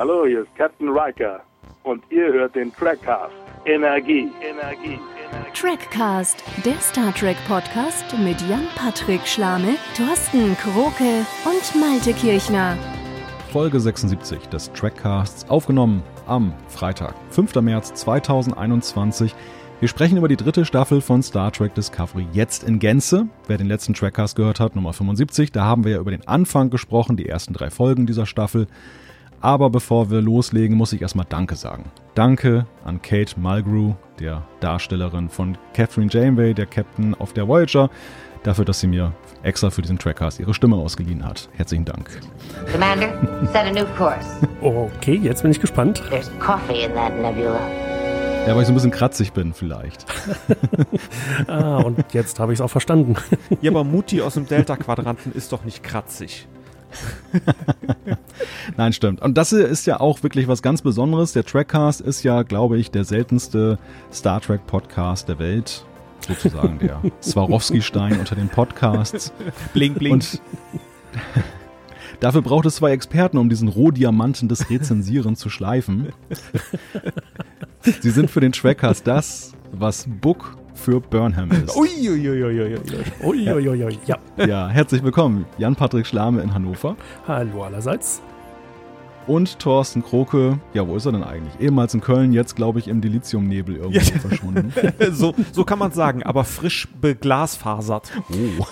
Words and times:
Hallo, 0.00 0.24
hier 0.24 0.44
ist 0.44 0.56
Captain 0.56 0.88
Riker 0.88 1.42
und 1.82 2.02
ihr 2.08 2.32
hört 2.32 2.56
den 2.56 2.72
Trackcast. 2.72 3.34
Energie, 3.66 4.30
Energie, 4.40 4.98
Energie. 5.28 5.52
Trackcast, 5.52 6.42
der 6.64 6.80
Star 6.80 7.14
Trek 7.14 7.36
Podcast 7.46 8.06
mit 8.24 8.40
Jan-Patrick 8.48 9.20
Schlame, 9.26 9.74
Thorsten 9.94 10.56
Kroke 10.56 11.26
und 11.44 11.78
Malte 11.78 12.14
Kirchner. 12.14 12.78
Folge 13.52 13.78
76 13.78 14.46
des 14.48 14.72
Trackcasts, 14.72 15.46
aufgenommen 15.50 16.02
am 16.26 16.54
Freitag, 16.68 17.14
5. 17.28 17.56
März 17.56 17.92
2021. 17.92 19.34
Wir 19.80 19.88
sprechen 19.88 20.16
über 20.16 20.28
die 20.28 20.38
dritte 20.38 20.64
Staffel 20.64 21.02
von 21.02 21.22
Star 21.22 21.52
Trek 21.52 21.74
Discovery 21.74 22.26
jetzt 22.32 22.64
in 22.64 22.78
Gänze. 22.78 23.28
Wer 23.48 23.58
den 23.58 23.66
letzten 23.66 23.92
Trackcast 23.92 24.34
gehört 24.34 24.60
hat, 24.60 24.76
Nummer 24.76 24.94
75, 24.94 25.52
da 25.52 25.66
haben 25.66 25.84
wir 25.84 25.92
ja 25.92 26.00
über 26.00 26.10
den 26.10 26.26
Anfang 26.26 26.70
gesprochen, 26.70 27.18
die 27.18 27.28
ersten 27.28 27.52
drei 27.52 27.68
Folgen 27.68 28.06
dieser 28.06 28.24
Staffel. 28.24 28.66
Aber 29.42 29.70
bevor 29.70 30.10
wir 30.10 30.20
loslegen, 30.20 30.76
muss 30.76 30.92
ich 30.92 31.00
erstmal 31.00 31.24
Danke 31.28 31.56
sagen. 31.56 31.90
Danke 32.14 32.66
an 32.84 33.00
Kate 33.00 33.40
Mulgrew, 33.40 33.94
der 34.18 34.42
Darstellerin 34.60 35.30
von 35.30 35.56
Catherine 35.72 36.08
Janeway, 36.10 36.52
der 36.52 36.66
Captain 36.66 37.14
auf 37.14 37.32
der 37.32 37.48
Voyager, 37.48 37.88
dafür, 38.42 38.66
dass 38.66 38.80
sie 38.80 38.86
mir 38.86 39.12
extra 39.42 39.70
für 39.70 39.80
diesen 39.80 39.98
Trackcast 39.98 40.40
ihre 40.40 40.52
Stimme 40.52 40.76
ausgeliehen 40.76 41.24
hat. 41.24 41.48
Herzlichen 41.56 41.86
Dank. 41.86 42.20
Commander, 42.70 43.08
set 43.46 43.64
a 43.64 43.70
new 43.72 43.86
course. 43.96 44.46
Okay, 44.60 45.18
jetzt 45.22 45.40
bin 45.40 45.50
ich 45.50 45.60
gespannt. 45.60 46.02
There's 46.10 46.30
coffee 46.38 46.84
in 46.84 46.92
that 46.92 47.14
nebula. 47.14 47.60
Ja, 48.46 48.54
weil 48.54 48.62
ich 48.62 48.66
so 48.66 48.72
ein 48.72 48.74
bisschen 48.74 48.90
kratzig 48.90 49.32
bin 49.32 49.54
vielleicht. 49.54 50.04
Ah, 51.46 51.78
und 51.78 52.12
jetzt 52.12 52.38
habe 52.38 52.52
ich 52.52 52.58
es 52.58 52.60
auch 52.60 52.70
verstanden. 52.70 53.16
Ja, 53.60 53.70
aber 53.70 53.84
Mutti 53.84 54.20
aus 54.20 54.34
dem 54.34 54.46
Delta-Quadranten 54.46 55.32
ist 55.32 55.52
doch 55.52 55.64
nicht 55.64 55.82
kratzig. 55.82 56.46
Nein, 58.76 58.92
stimmt. 58.92 59.22
Und 59.22 59.36
das 59.36 59.52
ist 59.52 59.86
ja 59.86 60.00
auch 60.00 60.22
wirklich 60.22 60.48
was 60.48 60.62
ganz 60.62 60.82
Besonderes. 60.82 61.32
Der 61.32 61.44
Trackcast 61.44 62.00
ist 62.00 62.22
ja, 62.22 62.42
glaube 62.42 62.78
ich, 62.78 62.90
der 62.90 63.04
seltenste 63.04 63.78
Star 64.12 64.40
Trek 64.40 64.66
Podcast 64.66 65.28
der 65.28 65.38
Welt. 65.38 65.84
Sozusagen 66.26 66.78
der 66.78 67.00
Swarovski-Stein 67.22 68.18
unter 68.18 68.34
den 68.34 68.48
Podcasts. 68.48 69.32
Blink, 69.72 69.98
blink. 69.98 70.14
Und 70.14 70.42
dafür 72.20 72.42
braucht 72.42 72.66
es 72.66 72.76
zwei 72.76 72.92
Experten, 72.92 73.38
um 73.38 73.48
diesen 73.48 73.68
Rohdiamanten 73.68 74.48
des 74.48 74.68
Rezensieren 74.70 75.36
zu 75.36 75.48
schleifen. 75.48 76.12
Sie 77.82 78.10
sind 78.10 78.30
für 78.30 78.40
den 78.40 78.52
Trackcast 78.52 79.06
das, 79.06 79.52
was 79.72 80.06
Book 80.20 80.59
für 80.80 81.00
Burnham 81.00 81.50
ist. 81.50 81.76
Uiuiuiui. 81.76 82.78
Uiuiui. 83.22 83.98
Ja, 84.06 84.16
Ja, 84.46 84.68
herzlich 84.68 85.02
willkommen. 85.02 85.44
Jan-Patrick 85.58 86.06
Schlame 86.06 86.40
in 86.40 86.54
Hannover. 86.54 86.96
hallo 87.28 87.62
allerseits. 87.64 88.22
Und 89.26 89.58
Thorsten 89.58 90.02
Kroke, 90.02 90.58
ja, 90.72 90.88
wo 90.88 90.96
ist 90.96 91.04
er 91.06 91.12
denn 91.12 91.22
eigentlich? 91.22 91.52
Ehemals 91.60 91.92
in 91.94 92.00
Köln, 92.00 92.32
jetzt 92.32 92.56
glaube 92.56 92.78
ich 92.78 92.88
im 92.88 93.00
Dilithiumnebel 93.00 93.76
irgendwo 93.76 93.98
Ja. 93.98 94.18
verschwunden. 94.18 94.72
So, 95.12 95.34
so 95.52 95.64
kann 95.64 95.78
man 95.78 95.92
sagen, 95.92 96.22
aber 96.22 96.44
frisch 96.44 96.88
beglasfasert. 97.00 98.10
Oh. 98.32 98.66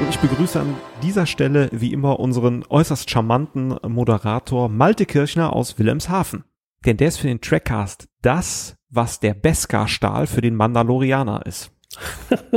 Und 0.00 0.08
ich 0.10 0.18
begrüße 0.18 0.60
an 0.60 0.74
dieser 1.02 1.24
Stelle 1.24 1.68
wie 1.72 1.92
immer 1.92 2.18
unseren 2.18 2.64
äußerst 2.68 3.08
charmanten 3.08 3.76
Moderator 3.86 4.68
Malte 4.68 5.06
Kirchner 5.06 5.52
aus 5.52 5.78
Wilhelmshaven. 5.78 6.44
Denn 6.84 6.96
der 6.96 7.08
ist 7.08 7.18
für 7.18 7.28
den 7.28 7.40
Trackcast 7.40 8.08
das, 8.20 8.76
was 8.90 9.20
der 9.20 9.34
Beskar-Stahl 9.34 10.26
für 10.26 10.40
den 10.40 10.56
Mandalorianer 10.56 11.46
ist. 11.46 11.70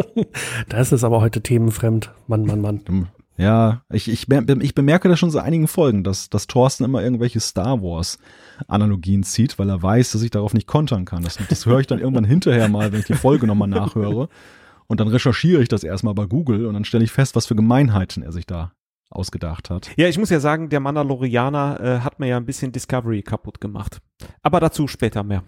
Das 0.69 0.91
ist 0.91 1.03
aber 1.03 1.21
heute 1.21 1.41
themenfremd. 1.41 2.11
Mann, 2.27 2.43
Mann, 2.45 2.61
Mann. 2.61 3.09
Ja, 3.37 3.83
ich, 3.91 4.09
ich, 4.09 4.27
ich 4.29 4.75
bemerke 4.75 5.07
das 5.07 5.19
schon 5.19 5.29
seit 5.29 5.43
einigen 5.43 5.67
Folgen, 5.67 6.03
dass, 6.03 6.29
dass 6.29 6.47
Thorsten 6.47 6.83
immer 6.83 7.03
irgendwelche 7.03 7.39
Star 7.39 7.81
Wars-Analogien 7.83 9.21
zieht, 9.21 9.59
weil 9.59 9.69
er 9.69 9.81
weiß, 9.81 10.11
dass 10.11 10.23
ich 10.23 10.31
darauf 10.31 10.55
nicht 10.55 10.65
kontern 10.65 11.05
kann. 11.05 11.21
Das, 11.21 11.37
das 11.49 11.67
höre 11.67 11.79
ich 11.79 11.87
dann 11.87 11.99
irgendwann 11.99 12.25
hinterher 12.25 12.67
mal, 12.67 12.91
wenn 12.91 13.01
ich 13.01 13.05
die 13.05 13.13
Folge 13.13 13.45
nochmal 13.45 13.67
nachhöre. 13.67 14.27
Und 14.87 14.99
dann 14.99 15.07
recherchiere 15.09 15.61
ich 15.61 15.69
das 15.69 15.83
erstmal 15.83 16.13
bei 16.13 16.25
Google 16.25 16.65
und 16.65 16.73
dann 16.73 16.85
stelle 16.85 17.03
ich 17.03 17.11
fest, 17.11 17.35
was 17.35 17.45
für 17.45 17.55
Gemeinheiten 17.55 18.23
er 18.23 18.31
sich 18.31 18.45
da 18.45 18.73
ausgedacht 19.09 19.69
hat. 19.69 19.91
Ja, 19.97 20.07
ich 20.07 20.17
muss 20.17 20.29
ja 20.29 20.39
sagen, 20.39 20.69
der 20.69 20.79
Mandalorianer 20.79 21.79
äh, 21.81 21.99
hat 21.99 22.19
mir 22.19 22.27
ja 22.27 22.37
ein 22.37 22.45
bisschen 22.45 22.71
Discovery 22.71 23.21
kaputt 23.21 23.61
gemacht. 23.61 24.01
Aber 24.41 24.59
dazu 24.59 24.87
später 24.87 25.23
mehr. 25.23 25.43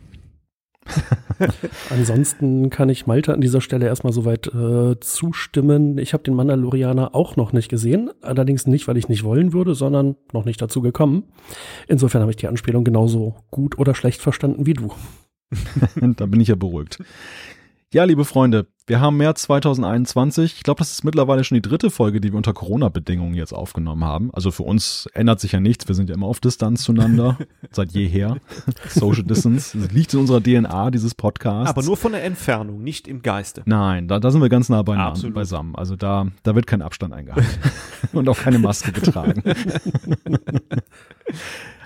Ansonsten 1.89 2.69
kann 2.69 2.89
ich 2.89 3.05
Malte 3.05 3.33
an 3.33 3.41
dieser 3.41 3.61
Stelle 3.61 3.85
erstmal 3.85 4.13
soweit 4.13 4.47
äh, 4.47 4.99
zustimmen. 4.99 5.97
Ich 5.97 6.13
habe 6.13 6.23
den 6.23 6.33
Mandalorianer 6.33 7.15
auch 7.15 7.35
noch 7.35 7.53
nicht 7.53 7.69
gesehen. 7.69 8.09
Allerdings 8.21 8.65
nicht, 8.65 8.87
weil 8.87 8.97
ich 8.97 9.09
nicht 9.09 9.23
wollen 9.23 9.53
würde, 9.53 9.75
sondern 9.75 10.15
noch 10.33 10.45
nicht 10.45 10.61
dazu 10.61 10.81
gekommen. 10.81 11.25
Insofern 11.87 12.21
habe 12.21 12.31
ich 12.31 12.37
die 12.37 12.47
Anspielung 12.47 12.83
genauso 12.83 13.35
gut 13.51 13.77
oder 13.77 13.93
schlecht 13.93 14.21
verstanden 14.21 14.65
wie 14.65 14.73
du. 14.73 14.91
da 16.15 16.25
bin 16.25 16.41
ich 16.41 16.47
ja 16.47 16.55
beruhigt. 16.55 16.99
Ja, 17.91 18.03
liebe 18.03 18.23
Freunde, 18.23 18.67
wir 18.85 19.01
haben 19.01 19.17
März 19.17 19.41
2021. 19.43 20.53
Ich 20.57 20.61
glaube, 20.61 20.77
das 20.77 20.91
ist 20.91 21.03
mittlerweile 21.03 21.43
schon 21.43 21.55
die 21.55 21.61
dritte 21.63 21.89
Folge, 21.89 22.21
die 22.21 22.31
wir 22.31 22.37
unter 22.37 22.53
Corona-Bedingungen 22.53 23.33
jetzt 23.33 23.51
aufgenommen 23.51 24.03
haben. 24.03 24.29
Also 24.31 24.51
für 24.51 24.61
uns 24.61 25.09
ändert 25.15 25.39
sich 25.39 25.53
ja 25.53 25.59
nichts. 25.59 25.87
Wir 25.87 25.95
sind 25.95 26.07
ja 26.07 26.13
immer 26.13 26.27
auf 26.27 26.39
Distanz 26.39 26.83
zueinander, 26.83 27.39
seit 27.71 27.91
jeher. 27.93 28.37
Social 28.89 29.23
Distance. 29.23 29.75
Das 29.75 29.91
liegt 29.91 30.13
in 30.13 30.19
unserer 30.19 30.39
DNA, 30.39 30.91
dieses 30.91 31.15
Podcasts. 31.15 31.71
Aber 31.71 31.81
nur 31.81 31.97
von 31.97 32.11
der 32.11 32.23
Entfernung, 32.23 32.83
nicht 32.83 33.07
im 33.07 33.23
Geiste. 33.23 33.63
Nein, 33.65 34.07
da, 34.07 34.19
da 34.19 34.29
sind 34.29 34.43
wir 34.43 34.49
ganz 34.49 34.69
nah 34.69 34.83
beieinander, 34.83 35.31
beisammen. 35.31 35.75
Also 35.75 35.95
da, 35.95 36.27
da 36.43 36.53
wird 36.53 36.67
kein 36.67 36.83
Abstand 36.83 37.15
eingehalten 37.15 37.49
und 38.13 38.29
auch 38.29 38.37
keine 38.37 38.59
Maske 38.59 38.91
getragen. 38.91 39.41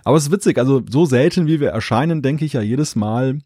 Aber 0.04 0.18
es 0.18 0.24
ist 0.24 0.32
witzig, 0.34 0.58
also 0.58 0.82
so 0.90 1.06
selten 1.06 1.48
wie 1.48 1.62
wir 1.62 1.70
erscheinen, 1.70 2.22
denke 2.22 2.44
ich 2.44 2.52
ja 2.52 2.62
jedes 2.62 2.98
Mal, 2.98 3.40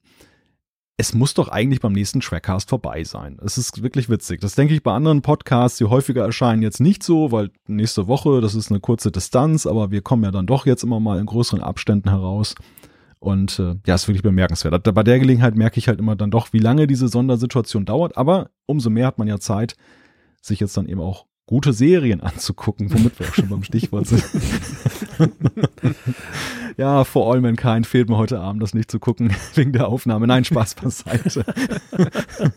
es 0.99 1.13
muss 1.13 1.35
doch 1.35 1.49
eigentlich 1.49 1.79
beim 1.79 1.93
nächsten 1.93 2.21
Trackcast 2.21 2.69
vorbei 2.69 3.03
sein. 3.03 3.37
Es 3.43 3.59
ist 3.59 3.83
wirklich 3.83 4.09
witzig. 4.09 4.41
Das 4.41 4.55
denke 4.55 4.73
ich 4.73 4.81
bei 4.81 4.91
anderen 4.91 5.21
Podcasts, 5.21 5.77
die 5.77 5.85
häufiger 5.85 6.23
erscheinen, 6.25 6.63
jetzt 6.63 6.81
nicht 6.81 7.03
so, 7.03 7.31
weil 7.31 7.51
nächste 7.67 8.07
Woche, 8.07 8.41
das 8.41 8.55
ist 8.55 8.71
eine 8.71 8.79
kurze 8.79 9.11
Distanz, 9.11 9.67
aber 9.67 9.91
wir 9.91 10.01
kommen 10.01 10.23
ja 10.23 10.31
dann 10.31 10.47
doch 10.47 10.65
jetzt 10.65 10.83
immer 10.83 10.99
mal 10.99 11.19
in 11.19 11.27
größeren 11.27 11.61
Abständen 11.61 12.09
heraus. 12.09 12.55
Und 13.19 13.59
äh, 13.59 13.75
ja, 13.85 13.95
ist 13.95 14.07
wirklich 14.07 14.23
bemerkenswert. 14.23 14.83
Bei 14.93 15.03
der 15.03 15.19
Gelegenheit 15.19 15.55
merke 15.55 15.77
ich 15.77 15.87
halt 15.87 15.99
immer 15.99 16.15
dann 16.15 16.31
doch, 16.31 16.51
wie 16.51 16.59
lange 16.59 16.87
diese 16.87 17.07
Sondersituation 17.07 17.85
dauert. 17.85 18.17
Aber 18.17 18.49
umso 18.65 18.89
mehr 18.89 19.07
hat 19.07 19.19
man 19.19 19.27
ja 19.27 19.39
Zeit, 19.39 19.75
sich 20.41 20.59
jetzt 20.59 20.77
dann 20.77 20.87
eben 20.87 21.01
auch 21.01 21.25
gute 21.47 21.73
Serien 21.73 22.21
anzugucken, 22.21 22.93
womit 22.93 23.19
wir 23.19 23.27
auch 23.27 23.33
schon 23.33 23.49
beim 23.49 23.63
Stichwort 23.63 24.07
sind. 24.07 24.23
ja, 26.77 27.05
For 27.05 27.33
All 27.33 27.41
Mankind 27.41 27.87
fehlt 27.87 28.09
mir 28.09 28.17
heute 28.17 28.39
Abend, 28.39 28.61
das 28.61 28.73
nicht 28.73 28.91
zu 28.91 28.99
gucken, 28.99 29.33
wegen 29.55 29.71
der 29.71 29.87
Aufnahme. 29.87 30.27
Nein, 30.27 30.43
Spaß 30.43 30.75
beiseite. 30.75 31.45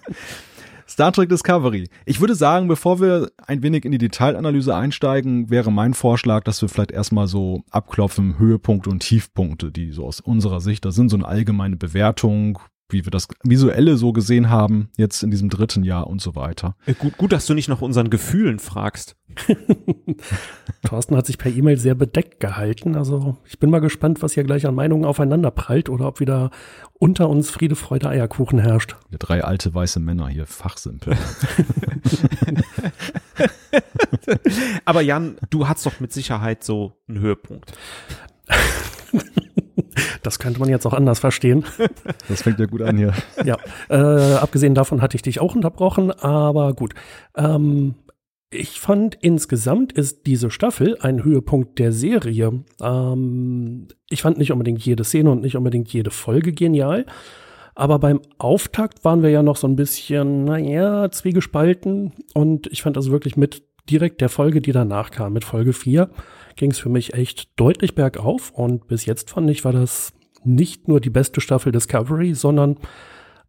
Star 0.88 1.12
Trek 1.12 1.28
Discovery. 1.28 1.88
Ich 2.04 2.20
würde 2.20 2.34
sagen, 2.34 2.66
bevor 2.66 3.00
wir 3.00 3.30
ein 3.46 3.62
wenig 3.62 3.84
in 3.84 3.92
die 3.92 3.98
Detailanalyse 3.98 4.74
einsteigen, 4.74 5.48
wäre 5.48 5.70
mein 5.70 5.94
Vorschlag, 5.94 6.42
dass 6.42 6.60
wir 6.60 6.68
vielleicht 6.68 6.90
erstmal 6.90 7.28
so 7.28 7.62
abklopfen 7.70 8.40
Höhepunkte 8.40 8.90
und 8.90 8.98
Tiefpunkte, 8.98 9.70
die 9.70 9.92
so 9.92 10.04
aus 10.04 10.18
unserer 10.18 10.60
Sicht, 10.60 10.84
das 10.84 10.96
sind 10.96 11.08
so 11.08 11.16
eine 11.16 11.28
allgemeine 11.28 11.76
Bewertung, 11.76 12.58
wie 12.92 13.04
wir 13.04 13.10
das 13.10 13.28
visuelle 13.42 13.96
so 13.96 14.12
gesehen 14.12 14.50
haben, 14.50 14.90
jetzt 14.96 15.22
in 15.22 15.30
diesem 15.30 15.48
dritten 15.48 15.82
Jahr 15.84 16.06
und 16.06 16.20
so 16.20 16.34
weiter. 16.34 16.76
Äh, 16.86 16.94
Gut, 16.94 17.16
gut, 17.16 17.32
dass 17.32 17.46
du 17.46 17.54
nicht 17.54 17.68
nach 17.68 17.80
unseren 17.80 18.10
Gefühlen 18.10 18.58
fragst. 18.58 19.16
Thorsten 20.82 21.16
hat 21.16 21.26
sich 21.26 21.38
per 21.38 21.52
E-Mail 21.52 21.76
sehr 21.76 21.94
bedeckt 21.94 22.40
gehalten. 22.40 22.96
Also 22.96 23.36
ich 23.44 23.58
bin 23.58 23.70
mal 23.70 23.80
gespannt, 23.80 24.22
was 24.22 24.32
hier 24.32 24.44
gleich 24.44 24.66
an 24.66 24.74
Meinungen 24.74 25.04
aufeinander 25.04 25.50
prallt 25.50 25.88
oder 25.88 26.06
ob 26.08 26.20
wieder 26.20 26.50
unter 26.94 27.28
uns 27.28 27.50
Friede, 27.50 27.76
Freude, 27.76 28.08
Eierkuchen 28.08 28.58
herrscht. 28.58 28.96
Wir 29.08 29.18
drei 29.18 29.44
alte 29.44 29.72
weiße 29.72 30.00
Männer 30.00 30.28
hier, 30.28 30.46
fachsimpel. 30.46 31.16
Aber 34.84 35.00
Jan, 35.00 35.36
du 35.50 35.68
hast 35.68 35.86
doch 35.86 36.00
mit 36.00 36.12
Sicherheit 36.12 36.64
so 36.64 36.92
einen 37.08 37.20
Höhepunkt. 37.20 37.72
Das 40.22 40.38
könnte 40.38 40.60
man 40.60 40.68
jetzt 40.68 40.86
auch 40.86 40.94
anders 40.94 41.18
verstehen. 41.18 41.64
Das 42.28 42.42
fängt 42.42 42.58
ja 42.58 42.66
gut 42.66 42.82
an 42.82 42.96
hier. 42.96 43.12
ja, 43.44 43.56
äh, 43.88 44.34
abgesehen 44.34 44.74
davon 44.74 45.02
hatte 45.02 45.16
ich 45.16 45.22
dich 45.22 45.40
auch 45.40 45.54
unterbrochen, 45.54 46.10
aber 46.10 46.74
gut. 46.74 46.94
Ähm, 47.36 47.94
ich 48.50 48.80
fand 48.80 49.16
insgesamt 49.20 49.92
ist 49.92 50.26
diese 50.26 50.50
Staffel 50.50 50.98
ein 51.00 51.22
Höhepunkt 51.24 51.78
der 51.78 51.92
Serie. 51.92 52.64
Ähm, 52.80 53.88
ich 54.08 54.22
fand 54.22 54.38
nicht 54.38 54.52
unbedingt 54.52 54.84
jede 54.84 55.04
Szene 55.04 55.30
und 55.30 55.42
nicht 55.42 55.56
unbedingt 55.56 55.92
jede 55.92 56.10
Folge 56.10 56.52
genial. 56.52 57.06
Aber 57.74 57.98
beim 57.98 58.20
Auftakt 58.38 59.04
waren 59.04 59.22
wir 59.22 59.30
ja 59.30 59.42
noch 59.42 59.56
so 59.56 59.66
ein 59.66 59.76
bisschen, 59.76 60.44
naja, 60.44 61.10
zwiegespalten. 61.10 62.12
Und 62.34 62.66
ich 62.66 62.82
fand 62.82 62.96
also 62.96 63.12
wirklich 63.12 63.36
mit 63.36 63.62
direkt 63.88 64.20
der 64.20 64.28
Folge, 64.28 64.60
die 64.60 64.72
danach 64.72 65.10
kam, 65.10 65.32
mit 65.32 65.44
Folge 65.44 65.72
4, 65.72 66.10
ging 66.56 66.70
es 66.70 66.78
für 66.78 66.88
mich 66.88 67.14
echt 67.14 67.48
deutlich 67.56 67.94
bergauf. 67.94 68.50
Und 68.50 68.88
bis 68.88 69.06
jetzt 69.06 69.30
fand 69.30 69.50
ich, 69.50 69.64
war 69.64 69.72
das 69.72 70.12
nicht 70.44 70.88
nur 70.88 71.00
die 71.00 71.10
beste 71.10 71.40
Staffel 71.40 71.72
Discovery, 71.72 72.34
sondern 72.34 72.76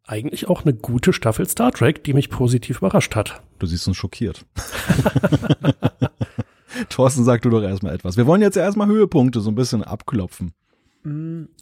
eigentlich 0.05 0.47
auch 0.47 0.63
eine 0.63 0.73
gute 0.73 1.13
Staffel 1.13 1.47
Star 1.47 1.71
Trek, 1.71 2.03
die 2.03 2.13
mich 2.13 2.29
positiv 2.29 2.79
überrascht 2.79 3.15
hat. 3.15 3.41
Du 3.59 3.67
siehst 3.67 3.87
uns 3.87 3.97
schockiert. 3.97 4.45
Thorsten, 6.89 7.23
sag 7.23 7.41
du 7.41 7.49
doch 7.49 7.61
erstmal 7.61 7.93
etwas. 7.93 8.17
Wir 8.17 8.25
wollen 8.25 8.41
jetzt 8.41 8.57
erstmal 8.57 8.87
Höhepunkte 8.87 9.41
so 9.41 9.51
ein 9.51 9.55
bisschen 9.55 9.83
abklopfen. 9.83 10.53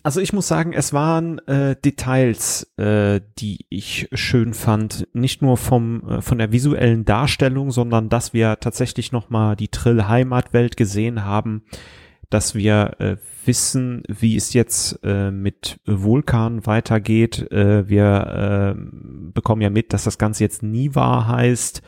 Also 0.04 0.20
ich 0.20 0.34
muss 0.34 0.50
sagen, 0.50 0.74
es 0.74 0.92
waren 0.92 1.40
äh, 1.48 1.78
Details, 1.78 2.64
äh, 2.78 3.22
die 3.38 3.66
ich 3.70 4.10
schön 4.12 4.54
fand. 4.54 5.08
Nicht 5.14 5.42
nur 5.42 5.56
vom 5.56 6.04
äh, 6.10 6.22
von 6.22 6.40
der 6.40 6.52
visuellen 6.52 7.06
Darstellung, 7.06 7.72
sondern 7.72 8.10
dass 8.10 8.34
wir 8.34 8.60
tatsächlich 8.60 9.14
noch 9.14 9.30
mal 9.30 9.56
die 9.56 9.70
Trill 9.70 10.08
Heimatwelt 10.10 10.76
gesehen 10.76 11.24
haben, 11.24 11.64
dass 12.30 12.54
wir 12.54 12.96
äh, 13.00 13.16
wissen, 13.46 14.04
wie 14.10 14.36
es 14.36 14.52
jetzt 14.54 15.00
äh, 15.04 15.32
mit 15.32 15.80
Vulkan 15.86 16.66
weitergeht. 16.66 17.50
Äh, 17.50 17.88
wir 17.88 18.76
äh, 18.76 18.82
bekommen 19.34 19.62
ja 19.62 19.70
mit, 19.70 19.94
dass 19.94 20.04
das 20.04 20.18
Ganze 20.18 20.44
jetzt 20.44 20.64
Niva 20.64 21.28
heißt. 21.28 21.82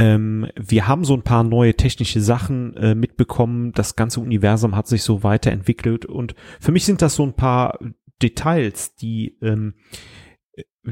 Ähm, 0.00 0.46
wir 0.56 0.88
haben 0.88 1.04
so 1.04 1.12
ein 1.12 1.22
paar 1.22 1.44
neue 1.44 1.74
technische 1.74 2.22
Sachen 2.22 2.74
äh, 2.76 2.94
mitbekommen. 2.94 3.72
Das 3.72 3.96
ganze 3.96 4.20
Universum 4.20 4.74
hat 4.74 4.88
sich 4.88 5.02
so 5.02 5.22
weiterentwickelt 5.22 6.06
und 6.06 6.34
für 6.58 6.72
mich 6.72 6.86
sind 6.86 7.02
das 7.02 7.16
so 7.16 7.22
ein 7.22 7.34
paar 7.34 7.78
Details, 8.22 8.94
die 8.94 9.36
ähm, 9.42 9.74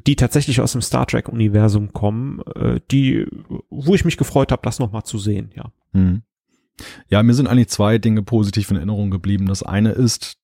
die 0.07 0.17
tatsächlich 0.17 0.61
aus 0.61 0.73
dem 0.73 0.83
Star 0.83 1.07
Trek 1.07 1.31
Universum 1.31 1.95
kommen, 1.95 2.43
äh, 2.55 2.81
die 2.91 3.27
wo 3.71 3.95
ich 3.95 4.05
mich 4.05 4.19
gefreut 4.19 4.53
habe, 4.53 4.61
das 4.63 4.79
noch 4.79 4.93
mal 4.93 5.05
zu 5.05 5.19
sehen. 5.19 5.53
Ja. 5.57 5.73
Hm. 5.93 6.23
Ja, 7.09 7.23
mir 7.23 7.33
sind 7.33 7.47
eigentlich 7.47 7.69
zwei 7.69 7.97
Dinge 7.97 8.23
positiv 8.23 8.71
in 8.71 8.77
Erinnerung 8.77 9.11
geblieben. 9.11 9.47
Das 9.47 9.63
eine 9.63 9.93
ist, 9.93 10.37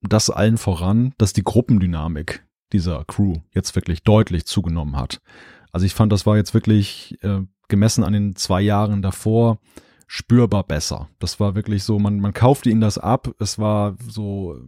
das 0.00 0.28
allen 0.28 0.58
voran, 0.58 1.14
dass 1.18 1.32
die 1.32 1.44
Gruppendynamik 1.44 2.44
dieser 2.72 3.04
Crew 3.04 3.36
jetzt 3.54 3.76
wirklich 3.76 4.02
deutlich 4.02 4.44
zugenommen 4.44 4.96
hat. 4.96 5.20
Also 5.70 5.86
ich 5.86 5.94
fand, 5.94 6.10
das 6.10 6.26
war 6.26 6.36
jetzt 6.36 6.52
wirklich 6.52 7.16
äh, 7.22 7.42
gemessen 7.72 8.04
an 8.04 8.12
den 8.12 8.36
zwei 8.36 8.60
Jahren 8.60 9.02
davor 9.02 9.58
spürbar 10.06 10.62
besser. 10.62 11.08
Das 11.18 11.40
war 11.40 11.54
wirklich 11.54 11.82
so, 11.82 11.98
man, 11.98 12.20
man 12.20 12.34
kaufte 12.34 12.68
ihnen 12.68 12.82
das 12.82 12.98
ab. 12.98 13.34
Es 13.40 13.58
war 13.58 13.96
so 14.06 14.60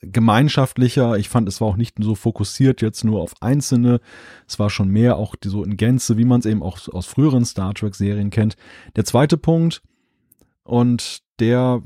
gemeinschaftlicher. 0.00 1.18
Ich 1.18 1.28
fand, 1.28 1.48
es 1.48 1.60
war 1.60 1.66
auch 1.66 1.76
nicht 1.76 1.96
so 2.00 2.14
fokussiert 2.14 2.80
jetzt 2.80 3.04
nur 3.04 3.20
auf 3.20 3.34
Einzelne. 3.42 4.00
Es 4.46 4.60
war 4.60 4.70
schon 4.70 4.88
mehr 4.88 5.16
auch 5.16 5.34
die, 5.34 5.48
so 5.48 5.64
in 5.64 5.76
Gänze, 5.76 6.16
wie 6.16 6.24
man 6.24 6.38
es 6.40 6.46
eben 6.46 6.62
auch 6.62 6.78
aus 6.88 7.06
früheren 7.06 7.44
Star 7.44 7.74
Trek 7.74 7.96
Serien 7.96 8.30
kennt. 8.30 8.54
Der 8.94 9.04
zweite 9.04 9.36
Punkt, 9.36 9.82
und 10.64 11.22
der, 11.40 11.82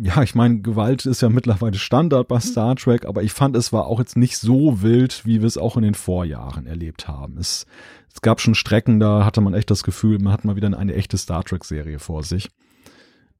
ja, 0.00 0.22
ich 0.22 0.34
meine, 0.34 0.60
Gewalt 0.60 1.06
ist 1.06 1.22
ja 1.22 1.30
mittlerweile 1.30 1.78
Standard 1.78 2.28
bei 2.28 2.38
Star 2.40 2.76
Trek, 2.76 3.06
aber 3.06 3.22
ich 3.22 3.32
fand, 3.32 3.56
es 3.56 3.72
war 3.72 3.86
auch 3.86 3.98
jetzt 3.98 4.16
nicht 4.16 4.36
so 4.36 4.82
wild, 4.82 5.24
wie 5.24 5.40
wir 5.40 5.46
es 5.46 5.56
auch 5.58 5.76
in 5.76 5.82
den 5.82 5.94
Vorjahren 5.94 6.66
erlebt 6.66 7.08
haben. 7.08 7.38
Es, 7.38 7.66
es 8.12 8.20
gab 8.20 8.40
schon 8.40 8.54
Strecken, 8.54 9.00
da 9.00 9.24
hatte 9.24 9.40
man 9.40 9.54
echt 9.54 9.70
das 9.70 9.84
Gefühl, 9.84 10.18
man 10.18 10.32
hat 10.32 10.44
mal 10.44 10.56
wieder 10.56 10.66
eine 10.76 10.94
echte 10.94 11.16
Star 11.16 11.44
Trek-Serie 11.44 11.98
vor 11.98 12.22
sich. 12.22 12.50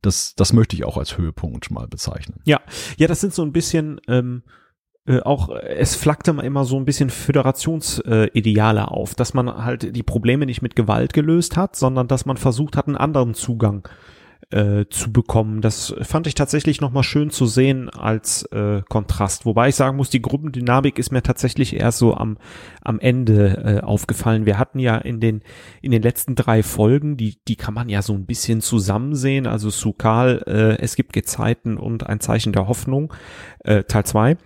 Das, 0.01 0.35
das 0.35 0.55
möchte 0.55 0.77
ich 0.77 0.85
auch 0.85 0.97
als 0.97 1.19
Höhepunkt 1.19 1.71
mal 1.71 1.87
bezeichnen. 1.87 2.41
Ja, 2.45 2.61
ja, 2.97 3.07
das 3.07 3.21
sind 3.21 3.35
so 3.35 3.43
ein 3.43 3.53
bisschen 3.53 4.01
ähm, 4.09 4.43
äh, 5.05 5.21
auch, 5.21 5.51
es 5.51 5.95
flackte 5.95 6.31
immer 6.31 6.65
so 6.65 6.79
ein 6.79 6.87
bisschen 6.87 7.11
Föderationsideale 7.11 8.81
äh, 8.81 8.85
auf, 8.85 9.15
dass 9.15 9.35
man 9.35 9.63
halt 9.63 9.95
die 9.95 10.03
Probleme 10.03 10.47
nicht 10.47 10.63
mit 10.63 10.75
Gewalt 10.75 11.13
gelöst 11.13 11.59
hat, 11.59 11.77
sondern 11.77 12.09
dass 12.09 12.25
man 12.25 12.39
versucht 12.39 12.79
hat, 12.79 12.87
einen 12.87 12.97
anderen 12.97 13.35
Zugang 13.35 13.87
äh, 13.87 13.91
zu 14.51 15.13
bekommen. 15.13 15.61
Das 15.61 15.95
fand 16.03 16.27
ich 16.27 16.35
tatsächlich 16.35 16.81
nochmal 16.81 17.03
schön 17.03 17.31
zu 17.31 17.47
sehen 17.47 17.89
als 17.89 18.43
äh, 18.53 18.83
Kontrast. 18.89 19.47
Wobei 19.47 19.69
ich 19.69 19.77
sagen 19.77 19.97
muss, 19.97 20.11
die 20.11 20.23
Gruppendynamik 20.23 20.99
ist 20.99 21.13
mir 21.13 21.23
tatsächlich 21.23 21.77
erst 21.77 21.99
so 21.99 22.15
am, 22.15 22.37
am 22.83 22.99
Ende 22.99 23.81
äh, 23.81 23.81
aufgefallen. 23.81 24.47
Wir 24.47 24.59
hatten 24.59 24.79
ja 24.79 24.97
in 24.97 25.21
den, 25.21 25.43
in 25.83 25.93
den 25.93 26.03
letzten 26.03 26.35
drei 26.35 26.63
Folgen, 26.63 27.17
die, 27.17 27.39
die 27.47 27.57
kann 27.57 27.75
man 27.75 27.89
ja 27.89 28.03
so 28.03 28.13
ein 28.13 28.27
bisschen 28.27 28.61
zusammen 28.61 29.15
sehen. 29.15 29.47
Also 29.47 29.71
Sukal, 29.71 30.43
äh, 30.47 30.83
es 30.83 30.97
gibt 30.97 31.13
Gezeiten 31.13 31.77
und 31.77 32.07
ein 32.07 32.21
Zeichen 32.21 32.53
der 32.53 32.67
Hoffnung, 32.67 33.13
äh, 33.61 33.85
Teil 33.85 34.05
zwei 34.05 34.37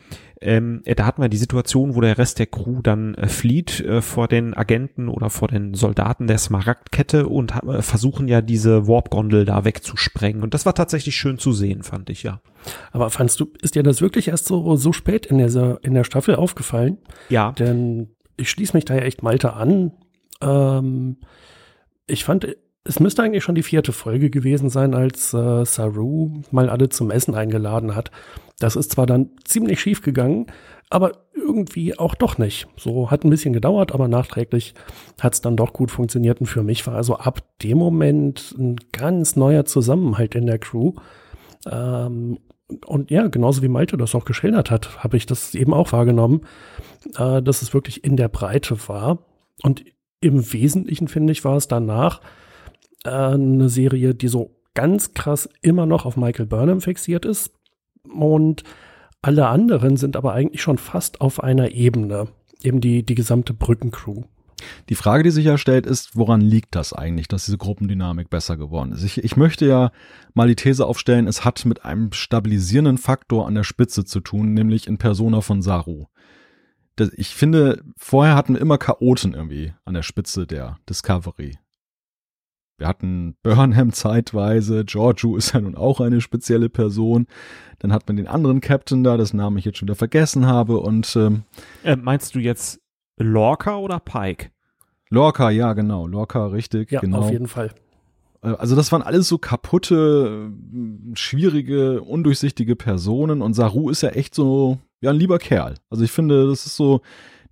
ähm, 0.41 0.83
äh, 0.85 0.95
da 0.95 1.07
hatten 1.07 1.23
wir 1.23 1.29
die 1.29 1.37
Situation, 1.37 1.95
wo 1.95 2.01
der 2.01 2.19
Rest 2.19 2.39
der 2.39 2.47
Crew 2.47 2.81
dann 2.83 3.15
äh, 3.15 3.29
flieht 3.29 3.81
äh, 3.81 4.03
vor 4.03 4.29
den 4.29 4.55
Agenten 4.55 5.09
oder 5.09 5.31
vor 5.31 5.49
den 5.49 5.75
Soldaten 5.75 6.27
der 6.27 6.39
Smaragdkette 6.39 7.29
und 7.29 7.53
äh, 7.55 7.83
versuchen 7.83 8.29
ja 8.29 8.41
diese 8.41 8.87
Warp-Gondel 8.87 9.45
da 9.45 9.65
wegzusprengen. 9.65 10.43
Und 10.43 10.55
das 10.55 10.67
war 10.67 10.75
tatsächlich 10.75 11.17
schön 11.17 11.39
zu 11.39 11.53
sehen, 11.53 11.83
fand 11.83 12.11
ich, 12.11 12.23
ja. 12.23 12.41
Aber 12.93 13.11
fandst 13.11 13.39
du, 13.41 13.53
ist 13.63 13.75
dir 13.75 13.83
das 13.83 14.01
wirklich 14.01 14.29
erst 14.29 14.47
so, 14.47 14.77
so 14.77 14.93
spät 14.93 15.27
in 15.27 15.39
der, 15.39 15.79
in 15.83 15.95
der 15.95 16.05
Staffel 16.05 16.35
aufgefallen? 16.35 16.99
Ja. 17.29 17.53
Denn 17.53 18.09
ich 18.37 18.51
schließe 18.51 18.77
mich 18.77 18.85
da 18.85 18.95
ja 18.95 19.03
echt 19.03 19.23
Malte 19.23 19.55
an. 19.55 19.93
Ähm, 20.41 21.19
ich 22.07 22.25
fand, 22.25 22.57
es 22.85 23.01
müsste 23.01 23.23
eigentlich 23.23 23.45
schon 23.45 23.55
die 23.55 23.63
vierte 23.63 23.93
Folge 23.93 24.31
gewesen 24.31 24.69
sein, 24.69 24.95
als 24.95 25.33
äh, 25.33 25.65
Saru 25.65 26.43
mal 26.51 26.69
alle 26.69 26.89
zum 26.89 27.11
Essen 27.11 27.35
eingeladen 27.35 27.95
hat. 27.95 28.11
Das 28.59 28.77
ist 28.77 28.93
zwar 28.93 29.06
dann 29.06 29.31
ziemlich 29.45 29.81
schief 29.81 30.03
gegangen, 30.03 30.47
aber 30.91 31.25
irgendwie 31.35 31.99
auch 31.99 32.15
doch 32.15 32.39
nicht. 32.39 32.69
So 32.77 33.11
hat 33.11 33.25
ein 33.25 33.31
bisschen 33.31 33.53
gedauert, 33.53 33.93
aber 33.93 34.09
nachträglich 34.09 34.75
hat 35.21 35.35
es 35.35 35.41
dann 35.41 35.56
doch 35.56 35.73
gut 35.73 35.91
funktioniert. 35.91 36.41
Und 36.41 36.47
für 36.47 36.62
mich 36.62 36.87
war 36.87 36.95
also 36.95 37.17
ab 37.17 37.43
dem 37.62 37.79
Moment 37.79 38.55
ein 38.59 38.77
ganz 38.93 39.37
neuer 39.37 39.65
Zusammenhalt 39.65 40.35
in 40.35 40.47
der 40.47 40.59
Crew. 40.59 40.93
Ähm, 41.71 42.39
und 42.87 43.11
ja, 43.11 43.27
genauso 43.27 43.62
wie 43.62 43.69
Malte 43.69 43.97
das 43.97 44.15
auch 44.15 44.25
geschildert 44.25 44.71
hat, 44.71 45.03
habe 45.03 45.17
ich 45.17 45.27
das 45.27 45.55
eben 45.55 45.75
auch 45.75 45.93
wahrgenommen, 45.93 46.43
äh, 47.17 47.43
dass 47.43 47.62
es 47.62 47.75
wirklich 47.75 48.05
in 48.05 48.17
der 48.17 48.29
Breite 48.29 48.89
war. 48.89 49.19
Und 49.62 49.85
im 50.21 50.53
Wesentlichen, 50.53 51.09
finde 51.09 51.33
ich, 51.33 51.45
war 51.45 51.57
es 51.57 51.69
danach 51.69 52.21
äh, 53.05 53.11
eine 53.11 53.69
Serie, 53.69 54.15
die 54.15 54.29
so 54.29 54.57
ganz 54.75 55.12
krass 55.12 55.49
immer 55.62 55.87
noch 55.87 56.07
auf 56.07 56.17
Michael 56.17 56.47
Burnham 56.47 56.81
fixiert 56.81 57.25
ist. 57.25 57.53
Und 58.09 58.62
alle 59.23 59.49
anderen 59.49 59.97
sind 59.97 60.17
aber 60.17 60.33
eigentlich 60.35 60.62
schon 60.62 60.79
fast 60.79 61.21
auf 61.21 61.43
einer 61.43 61.71
Ebene. 61.71 62.29
Eben 62.62 62.81
die, 62.81 63.03
die 63.03 63.15
gesamte 63.15 63.55
Brückencrew. 63.55 64.23
Die 64.89 64.95
Frage, 64.95 65.23
die 65.23 65.31
sich 65.31 65.45
ja 65.45 65.59
stellt, 65.59 65.87
ist, 65.87 66.17
woran 66.17 66.41
liegt 66.41 66.75
das 66.75 66.93
eigentlich, 66.93 67.29
dass 67.29 67.45
diese 67.45 67.59
Gruppendynamik 67.59 68.31
besser 68.31 68.56
geworden 68.56 68.93
ist? 68.93 69.03
Ich, 69.03 69.23
ich 69.23 69.37
möchte 69.37 69.67
ja 69.67 69.91
mal 70.33 70.49
die 70.49 70.56
These 70.56 70.87
aufstellen, 70.87 71.27
es 71.27 71.45
hat 71.45 71.65
mit 71.65 71.85
einem 71.85 72.12
stabilisierenden 72.12 72.99
Faktor 72.99 73.47
an 73.47 73.55
der 73.55 73.65
Spitze 73.65 74.05
zu 74.05 74.21
tun, 74.21 74.55
nämlich 74.55 74.87
in 74.87 74.99
Persona 74.99 75.41
von 75.41 75.62
Saru. 75.62 76.07
Ich 77.17 77.35
finde, 77.35 77.83
vorher 77.97 78.37
hatten 78.37 78.55
wir 78.55 78.61
immer 78.61 78.79
Chaoten 78.79 79.35
irgendwie 79.35 79.73
an 79.85 79.95
der 79.95 80.03
Spitze 80.03 80.47
der 80.47 80.79
Discovery. 80.89 81.59
Wir 82.76 82.88
hatten 82.88 83.37
Burnham 83.43 83.93
zeitweise, 83.93 84.85
Giorgio 84.85 85.37
ist 85.37 85.54
ja 85.54 85.61
nun 85.61 85.76
auch 85.76 86.00
eine 86.00 86.21
spezielle 86.21 86.69
Person. 86.69 87.26
Dann 87.78 87.93
hat 87.93 88.07
man 88.09 88.16
den 88.16 88.26
anderen 88.26 88.61
Captain 88.61 89.04
da, 89.04 89.16
dessen 89.16 89.37
Namen 89.37 89.59
ich 89.59 89.64
jetzt 89.64 89.78
schon 89.78 89.87
wieder 89.87 89.95
vergessen 89.95 90.47
habe. 90.47 90.81
Und 90.81 91.14
ähm, 91.16 91.43
äh, 91.85 91.97
meinst 91.97 92.35
du 92.35 92.40
jetzt 92.40 92.81
Lorca 93.16 93.76
oder 93.76 94.00
Pike? 94.00 94.50
Lorca, 95.11 95.50
ja, 95.50 95.73
genau. 95.75 96.07
Lorca, 96.07 96.47
richtig. 96.47 96.90
Ja, 96.90 97.00
genau. 97.00 97.21
auf 97.21 97.31
jeden 97.31 97.47
Fall. 97.47 97.71
Äh, 98.43 98.49
also 98.49 98.75
das 98.75 98.90
waren 98.90 99.02
alles 99.02 99.28
so 99.28 99.38
kaputte, 99.38 100.50
schwierige, 101.14 102.02
undurchsichtige 102.02 102.75
Personen 102.75 103.43
und 103.43 103.54
Saru 103.54 103.90
ist 103.90 104.02
ja 104.02 104.11
echt 104.11 104.35
so, 104.35 104.78
ja, 105.00 105.11
ein 105.11 105.16
lieber 105.16 105.38
Kerl. 105.38 105.75
Also 105.90 106.02
ich 106.02 106.11
finde, 106.11 106.49
das 106.49 106.66
ist 106.66 106.76
so, 106.76 107.02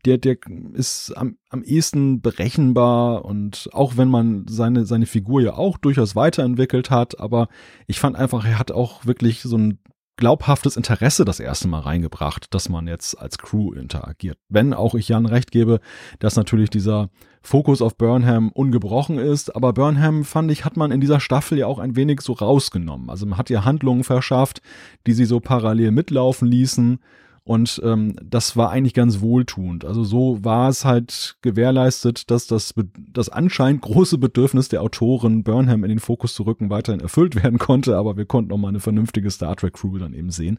der, 0.05 0.19
der 0.19 0.37
ist 0.75 1.13
am, 1.17 1.37
am 1.51 1.63
ehesten 1.63 2.21
berechenbar 2.21 3.25
und 3.25 3.69
auch 3.73 3.97
wenn 3.97 4.09
man 4.09 4.47
seine, 4.49 4.85
seine 4.85 5.07
Figur 5.07 5.41
ja 5.41 5.55
auch 5.55 5.79
durchaus 5.79 6.17
weiterentwickelt 6.17 6.91
hat, 6.91 7.21
aber 7.21 7.49
ich 7.87 8.01
fand 8.01 8.17
einfach, 8.17 8.45
er 8.45 8.59
hat 8.59 8.73
auch 8.73 9.07
wirklich 9.07 9.43
so 9.43 9.57
ein 9.57 9.79
glaubhaftes 10.17 10.77
Interesse 10.77 11.25
das 11.25 11.41
erste 11.41 11.69
Mal 11.69 11.81
reingebracht, 11.81 12.53
dass 12.55 12.69
man 12.69 12.87
jetzt 12.87 13.19
als 13.19 13.39
Crew 13.39 13.73
interagiert. 13.73 14.39
Wenn 14.49 14.75
auch 14.75 14.95
ich 14.95 15.09
Jan 15.09 15.27
recht 15.27 15.51
gebe, 15.51 15.81
dass 16.19 16.37
natürlich 16.37 16.71
dieser 16.71 17.09
Fokus 17.41 17.81
auf 17.81 17.97
Burnham 17.97 18.51
ungebrochen 18.51 19.19
ist, 19.19 19.57
aber 19.57 19.73
Burnham 19.73 20.25
fand 20.25 20.51
ich, 20.53 20.65
hat 20.65 20.77
man 20.77 20.93
in 20.93 21.01
dieser 21.01 21.19
Staffel 21.19 21.59
ja 21.59 21.67
auch 21.67 21.79
ein 21.79 21.97
wenig 21.97 22.21
so 22.21 22.35
rausgenommen. 22.35 23.09
Also 23.09 23.27
man 23.27 23.39
hat 23.39 23.51
ihr 23.51 23.65
Handlungen 23.65 24.05
verschafft, 24.05 24.61
die 25.07 25.13
sie 25.13 25.25
so 25.25 25.41
parallel 25.41 25.93
mitlaufen 25.93 26.47
ließen 26.47 27.01
und 27.45 27.81
ähm, 27.85 28.15
das 28.23 28.57
war 28.57 28.71
eigentlich 28.71 28.95
ganz 28.95 29.21
wohltuend. 29.21 29.85
Also 29.85 30.05
so 30.05 30.45
war 30.45 30.69
es 30.69 30.85
halt 30.85 31.37
gewährleistet, 31.43 32.31
dass 32.31 32.47
das, 32.47 32.75
das 32.97 33.29
anscheinend 33.29 33.83
große 33.83 34.19
Bedürfnis 34.19 34.69
der 34.69 34.83
Autoren, 34.83 35.43
Burnham 35.43 35.83
in 35.83 35.89
den 35.89 35.99
Fokus 35.99 36.35
zu 36.35 36.45
rücken, 36.45 36.71
weiterhin 36.71 37.01
erfüllt 37.01 37.35
werden 37.43 37.59
konnte, 37.59 37.97
aber 37.97 38.17
wir 38.17 38.27
konnten 38.27 38.53
auch 38.53 38.59
mal 38.59 38.69
eine 38.69 38.81
vernünftige 38.81 39.31
Star 39.31 39.57
Trek 39.57 39.75
Crew 39.75 39.99
dann 39.99 40.15
eben 40.15 40.31
sehen. 40.31 40.59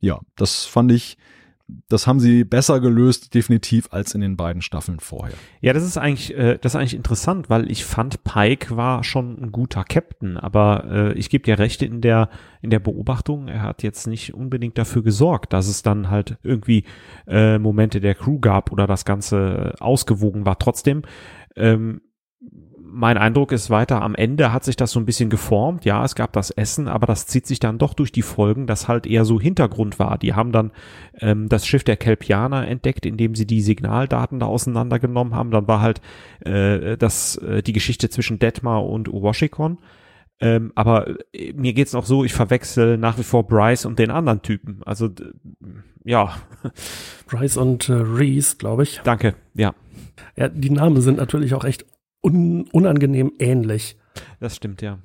Ja, 0.00 0.20
das 0.34 0.64
fand 0.64 0.90
ich 0.92 1.16
das 1.88 2.06
haben 2.06 2.20
sie 2.20 2.44
besser 2.44 2.80
gelöst, 2.80 3.34
definitiv, 3.34 3.88
als 3.90 4.14
in 4.14 4.20
den 4.20 4.36
beiden 4.36 4.62
Staffeln 4.62 5.00
vorher. 5.00 5.36
Ja, 5.60 5.72
das 5.72 5.84
ist 5.84 5.98
eigentlich, 5.98 6.36
äh, 6.36 6.58
das 6.60 6.74
ist 6.74 6.76
eigentlich 6.76 6.94
interessant, 6.94 7.50
weil 7.50 7.70
ich 7.70 7.84
fand, 7.84 8.24
Pike 8.24 8.76
war 8.76 9.04
schon 9.04 9.42
ein 9.42 9.52
guter 9.52 9.84
Captain, 9.84 10.36
aber 10.36 10.84
äh, 10.90 11.12
ich 11.14 11.30
gebe 11.30 11.44
dir 11.44 11.58
recht 11.58 11.82
in 11.82 12.00
der, 12.00 12.28
in 12.62 12.70
der 12.70 12.80
Beobachtung, 12.80 13.48
er 13.48 13.62
hat 13.62 13.82
jetzt 13.82 14.06
nicht 14.06 14.34
unbedingt 14.34 14.78
dafür 14.78 15.02
gesorgt, 15.02 15.52
dass 15.52 15.68
es 15.68 15.82
dann 15.82 16.10
halt 16.10 16.36
irgendwie 16.42 16.84
äh, 17.26 17.58
Momente 17.58 18.00
der 18.00 18.14
Crew 18.14 18.38
gab 18.38 18.72
oder 18.72 18.86
das 18.86 19.04
Ganze 19.04 19.74
ausgewogen 19.80 20.46
war. 20.46 20.58
Trotzdem, 20.58 21.02
ähm, 21.56 22.00
mein 22.92 23.16
Eindruck 23.18 23.52
ist 23.52 23.70
weiter, 23.70 24.02
am 24.02 24.14
Ende 24.14 24.52
hat 24.52 24.64
sich 24.64 24.76
das 24.76 24.90
so 24.90 25.00
ein 25.00 25.06
bisschen 25.06 25.30
geformt. 25.30 25.84
Ja, 25.84 26.04
es 26.04 26.14
gab 26.14 26.32
das 26.32 26.50
Essen, 26.50 26.88
aber 26.88 27.06
das 27.06 27.26
zieht 27.26 27.46
sich 27.46 27.60
dann 27.60 27.78
doch 27.78 27.94
durch 27.94 28.12
die 28.12 28.22
Folgen, 28.22 28.66
das 28.66 28.88
halt 28.88 29.06
eher 29.06 29.24
so 29.24 29.40
Hintergrund 29.40 29.98
war. 29.98 30.18
Die 30.18 30.34
haben 30.34 30.52
dann 30.52 30.72
ähm, 31.20 31.48
das 31.48 31.66
Schiff 31.66 31.84
der 31.84 31.96
Kelpianer 31.96 32.66
entdeckt, 32.66 33.06
indem 33.06 33.34
sie 33.34 33.46
die 33.46 33.62
Signaldaten 33.62 34.40
da 34.40 34.46
auseinandergenommen 34.46 35.34
haben. 35.34 35.50
Dann 35.50 35.68
war 35.68 35.80
halt 35.80 36.00
äh, 36.40 36.96
das, 36.96 37.36
äh, 37.36 37.62
die 37.62 37.72
Geschichte 37.72 38.10
zwischen 38.10 38.38
Detmar 38.38 38.84
und 38.84 39.10
Washington. 39.12 39.78
Ähm, 40.40 40.72
aber 40.74 41.06
äh, 41.32 41.52
mir 41.52 41.72
geht's 41.74 41.92
noch 41.92 42.06
so, 42.06 42.24
ich 42.24 42.32
verwechsel 42.32 42.98
nach 42.98 43.18
wie 43.18 43.22
vor 43.22 43.46
Bryce 43.46 43.84
und 43.84 43.98
den 43.98 44.10
anderen 44.10 44.42
Typen. 44.42 44.80
Also 44.84 45.10
ja, 46.04 46.34
Bryce 47.26 47.58
und 47.58 47.88
äh, 47.88 47.92
Reese, 47.92 48.56
glaube 48.56 48.82
ich. 48.84 49.00
danke. 49.04 49.34
Ja, 49.54 49.74
Ja, 50.36 50.48
die 50.48 50.70
Namen 50.70 51.00
sind 51.02 51.18
natürlich 51.18 51.54
auch 51.54 51.64
echt 51.64 51.84
un 52.22 52.68
unangenehm 52.72 53.32
ähnlich. 53.38 53.96
das 54.40 54.56
stimmt, 54.56 54.82
ja. 54.82 54.98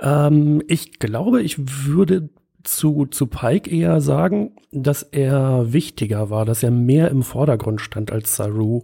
Ähm, 0.00 0.62
ich 0.66 0.98
glaube, 0.98 1.42
ich 1.42 1.56
würde 1.86 2.30
zu, 2.64 3.06
zu 3.06 3.26
Pike 3.26 3.70
eher 3.70 4.00
sagen, 4.00 4.52
dass 4.72 5.02
er 5.02 5.72
wichtiger 5.72 6.30
war, 6.30 6.44
dass 6.44 6.62
er 6.62 6.70
mehr 6.70 7.10
im 7.10 7.22
Vordergrund 7.22 7.80
stand 7.80 8.12
als 8.12 8.36
Saru. 8.36 8.82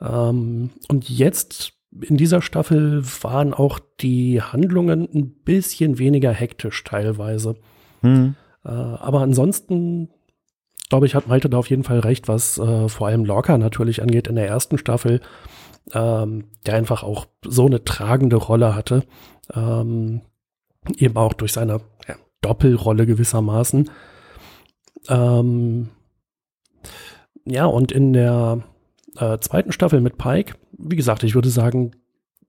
Ähm, 0.00 0.70
und 0.88 1.08
jetzt 1.08 1.74
in 2.00 2.16
dieser 2.16 2.42
Staffel 2.42 3.04
waren 3.22 3.54
auch 3.54 3.78
die 4.00 4.42
Handlungen 4.42 5.08
ein 5.14 5.30
bisschen 5.44 5.98
weniger 5.98 6.32
hektisch 6.32 6.82
teilweise. 6.82 7.56
Hm. 8.00 8.34
Äh, 8.64 8.68
aber 8.68 9.20
ansonsten, 9.20 10.08
glaube 10.88 11.06
ich, 11.06 11.14
hat 11.14 11.28
Malte 11.28 11.48
da 11.48 11.58
auf 11.58 11.70
jeden 11.70 11.84
Fall 11.84 12.00
recht, 12.00 12.26
was 12.26 12.58
äh, 12.58 12.88
vor 12.88 13.06
allem 13.06 13.24
Lorca 13.24 13.56
natürlich 13.58 14.02
angeht 14.02 14.26
in 14.26 14.34
der 14.34 14.48
ersten 14.48 14.78
Staffel, 14.78 15.20
ähm, 15.92 16.44
der 16.66 16.74
einfach 16.74 17.02
auch 17.02 17.26
so 17.42 17.66
eine 17.66 17.84
tragende 17.84 18.36
Rolle 18.36 18.74
hatte. 18.74 19.04
Ähm, 19.52 20.22
eben 20.96 21.16
auch 21.16 21.32
durch 21.32 21.52
seine 21.52 21.80
ja, 22.08 22.16
Doppelrolle 22.40 23.06
gewissermaßen. 23.06 23.90
Ähm, 25.08 25.88
ja, 27.44 27.66
und 27.66 27.92
in 27.92 28.12
der 28.12 28.62
äh, 29.16 29.38
zweiten 29.38 29.72
Staffel 29.72 30.00
mit 30.00 30.18
Pike, 30.18 30.54
wie 30.72 30.96
gesagt, 30.96 31.22
ich 31.22 31.34
würde 31.34 31.50
sagen, 31.50 31.92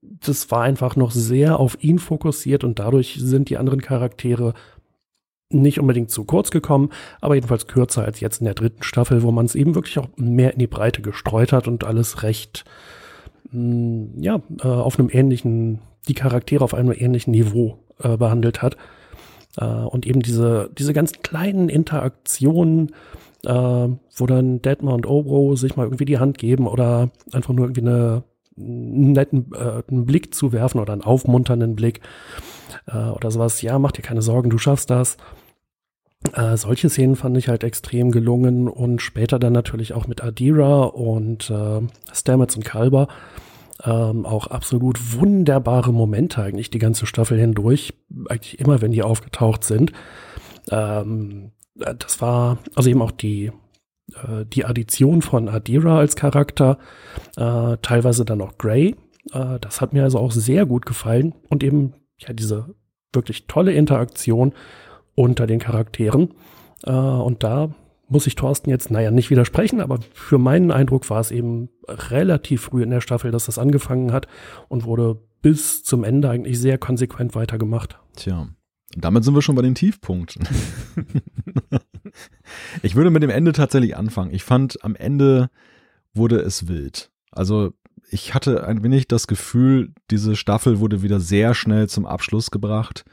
das 0.00 0.50
war 0.50 0.62
einfach 0.62 0.96
noch 0.96 1.10
sehr 1.10 1.58
auf 1.58 1.82
ihn 1.82 1.98
fokussiert 1.98 2.64
und 2.64 2.78
dadurch 2.78 3.16
sind 3.20 3.50
die 3.50 3.58
anderen 3.58 3.82
Charaktere 3.82 4.54
nicht 5.48 5.78
unbedingt 5.78 6.10
zu 6.10 6.24
kurz 6.24 6.50
gekommen, 6.50 6.90
aber 7.20 7.34
jedenfalls 7.34 7.66
kürzer 7.66 8.04
als 8.04 8.20
jetzt 8.20 8.40
in 8.40 8.46
der 8.46 8.54
dritten 8.54 8.82
Staffel, 8.82 9.22
wo 9.22 9.30
man 9.30 9.46
es 9.46 9.54
eben 9.54 9.74
wirklich 9.74 9.98
auch 9.98 10.08
mehr 10.16 10.52
in 10.52 10.58
die 10.58 10.66
Breite 10.66 11.02
gestreut 11.02 11.52
hat 11.52 11.68
und 11.68 11.84
alles 11.84 12.22
recht, 12.22 12.64
mh, 13.50 14.22
ja, 14.22 14.40
äh, 14.62 14.68
auf 14.68 14.98
einem 14.98 15.10
ähnlichen, 15.10 15.80
die 16.08 16.14
Charaktere 16.14 16.64
auf 16.64 16.74
einem 16.74 16.92
ähnlichen 16.96 17.32
Niveau 17.32 17.78
äh, 18.02 18.16
behandelt 18.16 18.62
hat. 18.62 18.76
Äh, 19.56 19.64
und 19.64 20.06
eben 20.06 20.20
diese, 20.20 20.70
diese 20.76 20.92
ganz 20.92 21.12
kleinen 21.22 21.68
Interaktionen, 21.68 22.90
äh, 23.44 23.50
wo 23.50 24.26
dann 24.26 24.62
Detmar 24.62 24.94
und 24.94 25.06
Obro 25.06 25.56
sich 25.56 25.76
mal 25.76 25.84
irgendwie 25.84 26.04
die 26.04 26.18
Hand 26.18 26.38
geben 26.38 26.66
oder 26.66 27.10
einfach 27.32 27.54
nur 27.54 27.66
irgendwie 27.66 27.82
eine, 27.82 28.24
einen 28.58 29.12
netten 29.12 29.52
äh, 29.54 29.82
einen 29.88 30.06
Blick 30.06 30.34
zu 30.34 30.52
werfen 30.52 30.80
oder 30.80 30.92
einen 30.92 31.02
aufmunternden 31.02 31.76
Blick 31.76 32.00
äh, 32.86 32.96
oder 32.96 33.30
sowas. 33.30 33.62
Ja, 33.62 33.78
mach 33.78 33.92
dir 33.92 34.02
keine 34.02 34.22
Sorgen, 34.22 34.50
du 34.50 34.58
schaffst 34.58 34.90
das. 34.90 35.16
Äh, 36.32 36.56
solche 36.56 36.88
Szenen 36.88 37.16
fand 37.16 37.36
ich 37.36 37.48
halt 37.48 37.62
extrem 37.62 38.10
gelungen 38.10 38.68
und 38.68 39.00
später 39.00 39.38
dann 39.38 39.52
natürlich 39.52 39.92
auch 39.92 40.06
mit 40.06 40.24
Adira 40.24 40.84
und 40.84 41.50
äh, 41.50 41.82
Stamets 42.12 42.56
und 42.56 42.64
Kalber 42.64 43.08
ähm, 43.84 44.24
auch 44.24 44.46
absolut 44.46 45.14
wunderbare 45.14 45.92
Momente 45.92 46.42
eigentlich 46.42 46.70
die 46.70 46.78
ganze 46.78 47.06
Staffel 47.06 47.38
hindurch, 47.38 47.94
eigentlich 48.28 48.58
immer, 48.58 48.80
wenn 48.80 48.92
die 48.92 49.02
aufgetaucht 49.02 49.64
sind. 49.64 49.92
Ähm, 50.70 51.52
äh, 51.78 51.94
das 51.94 52.20
war 52.20 52.58
also 52.74 52.88
eben 52.88 53.02
auch 53.02 53.10
die 53.10 53.52
äh, 54.14 54.44
die 54.46 54.64
Addition 54.64 55.22
von 55.22 55.48
Adira 55.48 55.98
als 55.98 56.16
Charakter, 56.16 56.78
äh, 57.36 57.76
teilweise 57.82 58.24
dann 58.24 58.40
auch 58.40 58.58
Grey. 58.58 58.96
Äh, 59.32 59.58
das 59.60 59.80
hat 59.80 59.92
mir 59.92 60.04
also 60.04 60.18
auch 60.18 60.32
sehr 60.32 60.66
gut 60.66 60.86
gefallen 60.86 61.34
und 61.48 61.62
eben 61.62 61.94
ja 62.18 62.32
diese 62.32 62.74
wirklich 63.12 63.46
tolle 63.46 63.72
Interaktion 63.72 64.54
unter 65.14 65.46
den 65.46 65.58
Charakteren. 65.58 66.34
Äh, 66.84 66.92
und 66.92 67.42
da 67.42 67.74
muss 68.08 68.26
ich 68.26 68.34
Thorsten 68.34 68.70
jetzt, 68.70 68.90
naja, 68.90 69.10
nicht 69.10 69.30
widersprechen, 69.30 69.80
aber 69.80 70.00
für 70.12 70.38
meinen 70.38 70.70
Eindruck 70.70 71.08
war 71.10 71.20
es 71.20 71.30
eben 71.30 71.68
relativ 71.88 72.62
früh 72.62 72.82
in 72.82 72.90
der 72.90 73.00
Staffel, 73.00 73.30
dass 73.30 73.46
das 73.46 73.58
angefangen 73.58 74.12
hat 74.12 74.26
und 74.68 74.84
wurde 74.84 75.20
bis 75.42 75.82
zum 75.82 76.04
Ende 76.04 76.30
eigentlich 76.30 76.60
sehr 76.60 76.78
konsequent 76.78 77.34
weitergemacht. 77.34 77.98
Tja, 78.16 78.48
damit 78.96 79.24
sind 79.24 79.34
wir 79.34 79.42
schon 79.42 79.56
bei 79.56 79.62
den 79.62 79.74
Tiefpunkten. 79.74 80.46
ich 82.82 82.94
würde 82.94 83.10
mit 83.10 83.22
dem 83.22 83.30
Ende 83.30 83.52
tatsächlich 83.52 83.96
anfangen. 83.96 84.32
Ich 84.32 84.44
fand, 84.44 84.82
am 84.84 84.94
Ende 84.94 85.50
wurde 86.14 86.38
es 86.38 86.68
wild. 86.68 87.10
Also 87.30 87.72
ich 88.10 88.34
hatte 88.34 88.66
ein 88.66 88.82
wenig 88.82 89.08
das 89.08 89.26
Gefühl, 89.26 89.92
diese 90.10 90.36
Staffel 90.36 90.78
wurde 90.80 91.02
wieder 91.02 91.20
sehr 91.20 91.54
schnell 91.54 91.88
zum 91.88 92.06
Abschluss 92.06 92.50
gebracht. 92.50 93.04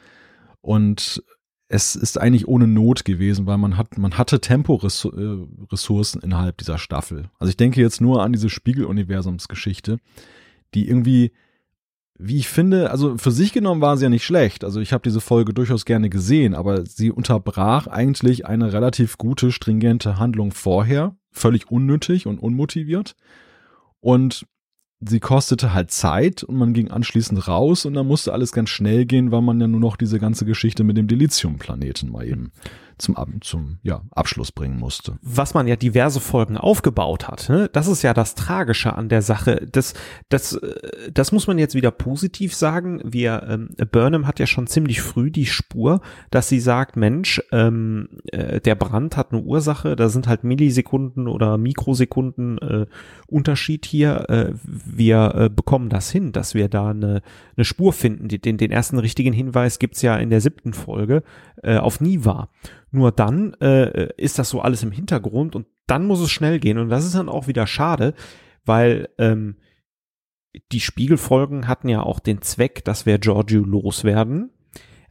Und 0.62 1.24
es 1.68 1.96
ist 1.96 2.20
eigentlich 2.20 2.48
ohne 2.48 2.68
Not 2.68 3.06
gewesen, 3.06 3.46
weil 3.46 3.58
man 3.58 3.78
hat, 3.78 3.98
man 3.98 4.18
hatte 4.18 4.42
Temporessourcen 4.42 6.22
innerhalb 6.22 6.58
dieser 6.58 6.78
Staffel. 6.78 7.30
Also 7.40 7.50
ich 7.50 7.58
denke 7.58 7.82
jetzt 7.82 8.02
nur 8.02 8.22
an 8.22 8.34
diese 8.34 8.50
Spiegeluniversumsgeschichte, 8.50 9.98
die 10.74 10.88
irgendwie, 10.88 11.32
wie 12.18 12.38
ich 12.38 12.48
finde, 12.48 12.92
also 12.92 13.18
für 13.18 13.32
sich 13.32 13.54
genommen 13.54 13.82
war 13.82 13.98
sie 13.98 14.04
ja 14.04 14.10
nicht 14.10 14.26
schlecht. 14.26 14.64
Also 14.64 14.82
ich 14.82 14.94
habe 14.94 15.04
diese 15.04 15.22
Folge 15.22 15.54
durchaus 15.54 15.86
gerne 15.86 16.10
gesehen, 16.10 16.54
aber 16.54 16.86
sie 16.86 17.12
unterbrach 17.12 17.88
eigentlich 17.88 18.46
eine 18.46 18.74
relativ 18.74 19.18
gute, 19.18 19.52
stringente 19.52 20.20
Handlung 20.20 20.52
vorher, 20.52 21.16
völlig 21.32 21.72
unnötig 21.72 22.28
und 22.28 22.40
unmotiviert. 22.40 23.16
Und 24.00 24.46
sie 25.08 25.20
kostete 25.20 25.74
halt 25.74 25.92
Zeit 25.92 26.44
und 26.44 26.56
man 26.56 26.74
ging 26.74 26.90
anschließend 26.92 27.48
raus 27.48 27.86
und 27.86 27.94
dann 27.94 28.08
musste 28.08 28.34
alles 28.34 28.52
ganz 28.52 28.70
schnell 28.70 29.06
gehen, 29.06 29.32
weil 29.32 29.42
man 29.42 29.60
ja 29.60 29.68
nur 29.68 29.80
noch 29.80 29.98
diese 29.98 30.20
ganze 30.20 30.46
Geschichte 30.46 30.84
mit 30.84 30.98
dem 30.98 31.08
Delizium-Planeten 31.08 32.12
mal 32.12 32.28
eben 32.28 32.52
zum, 32.98 33.16
zum 33.42 33.80
ja, 33.84 34.02
Abschluss 34.12 34.52
bringen 34.52 34.78
musste. 34.78 35.18
was 35.22 35.54
man 35.54 35.68
ja 35.68 35.76
diverse 35.76 36.20
Folgen 36.20 36.58
aufgebaut 36.58 37.28
hat. 37.28 37.50
Ne? 37.50 37.70
Das 37.72 37.88
ist 37.88 38.02
ja 38.02 38.14
das 38.14 38.36
Tragische 38.36 38.94
an 38.94 39.10
der 39.10 39.22
Sache. 39.22 39.68
Das, 39.72 39.94
das, 40.30 40.54
äh, 40.54 41.12
das 41.14 41.32
muss 41.32 41.48
man 41.48 41.58
jetzt 41.58 41.76
wieder 41.76 41.92
positiv 41.92 42.56
sagen. 42.56 43.02
Wir, 43.04 43.44
ähm, 43.48 43.70
Burnham 43.92 44.28
hat 44.28 44.40
ja 44.40 44.48
schon 44.48 44.68
ziemlich 44.68 45.02
früh 45.02 45.32
die 45.32 45.46
Spur, 45.46 46.02
dass 46.32 46.50
sie 46.50 46.60
sagt, 46.60 46.96
Mensch, 46.96 47.42
ähm, 47.52 48.10
äh, 48.32 48.60
der 48.62 48.76
Brand 48.76 49.18
hat 49.18 49.32
eine 49.32 49.42
Ursache. 49.42 49.96
Da 49.96 50.10
sind 50.10 50.28
halt 50.28 50.44
Millisekunden 50.44 51.28
oder 51.28 51.58
Mikrosekunden 51.58 52.58
äh, 52.60 52.86
Unterschied 53.28 53.86
hier. 53.86 54.30
Äh, 54.30 54.54
wir 54.64 55.34
äh, 55.36 55.50
bekommen 55.50 55.90
das 55.90 56.10
hin, 56.12 56.32
dass 56.32 56.54
wir 56.54 56.70
da 56.70 56.90
eine, 56.90 57.22
eine 57.56 57.66
Spur 57.66 57.94
finden. 57.94 58.28
Den, 58.28 58.58
den 58.58 58.72
ersten 58.72 59.00
richtigen 59.00 59.34
Hinweis 59.34 59.80
gibt's 59.80 60.02
ja 60.02 60.16
in 60.18 60.30
der 60.30 60.42
siebten 60.42 60.74
Folge 60.74 61.24
äh, 61.62 61.78
auf 61.78 62.02
Niva. 62.02 62.50
Nur 62.94 63.12
dann 63.12 63.56
äh, 63.56 64.14
ist 64.18 64.38
das 64.38 64.50
so 64.50 64.62
alles 64.62 64.84
im 64.84 64.92
Hintergrund 64.92 65.56
und 65.56 65.66
dann 65.88 66.06
muss 66.06 66.20
es 66.20 66.30
schnell 66.30 66.60
gehen. 66.60 66.78
Und 66.78 66.90
das 66.90 67.06
ist 67.06 67.16
dann 67.16 67.28
auch 67.28 67.48
wieder 67.48 67.66
schade, 67.66 68.14
weil 68.66 69.10
ähm, 69.18 69.56
die 70.72 70.80
Spiegelfolgen 70.80 71.68
hatten 71.68 71.90
ja 71.90 72.04
auch 72.04 72.20
den 72.20 72.44
Zweck, 72.44 72.86
dass 72.86 73.08
wir 73.08 73.18
Giorgio 73.18 73.64
loswerden. 73.64 74.52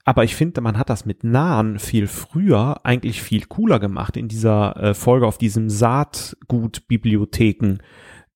Aber 0.04 0.22
ich 0.22 0.36
finde, 0.36 0.60
man 0.60 0.78
hat 0.78 0.90
das 0.90 1.06
mit 1.06 1.24
Nahen 1.24 1.80
viel 1.80 2.06
früher 2.06 2.86
eigentlich 2.86 3.20
viel 3.20 3.46
cooler 3.46 3.80
gemacht 3.80 4.16
in 4.16 4.28
dieser 4.28 4.76
äh, 4.76 4.94
Folge 4.94 5.26
auf 5.26 5.38
diesem 5.38 5.68
Saatgut-Bibliotheken 5.68 7.78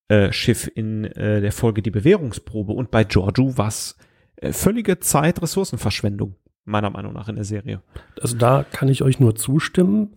äh, 0.09 0.33
Schiff 0.33 0.69
in 0.75 1.05
äh, 1.05 1.41
der 1.41 1.53
Folge 1.53 1.83
Die 1.83 1.93
Bewährungsprobe. 1.93 2.73
Und 2.73 2.91
bei 2.91 3.05
Giorgio 3.05 3.57
war 3.57 3.69
es 3.69 3.97
äh, 4.37 4.53
völlige 4.53 4.99
Zeit-Ressourcenverschwendung, 4.99 6.35
meiner 6.67 6.91
Meinung 6.91 7.15
nach 7.15 7.29
in 7.29 7.37
der 7.37 7.45
Serie. 7.45 7.81
Also 8.21 8.37
da 8.37 8.65
kann 8.71 8.89
ich 8.89 9.03
euch 9.03 9.19
nur 9.21 9.35
zustimmen. 9.35 10.11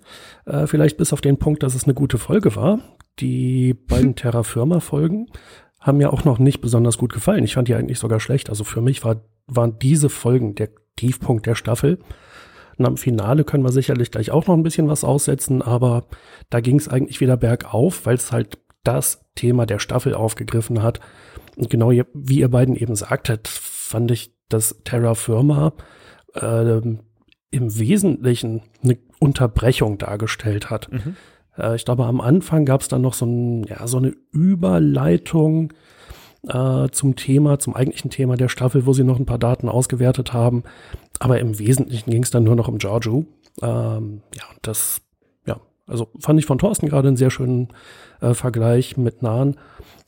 Äh, 0.46 0.68
vielleicht 0.68 0.98
bis 0.98 1.14
auf 1.14 1.22
den 1.22 1.38
Punkt, 1.38 1.64
dass 1.64 1.76
es 1.76 1.86
eine 1.86 1.94
gute 1.94 2.18
Folge 2.18 2.56
war. 2.56 2.80
Die 3.20 3.74
beiden 3.74 4.16
Terra 4.18 4.44
Firma 4.44 4.80
Folgen 4.82 5.28
haben 5.80 6.00
mir 6.00 6.12
auch 6.12 6.26
noch 6.26 6.40
nicht 6.40 6.60
besonders 6.60 6.98
gut 6.98 7.14
gefallen. 7.14 7.44
Ich 7.44 7.54
fand 7.54 7.68
die 7.68 7.76
eigentlich 7.76 8.00
sogar 8.00 8.20
schlecht. 8.20 8.50
Also 8.50 8.64
für 8.64 8.82
mich 8.82 9.06
war, 9.06 9.22
waren 9.48 9.80
diese 9.80 10.10
Folgen 10.10 10.56
der 10.56 10.70
Tiefpunkt 10.98 11.46
der 11.46 11.56
Staffel. 11.56 12.00
Und 12.78 12.86
am 12.86 12.98
Finale 12.98 13.44
können 13.44 13.64
wir 13.64 13.72
sicherlich 13.72 14.12
gleich 14.12 14.32
auch 14.32 14.48
noch 14.48 14.56
ein 14.56 14.64
bisschen 14.64 14.88
was 14.88 15.04
aussetzen, 15.04 15.62
aber 15.62 16.06
da 16.50 16.62
ging 16.62 16.78
es 16.78 16.88
eigentlich 16.88 17.20
wieder 17.20 17.38
bergauf, 17.38 18.06
weil 18.06 18.16
es 18.16 18.32
halt 18.32 18.58
das 18.84 19.26
Thema 19.36 19.66
der 19.66 19.80
Staffel 19.80 20.14
aufgegriffen 20.14 20.82
hat. 20.82 21.00
Und 21.58 21.70
genau 21.70 21.92
wie 21.92 22.40
ihr 22.40 22.50
beiden 22.50 22.76
eben 22.76 22.96
sagtet, 22.96 23.48
fand 23.50 24.12
ich, 24.12 24.34
dass 24.48 24.82
Terra 24.86 25.14
Firma 25.14 25.74
äh, 26.42 26.82
im 27.52 27.80
Wesentlichen 27.80 28.62
eine 28.84 28.98
Unterbrechung 29.20 29.98
dargestellt 29.98 30.70
hat. 30.70 30.90
Äh, 31.58 31.76
ich 31.76 31.86
glaube, 31.86 32.06
am 32.06 32.22
Anfang 32.22 32.66
gab 32.66 32.82
es 32.82 32.88
dann 32.88 33.02
noch 33.02 33.14
so, 33.14 33.26
ein, 33.26 33.64
ja, 33.64 33.88
so 33.88 33.98
eine 33.98 34.14
Überleitung 34.32 35.74
äh, 36.48 36.90
zum 36.90 37.16
Thema, 37.16 37.60
zum 37.60 37.76
eigentlichen 37.76 38.12
Thema 38.12 38.38
der 38.38 38.50
Staffel, 38.50 38.86
wo 38.86 38.94
sie 38.94 39.04
noch 39.04 39.20
ein 39.20 39.26
paar 39.26 39.40
Daten 39.40 39.70
ausgewertet 39.70 40.34
haben. 40.34 40.64
Aber 41.20 41.40
im 41.40 41.60
Wesentlichen 41.60 42.10
ging 42.12 42.24
es 42.24 42.32
dann 42.32 42.44
nur 42.44 42.56
noch 42.56 42.68
um 42.68 42.78
Giorgio. 42.78 43.26
Ähm, 43.62 44.22
ja, 44.36 44.44
das, 44.62 45.02
ja, 45.46 45.60
also 45.86 46.08
fand 46.20 46.40
ich 46.40 46.46
von 46.46 46.60
Thorsten 46.60 46.88
gerade 46.88 47.10
einen 47.10 47.18
sehr 47.18 47.32
schönen 47.32 47.70
äh, 48.22 48.34
Vergleich 48.34 48.96
mit 48.96 49.22
Nahen. 49.22 49.58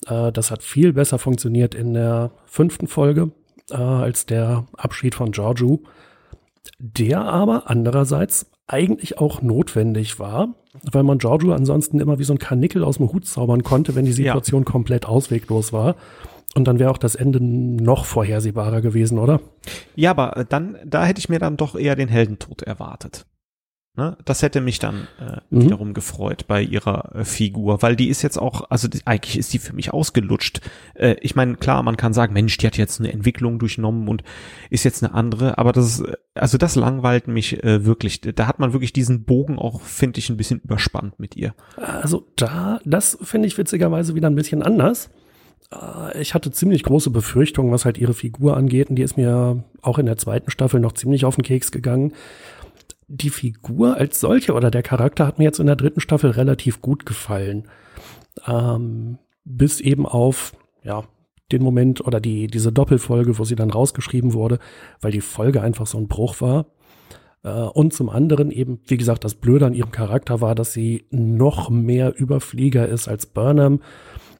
Äh, 0.07 0.31
das 0.31 0.51
hat 0.51 0.63
viel 0.63 0.93
besser 0.93 1.19
funktioniert 1.19 1.75
in 1.75 1.93
der 1.93 2.31
fünften 2.45 2.87
Folge 2.87 3.31
äh, 3.71 3.75
als 3.75 4.25
der 4.25 4.65
Abschied 4.77 5.15
von 5.15 5.31
Giorgio, 5.31 5.81
der 6.79 7.21
aber 7.21 7.69
andererseits 7.69 8.51
eigentlich 8.67 9.19
auch 9.19 9.41
notwendig 9.41 10.19
war, 10.19 10.55
weil 10.91 11.03
man 11.03 11.17
Giorgio 11.17 11.53
ansonsten 11.53 11.99
immer 11.99 12.19
wie 12.19 12.23
so 12.23 12.33
ein 12.33 12.39
Karnickel 12.39 12.83
aus 12.83 12.97
dem 12.97 13.11
Hut 13.11 13.25
zaubern 13.25 13.63
konnte, 13.63 13.95
wenn 13.95 14.05
die 14.05 14.13
Situation 14.13 14.63
ja. 14.63 14.71
komplett 14.71 15.05
ausweglos 15.05 15.73
war. 15.73 15.95
Und 16.55 16.65
dann 16.67 16.79
wäre 16.79 16.91
auch 16.91 16.97
das 16.97 17.15
Ende 17.15 17.39
noch 17.41 18.05
vorhersehbarer 18.05 18.81
gewesen, 18.81 19.19
oder? 19.19 19.39
Ja, 19.95 20.11
aber 20.11 20.45
dann, 20.47 20.77
da 20.85 21.05
hätte 21.05 21.19
ich 21.19 21.29
mir 21.29 21.39
dann 21.39 21.57
doch 21.57 21.75
eher 21.75 21.95
den 21.95 22.09
Heldentod 22.09 22.61
erwartet. 22.61 23.25
Ne? 23.97 24.15
Das 24.23 24.41
hätte 24.41 24.61
mich 24.61 24.79
dann 24.79 25.09
äh, 25.19 25.41
mhm. 25.49 25.63
wiederum 25.63 25.93
gefreut 25.93 26.47
bei 26.47 26.61
ihrer 26.61 27.13
äh, 27.13 27.25
Figur, 27.25 27.81
weil 27.81 27.97
die 27.97 28.07
ist 28.07 28.21
jetzt 28.21 28.37
auch, 28.37 28.69
also 28.69 28.87
die, 28.87 29.01
eigentlich 29.03 29.37
ist 29.37 29.51
die 29.51 29.59
für 29.59 29.73
mich 29.73 29.91
ausgelutscht. 29.91 30.61
Äh, 30.93 31.17
ich 31.19 31.35
meine, 31.35 31.55
klar, 31.55 31.83
man 31.83 31.97
kann 31.97 32.13
sagen, 32.13 32.31
Mensch, 32.31 32.55
die 32.57 32.67
hat 32.67 32.77
jetzt 32.77 33.01
eine 33.01 33.11
Entwicklung 33.11 33.59
durchnommen 33.59 34.07
und 34.07 34.23
ist 34.69 34.85
jetzt 34.85 35.03
eine 35.03 35.13
andere, 35.13 35.57
aber 35.57 35.73
das 35.73 35.99
ist, 35.99 36.03
also 36.35 36.57
das 36.57 36.75
langweilt 36.75 37.27
mich 37.27 37.61
äh, 37.65 37.83
wirklich. 37.83 38.21
Da 38.21 38.47
hat 38.47 38.59
man 38.59 38.71
wirklich 38.71 38.93
diesen 38.93 39.25
Bogen 39.25 39.59
auch, 39.59 39.81
finde 39.81 40.19
ich, 40.19 40.29
ein 40.29 40.37
bisschen 40.37 40.61
überspannt 40.61 41.19
mit 41.19 41.35
ihr. 41.35 41.53
Also 41.75 42.27
da, 42.37 42.79
das 42.85 43.17
finde 43.21 43.49
ich 43.49 43.57
witzigerweise 43.57 44.15
wieder 44.15 44.29
ein 44.29 44.35
bisschen 44.35 44.63
anders. 44.63 45.09
Äh, 45.69 46.21
ich 46.21 46.33
hatte 46.33 46.51
ziemlich 46.51 46.83
große 46.83 47.09
Befürchtungen, 47.09 47.73
was 47.73 47.83
halt 47.83 47.97
ihre 47.97 48.13
Figur 48.13 48.55
angeht, 48.55 48.89
und 48.89 48.95
die 48.95 49.03
ist 49.03 49.17
mir 49.17 49.65
auch 49.81 49.99
in 49.99 50.05
der 50.05 50.15
zweiten 50.17 50.49
Staffel 50.49 50.79
noch 50.79 50.93
ziemlich 50.93 51.25
auf 51.25 51.35
den 51.35 51.43
Keks 51.43 51.73
gegangen 51.73 52.13
die 53.11 53.29
Figur 53.29 53.97
als 53.97 54.19
solche 54.19 54.53
oder 54.53 54.71
der 54.71 54.83
Charakter 54.83 55.27
hat 55.27 55.37
mir 55.37 55.43
jetzt 55.43 55.59
in 55.59 55.67
der 55.67 55.75
dritten 55.75 55.99
Staffel 55.99 56.31
relativ 56.31 56.81
gut 56.81 57.05
gefallen. 57.05 57.67
Ähm, 58.47 59.17
bis 59.43 59.81
eben 59.81 60.05
auf, 60.05 60.53
ja, 60.83 61.03
den 61.51 61.61
Moment 61.61 62.05
oder 62.05 62.21
die, 62.21 62.47
diese 62.47 62.71
Doppelfolge, 62.71 63.37
wo 63.37 63.43
sie 63.43 63.55
dann 63.55 63.69
rausgeschrieben 63.69 64.33
wurde, 64.33 64.59
weil 65.01 65.11
die 65.11 65.21
Folge 65.21 65.61
einfach 65.61 65.87
so 65.87 65.97
ein 65.97 66.07
Bruch 66.07 66.39
war. 66.39 66.67
Äh, 67.43 67.49
und 67.49 67.93
zum 67.93 68.09
anderen 68.09 68.49
eben, 68.49 68.79
wie 68.87 68.97
gesagt, 68.97 69.25
das 69.25 69.35
Blöde 69.35 69.65
an 69.65 69.73
ihrem 69.73 69.91
Charakter 69.91 70.39
war, 70.39 70.55
dass 70.55 70.71
sie 70.71 71.05
noch 71.11 71.69
mehr 71.69 72.17
Überflieger 72.17 72.87
ist 72.87 73.09
als 73.09 73.25
Burnham, 73.25 73.81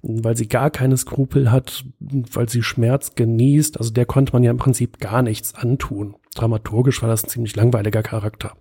weil 0.02 0.38
sie 0.38 0.48
gar 0.48 0.70
keine 0.70 0.96
Skrupel 0.96 1.52
hat, 1.52 1.84
weil 2.00 2.48
sie 2.48 2.64
Schmerz 2.64 3.16
genießt. 3.16 3.78
Also 3.78 3.92
der 3.92 4.06
konnte 4.06 4.32
man 4.32 4.44
ja 4.44 4.52
im 4.52 4.58
Prinzip 4.58 5.00
gar 5.00 5.22
nichts 5.22 5.54
antun. 5.56 6.16
Dramaturgisch 6.36 7.02
war 7.02 7.10
das 7.10 7.24
ein 7.24 7.30
ziemlich 7.30 7.56
langweiliger 7.56 8.04
Charakter. 8.04 8.54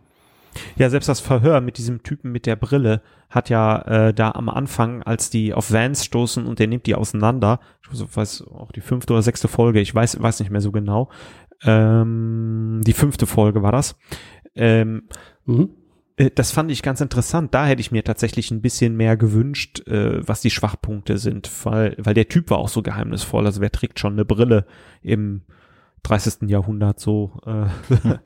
Ja, 0.76 0.90
selbst 0.90 1.08
das 1.08 1.20
Verhör 1.20 1.60
mit 1.60 1.78
diesem 1.78 2.02
Typen 2.02 2.32
mit 2.32 2.46
der 2.46 2.56
Brille 2.56 3.02
hat 3.28 3.50
ja 3.50 3.82
äh, 3.82 4.14
da 4.14 4.32
am 4.32 4.48
Anfang, 4.48 5.02
als 5.02 5.30
die 5.30 5.54
auf 5.54 5.72
Vans 5.72 6.04
stoßen 6.04 6.46
und 6.46 6.58
der 6.58 6.66
nimmt 6.66 6.86
die 6.86 6.96
auseinander, 6.96 7.60
ich 7.82 8.16
weiß 8.16 8.44
auch 8.48 8.72
die 8.72 8.80
fünfte 8.80 9.12
oder 9.12 9.22
sechste 9.22 9.46
Folge, 9.46 9.80
ich 9.80 9.94
weiß, 9.94 10.20
weiß 10.20 10.40
nicht 10.40 10.50
mehr 10.50 10.60
so 10.60 10.72
genau, 10.72 11.08
ähm, 11.62 12.80
die 12.84 12.92
fünfte 12.92 13.26
Folge 13.26 13.62
war 13.62 13.72
das. 13.72 13.96
Ähm, 14.56 15.02
mhm. 15.44 15.70
Äh, 16.16 16.30
das 16.34 16.50
fand 16.50 16.70
ich 16.70 16.82
ganz 16.82 17.00
interessant. 17.00 17.54
Da 17.54 17.66
hätte 17.66 17.80
ich 17.80 17.92
mir 17.92 18.04
tatsächlich 18.04 18.50
ein 18.50 18.62
bisschen 18.62 18.96
mehr 18.96 19.16
gewünscht, 19.16 19.86
äh, 19.86 20.26
was 20.26 20.40
die 20.40 20.50
Schwachpunkte 20.50 21.18
sind, 21.18 21.50
weil, 21.64 21.96
weil 21.98 22.14
der 22.14 22.28
Typ 22.28 22.50
war 22.50 22.58
auch 22.58 22.68
so 22.68 22.82
geheimnisvoll. 22.82 23.46
Also 23.46 23.60
wer 23.60 23.72
trägt 23.72 23.98
schon 23.98 24.14
eine 24.14 24.24
Brille 24.24 24.66
im 25.02 25.42
30. 26.02 26.48
Jahrhundert 26.48 27.00
so. 27.00 27.32
Äh, 27.46 27.66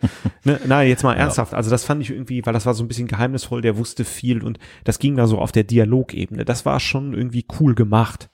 ne, 0.44 0.60
nein, 0.66 0.88
jetzt 0.88 1.02
mal 1.02 1.14
ernsthaft. 1.14 1.52
Ja. 1.52 1.58
Also 1.58 1.70
das 1.70 1.84
fand 1.84 2.02
ich 2.02 2.10
irgendwie, 2.10 2.44
weil 2.44 2.52
das 2.52 2.66
war 2.66 2.74
so 2.74 2.84
ein 2.84 2.88
bisschen 2.88 3.08
geheimnisvoll, 3.08 3.62
der 3.62 3.76
wusste 3.76 4.04
viel 4.04 4.42
und 4.42 4.58
das 4.84 4.98
ging 4.98 5.16
da 5.16 5.26
so 5.26 5.38
auf 5.38 5.52
der 5.52 5.64
Dialogebene. 5.64 6.44
Das 6.44 6.64
war 6.64 6.80
schon 6.80 7.14
irgendwie 7.14 7.46
cool 7.60 7.74
gemacht 7.74 8.30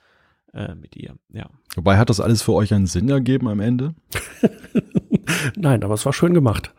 äh, 0.52 0.74
mit 0.74 0.96
ihr, 0.96 1.14
ja. 1.30 1.48
Wobei 1.74 1.98
hat 1.98 2.10
das 2.10 2.20
alles 2.20 2.42
für 2.42 2.52
euch 2.52 2.74
einen 2.74 2.86
Sinn 2.86 3.08
ergeben 3.08 3.48
am 3.48 3.60
Ende? 3.60 3.94
nein, 5.56 5.82
aber 5.84 5.94
es 5.94 6.04
war 6.04 6.12
schön 6.12 6.34
gemacht. 6.34 6.74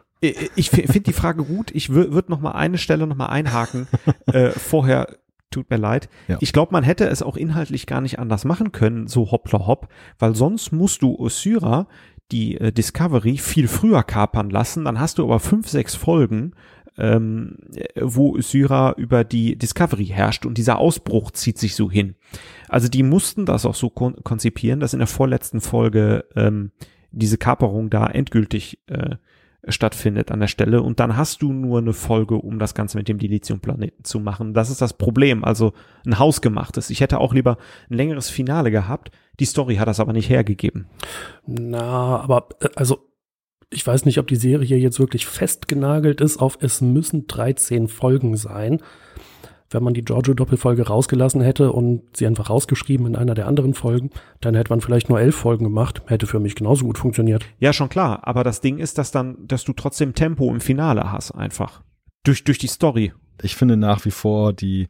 Ich 0.56 0.70
finde 0.70 1.02
die 1.02 1.14
Frage 1.14 1.44
gut. 1.44 1.72
Ich 1.74 1.90
würde 1.90 2.30
noch 2.30 2.42
mal 2.42 2.52
eine 2.52 2.78
Stelle 2.78 3.08
noch 3.08 3.16
mal 3.16 3.28
einhaken. 3.28 3.88
äh, 4.28 4.52
vorher 4.52 5.08
tut 5.52 5.70
mir 5.70 5.78
leid. 5.78 6.10
Ja. 6.28 6.38
Ich 6.40 6.54
glaube, 6.54 6.72
man 6.72 6.84
hätte 6.84 7.08
es 7.08 7.22
auch 7.22 7.36
inhaltlich 7.36 7.86
gar 7.86 8.02
nicht 8.02 8.20
anders 8.20 8.46
machen 8.46 8.72
können, 8.72 9.08
so 9.08 9.32
hoppla 9.32 9.68
hopp, 9.68 9.90
weil 10.18 10.36
sonst 10.36 10.72
musst 10.72 11.02
du 11.02 11.16
Osira 11.16 11.88
die 12.32 12.58
äh, 12.58 12.72
Discovery 12.72 13.38
viel 13.38 13.68
früher 13.68 14.04
kapern 14.04 14.50
lassen. 14.50 14.86
Dann 14.86 15.00
hast 15.00 15.18
du 15.18 15.24
aber 15.24 15.40
fünf, 15.40 15.68
sechs 15.68 15.96
Folgen, 15.96 16.54
ähm, 16.98 17.58
wo 18.00 18.40
Syra 18.42 18.94
über 18.98 19.24
die 19.24 19.58
Discovery 19.58 20.08
herrscht 20.08 20.46
und 20.46 20.58
dieser 20.58 20.78
Ausbruch 20.78 21.32
zieht 21.32 21.58
sich 21.58 21.76
so 21.76 21.90
hin. 21.90 22.16
Also 22.68 22.88
die 22.88 23.04
mussten 23.04 23.46
das 23.46 23.66
auch 23.66 23.76
so 23.76 23.90
kon 23.90 24.16
konzipieren, 24.24 24.80
dass 24.80 24.94
in 24.94 25.00
der 25.00 25.08
vorletzten 25.08 25.62
Folge 25.62 26.26
ähm, 26.36 26.72
diese 27.12 27.38
Kaperung 27.38 27.90
da 27.90 28.08
endgültig 28.08 28.80
äh, 28.88 29.16
stattfindet 29.68 30.32
an 30.32 30.40
der 30.40 30.48
Stelle 30.48 30.82
und 30.82 31.00
dann 31.00 31.16
hast 31.16 31.42
du 31.42 31.54
nur 31.54 31.80
eine 31.80 31.94
Folge, 31.94 32.36
um 32.36 32.58
das 32.58 32.74
Ganze 32.74 32.98
mit 32.98 33.08
dem 33.08 33.20
Dilithium-Planeten 33.20 34.04
zu 34.04 34.20
machen. 34.20 34.54
Das 34.54 34.70
ist 34.70 34.82
das 34.82 34.94
Problem, 34.94 35.44
also 35.44 35.74
ein 36.06 36.18
hausgemachtes. 36.18 36.90
Ich 36.90 37.02
hätte 37.02 37.20
auch 37.20 37.34
lieber 37.34 37.58
ein 37.90 37.98
längeres 37.98 38.30
Finale 38.30 38.72
gehabt. 38.72 39.12
Die 39.40 39.46
Story 39.46 39.76
hat 39.76 39.88
das 39.88 40.00
aber 40.00 40.14
nicht 40.14 40.30
hergegeben. 40.30 40.88
Na, 41.46 42.20
aber 42.20 42.50
äh, 42.62 42.70
also 42.76 43.08
ich 43.70 43.86
weiß 43.88 44.06
nicht, 44.06 44.18
ob 44.18 44.28
die 44.28 44.36
Serie 44.36 44.78
jetzt 44.78 45.00
wirklich 45.00 45.26
festgenagelt 45.26 46.22
ist 46.22 46.38
auf 46.38 46.58
es 46.60 46.82
müssen 46.82 47.28
13 47.28 47.88
Folgen 47.88 48.36
sein 48.36 48.82
wenn 49.72 49.84
man 49.84 49.94
die 49.94 50.04
Giorgio-Doppelfolge 50.04 50.86
rausgelassen 50.88 51.42
hätte 51.42 51.72
und 51.72 52.04
sie 52.16 52.28
einfach 52.28 52.50
rausgeschrieben 52.50 53.08
in 53.08 53.16
einer 53.16 53.34
der 53.34 53.48
anderen 53.48 53.74
Folgen, 53.74 54.12
dann 54.42 54.54
hätte 54.54 54.72
man 54.72 54.82
vielleicht 54.82 55.10
nur 55.10 55.20
elf 55.20 55.36
Folgen 55.36 55.64
gemacht. 55.64 56.02
Hätte 56.08 56.28
für 56.28 56.40
mich 56.40 56.56
genauso 56.56 56.86
gut 56.86 56.98
funktioniert. 56.98 57.46
Ja, 57.60 57.72
schon 57.74 57.90
klar. 57.90 58.28
Aber 58.28 58.44
das 58.44 58.62
Ding 58.62 58.78
ist, 58.78 58.98
dass 58.98 59.12
dann, 59.12 59.38
dass 59.48 59.64
du 59.64 59.74
trotzdem 59.74 60.14
Tempo 60.14 60.52
im 60.52 60.60
Finale 60.62 61.12
hast, 61.12 61.32
einfach. 61.32 61.82
Durch, 62.24 62.44
durch 62.44 62.58
die 62.58 62.68
Story. 62.68 63.14
Ich 63.42 63.56
finde 63.56 63.78
nach 63.78 64.06
wie 64.06 64.12
vor 64.12 64.54
die, 64.54 64.90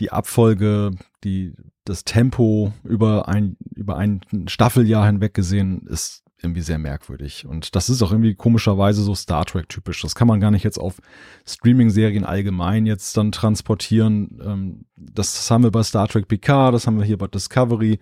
die 0.00 0.10
Abfolge, 0.10 0.90
die, 1.24 1.54
das 1.84 2.04
Tempo 2.04 2.72
über 2.84 3.28
ein, 3.28 3.56
über 3.74 3.96
ein 3.96 4.20
Staffeljahr 4.48 5.06
hinweg 5.06 5.32
gesehen 5.32 5.86
ist 5.86 6.21
irgendwie 6.42 6.62
sehr 6.62 6.78
merkwürdig. 6.78 7.46
Und 7.46 7.74
das 7.76 7.88
ist 7.88 8.02
auch 8.02 8.12
irgendwie 8.12 8.34
komischerweise 8.34 9.02
so 9.02 9.14
Star 9.14 9.44
Trek 9.44 9.68
typisch. 9.68 10.02
Das 10.02 10.14
kann 10.14 10.28
man 10.28 10.40
gar 10.40 10.50
nicht 10.50 10.64
jetzt 10.64 10.78
auf 10.78 11.00
Streaming-Serien 11.46 12.24
allgemein 12.24 12.86
jetzt 12.86 13.16
dann 13.16 13.32
transportieren. 13.32 14.40
Ähm, 14.44 14.84
das 14.96 15.50
haben 15.50 15.64
wir 15.64 15.70
bei 15.70 15.82
Star 15.82 16.08
Trek 16.08 16.28
PK, 16.28 16.70
das 16.70 16.86
haben 16.86 16.98
wir 16.98 17.04
hier 17.04 17.18
bei 17.18 17.26
Discovery. 17.26 17.98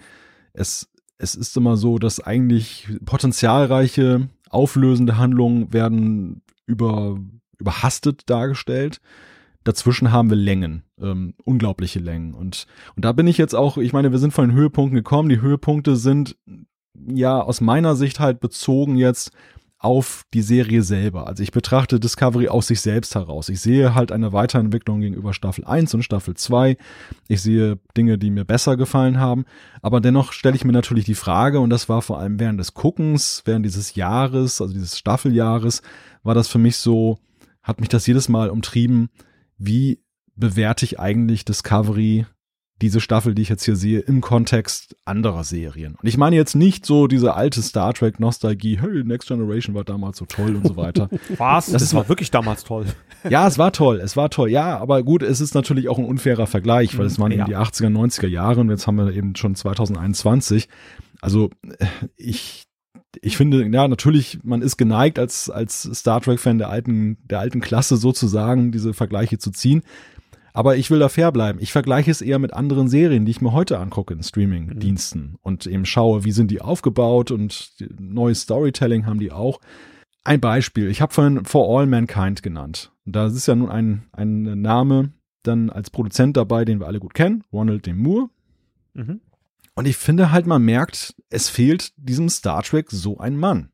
Es, 0.52 0.88
es 1.18 1.34
ist 1.34 1.56
immer 1.56 1.76
so, 1.76 1.98
dass 1.98 2.20
eigentlich 2.20 2.88
potenzialreiche, 3.04 4.28
auflösende 4.48 5.16
Handlungen 5.16 5.72
werden 5.72 6.42
über, 6.66 7.18
überhastet 7.58 8.28
dargestellt. 8.28 9.00
Dazwischen 9.64 10.10
haben 10.10 10.30
wir 10.30 10.36
Längen, 10.36 10.84
ähm, 10.98 11.34
unglaubliche 11.44 11.98
Längen. 11.98 12.32
Und, 12.32 12.66
und 12.96 13.04
da 13.04 13.12
bin 13.12 13.26
ich 13.26 13.36
jetzt 13.36 13.54
auch, 13.54 13.76
ich 13.76 13.92
meine, 13.92 14.10
wir 14.10 14.18
sind 14.18 14.32
von 14.32 14.48
den 14.48 14.56
Höhepunkten 14.56 14.96
gekommen. 14.96 15.28
Die 15.28 15.42
Höhepunkte 15.42 15.96
sind 15.96 16.36
ja 16.94 17.40
aus 17.40 17.60
meiner 17.60 17.96
Sicht 17.96 18.20
halt 18.20 18.40
bezogen 18.40 18.96
jetzt 18.96 19.32
auf 19.80 20.24
die 20.34 20.42
Serie 20.42 20.82
selber. 20.82 21.26
Also 21.26 21.42
ich 21.42 21.52
betrachte 21.52 21.98
Discovery 21.98 22.48
aus 22.48 22.66
sich 22.66 22.82
selbst 22.82 23.14
heraus. 23.14 23.48
Ich 23.48 23.62
sehe 23.62 23.94
halt 23.94 24.12
eine 24.12 24.34
Weiterentwicklung 24.34 25.00
gegenüber 25.00 25.32
Staffel 25.32 25.64
1 25.64 25.94
und 25.94 26.02
Staffel 26.02 26.34
2. 26.34 26.76
Ich 27.28 27.40
sehe 27.40 27.78
Dinge, 27.96 28.18
die 28.18 28.30
mir 28.30 28.44
besser 28.44 28.76
gefallen 28.76 29.18
haben. 29.18 29.46
Aber 29.80 30.02
dennoch 30.02 30.32
stelle 30.32 30.54
ich 30.54 30.66
mir 30.66 30.72
natürlich 30.72 31.06
die 31.06 31.14
Frage, 31.14 31.60
und 31.60 31.70
das 31.70 31.88
war 31.88 32.02
vor 32.02 32.18
allem 32.18 32.38
während 32.38 32.60
des 32.60 32.74
Guckens, 32.74 33.42
während 33.46 33.64
dieses 33.64 33.94
Jahres, 33.94 34.60
also 34.60 34.74
dieses 34.74 34.98
Staffeljahres, 34.98 35.80
war 36.22 36.34
das 36.34 36.48
für 36.48 36.58
mich 36.58 36.76
so, 36.76 37.18
hat 37.62 37.80
mich 37.80 37.88
das 37.88 38.06
jedes 38.06 38.28
Mal 38.28 38.50
umtrieben, 38.50 39.08
wie 39.56 40.02
bewerte 40.36 40.84
ich 40.84 41.00
eigentlich 41.00 41.46
Discovery 41.46 42.26
diese 42.82 43.00
Staffel, 43.00 43.34
die 43.34 43.42
ich 43.42 43.48
jetzt 43.48 43.64
hier 43.64 43.76
sehe, 43.76 44.00
im 44.00 44.20
Kontext 44.20 44.96
anderer 45.04 45.44
Serien. 45.44 45.96
Und 46.00 46.08
ich 46.08 46.16
meine 46.16 46.36
jetzt 46.36 46.54
nicht 46.54 46.86
so 46.86 47.06
diese 47.06 47.34
alte 47.34 47.62
Star 47.62 47.92
Trek 47.92 48.20
Nostalgie, 48.20 48.78
hey, 48.80 49.04
Next 49.04 49.28
Generation 49.28 49.74
war 49.74 49.84
damals 49.84 50.18
so 50.18 50.24
toll 50.24 50.56
und 50.56 50.66
so 50.66 50.76
weiter. 50.76 51.08
Was? 51.36 51.66
Das, 51.66 51.82
das 51.82 51.94
war 51.94 52.08
wirklich 52.08 52.30
damals 52.30 52.64
toll. 52.64 52.86
Ja, 53.28 53.46
es 53.46 53.58
war 53.58 53.70
toll, 53.70 54.00
es 54.02 54.16
war 54.16 54.30
toll. 54.30 54.48
Ja, 54.48 54.78
aber 54.78 55.02
gut, 55.02 55.22
es 55.22 55.42
ist 55.42 55.54
natürlich 55.54 55.90
auch 55.90 55.98
ein 55.98 56.06
unfairer 56.06 56.46
Vergleich, 56.46 56.96
weil 56.96 57.04
es 57.04 57.18
waren 57.18 57.30
ja. 57.32 57.40
eben 57.40 57.46
die 57.48 57.56
80er, 57.56 57.88
90er 57.88 58.28
Jahre 58.28 58.60
und 58.60 58.70
jetzt 58.70 58.86
haben 58.86 58.96
wir 58.96 59.12
eben 59.12 59.36
schon 59.36 59.54
2021. 59.54 60.70
Also 61.20 61.50
ich 62.16 62.64
ich 63.20 63.36
finde, 63.36 63.66
ja, 63.66 63.88
natürlich, 63.88 64.38
man 64.42 64.62
ist 64.62 64.76
geneigt 64.76 65.18
als, 65.18 65.50
als 65.50 65.82
Star 65.82 66.20
Trek-Fan 66.20 66.58
der 66.58 66.70
alten, 66.70 67.18
der 67.24 67.40
alten 67.40 67.60
Klasse 67.60 67.96
sozusagen, 67.96 68.72
diese 68.72 68.94
Vergleiche 68.94 69.38
zu 69.38 69.50
ziehen. 69.50 69.82
Aber 70.52 70.76
ich 70.76 70.90
will 70.90 70.98
da 70.98 71.08
fair 71.08 71.32
bleiben. 71.32 71.58
Ich 71.60 71.72
vergleiche 71.72 72.10
es 72.10 72.22
eher 72.22 72.38
mit 72.38 72.52
anderen 72.52 72.88
Serien, 72.88 73.24
die 73.24 73.30
ich 73.30 73.40
mir 73.40 73.52
heute 73.52 73.78
angucke 73.78 74.14
in 74.14 74.22
Streaming-Diensten 74.22 75.20
mhm. 75.20 75.38
und 75.42 75.66
eben 75.66 75.86
schaue, 75.86 76.24
wie 76.24 76.32
sind 76.32 76.50
die 76.50 76.60
aufgebaut 76.60 77.30
und 77.30 77.72
neues 77.98 78.42
Storytelling 78.42 79.06
haben 79.06 79.20
die 79.20 79.32
auch. 79.32 79.60
Ein 80.24 80.40
Beispiel. 80.40 80.90
Ich 80.90 81.00
habe 81.00 81.14
vorhin 81.14 81.44
For 81.44 81.78
All 81.78 81.86
Mankind 81.86 82.42
genannt. 82.42 82.92
Da 83.04 83.26
ist 83.26 83.46
ja 83.46 83.54
nun 83.54 83.70
ein, 83.70 84.04
ein 84.12 84.60
Name 84.60 85.12
dann 85.42 85.70
als 85.70 85.90
Produzent 85.90 86.36
dabei, 86.36 86.64
den 86.64 86.80
wir 86.80 86.86
alle 86.86 87.00
gut 87.00 87.14
kennen, 87.14 87.44
Ronald 87.52 87.86
D. 87.86 87.94
Moore. 87.94 88.28
Mhm. 88.94 89.20
Und 89.74 89.86
ich 89.86 89.96
finde 89.96 90.30
halt, 90.30 90.46
man 90.46 90.62
merkt, 90.62 91.14
es 91.30 91.48
fehlt 91.48 91.92
diesem 91.96 92.28
Star 92.28 92.62
Trek 92.62 92.90
so 92.90 93.18
ein 93.18 93.36
Mann. 93.36 93.70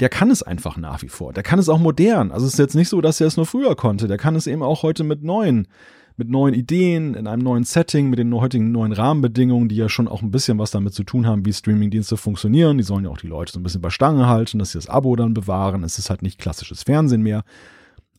Der 0.00 0.08
kann 0.08 0.30
es 0.30 0.42
einfach 0.42 0.76
nach 0.76 1.02
wie 1.02 1.08
vor. 1.08 1.32
Der 1.32 1.42
kann 1.42 1.58
es 1.58 1.68
auch 1.68 1.78
modern. 1.78 2.30
Also 2.30 2.46
es 2.46 2.54
ist 2.54 2.58
jetzt 2.58 2.74
nicht 2.74 2.88
so, 2.88 3.00
dass 3.00 3.20
er 3.20 3.26
es 3.26 3.36
nur 3.36 3.46
früher 3.46 3.76
konnte. 3.76 4.08
Der 4.08 4.18
kann 4.18 4.36
es 4.36 4.46
eben 4.46 4.62
auch 4.62 4.82
heute 4.82 5.04
mit 5.04 5.22
neuen, 5.22 5.68
mit 6.16 6.28
neuen 6.28 6.54
Ideen, 6.54 7.14
in 7.14 7.26
einem 7.26 7.42
neuen 7.42 7.64
Setting, 7.64 8.10
mit 8.10 8.18
den 8.18 8.34
heutigen 8.34 8.72
neuen 8.72 8.92
Rahmenbedingungen, 8.92 9.68
die 9.68 9.76
ja 9.76 9.88
schon 9.88 10.08
auch 10.08 10.22
ein 10.22 10.30
bisschen 10.30 10.58
was 10.58 10.70
damit 10.70 10.94
zu 10.94 11.04
tun 11.04 11.26
haben, 11.26 11.46
wie 11.46 11.52
Streamingdienste 11.52 12.16
funktionieren. 12.16 12.78
Die 12.78 12.84
sollen 12.84 13.04
ja 13.04 13.10
auch 13.10 13.18
die 13.18 13.26
Leute 13.26 13.52
so 13.52 13.60
ein 13.60 13.62
bisschen 13.62 13.80
bei 13.80 13.90
Stange 13.90 14.26
halten, 14.26 14.58
dass 14.58 14.72
sie 14.72 14.78
das 14.78 14.88
Abo 14.88 15.16
dann 15.16 15.34
bewahren. 15.34 15.82
Es 15.82 15.98
ist 15.98 16.10
halt 16.10 16.22
nicht 16.22 16.38
klassisches 16.38 16.82
Fernsehen 16.82 17.22
mehr. 17.22 17.44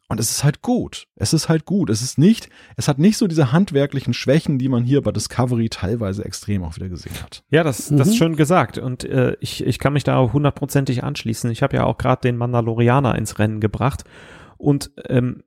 Und 0.10 0.22
es 0.22 0.32
ist 0.32 0.44
halt 0.44 0.62
gut. 0.62 1.08
Es 1.16 1.34
ist 1.34 1.50
halt 1.50 1.66
gut. 1.66 1.90
Es 1.90 2.02
ist 2.02 2.18
nicht, 2.18 2.50
es 2.78 2.88
hat 2.88 2.98
nicht 2.98 3.18
so 3.18 3.28
diese 3.28 3.52
handwerklichen 3.52 4.14
Schwächen, 4.14 4.58
die 4.58 4.70
man 4.70 4.86
hier 4.86 5.02
bei 5.02 5.12
Discovery 5.12 5.68
teilweise 5.70 6.24
extrem 6.24 6.64
auch 6.64 6.78
wieder 6.78 6.88
gesehen 6.88 7.22
hat. 7.22 7.44
Ja, 7.50 7.64
das, 7.64 7.90
das 7.90 7.92
mhm. 7.92 8.02
ist 8.02 8.18
schön 8.18 8.36
gesagt. 8.38 8.78
Und 8.78 9.04
äh, 9.04 9.36
ich, 9.42 9.66
ich 9.66 9.80
kann 9.80 9.94
mich 9.94 10.06
da 10.06 10.32
hundertprozentig 10.32 11.04
anschließen. 11.04 11.52
Ich 11.52 11.62
habe 11.62 11.76
ja 11.76 11.84
auch 11.84 11.98
gerade 11.98 12.22
den 12.22 12.38
Mandalorianer 12.38 13.16
ins 13.16 13.38
Rennen 13.38 13.60
gebracht. 13.60 14.06
Und 14.58 14.92
ähm, 15.10 15.44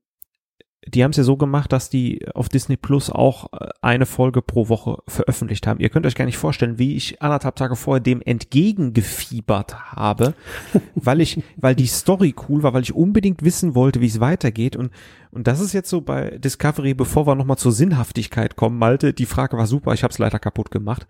die 0.86 1.04
haben 1.04 1.10
es 1.10 1.18
ja 1.18 1.24
so 1.24 1.36
gemacht, 1.36 1.72
dass 1.72 1.90
die 1.90 2.26
auf 2.34 2.48
Disney 2.48 2.76
Plus 2.76 3.10
auch 3.10 3.52
äh, 3.52 3.68
eine 3.82 4.06
Folge 4.06 4.40
pro 4.40 4.68
Woche 4.68 4.98
veröffentlicht 5.06 5.66
haben. 5.66 5.78
Ihr 5.78 5.90
könnt 5.90 6.06
euch 6.06 6.14
gar 6.14 6.24
nicht 6.24 6.38
vorstellen, 6.38 6.78
wie 6.78 6.96
ich 6.96 7.20
anderthalb 7.20 7.56
Tage 7.56 7.76
vorher 7.76 8.00
dem 8.00 8.22
entgegengefiebert 8.22 9.92
habe, 9.92 10.34
weil 10.94 11.20
ich, 11.20 11.42
weil 11.56 11.74
die 11.74 11.86
Story 11.86 12.34
cool 12.48 12.62
war, 12.62 12.72
weil 12.72 12.82
ich 12.82 12.94
unbedingt 12.94 13.44
wissen 13.44 13.74
wollte, 13.74 14.00
wie 14.00 14.06
es 14.06 14.20
weitergeht. 14.20 14.74
Und, 14.74 14.90
und 15.30 15.46
das 15.46 15.60
ist 15.60 15.74
jetzt 15.74 15.90
so 15.90 16.00
bei 16.00 16.38
Discovery, 16.38 16.94
bevor 16.94 17.26
wir 17.26 17.34
nochmal 17.34 17.58
zur 17.58 17.72
Sinnhaftigkeit 17.72 18.56
kommen, 18.56 18.78
Malte, 18.78 19.12
die 19.12 19.26
Frage 19.26 19.58
war 19.58 19.66
super, 19.66 19.92
ich 19.92 20.02
habe 20.02 20.12
es 20.12 20.18
leider 20.18 20.38
kaputt 20.38 20.70
gemacht. 20.70 21.06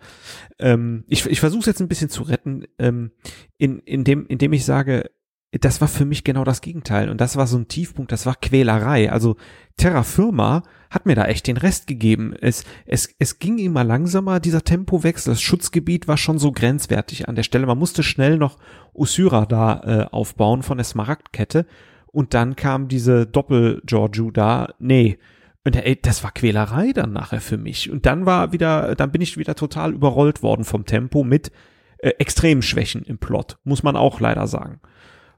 Ähm, 0.59 1.05
ich 1.07 1.27
ich 1.27 1.39
versuche 1.39 1.61
es 1.61 1.67
jetzt 1.67 1.81
ein 1.81 1.89
bisschen 1.89 2.11
zu 2.11 2.25
retten, 2.25 2.65
ähm, 2.79 3.13
in, 3.57 3.79
in 3.81 4.03
dem, 4.03 4.27
indem 4.27 4.53
ich 4.53 4.65
sage, 4.65 5.11
das 5.53 5.81
war 5.81 5.89
für 5.89 6.05
mich 6.05 6.23
genau 6.23 6.45
das 6.45 6.61
Gegenteil. 6.61 7.09
Und 7.09 7.21
das 7.21 7.37
war 7.37 7.47
so 7.47 7.59
ein 7.59 7.67
Tiefpunkt, 7.67 8.13
das 8.13 8.25
war 8.25 8.37
Quälerei. 8.37 9.11
Also 9.11 9.37
Terra 9.77 10.05
Firma 10.05 10.63
hat 10.91 11.07
mir 11.07 11.17
da 11.17 11.25
echt 11.25 11.47
den 11.47 11.57
Rest 11.57 11.87
gegeben. 11.89 12.35
Es, 12.41 12.65
es, 12.87 13.15
es 13.19 13.39
ging 13.41 13.59
immer 13.59 13.83
langsamer, 13.83 14.39
dieser 14.39 14.63
Tempowechsel. 14.63 15.33
Das 15.33 15.43
Schutzgebiet 15.43 16.07
war 16.07 16.17
schon 16.17 16.39
so 16.39 16.53
grenzwertig 16.53 17.29
an 17.29 17.35
der 17.35 17.43
Stelle. 17.43 17.67
Man 17.67 17.79
musste 17.79 18.03
schnell 18.03 18.37
noch 18.39 18.59
Usyra 18.95 19.47
da 19.47 19.81
äh, 19.83 20.07
aufbauen 20.13 20.63
von 20.63 20.79
der 20.79 20.85
Smaragdkette. 20.85 21.67
Und 22.07 22.35
dann 22.35 22.55
kam 22.55 22.89
diese 22.89 23.27
Doppel-Giorgio 23.27 24.31
da. 24.31 24.75
Nee. 24.79 25.19
Und 25.65 25.77
ey, 25.77 26.01
das 26.01 26.23
war 26.23 26.33
Quälerei 26.33 26.93
dann 26.93 27.13
nachher 27.13 27.41
für 27.41 27.59
mich. 27.59 27.91
Und 27.91 28.07
dann 28.07 28.25
war 28.25 28.53
wieder, 28.53 28.95
dann 28.95 29.11
bin 29.11 29.21
ich 29.21 29.37
wieder 29.37 29.57
total 29.57 29.93
überrollt 29.93 30.43
worden 30.43 30.65
vom 30.65 30.87
Tempo 30.87 31.25
mit 31.25 31.51
äh, 31.99 32.11
extremen 32.19 32.63
Schwächen 32.63 33.03
im 33.03 33.19
Plot, 33.19 33.59
muss 33.65 33.83
man 33.83 33.97
auch 33.97 34.21
leider 34.21 34.47
sagen. 34.47 34.81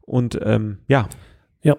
Und 0.03 0.39
ähm, 0.43 0.79
ja. 0.89 1.09
Ja, 1.63 1.77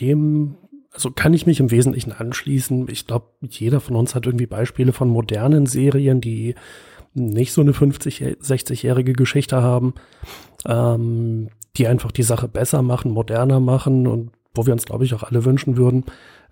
dem, 0.00 0.56
also 0.92 1.10
kann 1.10 1.34
ich 1.34 1.46
mich 1.46 1.60
im 1.60 1.70
Wesentlichen 1.70 2.12
anschließen. 2.12 2.88
Ich 2.90 3.06
glaube, 3.06 3.26
jeder 3.42 3.80
von 3.80 3.96
uns 3.96 4.14
hat 4.14 4.26
irgendwie 4.26 4.46
Beispiele 4.46 4.92
von 4.92 5.08
modernen 5.08 5.66
Serien, 5.66 6.20
die 6.20 6.54
nicht 7.12 7.52
so 7.52 7.62
eine 7.62 7.72
50, 7.72 8.22
60-jährige 8.22 9.12
Geschichte 9.12 9.62
haben, 9.62 9.94
ähm, 10.66 11.48
die 11.76 11.86
einfach 11.86 12.12
die 12.12 12.22
Sache 12.22 12.48
besser 12.48 12.82
machen, 12.82 13.10
moderner 13.10 13.60
machen 13.60 14.06
und 14.06 14.30
wo 14.54 14.66
wir 14.66 14.72
uns, 14.72 14.86
glaube 14.86 15.04
ich, 15.04 15.14
auch 15.14 15.22
alle 15.22 15.44
wünschen 15.44 15.76
würden, 15.76 16.04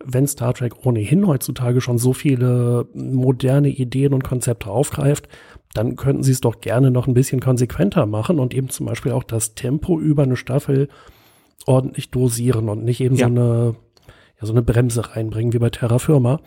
wenn 0.04 0.26
Star 0.26 0.52
Trek 0.52 0.84
ohnehin 0.84 1.26
heutzutage 1.26 1.80
schon 1.80 1.98
so 1.98 2.12
viele 2.12 2.86
moderne 2.92 3.68
Ideen 3.68 4.12
und 4.12 4.24
Konzepte 4.24 4.68
aufgreift, 4.68 5.28
dann 5.74 5.96
könnten 5.96 6.22
sie 6.22 6.32
es 6.32 6.40
doch 6.40 6.60
gerne 6.60 6.90
noch 6.90 7.06
ein 7.06 7.14
bisschen 7.14 7.40
konsequenter 7.40 8.06
machen 8.06 8.38
und 8.38 8.54
eben 8.54 8.70
zum 8.70 8.86
Beispiel 8.86 9.12
auch 9.12 9.24
das 9.24 9.54
Tempo 9.54 10.00
über 10.00 10.22
eine 10.22 10.36
Staffel 10.36 10.88
ordentlich 11.66 12.10
dosieren 12.10 12.68
und 12.68 12.84
nicht 12.84 13.00
eben 13.00 13.16
ja. 13.16 13.26
so 13.26 13.32
eine 13.32 13.74
ja, 14.40 14.46
so 14.46 14.52
eine 14.52 14.62
Bremse 14.62 15.14
reinbringen 15.14 15.52
wie 15.52 15.58
bei 15.58 15.70
Terra 15.70 15.98
Firma, 15.98 16.40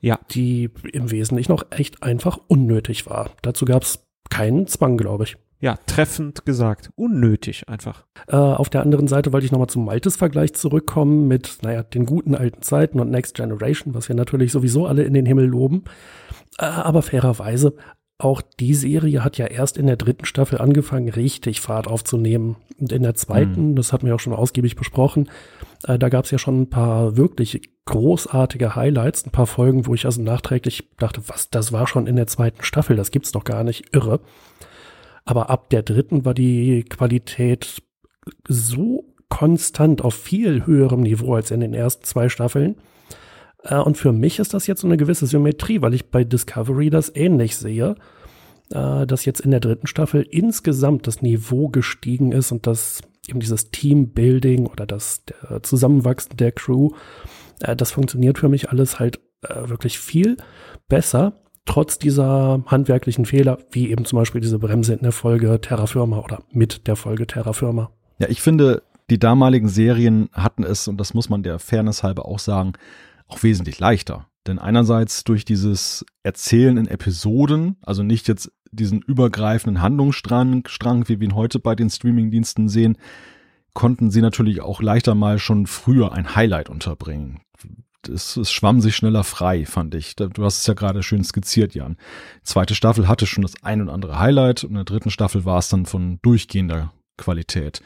ja. 0.00 0.18
die 0.32 0.70
im 0.92 1.10
Wesentlichen 1.10 1.52
noch 1.52 1.66
echt 1.70 2.02
einfach 2.02 2.38
unnötig 2.48 3.06
war. 3.06 3.30
Dazu 3.42 3.64
gab 3.64 3.82
es 3.82 4.06
keinen 4.28 4.66
Zwang, 4.66 4.96
glaube 4.96 5.24
ich. 5.24 5.36
Ja, 5.60 5.78
treffend 5.86 6.44
gesagt. 6.44 6.90
Unnötig 6.96 7.68
einfach. 7.68 8.04
Äh, 8.26 8.34
auf 8.34 8.68
der 8.68 8.82
anderen 8.82 9.06
Seite 9.06 9.32
wollte 9.32 9.46
ich 9.46 9.52
nochmal 9.52 9.68
zum 9.68 9.84
Maltes-Vergleich 9.84 10.54
zurückkommen 10.54 11.28
mit, 11.28 11.58
naja, 11.62 11.84
den 11.84 12.04
guten 12.04 12.34
alten 12.34 12.62
Zeiten 12.62 12.98
und 12.98 13.10
Next 13.10 13.36
Generation, 13.36 13.94
was 13.94 14.08
wir 14.08 14.16
natürlich 14.16 14.50
sowieso 14.50 14.86
alle 14.86 15.04
in 15.04 15.14
den 15.14 15.24
Himmel 15.24 15.46
loben. 15.46 15.84
Äh, 16.58 16.64
aber 16.64 17.02
fairerweise, 17.02 17.76
auch 18.24 18.42
die 18.42 18.74
Serie 18.74 19.24
hat 19.24 19.38
ja 19.38 19.46
erst 19.46 19.76
in 19.76 19.86
der 19.86 19.96
dritten 19.96 20.24
Staffel 20.24 20.58
angefangen, 20.58 21.08
richtig 21.08 21.60
Fahrt 21.60 21.86
aufzunehmen. 21.86 22.56
Und 22.78 22.92
in 22.92 23.02
der 23.02 23.14
zweiten, 23.14 23.70
mhm. 23.70 23.76
das 23.76 23.92
hatten 23.92 24.06
wir 24.06 24.14
auch 24.14 24.20
schon 24.20 24.32
ausgiebig 24.32 24.76
besprochen, 24.76 25.28
äh, 25.84 25.98
da 25.98 26.08
gab 26.08 26.24
es 26.24 26.30
ja 26.30 26.38
schon 26.38 26.62
ein 26.62 26.70
paar 26.70 27.16
wirklich 27.16 27.62
großartige 27.84 28.76
Highlights, 28.76 29.26
ein 29.26 29.32
paar 29.32 29.46
Folgen, 29.46 29.86
wo 29.86 29.94
ich 29.94 30.04
also 30.06 30.22
nachträglich 30.22 30.88
dachte, 30.98 31.22
was, 31.26 31.50
das 31.50 31.72
war 31.72 31.86
schon 31.86 32.06
in 32.06 32.16
der 32.16 32.26
zweiten 32.26 32.62
Staffel, 32.62 32.96
das 32.96 33.10
gibt's 33.10 33.32
doch 33.32 33.44
gar 33.44 33.64
nicht, 33.64 33.94
irre. 33.94 34.20
Aber 35.24 35.50
ab 35.50 35.70
der 35.70 35.82
dritten 35.82 36.24
war 36.24 36.34
die 36.34 36.84
Qualität 36.84 37.82
so 38.48 39.04
konstant 39.28 40.02
auf 40.02 40.14
viel 40.14 40.66
höherem 40.66 41.00
Niveau 41.00 41.34
als 41.34 41.50
in 41.50 41.60
den 41.60 41.74
ersten 41.74 42.04
zwei 42.04 42.28
Staffeln. 42.28 42.76
Äh, 43.64 43.78
und 43.78 43.96
für 43.96 44.12
mich 44.12 44.38
ist 44.38 44.54
das 44.54 44.66
jetzt 44.66 44.80
so 44.80 44.86
eine 44.86 44.96
gewisse 44.96 45.26
Symmetrie, 45.26 45.82
weil 45.82 45.94
ich 45.94 46.10
bei 46.10 46.24
Discovery 46.24 46.90
das 46.90 47.14
ähnlich 47.14 47.56
sehe, 47.56 47.96
äh, 48.70 49.06
dass 49.06 49.24
jetzt 49.24 49.40
in 49.40 49.50
der 49.50 49.60
dritten 49.60 49.86
Staffel 49.86 50.22
insgesamt 50.22 51.06
das 51.06 51.22
Niveau 51.22 51.68
gestiegen 51.68 52.32
ist 52.32 52.52
und 52.52 52.66
dass 52.66 53.02
eben 53.28 53.40
dieses 53.40 53.70
Teambuilding 53.70 54.66
oder 54.66 54.84
das 54.84 55.22
Zusammenwachsen 55.62 56.36
der 56.36 56.52
Crew, 56.52 56.90
äh, 57.60 57.76
das 57.76 57.92
funktioniert 57.92 58.38
für 58.38 58.48
mich 58.48 58.70
alles 58.70 58.98
halt 58.98 59.20
wirklich 59.64 59.98
viel 59.98 60.36
besser, 60.88 61.32
trotz 61.64 61.98
dieser 61.98 62.62
handwerklichen 62.66 63.26
Fehler, 63.26 63.58
wie 63.72 63.90
eben 63.90 64.04
zum 64.04 64.20
Beispiel 64.20 64.40
diese 64.40 64.60
Bremse 64.60 64.94
in 64.94 65.02
der 65.02 65.10
Folge 65.10 65.60
Terra 65.60 65.86
Firma 65.88 66.20
oder 66.20 66.44
mit 66.52 66.86
der 66.86 66.94
Folge 66.94 67.26
Terra 67.26 67.52
Firma. 67.52 67.90
Ja, 68.18 68.28
ich 68.28 68.40
finde, 68.40 68.84
die 69.10 69.18
damaligen 69.18 69.68
Serien 69.68 70.28
hatten 70.32 70.62
es, 70.62 70.86
und 70.86 70.96
das 70.98 71.12
muss 71.12 71.28
man 71.28 71.42
der 71.42 71.58
Fairness 71.58 72.04
halber 72.04 72.26
auch 72.26 72.38
sagen, 72.38 72.74
auch 73.32 73.42
wesentlich 73.42 73.80
leichter. 73.80 74.26
Denn 74.46 74.58
einerseits 74.58 75.24
durch 75.24 75.44
dieses 75.44 76.04
Erzählen 76.22 76.76
in 76.76 76.86
Episoden, 76.86 77.76
also 77.82 78.02
nicht 78.02 78.28
jetzt 78.28 78.52
diesen 78.72 79.00
übergreifenden 79.00 79.82
Handlungsstrang, 79.82 80.64
Strang, 80.66 81.08
wie 81.08 81.20
wir 81.20 81.28
ihn 81.28 81.34
heute 81.34 81.58
bei 81.58 81.74
den 81.74 81.90
Streamingdiensten 81.90 82.68
sehen, 82.68 82.98
konnten 83.74 84.10
sie 84.10 84.20
natürlich 84.20 84.60
auch 84.60 84.82
leichter 84.82 85.14
mal 85.14 85.38
schon 85.38 85.66
früher 85.66 86.12
ein 86.12 86.34
Highlight 86.34 86.68
unterbringen. 86.68 87.40
Es, 88.08 88.36
es 88.36 88.50
schwamm 88.50 88.80
sich 88.80 88.96
schneller 88.96 89.22
frei, 89.22 89.64
fand 89.64 89.94
ich. 89.94 90.16
Du 90.16 90.44
hast 90.44 90.60
es 90.60 90.66
ja 90.66 90.74
gerade 90.74 91.04
schön 91.04 91.22
skizziert, 91.22 91.74
Jan. 91.74 91.96
Die 92.40 92.44
zweite 92.44 92.74
Staffel 92.74 93.06
hatte 93.06 93.26
schon 93.26 93.42
das 93.42 93.62
ein 93.62 93.80
und 93.80 93.88
andere 93.88 94.18
Highlight 94.18 94.64
und 94.64 94.70
in 94.70 94.76
der 94.76 94.84
dritten 94.84 95.10
Staffel 95.10 95.44
war 95.44 95.58
es 95.58 95.68
dann 95.68 95.86
von 95.86 96.18
durchgehender 96.22 96.92
Qualität. 97.16 97.80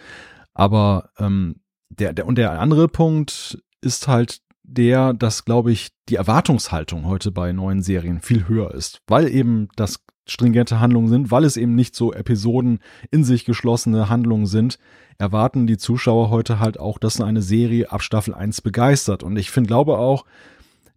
Aber 0.54 1.10
ähm, 1.18 1.56
der, 1.90 2.14
der 2.14 2.26
und 2.26 2.38
der 2.38 2.58
andere 2.58 2.88
Punkt 2.88 3.58
ist 3.82 4.08
halt 4.08 4.40
der, 4.66 5.14
dass, 5.14 5.44
glaube 5.44 5.72
ich, 5.72 5.90
die 6.08 6.16
Erwartungshaltung 6.16 7.06
heute 7.06 7.30
bei 7.30 7.52
neuen 7.52 7.82
Serien 7.82 8.20
viel 8.20 8.48
höher 8.48 8.74
ist, 8.74 9.00
weil 9.06 9.28
eben 9.28 9.68
das 9.76 10.04
stringente 10.28 10.80
Handlungen 10.80 11.08
sind, 11.08 11.30
weil 11.30 11.44
es 11.44 11.56
eben 11.56 11.74
nicht 11.74 11.94
so 11.94 12.12
Episoden 12.12 12.80
in 13.10 13.22
sich 13.22 13.44
geschlossene 13.44 14.08
Handlungen 14.08 14.46
sind, 14.46 14.78
erwarten 15.18 15.66
die 15.66 15.78
Zuschauer 15.78 16.30
heute 16.30 16.58
halt 16.58 16.80
auch, 16.80 16.98
dass 16.98 17.20
eine 17.20 17.42
Serie 17.42 17.90
ab 17.92 18.02
Staffel 18.02 18.34
1 18.34 18.60
begeistert. 18.60 19.22
Und 19.22 19.36
ich 19.36 19.50
finde, 19.50 19.68
glaube 19.68 19.98
auch, 19.98 20.26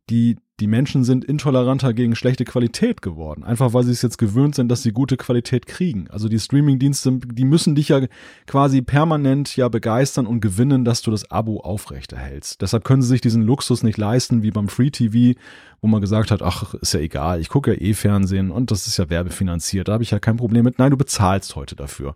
die, 0.09 0.37
die 0.59 0.67
Menschen 0.67 1.03
sind 1.03 1.23
intoleranter 1.23 1.93
gegen 1.93 2.15
schlechte 2.15 2.45
Qualität 2.45 3.01
geworden. 3.01 3.43
Einfach 3.43 3.73
weil 3.73 3.83
sie 3.83 3.91
es 3.91 4.01
jetzt 4.01 4.17
gewöhnt 4.17 4.55
sind, 4.55 4.69
dass 4.69 4.83
sie 4.83 4.91
gute 4.91 5.17
Qualität 5.17 5.65
kriegen. 5.65 6.07
Also 6.09 6.27
die 6.27 6.39
Streaming-Dienste, 6.39 7.19
die 7.25 7.45
müssen 7.45 7.75
dich 7.75 7.89
ja 7.89 8.01
quasi 8.45 8.81
permanent 8.81 9.55
ja 9.55 9.69
begeistern 9.69 10.27
und 10.27 10.41
gewinnen, 10.41 10.85
dass 10.85 11.01
du 11.01 11.11
das 11.11 11.31
Abo 11.31 11.61
aufrechterhältst. 11.61 12.61
Deshalb 12.61 12.83
können 12.83 13.01
sie 13.01 13.07
sich 13.07 13.21
diesen 13.21 13.43
Luxus 13.43 13.83
nicht 13.83 13.97
leisten, 13.97 14.43
wie 14.43 14.51
beim 14.51 14.67
Free 14.67 14.89
TV, 14.89 15.39
wo 15.81 15.87
man 15.87 16.01
gesagt 16.01 16.31
hat, 16.31 16.41
ach, 16.41 16.73
ist 16.75 16.93
ja 16.93 16.99
egal, 16.99 17.39
ich 17.39 17.49
gucke 17.49 17.73
ja 17.73 17.81
eh 17.81 17.93
Fernsehen 17.93 18.51
und 18.51 18.71
das 18.71 18.87
ist 18.87 18.97
ja 18.97 19.09
werbefinanziert, 19.09 19.87
da 19.87 19.93
habe 19.93 20.03
ich 20.03 20.11
ja 20.11 20.19
kein 20.19 20.37
Problem 20.37 20.65
mit. 20.65 20.77
Nein, 20.77 20.91
du 20.91 20.97
bezahlst 20.97 21.55
heute 21.55 21.75
dafür. 21.75 22.15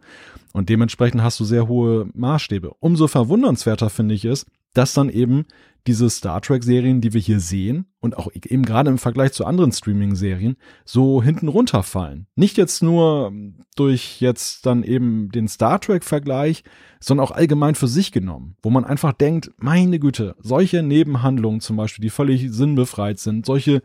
Und 0.51 0.69
dementsprechend 0.69 1.23
hast 1.23 1.39
du 1.39 1.45
sehr 1.45 1.67
hohe 1.67 2.08
Maßstäbe. 2.13 2.71
Umso 2.79 3.08
verwundernswerter 3.08 3.89
finde 3.89 4.15
ich 4.15 4.25
es, 4.25 4.45
dass 4.73 4.93
dann 4.93 5.10
eben 5.10 5.45
diese 5.88 6.10
Star 6.10 6.41
Trek-Serien, 6.41 7.02
die 7.02 7.13
wir 7.13 7.19
hier 7.19 7.39
sehen 7.39 7.86
und 8.00 8.17
auch 8.17 8.30
eben 8.34 8.63
gerade 8.63 8.89
im 8.89 8.98
Vergleich 8.98 9.34
zu 9.34 9.46
anderen 9.46 9.72
Streaming-Serien 9.72 10.56
so 10.86 11.22
hinten 11.22 11.48
runterfallen. 11.48 12.28
Nicht 12.36 12.58
jetzt 12.58 12.82
nur 12.82 13.34
durch 13.76 14.22
jetzt 14.22 14.65
dann 14.65 14.84
eben 14.84 15.30
den 15.30 15.48
Star 15.48 15.80
Trek-Vergleich, 15.80 16.63
sondern 17.00 17.26
auch 17.26 17.32
allgemein 17.32 17.76
für 17.76 17.88
sich 17.88 18.12
genommen, 18.12 18.56
wo 18.63 18.69
man 18.69 18.86
einfach 18.86 19.13
denkt, 19.13 19.52
meine 19.58 20.00
Güte, 20.00 20.36
solche 20.39 20.84
Nebenhandlungen 20.84 21.60
zum 21.60 21.76
Beispiel, 21.76 22.04
die 22.04 22.10
völlig 22.10 22.52
sinnbefreit 22.52 23.19
sind, 23.19 23.46
solche 23.46 23.82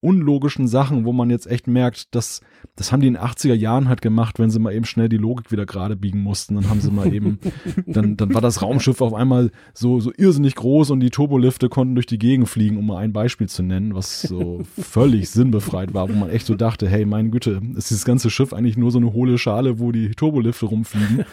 unlogischen 0.00 0.68
Sachen, 0.68 1.04
wo 1.04 1.12
man 1.12 1.30
jetzt 1.30 1.46
echt 1.46 1.66
merkt, 1.66 2.14
dass 2.14 2.40
das 2.76 2.92
haben 2.92 3.00
die 3.00 3.08
in 3.08 3.14
den 3.14 3.22
80er 3.22 3.54
Jahren 3.54 3.88
halt 3.88 4.00
gemacht, 4.00 4.38
wenn 4.38 4.50
sie 4.50 4.60
mal 4.60 4.72
eben 4.72 4.84
schnell 4.84 5.08
die 5.08 5.16
Logik 5.16 5.50
wieder 5.50 5.66
gerade 5.66 5.96
biegen 5.96 6.22
mussten, 6.22 6.54
dann 6.54 6.70
haben 6.70 6.80
sie 6.80 6.92
mal 6.92 7.12
eben, 7.12 7.40
dann, 7.86 8.16
dann 8.16 8.32
war 8.32 8.40
das 8.40 8.62
Raumschiff 8.62 9.00
auf 9.00 9.14
einmal 9.14 9.50
so, 9.74 9.98
so 9.98 10.12
irrsinnig 10.16 10.54
groß 10.54 10.90
und 10.90 11.00
die 11.00 11.10
Turbolifte 11.10 11.68
konnten 11.68 11.96
durch 11.96 12.06
die 12.06 12.18
Gegend 12.18 12.48
fliegen, 12.48 12.76
um 12.76 12.86
mal 12.86 12.98
ein 12.98 13.12
Beispiel 13.12 13.48
zu 13.48 13.64
nennen, 13.64 13.94
was 13.94 14.22
so 14.22 14.60
völlig 14.80 15.30
sinnbefreit 15.30 15.94
war, 15.94 16.08
wo 16.08 16.12
man 16.12 16.30
echt 16.30 16.46
so 16.46 16.54
dachte, 16.54 16.88
hey, 16.88 17.04
meine 17.04 17.30
Güte, 17.30 17.60
ist 17.74 17.90
dieses 17.90 18.04
ganze 18.04 18.30
Schiff 18.30 18.52
eigentlich 18.52 18.76
nur 18.76 18.92
so 18.92 18.98
eine 18.98 19.12
hohle 19.12 19.38
Schale, 19.38 19.80
wo 19.80 19.90
die 19.90 20.10
Turbolifte 20.10 20.66
rumfliegen 20.66 21.24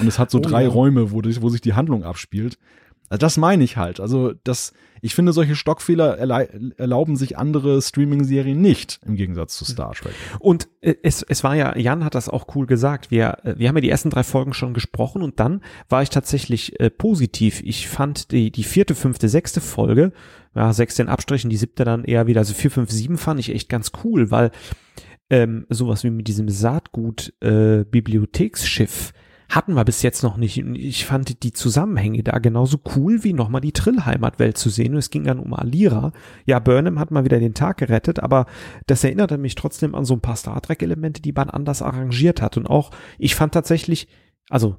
und 0.00 0.06
es 0.06 0.18
hat 0.18 0.30
so 0.30 0.38
oh, 0.38 0.42
drei 0.42 0.64
ja. 0.64 0.68
Räume, 0.68 1.10
wo, 1.12 1.22
wo 1.22 1.48
sich 1.48 1.60
die 1.62 1.74
Handlung 1.74 2.04
abspielt. 2.04 2.58
Also 3.08 3.18
das 3.18 3.36
meine 3.36 3.64
ich 3.64 3.76
halt. 3.76 4.00
Also 4.00 4.32
das, 4.44 4.72
ich 5.00 5.14
finde, 5.14 5.32
solche 5.32 5.54
Stockfehler 5.54 6.18
erlauben 6.18 7.16
sich 7.16 7.38
andere 7.38 7.80
Streaming-Serien 7.80 8.60
nicht, 8.60 9.00
im 9.06 9.16
Gegensatz 9.16 9.56
zu 9.56 9.64
Star 9.64 9.92
Trek. 9.92 10.12
Und 10.40 10.68
äh, 10.80 10.94
es, 11.02 11.22
es 11.22 11.44
war 11.44 11.54
ja, 11.54 11.76
Jan 11.76 12.04
hat 12.04 12.14
das 12.14 12.28
auch 12.28 12.54
cool 12.54 12.66
gesagt. 12.66 13.10
Wir, 13.10 13.38
äh, 13.44 13.54
wir 13.58 13.68
haben 13.68 13.76
ja 13.76 13.82
die 13.82 13.90
ersten 13.90 14.10
drei 14.10 14.24
Folgen 14.24 14.54
schon 14.54 14.74
gesprochen 14.74 15.22
und 15.22 15.40
dann 15.40 15.62
war 15.88 16.02
ich 16.02 16.10
tatsächlich 16.10 16.78
äh, 16.80 16.90
positiv. 16.90 17.62
Ich 17.64 17.88
fand 17.88 18.32
die, 18.32 18.50
die 18.50 18.64
vierte, 18.64 18.94
fünfte, 18.94 19.28
sechste 19.28 19.60
Folge, 19.60 20.12
ja, 20.54 20.72
sechste 20.72 21.02
in 21.02 21.08
Abstrichen, 21.08 21.50
die 21.50 21.56
siebte 21.56 21.84
dann 21.84 22.04
eher 22.04 22.26
wieder, 22.26 22.40
also 22.40 22.54
vier, 22.54 22.70
fünf, 22.70 22.90
sieben 22.90 23.18
fand 23.18 23.40
ich 23.40 23.54
echt 23.54 23.68
ganz 23.68 23.92
cool, 24.04 24.30
weil 24.30 24.50
ähm, 25.28 25.66
sowas 25.68 26.04
wie 26.04 26.10
mit 26.10 26.28
diesem 26.28 26.48
Saatgut-Bibliotheksschiff, 26.48 29.10
äh, 29.10 29.12
hatten 29.48 29.74
wir 29.74 29.84
bis 29.84 30.02
jetzt 30.02 30.22
noch 30.22 30.36
nicht. 30.36 30.58
Ich 30.58 31.04
fand 31.06 31.42
die 31.42 31.52
Zusammenhänge 31.52 32.22
da 32.22 32.38
genauso 32.38 32.78
cool, 32.96 33.22
wie 33.22 33.32
nochmal 33.32 33.60
die 33.60 33.72
Trill-Heimatwelt 33.72 34.58
zu 34.58 34.70
sehen. 34.70 34.92
Und 34.92 34.98
es 34.98 35.10
ging 35.10 35.24
dann 35.24 35.38
um 35.38 35.54
Alira. 35.54 36.12
Ja, 36.44 36.58
Burnham 36.58 36.98
hat 36.98 37.10
mal 37.10 37.24
wieder 37.24 37.38
den 37.38 37.54
Tag 37.54 37.78
gerettet, 37.78 38.20
aber 38.20 38.46
das 38.86 39.04
erinnerte 39.04 39.38
mich 39.38 39.54
trotzdem 39.54 39.94
an 39.94 40.04
so 40.04 40.14
ein 40.14 40.20
paar 40.20 40.36
Star 40.36 40.60
Trek-Elemente, 40.60 41.22
die 41.22 41.32
man 41.32 41.50
anders 41.50 41.82
arrangiert 41.82 42.42
hat. 42.42 42.56
Und 42.56 42.66
auch, 42.66 42.90
ich 43.18 43.34
fand 43.34 43.54
tatsächlich, 43.54 44.08
also 44.50 44.76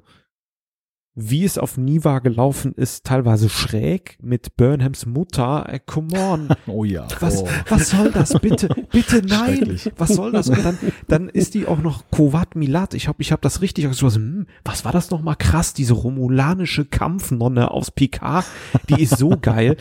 wie 1.20 1.44
es 1.44 1.58
auf 1.58 1.76
Niva 1.76 2.20
gelaufen 2.20 2.72
ist, 2.74 3.04
teilweise 3.04 3.48
schräg 3.48 4.18
mit 4.22 4.56
Burnhams 4.56 5.04
Mutter. 5.04 5.66
Äh, 5.68 5.80
come 5.84 6.08
on. 6.18 6.48
Oh 6.66 6.84
ja. 6.84 7.08
Was, 7.20 7.42
oh. 7.42 7.48
was 7.68 7.90
soll 7.90 8.12
das? 8.12 8.34
Bitte, 8.40 8.68
bitte 8.90 9.22
nein. 9.26 9.80
Was 9.96 10.10
soll 10.10 10.32
das? 10.32 10.48
Und 10.48 10.62
dann, 10.64 10.78
dann 11.08 11.28
ist 11.28 11.54
die 11.54 11.66
auch 11.66 11.78
noch 11.78 12.04
Kovat 12.10 12.56
Milat. 12.56 12.94
Ich 12.94 13.08
hab, 13.08 13.20
ich 13.20 13.32
hab 13.32 13.40
das 13.40 13.62
richtig 13.62 13.88
so, 13.92 14.10
hm, 14.10 14.46
was 14.64 14.84
war 14.84 14.92
das 14.92 15.10
nochmal 15.10 15.36
krass? 15.36 15.72
Diese 15.72 15.94
romulanische 15.94 16.84
Kampfnonne 16.84 17.70
aus 17.70 17.90
Picard. 17.90 18.44
Die 18.88 19.02
ist 19.02 19.16
so 19.16 19.30
geil 19.40 19.76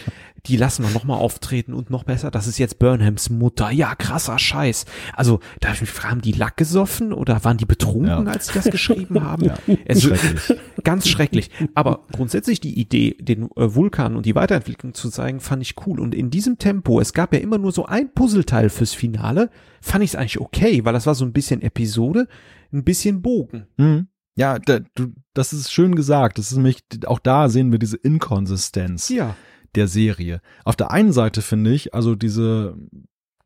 die 0.46 0.58
lassen 0.58 0.84
wir 0.84 0.92
nochmal 0.92 1.20
auftreten 1.20 1.74
und 1.74 1.90
noch 1.90 2.04
besser, 2.04 2.32
das 2.32 2.48
ist 2.48 2.58
jetzt 2.58 2.80
Burnhams 2.80 3.30
Mutter. 3.30 3.72
Ja, 3.72 3.96
krasser 3.96 4.40
Scheiß. 4.40 4.86
Also, 5.14 5.40
darf 5.60 5.76
ich 5.76 5.82
mich 5.82 5.90
fragen, 5.90 6.18
haben 6.18 6.22
die 6.22 6.32
Lack 6.32 6.58
gesoffen 6.58 7.14
oder 7.14 7.44
waren 7.44 7.58
die 7.58 7.66
betrunken, 7.66 8.08
ja. 8.08 8.24
als 8.24 8.48
sie 8.48 8.54
das 8.54 8.66
geschrieben 8.66 9.24
haben? 9.24 9.46
Ja. 9.46 9.58
Es 9.86 10.04
schrecklich. 10.04 10.58
Ganz 10.84 11.08
schrecklich. 11.08 11.50
Aber 11.76 12.06
grundsätzlich 12.12 12.60
die 12.60 12.80
Idee, 12.80 13.16
den 13.20 13.50
äh, 13.56 13.76
Vulkan 13.76 14.16
und 14.16 14.26
die 14.26 14.36
Weiterentwicklung 14.36 14.94
zu 14.94 15.10
zeigen, 15.10 15.40
fand 15.40 15.62
ich 15.62 15.76
cool. 15.86 16.00
Und 16.00 16.16
in 16.16 16.30
diesem 16.30 16.58
Tempo, 16.58 17.00
es 17.00 17.14
gab 17.14 17.34
ja 17.34 17.40
immer 17.40 17.58
nur 17.58 17.72
so 17.72 17.86
ein 17.86 18.14
Puzzleteil 18.14 18.70
fürs 18.70 18.94
Finale, 18.94 19.50
fand 19.82 20.04
ich 20.04 20.12
es 20.12 20.16
eigentlich 20.16 20.40
okay, 20.40 20.86
weil 20.86 20.94
das 20.94 21.06
war 21.06 21.16
so 21.16 21.26
ein 21.26 21.34
bisschen 21.34 21.62
Episode, 21.62 22.28
ein 22.72 22.84
bisschen 22.84 23.22
Bogen. 23.22 23.68
Mhm. 23.78 24.08
Ja, 24.36 24.60
da, 24.60 24.80
du, 24.94 25.14
das 25.34 25.52
ist 25.52 25.72
schön 25.72 25.96
gesagt. 25.96 26.38
Das 26.38 26.52
ist 26.52 26.58
nämlich, 26.58 26.84
auch 27.08 27.20
da 27.20 27.50
sehen 27.50 27.72
wir 27.72 27.80
diese 27.80 27.98
Inkonsistenz. 27.98 29.10
Ja 29.10 29.36
der 29.78 29.88
Serie. 29.88 30.42
Auf 30.66 30.76
der 30.76 30.92
einen 30.92 31.14
Seite 31.14 31.42
finde 31.42 31.72
ich, 31.72 31.94
also 31.94 32.16
diese, 32.16 32.76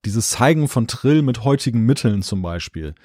dieses 0.06 0.32
Zeigen 0.32 0.68
von 0.68 0.88
Trill 0.88 1.22
mit 1.22 1.44
heutigen 1.44 1.86
Mitteln 1.86 2.24
zum 2.24 2.42
Beispiel. 2.42 2.96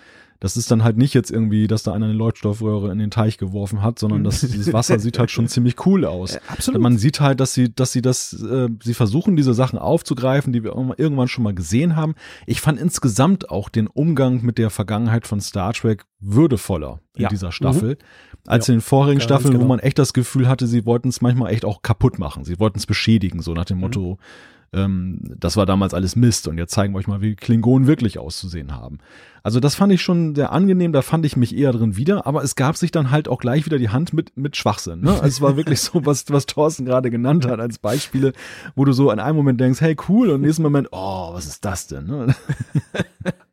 Das 0.41 0.57
ist 0.57 0.71
dann 0.71 0.85
halt 0.85 0.97
nicht 0.97 1.15
jetzt 1.15 1.31
irgendwie, 1.31 1.67
dass 1.67 1.83
da 1.83 1.93
einer 1.93 2.07
eine 2.07 2.15
Leuchtstoffröhre 2.15 2.91
in 2.93 2.99
den 2.99 3.11
Teich 3.11 3.39
geworfen 3.39 3.83
hat, 3.83 3.99
sondern 3.99 4.25
das, 4.25 4.41
dieses 4.43 4.73
Wasser 4.73 4.99
sieht 4.99 5.19
halt 5.19 5.31
schon 5.31 5.49
ziemlich 5.49 5.87
cool 5.87 6.05
aus. 6.05 6.37
Äh, 6.37 6.41
absolut. 6.49 6.81
Man 6.81 6.99
sieht 6.99 7.21
halt, 7.21 7.41
dass 7.41 7.55
sie, 7.55 7.75
dass 7.75 7.93
sie 7.93 8.03
das, 8.03 8.33
äh, 8.33 8.69
sie 8.83 8.95
versuchen 8.95 9.37
diese 9.37 9.55
Sachen 9.55 9.79
aufzugreifen, 9.79 10.53
die 10.53 10.63
wir 10.63 10.75
irgendwann 10.75 11.29
schon 11.29 11.45
mal 11.45 11.55
gesehen 11.55 11.97
haben. 11.97 12.15
Ich 12.47 12.61
fand 12.61 12.81
insgesamt 12.81 13.51
auch 13.51 13.69
den 13.69 13.87
Umgang 13.87 14.43
mit 14.43 14.59
der 14.59 14.71
Vergangenheit 14.71 15.27
von 15.27 15.41
Star 15.41 15.73
Trek 15.73 16.05
würdevoller 16.21 17.01
in 17.15 17.23
ja. 17.23 17.29
dieser 17.29 17.53
Staffel. 17.53 17.91
Mhm 17.91 18.37
als 18.47 18.67
ja, 18.67 18.75
in 18.75 18.79
den 18.79 18.83
vorigen 18.83 19.21
Staffeln, 19.21 19.53
genau. 19.53 19.65
wo 19.65 19.69
man 19.69 19.81
echt 19.81 19.99
das 19.99 20.13
Gefühl 20.13 20.49
hatte, 20.49 20.67
sie 20.67 20.87
wollten 20.87 21.09
es 21.09 21.21
manchmal 21.21 21.53
echt 21.53 21.65
auch 21.65 21.83
kaputt 21.83 22.19
machen. 22.19 22.45
Sie 22.45 22.59
wollten 22.59 22.79
es 22.79 22.87
beschädigen, 22.87 23.43
so 23.43 23.55
nach 23.55 23.65
dem 23.65 23.79
mhm. 23.79 23.83
Ähm, 24.73 25.21
das 25.39 25.57
war 25.57 25.67
damals 25.67 25.95
alles 25.95 26.17
Mist 26.17 26.49
und 26.49 26.59
jetzt 26.59 26.73
zeigen 26.73 26.93
wir 26.95 26.99
euch 26.99 27.07
mal, 27.07 27.21
wie 27.21 27.35
Klingonen 27.35 27.87
wirklich 27.87 28.19
auszusehen 28.19 28.75
haben. 28.75 28.99
Also 29.43 29.61
das 29.61 29.77
fand 29.77 29.93
ich 29.93 30.03
schon 30.03 30.35
sehr 30.35 30.51
angenehm, 30.53 30.93
da 30.93 31.03
fand 31.03 31.25
ich 31.25 31.37
mich 31.37 31.57
eher 31.57 31.73
drin 31.73 31.97
wieder, 31.97 32.27
aber 32.27 32.43
es 32.43 32.57
gab 32.57 32.77
sich 32.77 32.91
dann 32.91 33.13
halt 33.13 33.29
auch 33.29 33.39
gleich 33.39 33.65
wieder 33.65 33.79
die 33.79 33.91
Hand 33.91 34.13
mit, 34.13 34.37
mit 34.37 34.57
Schwachsinn. 34.57 35.03
Ne? 35.03 35.11
Also 35.13 35.27
es 35.27 35.41
war 35.41 35.57
wirklich 35.57 35.81
so, 35.81 36.05
was, 36.05 36.25
was 36.31 36.47
Thorsten 36.47 36.85
gerade 36.85 37.11
genannt 37.11 37.47
hat 37.47 37.61
als 37.61 37.79
Beispiele, 37.79 38.33
wo 38.75 38.85
du 38.85 38.93
so 38.93 39.11
an 39.11 39.21
einem 39.21 39.37
Moment 39.37 39.61
denkst, 39.61 39.81
hey 39.81 39.97
cool, 40.09 40.31
und 40.31 40.37
im 40.37 40.41
nächsten 40.43 40.63
Moment, 40.63 40.89
oh, 40.91 41.33
was 41.33 41.47
ist 41.47 41.65
das 41.65 41.87
denn? 41.87 42.07
Ne? 42.07 42.35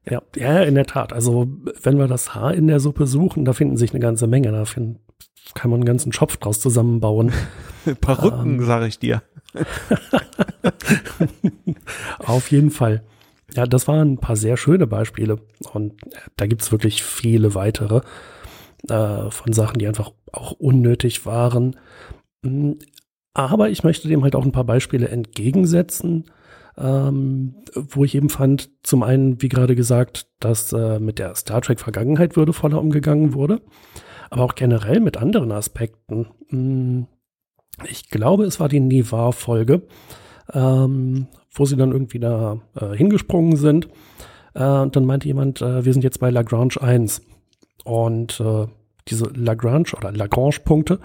Ja, 0.09 0.21
ja, 0.35 0.61
in 0.63 0.75
der 0.75 0.85
Tat. 0.85 1.13
Also 1.13 1.47
wenn 1.81 1.97
wir 1.97 2.07
das 2.07 2.35
Haar 2.35 2.53
in 2.53 2.67
der 2.67 2.79
Suppe 2.79 3.07
suchen, 3.07 3.45
da 3.45 3.53
finden 3.53 3.77
sich 3.77 3.91
eine 3.91 4.01
ganze 4.01 4.27
Menge. 4.27 4.51
Da 4.51 4.65
find, 4.65 4.99
kann 5.53 5.71
man 5.71 5.79
einen 5.79 5.85
ganzen 5.85 6.11
Schopf 6.11 6.37
draus 6.37 6.59
zusammenbauen. 6.59 7.31
Perücken, 8.01 8.59
ähm, 8.59 8.65
sage 8.65 8.87
ich 8.87 8.99
dir. 8.99 9.23
Auf 12.19 12.51
jeden 12.51 12.71
Fall. 12.71 13.03
Ja, 13.55 13.65
das 13.65 13.87
waren 13.87 14.13
ein 14.13 14.17
paar 14.17 14.35
sehr 14.35 14.57
schöne 14.57 14.87
Beispiele. 14.87 15.37
Und 15.73 15.93
da 16.37 16.47
gibt's 16.47 16.71
wirklich 16.71 17.03
viele 17.03 17.55
weitere 17.55 18.01
äh, 18.89 19.29
von 19.29 19.53
Sachen, 19.53 19.79
die 19.79 19.87
einfach 19.87 20.11
auch 20.31 20.53
unnötig 20.53 21.25
waren. 21.25 21.77
Hm, 22.43 22.79
aber 23.33 23.69
ich 23.69 23.83
möchte 23.83 24.07
dem 24.07 24.23
halt 24.23 24.35
auch 24.35 24.45
ein 24.45 24.51
paar 24.51 24.65
Beispiele 24.65 25.09
entgegensetzen 25.09 26.25
ähm, 26.77 27.55
wo 27.75 28.03
ich 28.03 28.15
eben 28.15 28.29
fand, 28.29 28.69
zum 28.83 29.03
einen, 29.03 29.41
wie 29.41 29.49
gerade 29.49 29.75
gesagt, 29.75 30.27
dass 30.39 30.73
äh, 30.73 30.99
mit 30.99 31.19
der 31.19 31.35
Star 31.35 31.61
Trek 31.61 31.79
Vergangenheit 31.79 32.35
würdevoller 32.35 32.79
umgegangen 32.79 33.33
wurde, 33.33 33.61
aber 34.29 34.43
auch 34.43 34.55
generell 34.55 34.99
mit 34.99 35.17
anderen 35.17 35.51
Aspekten. 35.51 36.27
Hm, 36.49 37.07
ich 37.89 38.09
glaube, 38.09 38.45
es 38.45 38.59
war 38.59 38.69
die 38.69 38.79
Nevar-Folge, 38.79 39.83
ähm, 40.53 41.27
wo 41.51 41.65
sie 41.65 41.75
dann 41.75 41.91
irgendwie 41.91 42.19
da 42.19 42.59
äh, 42.75 42.95
hingesprungen 42.95 43.55
sind. 43.55 43.87
Äh, 44.53 44.63
und 44.63 44.95
dann 44.95 45.05
meinte 45.05 45.27
jemand, 45.27 45.61
äh, 45.61 45.83
wir 45.85 45.93
sind 45.93 46.03
jetzt 46.03 46.19
bei 46.19 46.29
Lagrange 46.29 46.81
1. 46.81 47.21
Und 47.83 48.39
äh, 48.39 48.67
diese 49.07 49.25
Lagrange 49.33 49.93
oder 49.97 50.11
Lagrange-Punkte, 50.11 50.99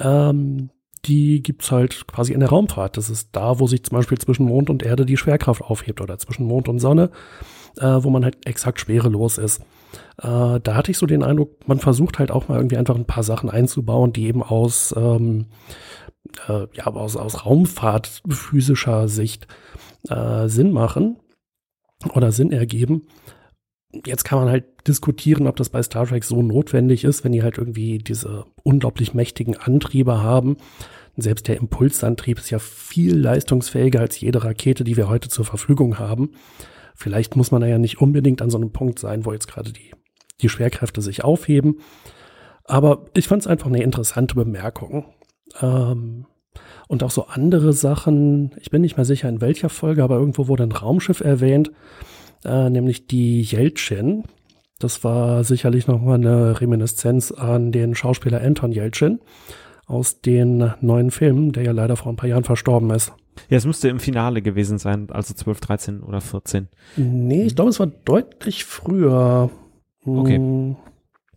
ähm, 0.00 0.70
die 1.04 1.42
gibt's 1.42 1.70
halt 1.70 2.06
quasi 2.06 2.32
in 2.32 2.40
der 2.40 2.48
Raumfahrt. 2.48 2.96
Das 2.96 3.10
ist 3.10 3.30
da, 3.32 3.60
wo 3.60 3.66
sich 3.66 3.84
zum 3.84 3.96
Beispiel 3.96 4.18
zwischen 4.18 4.46
Mond 4.46 4.70
und 4.70 4.82
Erde 4.82 5.06
die 5.06 5.16
Schwerkraft 5.16 5.62
aufhebt 5.62 6.00
oder 6.00 6.18
zwischen 6.18 6.46
Mond 6.46 6.68
und 6.68 6.78
Sonne, 6.78 7.10
äh, 7.78 8.02
wo 8.02 8.10
man 8.10 8.24
halt 8.24 8.46
exakt 8.46 8.80
schwerelos 8.80 9.38
ist. 9.38 9.60
Äh, 10.18 10.60
da 10.60 10.74
hatte 10.74 10.90
ich 10.90 10.98
so 10.98 11.06
den 11.06 11.22
Eindruck, 11.22 11.68
man 11.68 11.78
versucht 11.78 12.18
halt 12.18 12.30
auch 12.30 12.48
mal 12.48 12.56
irgendwie 12.56 12.76
einfach 12.76 12.96
ein 12.96 13.06
paar 13.06 13.22
Sachen 13.22 13.50
einzubauen, 13.50 14.12
die 14.12 14.26
eben 14.26 14.42
aus, 14.42 14.94
ähm, 14.96 15.46
äh, 16.48 16.66
ja, 16.72 16.86
aus, 16.86 17.16
aus 17.16 17.44
Raumfahrt 17.46 18.22
physischer 18.28 19.08
Sicht 19.08 19.46
äh, 20.08 20.48
Sinn 20.48 20.72
machen 20.72 21.18
oder 22.14 22.32
Sinn 22.32 22.52
ergeben. 22.52 23.06
Jetzt 24.04 24.24
kann 24.24 24.38
man 24.38 24.50
halt 24.50 24.64
diskutieren, 24.86 25.46
ob 25.46 25.56
das 25.56 25.70
bei 25.70 25.82
Star 25.82 26.06
Trek 26.06 26.24
so 26.24 26.42
notwendig 26.42 27.04
ist, 27.04 27.24
wenn 27.24 27.32
die 27.32 27.42
halt 27.42 27.56
irgendwie 27.56 27.98
diese 27.98 28.44
unglaublich 28.62 29.14
mächtigen 29.14 29.56
Antriebe 29.56 30.22
haben. 30.22 30.58
Selbst 31.16 31.48
der 31.48 31.56
Impulsantrieb 31.56 32.38
ist 32.38 32.50
ja 32.50 32.58
viel 32.58 33.16
leistungsfähiger 33.16 34.00
als 34.00 34.20
jede 34.20 34.44
Rakete, 34.44 34.84
die 34.84 34.98
wir 34.98 35.08
heute 35.08 35.30
zur 35.30 35.46
Verfügung 35.46 35.98
haben. 35.98 36.32
Vielleicht 36.96 37.36
muss 37.36 37.50
man 37.50 37.60
da 37.60 37.66
ja 37.66 37.78
nicht 37.78 38.00
unbedingt 38.00 38.42
an 38.42 38.50
so 38.50 38.56
einem 38.56 38.72
Punkt 38.72 38.98
sein, 38.98 39.24
wo 39.24 39.32
jetzt 39.32 39.48
gerade 39.48 39.72
die, 39.72 39.92
die 40.40 40.48
Schwerkräfte 40.48 41.02
sich 41.02 41.22
aufheben. 41.22 41.80
Aber 42.64 43.04
ich 43.14 43.28
fand 43.28 43.42
es 43.42 43.46
einfach 43.46 43.66
eine 43.66 43.82
interessante 43.82 44.34
Bemerkung. 44.34 45.04
Ähm, 45.60 46.26
und 46.88 47.02
auch 47.02 47.10
so 47.10 47.26
andere 47.26 47.72
Sachen, 47.72 48.54
ich 48.60 48.70
bin 48.70 48.82
nicht 48.82 48.96
mehr 48.96 49.04
sicher 49.04 49.28
in 49.28 49.40
welcher 49.40 49.68
Folge, 49.68 50.02
aber 50.02 50.16
irgendwo 50.16 50.48
wurde 50.48 50.62
ein 50.62 50.72
Raumschiff 50.72 51.20
erwähnt, 51.20 51.70
äh, 52.44 52.70
nämlich 52.70 53.06
die 53.06 53.42
Yeltsin. 53.42 54.24
Das 54.78 55.04
war 55.04 55.44
sicherlich 55.44 55.86
nochmal 55.86 56.16
eine 56.16 56.60
Reminiszenz 56.60 57.30
an 57.32 57.72
den 57.72 57.94
Schauspieler 57.94 58.40
Anton 58.40 58.72
Yeltsin 58.72 59.20
aus 59.86 60.20
den 60.20 60.72
neuen 60.80 61.10
Filmen, 61.10 61.52
der 61.52 61.62
ja 61.62 61.72
leider 61.72 61.96
vor 61.96 62.12
ein 62.12 62.16
paar 62.16 62.28
Jahren 62.28 62.44
verstorben 62.44 62.90
ist. 62.90 63.12
Ja, 63.48 63.56
es 63.56 63.66
müsste 63.66 63.88
im 63.88 64.00
Finale 64.00 64.42
gewesen 64.42 64.78
sein, 64.78 65.08
also 65.10 65.34
12, 65.34 65.60
13 65.60 66.02
oder 66.02 66.20
14. 66.20 66.68
Nee, 66.96 67.44
ich 67.44 67.54
glaube, 67.54 67.70
es 67.70 67.78
war 67.78 67.86
deutlich 67.86 68.64
früher. 68.64 69.50
Okay. 70.04 70.36
Hm, 70.36 70.76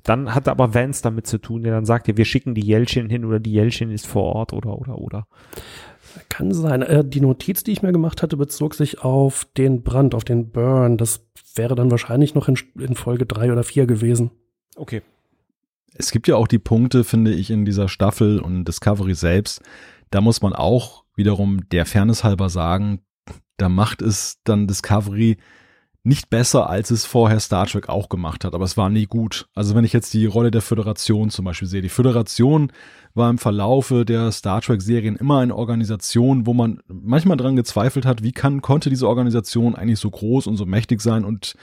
Dann 0.03 0.33
hat 0.33 0.47
aber 0.47 0.73
Vance 0.73 1.03
damit 1.03 1.27
zu 1.27 1.37
tun, 1.37 1.63
der 1.63 1.73
dann 1.73 1.85
sagt, 1.85 2.07
ja, 2.07 2.17
wir 2.17 2.25
schicken 2.25 2.55
die 2.55 2.65
Jelchin 2.65 3.09
hin 3.09 3.25
oder 3.25 3.39
die 3.39 3.53
Jelchin 3.53 3.91
ist 3.91 4.07
vor 4.07 4.23
Ort 4.35 4.53
oder, 4.53 4.79
oder, 4.79 4.97
oder. 4.97 5.27
Kann 6.29 6.53
sein. 6.53 6.81
Äh, 6.81 7.03
die 7.05 7.21
Notiz, 7.21 7.63
die 7.63 7.71
ich 7.71 7.83
mir 7.83 7.91
gemacht 7.91 8.23
hatte, 8.23 8.37
bezog 8.37 8.73
sich 8.73 9.03
auf 9.03 9.45
den 9.57 9.83
Brand, 9.83 10.15
auf 10.15 10.23
den 10.23 10.49
Burn. 10.49 10.97
Das 10.97 11.27
wäre 11.55 11.75
dann 11.75 11.91
wahrscheinlich 11.91 12.33
noch 12.33 12.47
in, 12.47 12.57
in 12.79 12.95
Folge 12.95 13.25
drei 13.25 13.51
oder 13.51 13.63
vier 13.63 13.85
gewesen. 13.85 14.31
Okay. 14.75 15.01
Es 15.99 16.11
gibt 16.11 16.29
ja 16.29 16.37
auch 16.37 16.47
die 16.47 16.59
Punkte, 16.59 17.03
finde 17.03 17.33
ich, 17.33 17.51
in 17.51 17.65
dieser 17.65 17.89
Staffel 17.89 18.39
und 18.39 18.63
Discovery 18.63 19.15
selbst. 19.15 19.61
Da 20.11 20.21
muss 20.21 20.41
man 20.41 20.53
auch 20.53 21.03
wiederum 21.15 21.67
der 21.69 21.85
Fairness 21.85 22.23
halber 22.23 22.49
sagen, 22.49 23.01
da 23.57 23.67
macht 23.67 24.01
es 24.01 24.39
dann 24.45 24.65
Discovery 24.65 25.37
nicht 26.03 26.29
besser, 26.29 26.69
als 26.69 26.91
es 26.91 27.05
vorher 27.05 27.41
Star 27.41 27.67
Trek 27.67 27.89
auch 27.89 28.07
gemacht 28.07 28.45
hat, 28.45 28.55
aber 28.55 28.63
es 28.63 28.77
war 28.77 28.89
nie 28.89 29.05
gut. 29.05 29.47
Also 29.53 29.75
wenn 29.75 29.83
ich 29.83 29.91
jetzt 29.91 30.13
die 30.13 30.25
Rolle 30.25 30.49
der 30.49 30.61
Föderation 30.61 31.29
zum 31.29 31.43
Beispiel 31.43 31.67
sehe, 31.67 31.81
die 31.81 31.89
Föderation 31.89 32.71
war 33.13 33.29
im 33.29 33.37
Verlaufe 33.37 34.05
der 34.05 34.31
Star 34.31 34.61
Trek-Serien 34.61 35.17
immer 35.17 35.39
eine 35.39 35.55
Organisation, 35.55 36.45
wo 36.45 36.53
man 36.53 36.79
manchmal 36.87 37.35
dran 37.35 37.57
gezweifelt 37.57 38.05
hat, 38.05 38.23
wie 38.23 38.31
kann, 38.31 38.61
konnte 38.61 38.89
diese 38.89 39.09
Organisation 39.09 39.75
eigentlich 39.75 39.99
so 39.99 40.09
groß 40.09 40.47
und 40.47 40.55
so 40.55 40.65
mächtig 40.65 41.01
sein 41.01 41.25
und 41.25 41.55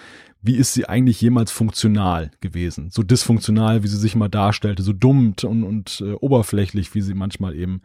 wie 0.42 0.56
ist 0.56 0.74
sie 0.74 0.88
eigentlich 0.88 1.20
jemals 1.20 1.50
funktional 1.50 2.30
gewesen? 2.40 2.90
So 2.90 3.02
dysfunktional, 3.02 3.82
wie 3.82 3.88
sie 3.88 3.96
sich 3.96 4.14
mal 4.14 4.28
darstellte, 4.28 4.82
so 4.82 4.92
dumm 4.92 5.34
und, 5.42 5.64
und 5.64 6.00
äh, 6.06 6.12
oberflächlich, 6.12 6.94
wie 6.94 7.02
sie 7.02 7.14
manchmal 7.14 7.54
eben 7.54 7.82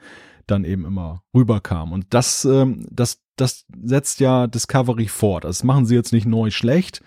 dann 0.48 0.64
eben 0.64 0.86
immer 0.86 1.24
rüberkam. 1.34 1.92
Und 1.92 2.06
das, 2.10 2.46
ähm, 2.46 2.86
das, 2.92 3.22
das 3.36 3.66
setzt 3.84 4.20
ja 4.20 4.48
Discovery 4.48 5.08
fort. 5.08 5.46
Das 5.46 5.64
machen 5.64 5.86
sie 5.86 5.96
jetzt 5.96 6.14
nicht 6.14 6.26
neu 6.26 6.52
schlecht, 6.52 7.02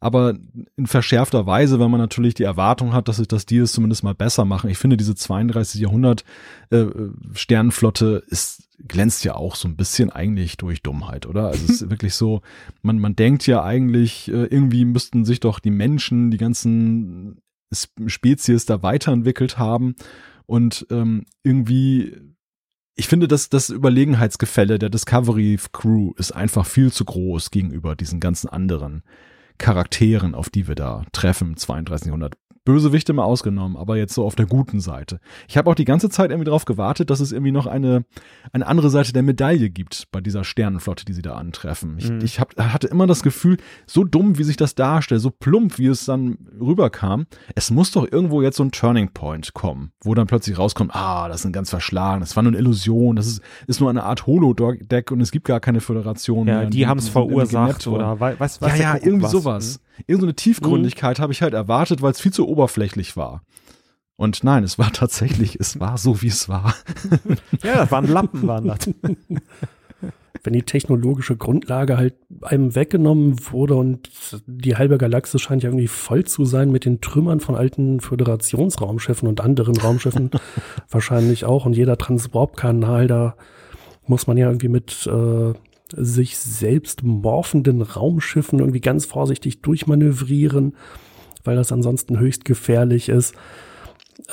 aber 0.00 0.34
in 0.76 0.86
verschärfter 0.86 1.46
Weise, 1.46 1.80
wenn 1.80 1.90
man 1.90 2.00
natürlich 2.00 2.34
die 2.34 2.44
Erwartung 2.44 2.92
hat, 2.92 3.08
dass 3.08 3.16
sich 3.16 3.28
das 3.28 3.46
die 3.46 3.58
es 3.58 3.72
zumindest 3.72 4.04
mal 4.04 4.14
besser 4.14 4.44
machen. 4.44 4.70
Ich 4.70 4.78
finde, 4.78 4.96
diese 4.96 5.14
32 5.14 5.80
Jahrhundert 5.80 6.24
äh, 6.70 6.86
Sternenflotte 7.34 8.22
ist 8.28 8.64
glänzt 8.86 9.24
ja 9.24 9.34
auch 9.34 9.56
so 9.56 9.66
ein 9.66 9.76
bisschen 9.76 10.10
eigentlich 10.10 10.56
durch 10.56 10.82
Dummheit, 10.82 11.26
oder? 11.26 11.48
Also 11.48 11.64
es 11.64 11.82
ist 11.82 11.90
wirklich 11.90 12.14
so, 12.14 12.42
man, 12.82 12.98
man 12.98 13.16
denkt 13.16 13.46
ja 13.46 13.64
eigentlich, 13.64 14.28
äh, 14.28 14.44
irgendwie 14.44 14.84
müssten 14.84 15.24
sich 15.24 15.40
doch 15.40 15.58
die 15.58 15.70
Menschen, 15.70 16.30
die 16.30 16.38
ganzen 16.38 17.40
Spezies 18.06 18.66
da 18.66 18.82
weiterentwickelt 18.82 19.58
haben 19.58 19.96
und 20.46 20.86
ähm, 20.90 21.26
irgendwie 21.42 22.16
ich 22.94 23.06
finde, 23.06 23.28
dass 23.28 23.48
das 23.48 23.70
Überlegenheitsgefälle 23.70 24.76
der 24.76 24.90
Discovery 24.90 25.56
Crew 25.72 26.14
ist 26.16 26.32
einfach 26.32 26.66
viel 26.66 26.92
zu 26.92 27.04
groß 27.04 27.52
gegenüber 27.52 27.94
diesen 27.94 28.18
ganzen 28.18 28.48
anderen 28.48 29.04
Charakteren, 29.58 30.34
auf 30.34 30.50
die 30.50 30.68
wir 30.68 30.74
da 30.74 31.04
treffen 31.12 31.48
im 31.48 31.56
32. 31.56 32.06
Jahrhundert. 32.06 32.36
Bösewichte 32.72 33.14
mal 33.14 33.24
ausgenommen, 33.24 33.78
aber 33.78 33.96
jetzt 33.96 34.12
so 34.12 34.26
auf 34.26 34.34
der 34.34 34.44
guten 34.44 34.78
Seite. 34.80 35.20
Ich 35.48 35.56
habe 35.56 35.70
auch 35.70 35.74
die 35.74 35.86
ganze 35.86 36.10
Zeit 36.10 36.30
irgendwie 36.30 36.44
darauf 36.44 36.66
gewartet, 36.66 37.08
dass 37.08 37.18
es 37.20 37.32
irgendwie 37.32 37.50
noch 37.50 37.66
eine, 37.66 38.04
eine 38.52 38.66
andere 38.66 38.90
Seite 38.90 39.14
der 39.14 39.22
Medaille 39.22 39.70
gibt 39.70 40.04
bei 40.12 40.20
dieser 40.20 40.44
Sternenflotte, 40.44 41.06
die 41.06 41.14
sie 41.14 41.22
da 41.22 41.36
antreffen. 41.36 41.96
Ich, 41.96 42.10
Mhm. 42.10 42.20
ich 42.22 42.38
hab, 42.40 42.54
hatte 42.58 42.86
immer 42.86 43.06
das 43.06 43.22
Gefühl, 43.22 43.56
so 43.86 44.04
dumm, 44.04 44.36
wie 44.36 44.44
sich 44.44 44.58
das 44.58 44.74
darstellt, 44.74 45.22
so 45.22 45.30
plump, 45.30 45.78
wie 45.78 45.86
es 45.86 46.04
dann 46.04 46.36
rüberkam, 46.60 47.24
es 47.54 47.70
muss 47.70 47.90
doch 47.92 48.06
irgendwo 48.10 48.42
jetzt 48.42 48.58
so 48.58 48.64
ein 48.64 48.70
Turning 48.70 49.12
Point 49.14 49.54
kommen, 49.54 49.92
wo 50.04 50.14
dann 50.14 50.26
plötzlich 50.26 50.58
rauskommt, 50.58 50.94
ah, 50.94 51.26
das 51.28 51.40
sind 51.42 51.52
ganz 51.52 51.70
verschlagen, 51.70 52.20
das 52.20 52.36
war 52.36 52.42
nur 52.42 52.52
eine 52.52 52.58
Illusion, 52.58 53.16
das 53.16 53.26
ist, 53.28 53.40
ist 53.66 53.80
nur 53.80 53.88
eine 53.88 54.02
Art 54.02 54.26
Holodeck 54.26 55.10
und 55.10 55.22
es 55.22 55.30
gibt 55.30 55.46
gar 55.46 55.60
keine 55.60 55.80
Föderation 55.80 56.46
Ja, 56.46 56.58
mehr. 56.60 56.66
die 56.70 56.86
haben 56.86 56.98
es 56.98 57.06
irgendwie 57.14 57.34
verursacht 57.34 57.86
oder 57.86 58.20
wei- 58.20 58.38
weiß, 58.38 58.60
weiß 58.60 58.70
Ja, 58.72 58.76
der 58.76 58.84
ja, 58.84 58.92
Kuckuck 58.92 59.08
was. 59.98 60.06
sowas. 60.06 60.06
Irgendeine 60.06 60.34
Tiefgründigkeit 60.34 61.18
habe 61.18 61.32
ich 61.32 61.42
halt 61.42 61.54
erwartet, 61.54 62.02
weil 62.02 62.12
es 62.12 62.20
viel 62.20 62.32
zu 62.32 62.48
oberflächlich 62.48 63.16
war. 63.16 63.42
Und 64.16 64.42
nein, 64.42 64.64
es 64.64 64.78
war 64.78 64.92
tatsächlich, 64.92 65.60
es 65.60 65.78
war 65.78 65.96
so, 65.96 66.22
wie 66.22 66.28
es 66.28 66.48
war. 66.48 66.74
Ja, 67.62 67.76
das 67.76 67.92
waren 67.92 68.06
Lappen, 68.06 68.46
waren 68.46 68.66
das. 68.66 68.78
Wenn 70.44 70.52
die 70.52 70.62
technologische 70.62 71.36
Grundlage 71.36 71.96
halt 71.96 72.14
einem 72.42 72.74
weggenommen 72.74 73.36
wurde 73.50 73.74
und 73.74 74.08
die 74.46 74.76
halbe 74.76 74.98
Galaxis 74.98 75.40
scheint 75.40 75.62
ja 75.62 75.68
irgendwie 75.68 75.88
voll 75.88 76.24
zu 76.24 76.44
sein 76.44 76.70
mit 76.70 76.84
den 76.84 77.00
Trümmern 77.00 77.40
von 77.40 77.56
alten 77.56 78.00
Föderationsraumschiffen 78.00 79.28
und 79.28 79.40
anderen 79.40 79.76
Raumschiffen 79.76 80.30
wahrscheinlich 80.90 81.44
auch 81.44 81.66
und 81.66 81.76
jeder 81.76 81.98
Transportkanal, 81.98 83.08
da 83.08 83.36
muss 84.06 84.26
man 84.26 84.36
ja 84.36 84.48
irgendwie 84.48 84.68
mit 84.68 85.06
äh, 85.06 85.54
sich 85.96 86.38
selbst 86.38 87.02
morphenden 87.02 87.82
Raumschiffen 87.82 88.58
irgendwie 88.58 88.80
ganz 88.80 89.04
vorsichtig 89.04 89.62
durchmanövrieren, 89.62 90.74
weil 91.44 91.56
das 91.56 91.72
ansonsten 91.72 92.18
höchst 92.18 92.44
gefährlich 92.44 93.08
ist. 93.08 93.34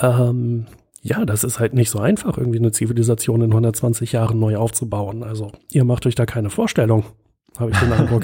Ähm, 0.01 0.65
ja, 1.01 1.25
das 1.25 1.43
ist 1.43 1.59
halt 1.59 1.73
nicht 1.73 1.91
so 1.91 1.99
einfach, 1.99 2.37
irgendwie 2.37 2.57
eine 2.57 2.71
Zivilisation 2.71 3.41
in 3.41 3.51
120 3.51 4.11
Jahren 4.11 4.39
neu 4.39 4.57
aufzubauen. 4.57 5.23
Also, 5.23 5.51
ihr 5.71 5.83
macht 5.83 6.05
euch 6.07 6.15
da 6.15 6.25
keine 6.25 6.49
Vorstellung, 6.49 7.05
habe 7.59 7.71
ich 7.71 7.77
den 7.77 7.91
Eindruck. 7.93 8.23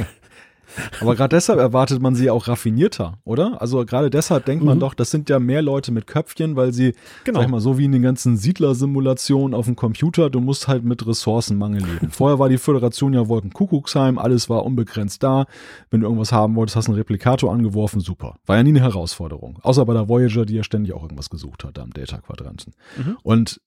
Aber 1.02 1.16
gerade 1.16 1.36
deshalb 1.36 1.60
erwartet 1.60 2.02
man 2.02 2.16
sie 2.16 2.30
auch 2.30 2.48
raffinierter, 2.48 3.18
oder? 3.24 3.62
Also 3.62 3.86
gerade 3.86 4.10
deshalb 4.10 4.46
denkt 4.46 4.64
man 4.64 4.78
Mhm. 4.78 4.82
doch, 4.82 4.94
das 4.94 5.12
sind 5.12 5.30
ja 5.30 5.40
mehr 5.40 5.62
Leute 5.62 5.92
mit 5.92 6.08
Köpfchen, 6.08 6.56
weil 6.56 6.74
sie, 6.74 6.94
Genau. 7.24 7.40
sag 7.40 7.46
ich 7.48 7.52
mal, 7.52 7.60
so 7.62 7.78
wie 7.78 7.86
in 7.86 7.92
den 7.92 8.02
ganzen 8.02 8.38
Siedlersimulationen 8.38 9.54
auf 9.54 9.66
dem 9.66 9.76
Computer, 9.76 10.30
du 10.30 10.40
musst 10.40 10.68
halt 10.68 10.84
mit 10.84 11.06
Ressourcenmangel 11.06 11.82
leben. 11.84 12.10
Vorher 12.12 12.40
war 12.40 12.50
die 12.50 12.58
Föderation 12.58 13.14
ja 13.14 13.28
Wolkenkuckucksheim, 13.28 14.18
alles 14.18 14.50
war 14.50 14.66
unbegrenzt 14.66 15.24
da. 15.24 15.46
Wenn 15.90 16.02
du 16.02 16.08
irgendwas 16.08 16.32
haben 16.32 16.56
wolltest, 16.56 16.76
hast 16.76 16.88
du 16.88 16.92
einen 16.92 17.00
Replikator 17.00 17.52
angeworfen, 17.52 18.00
super. 18.02 18.36
War 18.46 18.58
ja 18.58 18.64
nie 18.64 18.70
eine 18.70 18.82
Herausforderung. 18.82 19.60
Außer 19.62 19.86
bei 19.86 19.94
der 19.94 20.08
Voyager, 20.10 20.46
die 20.46 20.56
ja 20.56 20.64
ständig 20.64 20.94
auch 20.94 21.04
irgendwas 21.04 21.30
gesucht 21.30 21.64
hat 21.64 21.78
am 21.80 21.92
Data-Quadranten. 21.92 22.74
Mhm. 22.98 23.18
Und 23.24 23.62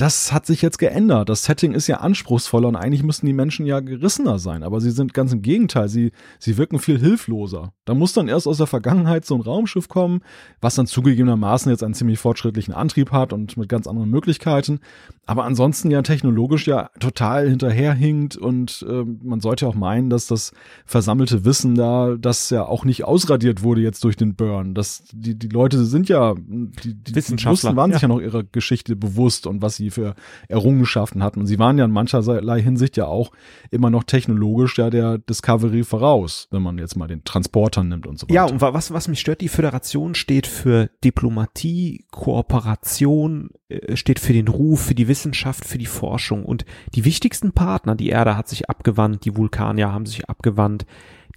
das 0.00 0.32
hat 0.32 0.46
sich 0.46 0.62
jetzt 0.62 0.78
geändert. 0.78 1.28
Das 1.28 1.44
Setting 1.44 1.72
ist 1.72 1.86
ja 1.86 1.98
anspruchsvoller 1.98 2.68
und 2.68 2.76
eigentlich 2.76 3.02
müssten 3.02 3.26
die 3.26 3.34
Menschen 3.34 3.66
ja 3.66 3.80
gerissener 3.80 4.38
sein. 4.38 4.62
Aber 4.62 4.80
sie 4.80 4.92
sind 4.92 5.12
ganz 5.12 5.30
im 5.34 5.42
Gegenteil. 5.42 5.90
Sie, 5.90 6.12
sie 6.38 6.56
wirken 6.56 6.78
viel 6.78 6.98
hilfloser. 6.98 7.74
Da 7.84 7.92
muss 7.92 8.14
dann 8.14 8.26
erst 8.26 8.46
aus 8.46 8.56
der 8.56 8.66
Vergangenheit 8.66 9.26
so 9.26 9.34
ein 9.34 9.42
Raumschiff 9.42 9.88
kommen, 9.88 10.22
was 10.62 10.74
dann 10.74 10.86
zugegebenermaßen 10.86 11.70
jetzt 11.70 11.82
einen 11.82 11.92
ziemlich 11.92 12.18
fortschrittlichen 12.18 12.72
Antrieb 12.72 13.12
hat 13.12 13.34
und 13.34 13.58
mit 13.58 13.68
ganz 13.68 13.86
anderen 13.86 14.08
Möglichkeiten. 14.08 14.80
Aber 15.26 15.44
ansonsten 15.44 15.90
ja 15.90 16.00
technologisch 16.00 16.66
ja 16.66 16.88
total 16.98 17.48
hinterherhinkt 17.48 18.38
und 18.38 18.84
äh, 18.88 19.04
man 19.04 19.40
sollte 19.40 19.68
auch 19.68 19.74
meinen, 19.74 20.08
dass 20.08 20.26
das 20.26 20.52
versammelte 20.86 21.44
Wissen 21.44 21.74
da, 21.74 22.16
das 22.18 22.48
ja 22.48 22.64
auch 22.64 22.86
nicht 22.86 23.04
ausradiert 23.04 23.62
wurde 23.62 23.82
jetzt 23.82 24.02
durch 24.04 24.16
den 24.16 24.34
Burn. 24.34 24.74
Das, 24.74 25.04
die, 25.12 25.38
die 25.38 25.48
Leute 25.48 25.84
sind 25.84 26.08
ja, 26.08 26.34
die, 26.36 26.94
die 26.94 27.14
Wissenschaftler, 27.14 27.52
wussten, 27.52 27.76
waren 27.76 27.92
sich 27.92 28.00
ja. 28.02 28.08
ja 28.08 28.14
noch 28.14 28.20
ihrer 28.20 28.44
Geschichte 28.44 28.96
bewusst 28.96 29.46
und 29.46 29.60
was 29.62 29.76
sie 29.76 29.89
für 29.90 30.14
Errungenschaften 30.48 31.22
hatten. 31.22 31.40
Und 31.40 31.46
sie 31.46 31.58
waren 31.58 31.78
ja 31.78 31.84
in 31.84 31.90
mancherlei 31.90 32.60
Hinsicht 32.62 32.96
ja 32.96 33.06
auch 33.06 33.30
immer 33.70 33.90
noch 33.90 34.04
technologisch 34.04 34.78
ja 34.78 34.90
der 34.90 35.18
Discovery 35.18 35.84
voraus, 35.84 36.48
wenn 36.50 36.62
man 36.62 36.78
jetzt 36.78 36.96
mal 36.96 37.06
den 37.08 37.24
Transporter 37.24 37.84
nimmt 37.84 38.06
und 38.06 38.18
so 38.18 38.24
weiter. 38.26 38.34
Ja, 38.34 38.44
und 38.44 38.60
wa- 38.60 38.72
was, 38.74 38.92
was 38.92 39.08
mich 39.08 39.20
stört, 39.20 39.40
die 39.40 39.48
Föderation 39.48 40.14
steht 40.14 40.46
für 40.46 40.90
Diplomatie, 41.04 42.04
Kooperation, 42.10 43.50
äh, 43.68 43.96
steht 43.96 44.18
für 44.18 44.32
den 44.32 44.48
Ruf, 44.48 44.80
für 44.86 44.94
die 44.94 45.08
Wissenschaft, 45.08 45.64
für 45.64 45.78
die 45.78 45.86
Forschung. 45.86 46.44
Und 46.44 46.64
die 46.94 47.04
wichtigsten 47.04 47.52
Partner, 47.52 47.94
die 47.94 48.08
Erde 48.08 48.36
hat 48.36 48.48
sich 48.48 48.68
abgewandt, 48.68 49.24
die 49.24 49.36
Vulkanier 49.36 49.92
haben 49.92 50.06
sich 50.06 50.28
abgewandt, 50.28 50.86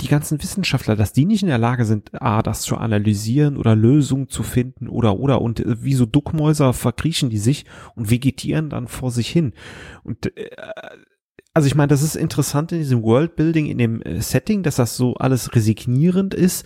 die 0.02 0.08
ganzen 0.08 0.42
Wissenschaftler, 0.42 0.96
dass 0.96 1.14
die 1.14 1.26
nicht 1.26 1.44
in 1.44 1.50
der 1.50 1.58
Lage 1.58 1.86
sind, 1.86 2.22
A, 2.22 2.42
das 2.42 2.62
zu 2.62 2.78
analysieren 2.78 3.58
oder 3.58 3.76
Lösungen 3.76 4.30
zu 4.30 4.44
finden 4.44 4.88
oder, 4.88 5.20
oder, 5.20 5.42
und 5.42 5.60
äh, 5.60 5.84
wie 5.84 5.94
so 5.94 6.06
Duckmäuser 6.06 6.74
verkriechen 6.74 7.30
die 7.30 7.38
sich 7.38 7.66
und 7.96 8.10
vegetieren 8.10 8.70
dann 8.70 8.88
vor 8.88 9.12
sich 9.12 9.30
hin. 9.30 9.54
Und, 10.04 10.36
äh, 10.38 10.50
also 11.54 11.68
ich 11.68 11.76
meine, 11.76 11.90
das 11.90 12.02
ist 12.02 12.16
interessant 12.16 12.72
in 12.72 12.80
diesem 12.80 13.04
Worldbuilding, 13.04 13.68
in 13.68 13.78
dem 13.78 14.02
äh, 14.02 14.22
Setting, 14.22 14.64
dass 14.64 14.78
das 14.78 14.98
so 14.98 15.16
alles 15.16 15.54
resignierend 15.54 16.34
ist. 16.34 16.66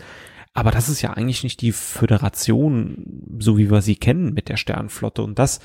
Aber 0.53 0.71
das 0.71 0.89
ist 0.89 1.03
ja 1.03 1.11
eigentlich 1.11 1.43
nicht 1.43 1.61
die 1.61 1.71
Föderation, 1.71 3.37
so 3.37 3.57
wie 3.59 3.69
wir 3.69 3.81
sie 3.81 3.95
kennen 3.95 4.33
mit 4.33 4.49
der 4.49 4.57
Sternenflotte. 4.57 5.21
Und 5.21 5.37
das 5.37 5.59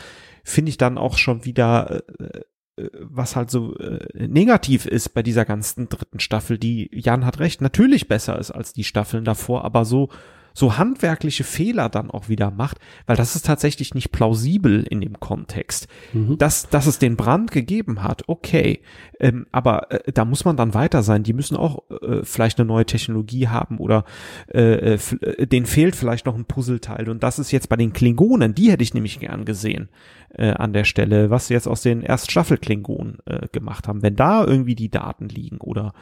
finde 0.44 0.68
ich 0.68 0.76
dann 0.76 0.98
auch 0.98 1.16
schon 1.16 1.44
wieder, 1.44 2.02
äh, 2.18 2.40
was 2.76 3.36
halt 3.36 3.50
so 3.50 3.76
äh, 3.76 4.26
negativ 4.26 4.86
ist 4.86 5.10
bei 5.10 5.22
dieser 5.22 5.44
ganzen 5.44 5.88
dritten 5.88 6.20
Staffel, 6.20 6.58
die, 6.58 6.90
Jan 6.92 7.26
hat 7.26 7.38
recht, 7.38 7.60
natürlich 7.60 8.08
besser 8.08 8.38
ist 8.38 8.50
als 8.50 8.72
die 8.72 8.84
Staffeln 8.84 9.24
davor, 9.24 9.64
aber 9.64 9.84
so, 9.84 10.08
so 10.54 10.76
handwerkliche 10.78 11.44
Fehler 11.44 11.88
dann 11.88 12.10
auch 12.10 12.28
wieder 12.28 12.50
macht, 12.50 12.78
weil 13.06 13.16
das 13.16 13.36
ist 13.36 13.46
tatsächlich 13.46 13.94
nicht 13.94 14.12
plausibel 14.12 14.82
in 14.82 15.00
dem 15.00 15.20
Kontext. 15.20 15.88
Mhm. 16.12 16.38
Dass, 16.38 16.68
dass 16.68 16.86
es 16.86 16.98
den 16.98 17.16
Brand 17.16 17.50
gegeben 17.50 18.02
hat, 18.02 18.24
okay, 18.28 18.80
ähm, 19.20 19.46
aber 19.52 19.90
äh, 19.90 20.12
da 20.12 20.24
muss 20.24 20.44
man 20.44 20.56
dann 20.56 20.74
weiter 20.74 21.02
sein. 21.02 21.22
Die 21.22 21.32
müssen 21.32 21.56
auch 21.56 21.82
äh, 21.90 22.24
vielleicht 22.24 22.58
eine 22.58 22.66
neue 22.66 22.86
Technologie 22.86 23.48
haben 23.48 23.78
oder 23.78 24.04
äh, 24.52 24.94
äh, 24.94 25.46
denen 25.46 25.66
fehlt 25.66 25.96
vielleicht 25.96 26.26
noch 26.26 26.34
ein 26.34 26.44
Puzzleteil. 26.44 27.08
Und 27.08 27.22
das 27.22 27.38
ist 27.38 27.52
jetzt 27.52 27.68
bei 27.68 27.76
den 27.76 27.92
Klingonen, 27.92 28.54
die 28.54 28.70
hätte 28.70 28.82
ich 28.82 28.94
nämlich 28.94 29.20
gern 29.20 29.44
gesehen 29.44 29.88
äh, 30.34 30.50
an 30.50 30.72
der 30.72 30.84
Stelle, 30.84 31.30
was 31.30 31.46
sie 31.46 31.54
jetzt 31.54 31.68
aus 31.68 31.82
den 31.82 32.02
ersten 32.02 32.30
Staffel 32.30 32.58
Klingonen 32.58 33.18
äh, 33.26 33.48
gemacht 33.52 33.88
haben. 33.88 34.02
Wenn 34.02 34.16
da 34.16 34.44
irgendwie 34.44 34.74
die 34.74 34.90
Daten 34.90 35.28
liegen 35.28 35.58
oder 35.58 35.92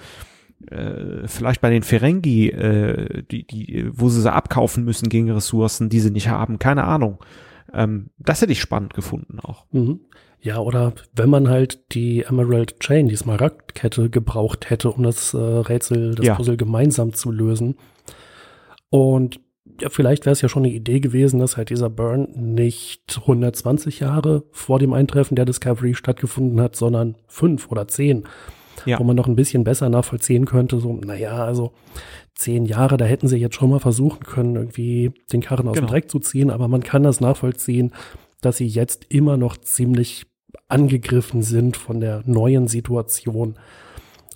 äh, 0.69 1.27
vielleicht 1.27 1.61
bei 1.61 1.71
den 1.71 1.83
Ferengi, 1.83 2.49
äh, 2.49 3.23
die, 3.31 3.47
die, 3.47 3.89
wo 3.93 4.09
sie 4.09 4.21
sie 4.21 4.33
abkaufen 4.33 4.85
müssen 4.85 5.09
gegen 5.09 5.31
Ressourcen, 5.31 5.89
die 5.89 6.01
sie 6.01 6.11
nicht 6.11 6.29
haben, 6.29 6.59
keine 6.59 6.85
Ahnung. 6.85 7.19
Ähm, 7.73 8.11
das 8.19 8.43
hätte 8.43 8.53
ich 8.53 8.61
spannend 8.61 8.95
gefunden 8.95 9.41
auch. 9.41 9.65
Mhm. 9.73 10.01
Ja, 10.43 10.59
oder 10.59 10.95
wenn 11.15 11.29
man 11.29 11.49
halt 11.49 11.93
die 11.93 12.23
Emerald 12.23 12.81
Chain, 12.81 13.09
die 13.09 13.17
Smaragdkette 13.17 14.09
gebraucht 14.09 14.71
hätte, 14.71 14.91
um 14.91 15.03
das 15.03 15.35
äh, 15.35 15.39
Rätsel, 15.39 16.15
das 16.15 16.27
Ja. 16.27 16.35
Puzzle 16.35 16.57
gemeinsam 16.57 17.13
zu 17.13 17.31
lösen. 17.31 17.77
Und 18.89 19.41
ja, 19.81 19.89
vielleicht 19.91 20.25
wäre 20.27 20.33
es 20.33 20.41
ja 20.41 20.49
schon 20.49 20.65
eine 20.65 20.73
Idee 20.73 21.01
gewesen, 21.01 21.41
dass 21.41 21.57
halt 21.57 21.71
dieser 21.71 21.91
Burn 21.91 22.29
nicht 22.35 23.19
120 23.21 24.01
Jahre 24.01 24.45
vor 24.51 24.79
dem 24.79 24.93
Eintreffen 24.93 25.37
der 25.37 25.45
Discovery 25.45 25.95
stattgefunden 25.95 26.61
hat, 26.61 26.75
sondern 26.75 27.17
fünf 27.27 27.71
oder 27.71 27.87
zehn. 27.87 28.25
Ja. 28.87 28.99
Wo 28.99 29.05
man 29.05 29.17
noch 29.17 29.27
ein 29.29 29.37
bisschen 29.37 29.65
besser 29.65 29.89
nachvollziehen 29.89 30.45
könnte, 30.47 30.81
so, 30.81 30.93
naja, 30.93 31.45
also 31.45 31.73
zehn 32.35 32.65
Jahre, 32.65 32.97
da 32.97 33.05
hätten 33.05 33.29
sie 33.29 33.37
jetzt 33.37 33.55
schon 33.57 33.71
mal 33.71 33.81
versuchen 33.81 34.25
können, 34.25 34.57
irgendwie 34.57 35.13
den 35.33 35.41
Karren 35.43 35.69
aus 35.69 35.75
Genau. 35.75 35.87
dem 35.87 35.91
Dreck 35.91 36.11
zu 36.11 36.19
ziehen, 36.19 36.51
aber 36.51 36.69
man 36.69 36.83
kann 36.83 37.03
das 37.03 37.21
nachvollziehen, 37.21 37.93
dass 38.41 38.57
sie 38.57 38.67
jetzt 38.67 39.07
immer 39.11 39.37
noch 39.37 39.57
ziemlich 39.59 40.27
angegriffen 40.69 41.43
sind 41.43 41.77
von 41.77 42.01
der 42.01 42.23
neuen 42.27 42.69
Situation. 42.69 43.57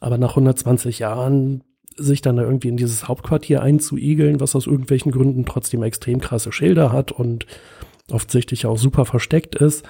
Aber 0.00 0.18
nach 0.18 0.30
120 0.30 0.98
Jahren 0.98 1.62
sich 1.96 2.20
dann 2.22 2.36
da 2.36 2.42
irgendwie 2.42 2.68
in 2.68 2.76
dieses 2.76 3.08
Hauptquartier 3.08 3.62
einzuigeln, 3.62 4.40
was 4.40 4.56
aus 4.56 4.66
irgendwelchen 4.66 5.12
Gründen 5.12 5.44
trotzdem 5.46 5.82
extrem 5.82 6.20
krasse 6.20 6.52
Schilder 6.52 6.92
hat 6.92 7.12
und 7.12 7.46
offensichtlich 8.10 8.66
auch 8.66 8.76
super 8.76 9.04
versteckt 9.06 9.54
ist, 9.54 9.84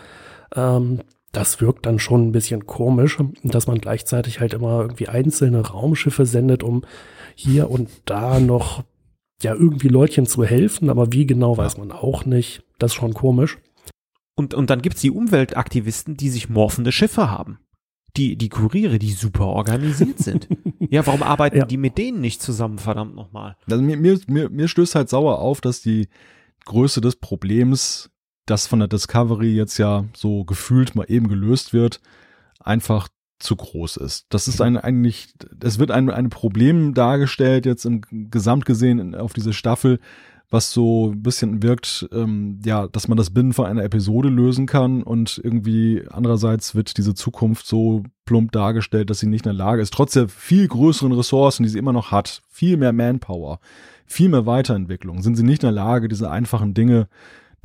ähm, 0.54 1.00
das 1.36 1.60
wirkt 1.60 1.86
dann 1.86 1.98
schon 1.98 2.28
ein 2.28 2.32
bisschen 2.32 2.66
komisch, 2.66 3.18
dass 3.42 3.66
man 3.66 3.78
gleichzeitig 3.78 4.40
halt 4.40 4.54
immer 4.54 4.80
irgendwie 4.80 5.08
einzelne 5.08 5.60
Raumschiffe 5.60 6.26
sendet, 6.26 6.62
um 6.62 6.82
hier 7.34 7.70
und 7.70 7.90
da 8.06 8.40
noch 8.40 8.84
ja 9.42 9.54
irgendwie 9.54 9.88
Leutchen 9.88 10.26
zu 10.26 10.44
helfen, 10.44 10.88
aber 10.90 11.12
wie 11.12 11.26
genau 11.26 11.56
weiß 11.56 11.76
man 11.76 11.92
auch 11.92 12.24
nicht. 12.24 12.62
Das 12.78 12.92
ist 12.92 12.94
schon 12.96 13.14
komisch. 13.14 13.58
Und, 14.36 14.54
und 14.54 14.70
dann 14.70 14.82
gibt's 14.82 15.00
die 15.00 15.10
Umweltaktivisten, 15.10 16.16
die 16.16 16.28
sich 16.30 16.48
morphende 16.48 16.92
Schiffe 16.92 17.30
haben. 17.30 17.58
Die, 18.16 18.36
die 18.36 18.48
Kuriere, 18.48 18.98
die 19.00 19.10
super 19.10 19.46
organisiert 19.46 20.18
sind. 20.18 20.48
ja, 20.78 21.04
warum 21.06 21.22
arbeiten 21.22 21.58
Ja. 21.58 21.64
die 21.66 21.76
mit 21.76 21.98
denen 21.98 22.20
nicht 22.20 22.40
zusammen, 22.42 22.78
verdammt 22.78 23.16
nochmal? 23.16 23.56
Also 23.68 23.82
mir, 23.82 23.96
mir, 23.96 24.18
mir, 24.28 24.48
mir 24.50 24.68
stößt 24.68 24.94
halt 24.94 25.08
sauer 25.08 25.40
auf, 25.40 25.60
dass 25.60 25.82
die 25.82 26.08
Größe 26.64 27.00
des 27.00 27.16
Problems, 27.16 28.10
das 28.46 28.66
von 28.66 28.78
der 28.78 28.88
Discovery 28.88 29.54
jetzt 29.54 29.78
ja 29.78 30.04
so 30.14 30.44
gefühlt 30.44 30.94
mal 30.94 31.06
eben 31.08 31.28
gelöst 31.28 31.72
wird, 31.72 32.00
einfach 32.60 33.08
zu 33.38 33.56
groß 33.56 33.98
ist. 33.98 34.26
Das 34.30 34.48
ist 34.48 34.60
ein, 34.60 34.76
eigentlich, 34.76 35.34
es 35.62 35.78
wird 35.78 35.90
ein, 35.90 36.10
ein 36.10 36.30
Problem 36.30 36.94
dargestellt, 36.94 37.66
jetzt 37.66 37.84
im 37.84 38.00
Gesamt 38.30 38.64
gesehen 38.64 39.14
auf 39.14 39.32
diese 39.32 39.52
Staffel, 39.52 39.98
was 40.50 40.72
so 40.72 41.10
ein 41.10 41.22
bisschen 41.22 41.62
wirkt, 41.62 42.08
ähm, 42.12 42.60
ja, 42.64 42.86
dass 42.86 43.08
man 43.08 43.16
das 43.16 43.30
binnen 43.30 43.52
von 43.52 43.66
einer 43.66 43.82
Episode 43.82 44.28
lösen 44.28 44.66
kann 44.66 45.02
und 45.02 45.40
irgendwie 45.42 46.04
andererseits 46.10 46.74
wird 46.74 46.96
diese 46.96 47.14
Zukunft 47.14 47.66
so 47.66 48.04
plump 48.24 48.52
dargestellt, 48.52 49.10
dass 49.10 49.18
sie 49.18 49.26
nicht 49.26 49.46
in 49.46 49.56
der 49.56 49.64
Lage 49.64 49.82
ist, 49.82 49.92
trotz 49.92 50.12
der 50.12 50.28
viel 50.28 50.68
größeren 50.68 51.12
Ressourcen, 51.12 51.64
die 51.64 51.68
sie 51.68 51.78
immer 51.78 51.92
noch 51.92 52.12
hat, 52.12 52.42
viel 52.48 52.76
mehr 52.76 52.92
Manpower, 52.92 53.58
viel 54.06 54.28
mehr 54.28 54.46
Weiterentwicklung, 54.46 55.22
sind 55.22 55.34
sie 55.34 55.42
nicht 55.42 55.62
in 55.62 55.68
der 55.68 55.72
Lage, 55.72 56.08
diese 56.08 56.30
einfachen 56.30 56.72
Dinge 56.72 57.08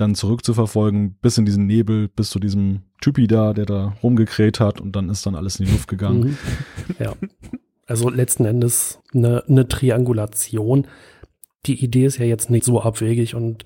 dann 0.01 0.15
zurückzuverfolgen, 0.15 1.15
bis 1.21 1.37
in 1.37 1.45
diesen 1.45 1.65
Nebel, 1.65 2.07
bis 2.07 2.29
zu 2.29 2.39
diesem 2.39 2.81
Typi 3.01 3.27
da, 3.27 3.53
der 3.53 3.65
da 3.65 3.95
rumgekräht 4.03 4.59
hat 4.59 4.81
und 4.81 4.95
dann 4.95 5.09
ist 5.09 5.25
dann 5.25 5.35
alles 5.35 5.59
in 5.59 5.65
die 5.65 5.71
Luft 5.71 5.87
gegangen. 5.87 6.19
Mhm. 6.19 6.37
Ja. 6.99 7.13
Also 7.87 8.09
letzten 8.09 8.45
Endes 8.45 8.99
eine, 9.13 9.43
eine 9.47 9.67
Triangulation. 9.67 10.87
Die 11.65 11.83
Idee 11.83 12.05
ist 12.05 12.17
ja 12.17 12.25
jetzt 12.25 12.49
nicht 12.49 12.63
so 12.63 12.81
abwegig 12.81 13.35
und 13.35 13.65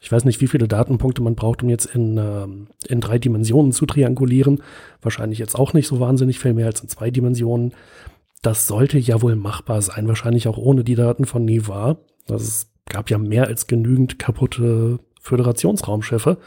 ich 0.00 0.12
weiß 0.12 0.24
nicht, 0.24 0.40
wie 0.40 0.46
viele 0.46 0.68
Datenpunkte 0.68 1.22
man 1.22 1.34
braucht, 1.34 1.62
um 1.62 1.68
jetzt 1.68 1.86
in, 1.86 2.16
ähm, 2.16 2.68
in 2.86 3.00
drei 3.00 3.18
Dimensionen 3.18 3.72
zu 3.72 3.86
triangulieren. 3.86 4.62
Wahrscheinlich 5.02 5.38
jetzt 5.38 5.56
auch 5.56 5.72
nicht 5.72 5.88
so 5.88 5.98
wahnsinnig 5.98 6.38
viel 6.38 6.54
mehr 6.54 6.66
als 6.66 6.80
in 6.80 6.88
zwei 6.88 7.10
Dimensionen. 7.10 7.72
Das 8.42 8.68
sollte 8.68 8.98
ja 8.98 9.20
wohl 9.22 9.34
machbar 9.34 9.82
sein, 9.82 10.06
wahrscheinlich 10.06 10.46
auch 10.46 10.58
ohne 10.58 10.84
die 10.84 10.94
Daten 10.94 11.24
von 11.24 11.44
Niva. 11.44 11.98
Es 12.28 12.70
gab 12.88 13.10
ja 13.10 13.18
mehr 13.18 13.48
als 13.48 13.66
genügend 13.66 14.18
kaputte 14.18 15.00
Föderationsraumschiffe, 15.26 16.38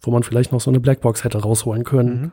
wo 0.00 0.10
man 0.10 0.22
vielleicht 0.22 0.52
noch 0.52 0.60
so 0.60 0.70
eine 0.70 0.80
Blackbox 0.80 1.24
hätte 1.24 1.38
rausholen 1.38 1.84
können. 1.84 2.20
Mhm. 2.20 2.32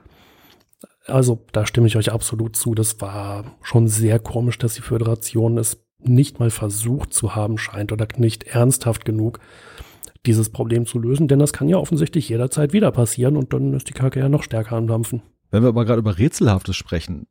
Also, 1.06 1.46
da 1.54 1.66
stimme 1.66 1.88
ich 1.88 1.96
euch 1.96 2.12
absolut 2.12 2.56
zu. 2.56 2.76
Das 2.76 3.00
war 3.00 3.46
schon 3.62 3.88
sehr 3.88 4.20
komisch, 4.20 4.58
dass 4.58 4.74
die 4.74 4.82
Föderation 4.82 5.58
es 5.58 5.82
nicht 6.00 6.40
mal 6.40 6.50
versucht 6.50 7.14
zu 7.14 7.36
haben 7.36 7.58
scheint 7.58 7.92
oder 7.92 8.08
nicht 8.18 8.44
ernsthaft 8.44 9.06
genug, 9.06 9.40
dieses 10.26 10.50
Problem 10.50 10.86
zu 10.86 11.00
lösen, 11.00 11.28
denn 11.28 11.40
das 11.40 11.54
kann 11.54 11.70
ja 11.70 11.78
offensichtlich 11.78 12.30
jederzeit 12.30 12.74
wieder 12.74 12.92
passieren 12.92 13.38
und 13.38 13.54
dann 13.54 13.74
ist 13.74 13.90
die 13.90 13.94
Kacke 13.94 14.20
ja 14.20 14.30
noch 14.30 14.44
stärker 14.44 14.76
am 14.76 14.88
Dampfen. 14.88 15.22
Wenn 15.50 15.64
wir 15.64 15.70
aber 15.70 15.86
gerade 15.86 16.00
über 16.00 16.18
Rätselhaftes 16.18 16.76
sprechen, 16.76 17.28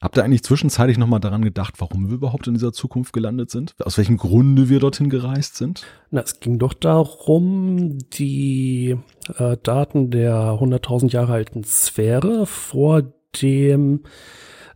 habt 0.00 0.16
ihr 0.16 0.24
eigentlich 0.24 0.42
zwischenzeitlich 0.42 0.98
nochmal 0.98 1.20
daran 1.20 1.42
gedacht, 1.42 1.74
warum 1.78 2.08
wir 2.08 2.14
überhaupt 2.14 2.46
in 2.46 2.54
dieser 2.54 2.72
Zukunft 2.72 3.12
gelandet 3.12 3.50
sind? 3.50 3.74
Aus 3.84 3.98
welchem 3.98 4.16
Grunde 4.16 4.68
wir 4.68 4.80
dorthin 4.80 5.10
gereist 5.10 5.56
sind? 5.56 5.84
Na, 6.10 6.20
es 6.20 6.40
ging 6.40 6.58
doch 6.58 6.74
darum, 6.74 7.98
die 8.12 8.96
äh, 9.38 9.56
Daten 9.62 10.10
der 10.10 10.34
100.000 10.34 11.10
Jahre 11.12 11.34
alten 11.34 11.64
Sphäre 11.64 12.46
vor 12.46 13.02
dem 13.42 14.02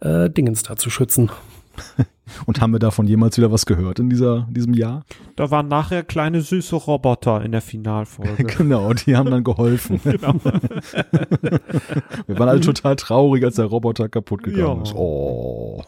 äh, 0.00 0.30
Dingens 0.30 0.62
da 0.62 0.76
zu 0.76 0.90
schützen. 0.90 1.30
Und 2.46 2.60
haben 2.60 2.72
wir 2.72 2.78
davon 2.78 3.06
jemals 3.06 3.36
wieder 3.36 3.50
was 3.50 3.66
gehört 3.66 3.98
in 3.98 4.08
dieser, 4.08 4.46
in 4.48 4.54
diesem 4.54 4.74
Jahr? 4.74 5.04
Da 5.40 5.50
waren 5.50 5.68
nachher 5.68 6.02
kleine 6.02 6.42
süße 6.42 6.76
Roboter 6.76 7.42
in 7.42 7.52
der 7.52 7.62
Finalfolge. 7.70 8.44
genau, 8.44 8.92
die 8.92 9.16
haben 9.16 9.30
dann 9.30 9.42
geholfen. 9.42 9.98
genau. 10.04 10.34
Wir 12.26 12.38
waren 12.38 12.48
alle 12.50 12.60
total 12.60 12.96
traurig, 12.96 13.42
als 13.44 13.56
der 13.56 13.64
Roboter 13.64 14.10
kaputt 14.10 14.42
gegangen 14.42 14.76
Ja. 14.78 14.82
ist. 14.82 14.94
Oh. 14.94 15.82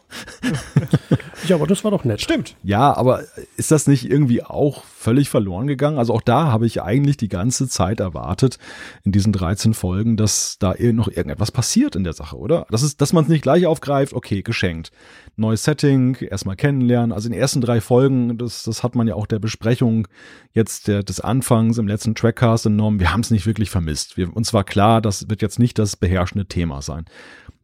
Ja, 1.49 1.57
aber 1.57 1.67
das 1.67 1.85
war 1.85 1.91
doch 1.91 2.05
nett. 2.05 2.21
Stimmt. 2.23 2.57
Ja, 2.63 2.97
aber 2.97 3.23
ist 3.57 3.71
das 3.71 3.87
nicht 3.87 4.09
irgendwie 4.11 4.43
auch 4.43 4.85
völlig 4.85 5.29
verloren 5.29 5.67
gegangen? 5.67 5.99
Also 5.99 6.15
auch 6.15 6.23
da 6.23 6.47
habe 6.53 6.67
ich 6.67 6.81
eigentlich 6.83 7.17
die 7.17 7.29
ganze 7.29 7.69
Zeit 7.69 8.01
erwartet, 8.01 8.59
in 9.05 9.13
diesen 9.13 9.33
13 9.33 9.75
Folgen, 9.75 10.17
dass 10.17 10.57
da 10.61 10.73
ir- 10.73 10.93
noch 10.95 11.09
irgendetwas 11.09 11.51
passiert 11.51 11.95
in 11.97 12.05
der 12.05 12.13
Sache, 12.15 12.39
oder? 12.39 12.67
Das 12.71 12.83
ist, 12.83 13.01
dass 13.01 13.13
man 13.13 13.25
es 13.25 13.29
nicht 13.29 13.43
gleich 13.43 13.67
aufgreift, 13.67 14.15
okay, 14.15 14.43
geschenkt. 14.43 14.93
Neues 15.37 15.65
Setting, 15.65 16.15
erstmal 16.21 16.57
kennenlernen. 16.57 17.13
Also 17.13 17.27
in 17.27 17.33
den 17.33 17.41
ersten 17.41 17.61
drei 17.61 17.81
Folgen, 17.81 18.39
das, 18.39 18.63
das 18.63 18.83
hat 18.83 18.95
man 18.95 19.09
ja 19.09 19.15
auch 19.15 19.27
der 19.27 19.39
Besprechung 19.43 20.09
jetzt 20.53 20.89
der, 20.89 21.03
des 21.03 21.21
Anfangs 21.21 21.77
im 21.77 21.87
letzten 21.87 22.15
Trackcast 22.15 22.65
entnommen. 22.65 22.99
Wir 22.99 23.13
haben 23.13 23.21
es 23.21 23.31
nicht 23.31 23.45
wirklich 23.45 23.69
vermisst. 23.69 24.17
Wir, 24.17 24.35
uns 24.35 24.55
war 24.55 24.65
klar, 24.65 25.03
das 25.03 25.29
wird 25.29 25.43
jetzt 25.43 25.59
nicht 25.59 25.79
das 25.79 25.97
beherrschende 25.97 26.47
Thema 26.47 26.81
sein. 26.81 27.05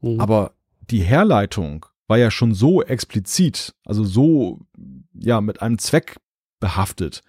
Mhm. 0.03 0.21
Aber 0.21 0.53
die 0.91 1.01
Herleitung 1.01 1.87
war 2.07 2.19
ja 2.19 2.31
schon 2.31 2.55
so 2.55 2.83
explizit, 2.83 3.75
also 3.85 4.05
so, 4.05 4.61
ja, 5.15 5.41
mit 5.41 5.63
einem 5.63 5.79
Zweck 5.79 6.17
behaftet, 6.61 7.23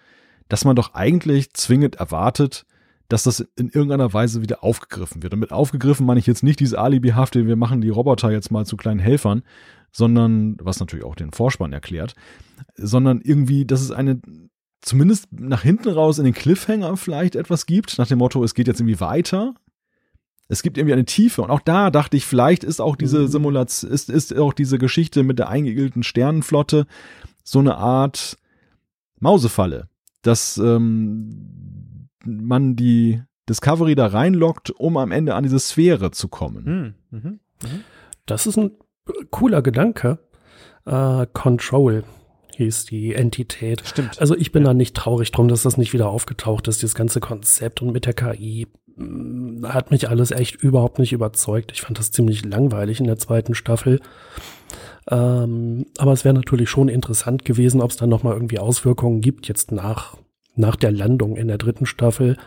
dass 0.48 0.66
man 0.66 0.76
doch 0.76 0.94
eigentlich 0.94 1.54
zwingend 1.54 1.96
erwartet, 1.96 2.66
dass 3.10 3.24
das 3.24 3.40
in 3.56 3.70
irgendeiner 3.70 4.14
Weise 4.14 4.42
wieder 4.42 4.64
aufgegriffen 4.64 5.24
wird. 5.24 5.34
Und 5.34 5.40
mit 5.40 5.52
aufgegriffen 5.52 6.06
meine 6.06 6.20
ich 6.20 6.28
jetzt 6.28 6.44
nicht 6.44 6.60
diese 6.60 6.80
Alibihafte, 6.80 7.48
wir 7.48 7.56
machen 7.56 7.82
die 7.82 7.90
Roboter 7.90 8.32
jetzt 8.32 8.52
mal 8.52 8.66
zu 8.66 8.78
kleinen 8.78 9.00
Helfern, 9.00 9.44
sondern, 9.92 10.58
was 10.62 10.80
natürlich 10.80 11.06
auch 11.06 11.16
den 11.16 11.32
Vorspann 11.32 11.74
erklärt, 11.74 12.16
sondern 12.76 13.22
irgendwie, 13.22 13.66
dass 13.66 13.82
es 13.82 13.92
eine, 13.92 14.22
zumindest 14.82 15.28
nach 15.32 15.62
hinten 15.62 15.90
raus 15.90 16.20
in 16.20 16.26
den 16.26 16.34
Cliffhanger 16.34 16.98
vielleicht 16.98 17.36
etwas 17.36 17.66
gibt, 17.66 17.98
nach 17.98 18.08
dem 18.08 18.20
Motto, 18.20 18.44
es 18.44 18.54
geht 18.54 18.68
jetzt 18.68 18.80
irgendwie 18.80 19.00
weiter. 19.00 19.56
Es 20.52 20.64
gibt 20.64 20.78
irgendwie 20.78 20.94
eine 20.94 21.06
Tiefe. 21.06 21.44
Und 21.44 21.52
auch 21.52 21.60
da 21.60 21.92
dachte 21.92 22.18
ich, 22.18 22.26
vielleicht 22.26 22.64
ist 22.64 22.82
auch 22.82 22.96
diese 22.96 23.28
Simulation, 23.28 23.92
ist, 23.92 24.10
ist 24.10 24.36
auch 24.36 24.54
diese 24.54 24.80
Geschichte 24.80 25.24
mit 25.24 25.38
der 25.38 25.50
eingeigelten 25.50 26.02
Sternenflotte 26.02 26.88
so 27.44 27.60
eine 27.60 27.78
Art 27.78 28.38
Mausefalle, 29.20 29.90
dass 30.24 30.58
ähm, 30.58 32.10
man 32.26 32.76
die 32.76 33.22
Discovery 33.48 33.96
da 33.96 34.08
reinlockt, 34.08 34.72
um 34.72 34.98
am 34.98 35.12
Ende 35.12 35.36
an 35.36 35.44
diese 35.44 35.60
Sphäre 35.60 36.12
zu 36.12 36.28
kommen. 36.28 36.66
Hm. 37.12 37.22
Mhm. 37.22 37.40
Das 38.26 38.48
ist 38.48 38.58
ein 38.58 38.72
cooler 39.32 39.62
Gedanke. 39.62 40.20
Äh, 40.86 41.28
Control 41.34 42.04
hieß 42.60 42.86
die 42.86 43.14
Entität. 43.16 43.82
Stimmt. 43.86 44.20
Also 44.20 44.36
ich 44.36 44.52
bin 44.52 44.64
da 44.64 44.74
nicht 44.74 44.96
traurig 44.96 45.32
drum, 45.32 45.48
dass 45.48 45.64
das 45.64 45.78
nicht 45.78 45.94
wieder 45.94 46.10
aufgetaucht 46.10 46.68
ist, 46.68 46.84
das 46.84 46.94
ganze 46.94 47.20
Konzept 47.20 47.82
und 47.82 47.92
mit 47.92 48.06
der 48.06 48.14
KI 48.14 48.68
mh, 48.96 49.74
hat 49.74 49.92
mich 49.92 50.10
alles 50.10 50.32
echt 50.32 50.56
überhaupt 50.58 51.00
nicht 51.00 51.14
überzeugt. 51.14 51.72
Ich 51.72 51.82
fand 51.82 51.98
das 51.98 52.12
ziemlich 52.12 52.46
langweilig 52.46 53.00
in 53.00 53.08
der 53.08 53.18
zweiten 53.18 53.56
Staffel. 53.56 54.00
Ähm, 55.10 55.86
aber 55.98 56.12
es 56.12 56.26
wäre 56.26 56.36
natürlich 56.36 56.70
schon 56.70 56.90
interessant 56.90 57.46
gewesen, 57.46 57.82
ob 57.82 57.92
es 57.92 57.98
dann 57.98 58.10
nochmal 58.10 58.34
irgendwie 58.34 58.60
Auswirkungen 58.60 59.22
gibt, 59.22 59.48
jetzt 59.48 59.72
nach, 59.72 60.18
nach 60.56 60.76
der 60.76 60.92
Landung 60.92 61.36
in 61.36 61.48
der 61.48 61.58
dritten 61.58 61.86
Staffel. 61.86 62.38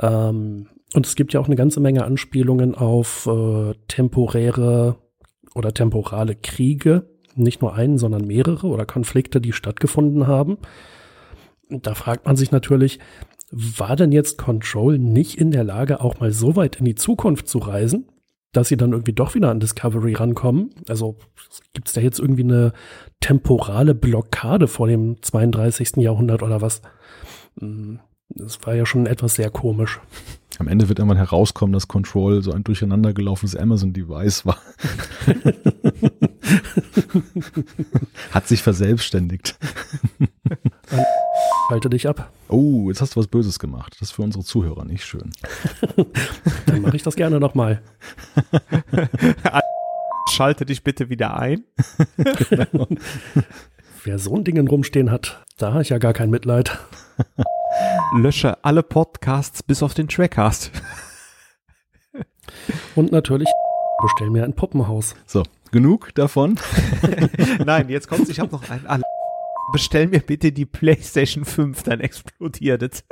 Ähm, 0.00 0.68
und 0.94 1.06
es 1.06 1.14
gibt 1.14 1.32
ja 1.32 1.40
auch 1.40 1.46
eine 1.46 1.56
ganze 1.56 1.80
Menge 1.80 2.04
Anspielungen 2.04 2.74
auf 2.74 3.26
äh, 3.26 3.74
temporäre 3.88 4.96
oder 5.54 5.74
temporale 5.74 6.34
Kriege, 6.34 7.08
nicht 7.34 7.62
nur 7.62 7.74
einen, 7.74 7.98
sondern 7.98 8.26
mehrere 8.26 8.66
oder 8.66 8.86
Konflikte, 8.86 9.40
die 9.40 9.52
stattgefunden 9.52 10.26
haben. 10.26 10.58
Da 11.68 11.94
fragt 11.94 12.26
man 12.26 12.36
sich 12.36 12.50
natürlich, 12.50 12.98
war 13.50 13.96
denn 13.96 14.12
jetzt 14.12 14.38
Control 14.38 14.98
nicht 14.98 15.36
in 15.36 15.50
der 15.50 15.64
Lage, 15.64 16.00
auch 16.00 16.20
mal 16.20 16.32
so 16.32 16.56
weit 16.56 16.76
in 16.76 16.84
die 16.84 16.94
Zukunft 16.94 17.48
zu 17.48 17.58
reisen, 17.58 18.08
dass 18.52 18.68
sie 18.68 18.76
dann 18.76 18.92
irgendwie 18.92 19.12
doch 19.12 19.34
wieder 19.34 19.50
an 19.50 19.60
Discovery 19.60 20.14
rankommen? 20.14 20.70
Also 20.88 21.16
gibt 21.72 21.88
es 21.88 21.94
da 21.94 22.00
jetzt 22.00 22.18
irgendwie 22.18 22.44
eine 22.44 22.72
temporale 23.20 23.94
Blockade 23.94 24.68
vor 24.68 24.86
dem 24.86 25.22
32. 25.22 25.96
Jahrhundert 25.96 26.42
oder 26.42 26.60
was? 26.60 26.82
Das 28.34 28.58
war 28.64 28.74
ja 28.74 28.86
schon 28.86 29.06
etwas 29.06 29.34
sehr 29.34 29.50
komisch. 29.50 30.00
Am 30.58 30.68
Ende 30.68 30.88
wird 30.88 30.98
irgendwann 30.98 31.18
herauskommen, 31.18 31.72
dass 31.72 31.88
Control 31.88 32.42
so 32.42 32.52
ein 32.52 32.64
durcheinander 32.64 33.12
gelaufenes 33.12 33.56
Amazon-Device 33.56 34.46
war. 34.46 34.58
Hat 38.30 38.46
sich 38.48 38.62
verselbstständigt. 38.62 39.58
Halte 41.68 41.90
dich 41.90 42.06
ab. 42.06 42.30
Oh, 42.48 42.88
jetzt 42.88 43.00
hast 43.00 43.16
du 43.16 43.20
was 43.20 43.26
Böses 43.26 43.58
gemacht. 43.58 43.94
Das 43.94 44.10
ist 44.10 44.12
für 44.12 44.22
unsere 44.22 44.44
Zuhörer 44.44 44.84
nicht 44.84 45.04
schön. 45.04 45.32
Dann 46.66 46.82
mache 46.82 46.96
ich 46.96 47.02
das 47.02 47.16
gerne 47.16 47.40
nochmal. 47.40 47.82
Schalte 50.30 50.66
dich 50.66 50.84
bitte 50.84 51.08
wieder 51.08 51.38
ein. 51.38 51.64
Wer 54.04 54.18
so 54.18 54.36
ein 54.36 54.44
Ding 54.44 54.68
rumstehen 54.68 55.10
hat, 55.10 55.44
da 55.58 55.72
habe 55.72 55.82
ich 55.82 55.88
ja 55.90 55.98
gar 55.98 56.12
kein 56.12 56.30
Mitleid. 56.30 56.78
Lösche 58.14 58.62
alle 58.64 58.82
Podcasts 58.82 59.62
bis 59.62 59.82
auf 59.82 59.94
den 59.94 60.08
Trackcast. 60.08 60.70
Und 62.94 63.12
natürlich 63.12 63.48
bestell 64.02 64.30
mir 64.30 64.44
ein 64.44 64.54
Puppenhaus. 64.54 65.14
So, 65.26 65.42
genug 65.70 66.14
davon. 66.14 66.58
Nein, 67.64 67.88
jetzt 67.88 68.08
kommt's, 68.08 68.28
ich 68.28 68.40
habe 68.40 68.52
noch 68.52 68.68
einen. 68.70 68.86
Alle- 68.86 69.02
Bestell 69.72 70.08
mir 70.08 70.18
bitte 70.20 70.50
die 70.52 70.66
PlayStation 70.66 71.44
5, 71.46 71.84
dann 71.84 72.00
explodiert 72.00 72.82
es. 72.82 73.04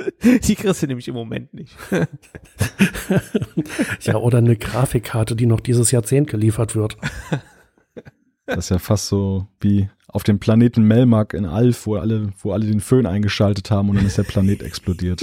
Die 0.43 0.53
kriegst 0.55 0.83
du 0.83 0.87
nämlich 0.87 1.07
im 1.07 1.15
Moment 1.15 1.53
nicht. 1.53 1.75
Ja, 4.01 4.17
oder 4.17 4.39
eine 4.39 4.57
Grafikkarte, 4.57 5.35
die 5.35 5.45
noch 5.47 5.61
dieses 5.61 5.91
Jahrzehnt 5.91 6.29
geliefert 6.29 6.75
wird. 6.75 6.97
Das 8.45 8.57
ist 8.65 8.69
ja 8.69 8.79
fast 8.79 9.07
so 9.07 9.47
wie 9.61 9.89
auf 10.11 10.23
dem 10.23 10.39
Planeten 10.39 10.83
Melmark 10.83 11.33
in 11.33 11.45
Alf, 11.45 11.85
wo 11.85 11.95
alle, 11.95 12.29
wo 12.41 12.51
alle 12.51 12.65
den 12.65 12.81
Föhn 12.81 13.05
eingeschaltet 13.05 13.71
haben 13.71 13.89
und 13.89 13.97
dann 13.97 14.05
ist 14.05 14.17
der 14.17 14.23
Planet 14.23 14.61
explodiert. 14.63 15.21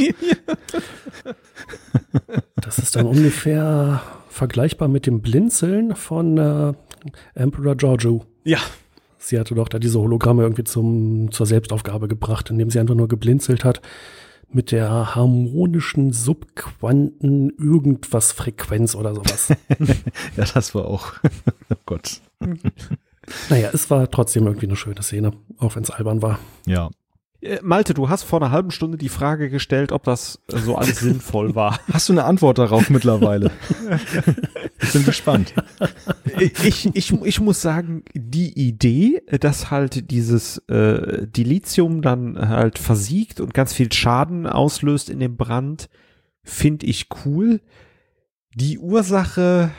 Das 2.57 2.79
ist 2.79 2.97
dann 2.97 3.07
ungefähr 3.07 4.03
vergleichbar 4.29 4.89
mit 4.89 5.07
dem 5.07 5.21
Blinzeln 5.21 5.95
von 5.95 6.39
äh, 6.39 6.73
Emperor 7.35 7.77
Giorgio. 7.77 8.25
Ja. 8.45 8.59
Sie 9.19 9.39
hatte 9.39 9.55
doch 9.55 9.69
da 9.69 9.79
diese 9.79 9.99
Hologramme 9.99 10.43
irgendwie 10.43 10.65
zum, 10.65 11.31
zur 11.33 11.45
Selbstaufgabe 11.45 12.09
gebracht, 12.09 12.51
indem 12.51 12.71
sie 12.71 12.79
einfach 12.79 12.95
nur 12.95 13.09
geblinzelt 13.09 13.65
hat 13.65 13.83
mit 14.51 14.73
der 14.73 15.15
harmonischen 15.15 16.13
Subquanten 16.13 17.51
irgendwas 17.59 18.33
Frequenz 18.33 18.95
oder 18.95 19.15
sowas. 19.15 19.53
Ja, 20.37 20.45
das 20.55 20.75
war 20.75 20.87
auch. 20.87 21.15
Oh 21.71 21.77
Gott. 21.85 22.23
Naja, 23.51 23.71
es 23.73 23.91
war 23.91 24.11
trotzdem 24.11 24.47
irgendwie 24.47 24.67
eine 24.67 24.77
schöne 24.77 25.03
Szene, 25.03 25.33
auch 25.59 25.77
wenn 25.77 25.83
es 25.83 25.91
albern 25.91 26.23
war. 26.23 26.39
Ja. 26.67 26.91
Äh, 27.41 27.59
Malte, 27.63 27.95
du 27.95 28.09
hast 28.09 28.25
vor 28.25 28.43
einer 28.43 28.51
halben 28.51 28.71
Stunde 28.71 28.99
die 28.99 29.09
Frage 29.09 29.49
gestellt, 29.49 29.93
ob 29.93 30.03
das 30.05 30.41
äh, 30.53 30.59
so 30.59 30.77
alles 30.77 31.01
sinnvoll 31.01 31.55
war. 31.55 31.79
Hast 31.93 32.09
du 32.09 32.13
eine 32.13 32.25
Antwort 32.25 32.59
darauf 32.59 32.91
mittlerweile? 32.91 33.51
Ich 34.81 34.93
bin 34.93 35.05
gespannt. 35.05 35.53
ich, 36.39 36.89
ich, 36.95 37.13
ich 37.13 37.41
muss 37.41 37.61
sagen, 37.61 38.05
die 38.15 38.53
Idee, 38.53 39.23
dass 39.41 39.73
halt 39.73 40.11
dieses 40.13 40.59
äh, 40.69 41.27
Dilithium 41.27 42.01
dann 42.01 42.39
halt 42.39 42.79
versiegt 42.79 43.41
und 43.41 43.53
ganz 43.55 43.75
viel 43.75 43.93
Schaden 43.93 44.47
auslöst 44.47 45.11
in 45.11 45.19
dem 45.19 45.37
Brand, 45.37 45.89
finde 46.45 46.87
ich 46.87 47.09
cool. 47.25 47.61
Die 48.55 48.79
Ursache 48.79 49.73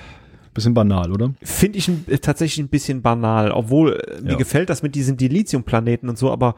Bisschen 0.59 0.73
banal, 0.73 1.11
oder? 1.11 1.33
finde 1.41 1.77
ich 1.77 1.87
ein, 1.87 2.05
äh, 2.07 2.17
tatsächlich 2.17 2.63
ein 2.63 2.69
bisschen 2.69 3.01
banal, 3.01 3.51
obwohl 3.51 3.93
äh, 3.93 4.21
mir 4.21 4.31
Ja. 4.31 4.37
gefällt 4.37 4.69
das 4.69 4.83
mit 4.83 4.93
diesen 4.95 5.17
Dilithium-Planeten 5.17 6.09
und 6.09 6.17
so, 6.17 6.31
aber 6.31 6.55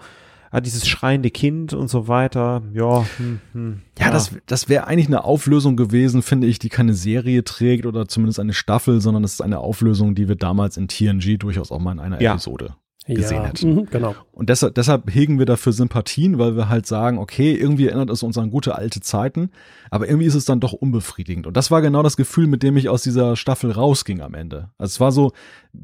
ah, 0.51 0.59
dieses 0.59 0.85
schreiende 0.87 1.29
Kind 1.29 1.73
und 1.73 1.87
so 1.89 2.07
weiter, 2.09 2.61
ja, 2.73 3.05
hm, 3.17 3.39
hm, 3.53 3.81
Ja, 3.99 4.11
das, 4.11 4.31
das 4.47 4.67
wäre 4.67 4.85
eigentlich 4.87 5.07
eine 5.07 5.23
Auflösung 5.23 5.77
gewesen, 5.77 6.21
finde 6.23 6.47
ich, 6.47 6.59
die 6.59 6.67
keine 6.69 6.93
Serie 6.93 7.43
trägt 7.45 7.85
oder 7.85 8.07
zumindest 8.07 8.39
eine 8.39 8.53
Staffel, 8.53 8.99
sondern 8.99 9.23
es 9.23 9.33
ist 9.33 9.41
eine 9.41 9.59
Auflösung, 9.59 10.13
die 10.15 10.27
wir 10.27 10.35
damals 10.35 10.75
in 10.77 10.87
TNG 10.89 11.37
durchaus 11.39 11.71
auch 11.71 11.79
mal 11.79 11.93
in 11.93 11.99
einer 11.99 12.21
Ja. 12.21 12.31
Episode 12.33 12.75
gesehen 13.07 13.37
ja, 13.37 13.45
hätten. 13.45 13.75
mhm, 13.75 13.87
genau. 13.89 14.15
Und 14.31 14.49
deshalb, 14.49 14.75
deshalb 14.75 15.11
hegen 15.11 15.39
wir 15.39 15.45
dafür 15.45 15.73
Sympathien, 15.73 16.37
weil 16.37 16.55
wir 16.55 16.69
halt 16.69 16.85
sagen, 16.85 17.17
okay, 17.17 17.53
irgendwie 17.53 17.87
erinnert 17.87 18.09
es 18.09 18.23
uns 18.23 18.37
an 18.37 18.51
gute 18.51 18.75
alte 18.75 19.01
Zeiten, 19.01 19.49
aber 19.89 20.07
irgendwie 20.07 20.27
ist 20.27 20.35
es 20.35 20.45
dann 20.45 20.59
doch 20.59 20.73
unbefriedigend. 20.73 21.47
Und 21.47 21.57
das 21.57 21.71
war 21.71 21.81
genau 21.81 22.03
das 22.03 22.17
Gefühl, 22.17 22.47
mit 22.47 22.63
dem 22.63 22.77
ich 22.77 22.89
aus 22.89 23.01
dieser 23.01 23.35
Staffel 23.35 23.71
rausging 23.71 24.21
am 24.21 24.33
Ende. 24.33 24.69
Also 24.77 24.91
es 24.91 24.99
war 24.99 25.11
so 25.11 25.31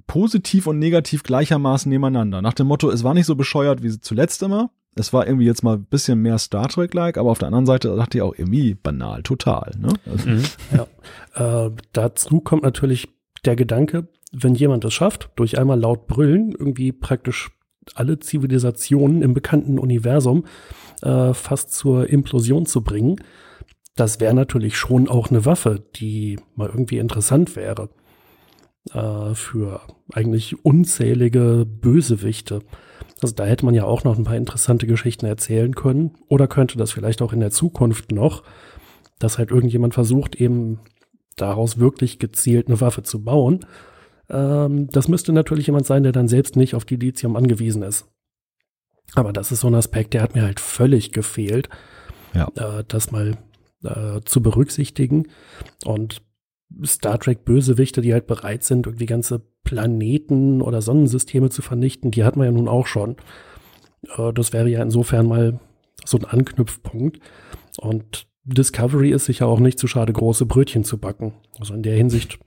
positiv 0.06 0.68
und 0.68 0.80
negativ 0.80 1.24
gleichermaßen 1.24 1.90
nebeneinander. 1.90 2.42
Nach 2.42 2.54
dem 2.54 2.68
Motto, 2.68 2.90
es 2.90 3.04
war 3.04 3.14
nicht 3.14 3.26
so 3.26 3.36
bescheuert 3.36 3.82
wie 3.82 4.00
zuletzt 4.00 4.44
immer. 4.44 4.70
Es 4.96 5.14
war 5.14 5.28
irgendwie 5.28 5.46
jetzt 5.46 5.64
mal 5.64 5.76
ein 5.76 5.86
bisschen 5.86 6.22
mehr 6.22 6.40
Star 6.40 6.68
Trek-like, 6.68 7.18
aber 7.18 7.30
auf 7.30 7.38
der 7.38 7.48
anderen 7.48 7.68
Seite 7.68 7.96
dachte 7.96 8.18
ich 8.18 8.22
auch 8.24 8.34
irgendwie 8.36 8.74
banal, 8.74 9.22
total. 9.24 9.74
Ne? 9.78 9.90
Also, 10.06 10.30
Ja. 10.72 11.68
Äh, 11.68 11.72
dazu 11.94 12.42
kommt 12.42 12.64
natürlich 12.64 13.10
der 13.46 13.56
Gedanke, 13.56 14.08
wenn 14.32 14.56
jemand 14.56 14.86
es 14.86 14.94
schafft, 14.94 15.30
durch 15.36 15.58
einmal 15.58 15.80
laut 15.80 16.08
brüllen, 16.08 16.52
irgendwie 16.52 16.92
praktisch 16.92 17.52
alle 17.96 18.20
Zivilisationen 18.20 19.22
im 19.22 19.34
bekannten 19.34 19.80
Universum 19.80 20.46
äh, 21.02 21.34
fast 21.34 21.74
zur 21.74 22.10
Implosion 22.10 22.66
zu 22.66 22.84
bringen, 22.84 23.18
das 23.96 24.20
wäre 24.20 24.34
natürlich 24.34 24.78
schon 24.78 25.10
auch 25.10 25.30
eine 25.30 25.46
Waffe, 25.46 25.84
die 25.96 26.40
mal 26.56 26.70
irgendwie 26.70 27.00
interessant 27.00 27.56
wäre 27.56 27.90
äh, 28.94 29.34
für 29.34 29.82
eigentlich 30.14 30.64
unzählige 30.64 31.66
Bösewichte. 31.66 32.62
Also 33.22 33.34
da 33.34 33.46
hätte 33.46 33.66
man 33.66 33.74
ja 33.74 33.86
auch 33.86 34.04
noch 34.04 34.18
ein 34.18 34.24
paar 34.24 34.36
interessante 34.36 34.86
Geschichten 34.86 35.26
erzählen 35.26 35.74
können. 35.74 36.12
Oder 36.30 36.48
könnte 36.48 36.78
das 36.78 36.92
vielleicht 36.92 37.22
auch 37.24 37.34
in 37.34 37.40
der 37.40 37.50
Zukunft 37.50 38.12
noch, 38.12 38.44
dass 39.18 39.40
halt 39.40 39.50
irgendjemand 39.50 39.96
versucht, 39.96 40.36
eben 40.36 40.80
daraus 41.36 41.80
wirklich 41.80 42.20
gezielt 42.20 42.68
eine 42.68 42.80
Waffe 42.80 43.02
zu 43.02 43.24
bauen. 43.24 43.66
Ähm, 44.30 44.88
das 44.90 45.08
müsste 45.08 45.34
natürlich 45.34 45.68
jemand 45.68 45.86
sein, 45.86 46.04
der 46.04 46.12
dann 46.12 46.28
selbst 46.28 46.56
nicht 46.56 46.76
auf 46.76 46.86
die 46.86 46.96
Lithium 46.98 47.36
angewiesen 47.36 47.84
ist. 47.84 48.08
Aber 49.16 49.32
das 49.34 49.52
ist 49.52 49.62
so 49.62 49.68
ein 49.68 49.76
Aspekt, 49.76 50.14
der 50.14 50.22
hat 50.22 50.36
mir 50.36 50.44
halt 50.44 50.60
völlig 50.60 51.12
gefehlt, 51.12 51.70
Ja. 52.34 52.50
äh, 52.56 52.84
das 52.88 53.12
mal 53.12 53.38
äh, 53.84 54.22
zu 54.26 54.42
berücksichtigen. 54.42 55.28
Und 55.86 56.22
Star 56.84 57.18
Trek 57.20 57.46
Bösewichte, 57.46 58.02
die 58.02 58.12
halt 58.14 58.28
bereit 58.28 58.64
sind, 58.64 58.86
irgendwie 58.88 59.06
ganze 59.06 59.42
Planeten 59.64 60.62
oder 60.62 60.82
Sonnensysteme 60.82 61.50
zu 61.50 61.62
vernichten, 61.62 62.12
die 62.12 62.24
hat 62.26 62.36
man 62.36 62.46
ja 62.46 62.52
nun 62.52 62.68
auch 62.68 62.88
schon. 62.88 63.16
Äh, 64.18 64.34
das 64.34 64.52
wäre 64.52 64.68
ja 64.70 64.82
insofern 64.82 65.28
mal 65.28 65.60
so 66.04 66.18
ein 66.18 66.26
Anknüpfpunkt. 66.26 67.20
Und 67.80 68.28
Discovery 68.44 69.12
ist 69.12 69.26
sicher 69.26 69.48
auch 69.48 69.60
nicht 69.60 69.80
zu 69.80 69.88
schade, 69.88 70.12
große 70.14 70.46
Brötchen 70.46 70.84
zu 70.84 70.98
backen. 70.98 71.34
Also 71.60 71.74
in 71.74 71.84
der 71.84 71.96
Hinsicht, 71.96 72.40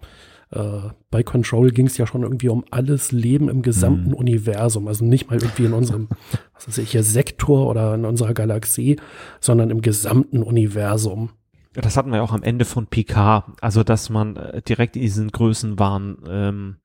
äh, 0.53 0.90
bei 1.11 1.22
Control 1.22 1.70
ging 1.70 1.86
es 1.86 1.96
ja 1.96 2.07
schon 2.07 2.22
irgendwie 2.22 2.48
um 2.48 2.64
alles 2.70 3.12
Leben 3.12 3.48
im 3.48 3.62
gesamten 3.62 4.09
Mhm. 4.09 4.14
Universum. 4.14 4.88
Also 4.88 5.05
nicht 5.05 5.30
mal 5.30 5.40
irgendwie 5.40 5.66
in 5.66 5.72
unserem, 5.72 6.09
was 6.55 6.66
weiß 6.66 6.78
ich, 6.78 6.90
hier 6.90 7.05
Sektor 7.05 7.68
oder 7.68 7.94
in 7.94 8.05
unserer 8.05 8.34
Galaxie, 8.34 8.96
sondern 9.40 9.70
im 9.70 9.80
gesamten 9.80 10.42
Universum. 10.42 11.30
Das 11.72 11.96
hatten 11.96 12.11
wir 12.11 12.16
ja 12.16 12.22
auch 12.22 12.32
am 12.32 12.42
Ende 12.42 12.64
von 12.64 12.88
PK, 12.88 13.55
also 13.61 13.84
dass 13.84 14.11
man 14.11 14.36
äh, 14.36 14.61
direkt 14.62 14.96
in 14.96 15.03
diesen 15.03 15.28
Größenwahn 15.28 16.18
ähm, 16.28 16.76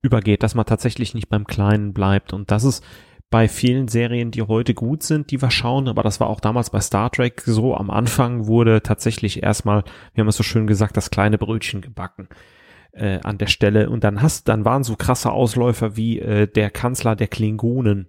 übergeht, 0.00 0.44
dass 0.44 0.54
man 0.54 0.66
tatsächlich 0.66 1.12
nicht 1.12 1.28
beim 1.28 1.44
Kleinen 1.44 1.92
bleibt. 1.92 2.32
Und 2.32 2.52
das 2.52 2.62
ist 2.62 2.84
bei 3.30 3.48
vielen 3.48 3.88
Serien, 3.88 4.30
die 4.30 4.42
heute 4.42 4.74
gut 4.74 5.02
sind, 5.02 5.32
die 5.32 5.42
wir 5.42 5.50
schauen, 5.50 5.88
aber 5.88 6.04
das 6.04 6.20
war 6.20 6.28
auch 6.28 6.38
damals 6.38 6.70
bei 6.70 6.80
Star 6.80 7.10
Trek 7.10 7.42
so. 7.44 7.74
Am 7.74 7.90
Anfang 7.90 8.46
wurde 8.46 8.80
tatsächlich 8.80 9.42
erstmal, 9.42 9.82
wir 10.14 10.20
haben 10.20 10.28
es 10.28 10.36
so 10.36 10.44
schön 10.44 10.68
gesagt, 10.68 10.96
das 10.96 11.10
kleine 11.10 11.36
Brötchen 11.36 11.80
gebacken 11.80 12.28
äh, 12.96 13.20
an 13.22 13.38
der 13.38 13.46
Stelle. 13.46 13.88
Und 13.90 14.04
dann 14.04 14.22
hast, 14.22 14.48
dann 14.48 14.64
waren 14.64 14.84
so 14.84 14.96
krasse 14.96 15.30
Ausläufer 15.30 15.96
wie 15.96 16.18
äh, 16.18 16.46
der 16.46 16.70
Kanzler 16.70 17.16
der 17.16 17.28
Klingonen 17.28 18.08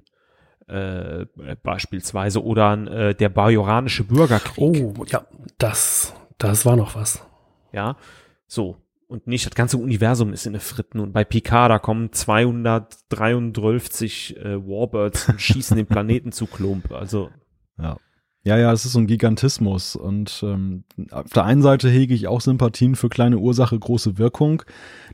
äh, 0.68 1.26
beispielsweise 1.64 2.44
oder 2.44 2.74
äh, 2.88 3.16
der 3.16 3.30
bajoranische 3.30 4.04
Bürgerkrieg. 4.04 4.58
Oh, 4.58 5.06
ja, 5.06 5.26
das, 5.58 6.14
das 6.38 6.66
war 6.66 6.76
noch 6.76 6.96
was. 6.96 7.26
Ja, 7.72 7.96
so. 8.48 8.76
Und 9.08 9.26
nicht 9.26 9.46
das 9.46 9.56
ganze 9.56 9.78
Universum 9.78 10.34
ist 10.34 10.46
in 10.46 10.52
der 10.52 10.62
Fritten. 10.62 11.00
Und 11.00 11.14
bei 11.14 11.24
Picard, 11.24 11.72
da 11.72 11.80
kommen 11.80 12.12
233 12.12 14.36
äh, 14.36 14.68
Warbirds 14.68 15.30
und 15.30 15.42
schießen 15.42 15.78
den 15.78 15.86
Planeten 15.88 16.34
zu 16.34 16.46
Klump. 16.46 16.92
Also. 16.92 17.30
Ja. 17.78 17.96
Ja, 18.48 18.58
ja, 18.58 18.72
es 18.72 18.86
ist 18.86 18.94
so 18.94 19.00
ein 19.00 19.08
Gigantismus. 19.08 19.98
Und 19.98 20.40
ähm, 20.42 20.86
auf 21.12 21.32
der 21.32 21.44
einen 21.44 21.62
Seite 21.62 21.90
hege 21.90 22.14
ich 22.14 22.30
auch 22.30 22.40
Sympathien 22.40 22.96
für 22.96 23.10
kleine 23.10 23.40
Ursache, 23.40 23.78
große 23.78 24.18
Wirkung. 24.18 24.64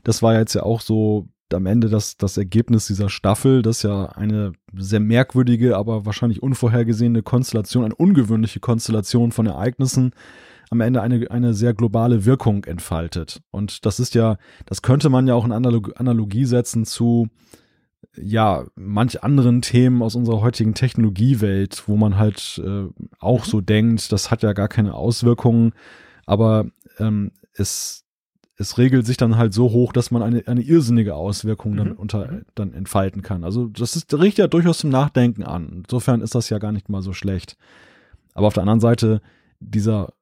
Das 0.04 0.22
war 0.22 0.38
jetzt 0.38 0.54
ja 0.54 0.62
auch 0.62 0.80
so 0.80 1.26
am 1.52 1.66
Ende 1.66 1.88
das, 1.88 2.16
das 2.16 2.36
Ergebnis 2.36 2.86
dieser 2.86 3.08
Staffel, 3.08 3.62
das 3.62 3.82
ja 3.82 4.06
eine 4.06 4.52
sehr 4.76 5.00
merkwürdige, 5.00 5.76
aber 5.76 6.06
wahrscheinlich 6.06 6.44
unvorhergesehene 6.44 7.22
Konstellation, 7.22 7.84
eine 7.84 7.96
ungewöhnliche 7.96 8.60
Konstellation 8.60 9.32
von 9.32 9.46
Ereignissen 9.46 10.12
am 10.70 10.80
Ende 10.80 11.02
eine, 11.02 11.28
eine 11.32 11.54
sehr 11.54 11.74
globale 11.74 12.24
Wirkung 12.24 12.62
entfaltet. 12.66 13.42
Und 13.50 13.84
das 13.84 13.98
ist 13.98 14.14
ja, 14.14 14.36
das 14.64 14.80
könnte 14.82 15.10
man 15.10 15.26
ja 15.26 15.34
auch 15.34 15.44
in 15.44 15.50
Analog 15.50 15.98
Analogie 15.98 16.44
setzen 16.44 16.84
zu, 16.84 17.26
ja, 18.16 18.64
manch 18.76 19.22
anderen 19.22 19.62
Themen 19.62 20.02
aus 20.02 20.14
unserer 20.14 20.40
heutigen 20.40 20.74
Technologiewelt, 20.74 21.84
wo 21.86 21.96
man 21.96 22.16
halt 22.18 22.60
äh, 22.64 22.86
auch 23.18 23.44
so 23.44 23.60
denkt, 23.60 24.12
das 24.12 24.30
hat 24.30 24.42
ja 24.42 24.52
gar 24.52 24.68
keine 24.68 24.94
Auswirkungen, 24.94 25.72
aber 26.26 26.66
ähm, 26.98 27.32
es 27.54 28.04
es 28.56 28.78
regelt 28.78 29.04
sich 29.04 29.16
dann 29.16 29.36
halt 29.36 29.52
so 29.52 29.72
hoch, 29.72 29.92
dass 29.92 30.12
man 30.12 30.22
eine, 30.22 30.46
eine 30.46 30.62
irrsinnige 30.62 31.16
Auswirkung 31.16 31.76
dann 31.76 31.88
Mhm. 31.88 31.94
unter, 31.96 32.42
dann 32.54 32.72
entfalten 32.72 33.22
kann. 33.22 33.42
Also 33.42 33.66
das 33.66 33.96
ist, 33.96 34.14
riecht 34.14 34.38
ja 34.38 34.46
durchaus 34.46 34.78
zum 34.78 34.90
Nachdenken 34.90 35.42
an. 35.42 35.82
Insofern 35.84 36.20
ist 36.20 36.36
das 36.36 36.50
ja 36.50 36.58
gar 36.58 36.70
nicht 36.70 36.88
mal 36.88 37.02
so 37.02 37.12
schlecht. 37.12 37.56
Aber 38.32 38.46
auf 38.46 38.54
der 38.54 38.62
anderen 38.62 38.78
Seite, 38.78 39.20
dieser, 39.58 40.12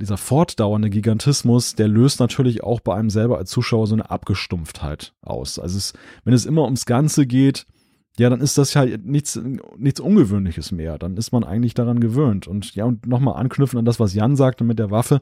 dieser 0.00 0.16
fortdauernde 0.16 0.90
Gigantismus, 0.90 1.74
der 1.74 1.88
löst 1.88 2.20
natürlich 2.20 2.62
auch 2.62 2.80
bei 2.80 2.94
einem 2.94 3.10
selber 3.10 3.38
als 3.38 3.50
Zuschauer 3.50 3.86
so 3.86 3.94
eine 3.94 4.10
Abgestumpftheit 4.10 5.12
aus. 5.22 5.58
Also 5.58 5.78
es, 5.78 5.92
wenn 6.24 6.34
es 6.34 6.46
immer 6.46 6.64
ums 6.64 6.86
Ganze 6.86 7.26
geht, 7.26 7.66
ja, 8.18 8.28
dann 8.28 8.40
ist 8.40 8.58
das 8.58 8.74
ja 8.74 8.84
nichts, 8.84 9.40
nichts 9.78 10.00
Ungewöhnliches 10.00 10.72
mehr. 10.72 10.98
Dann 10.98 11.16
ist 11.16 11.32
man 11.32 11.44
eigentlich 11.44 11.74
daran 11.74 12.00
gewöhnt. 12.00 12.48
Und 12.48 12.74
ja, 12.74 12.84
und 12.84 13.06
nochmal 13.06 13.36
anknüpfen 13.36 13.78
an 13.78 13.84
das, 13.84 14.00
was 14.00 14.14
Jan 14.14 14.36
sagte 14.36 14.64
mit 14.64 14.78
der 14.78 14.90
Waffe. 14.90 15.20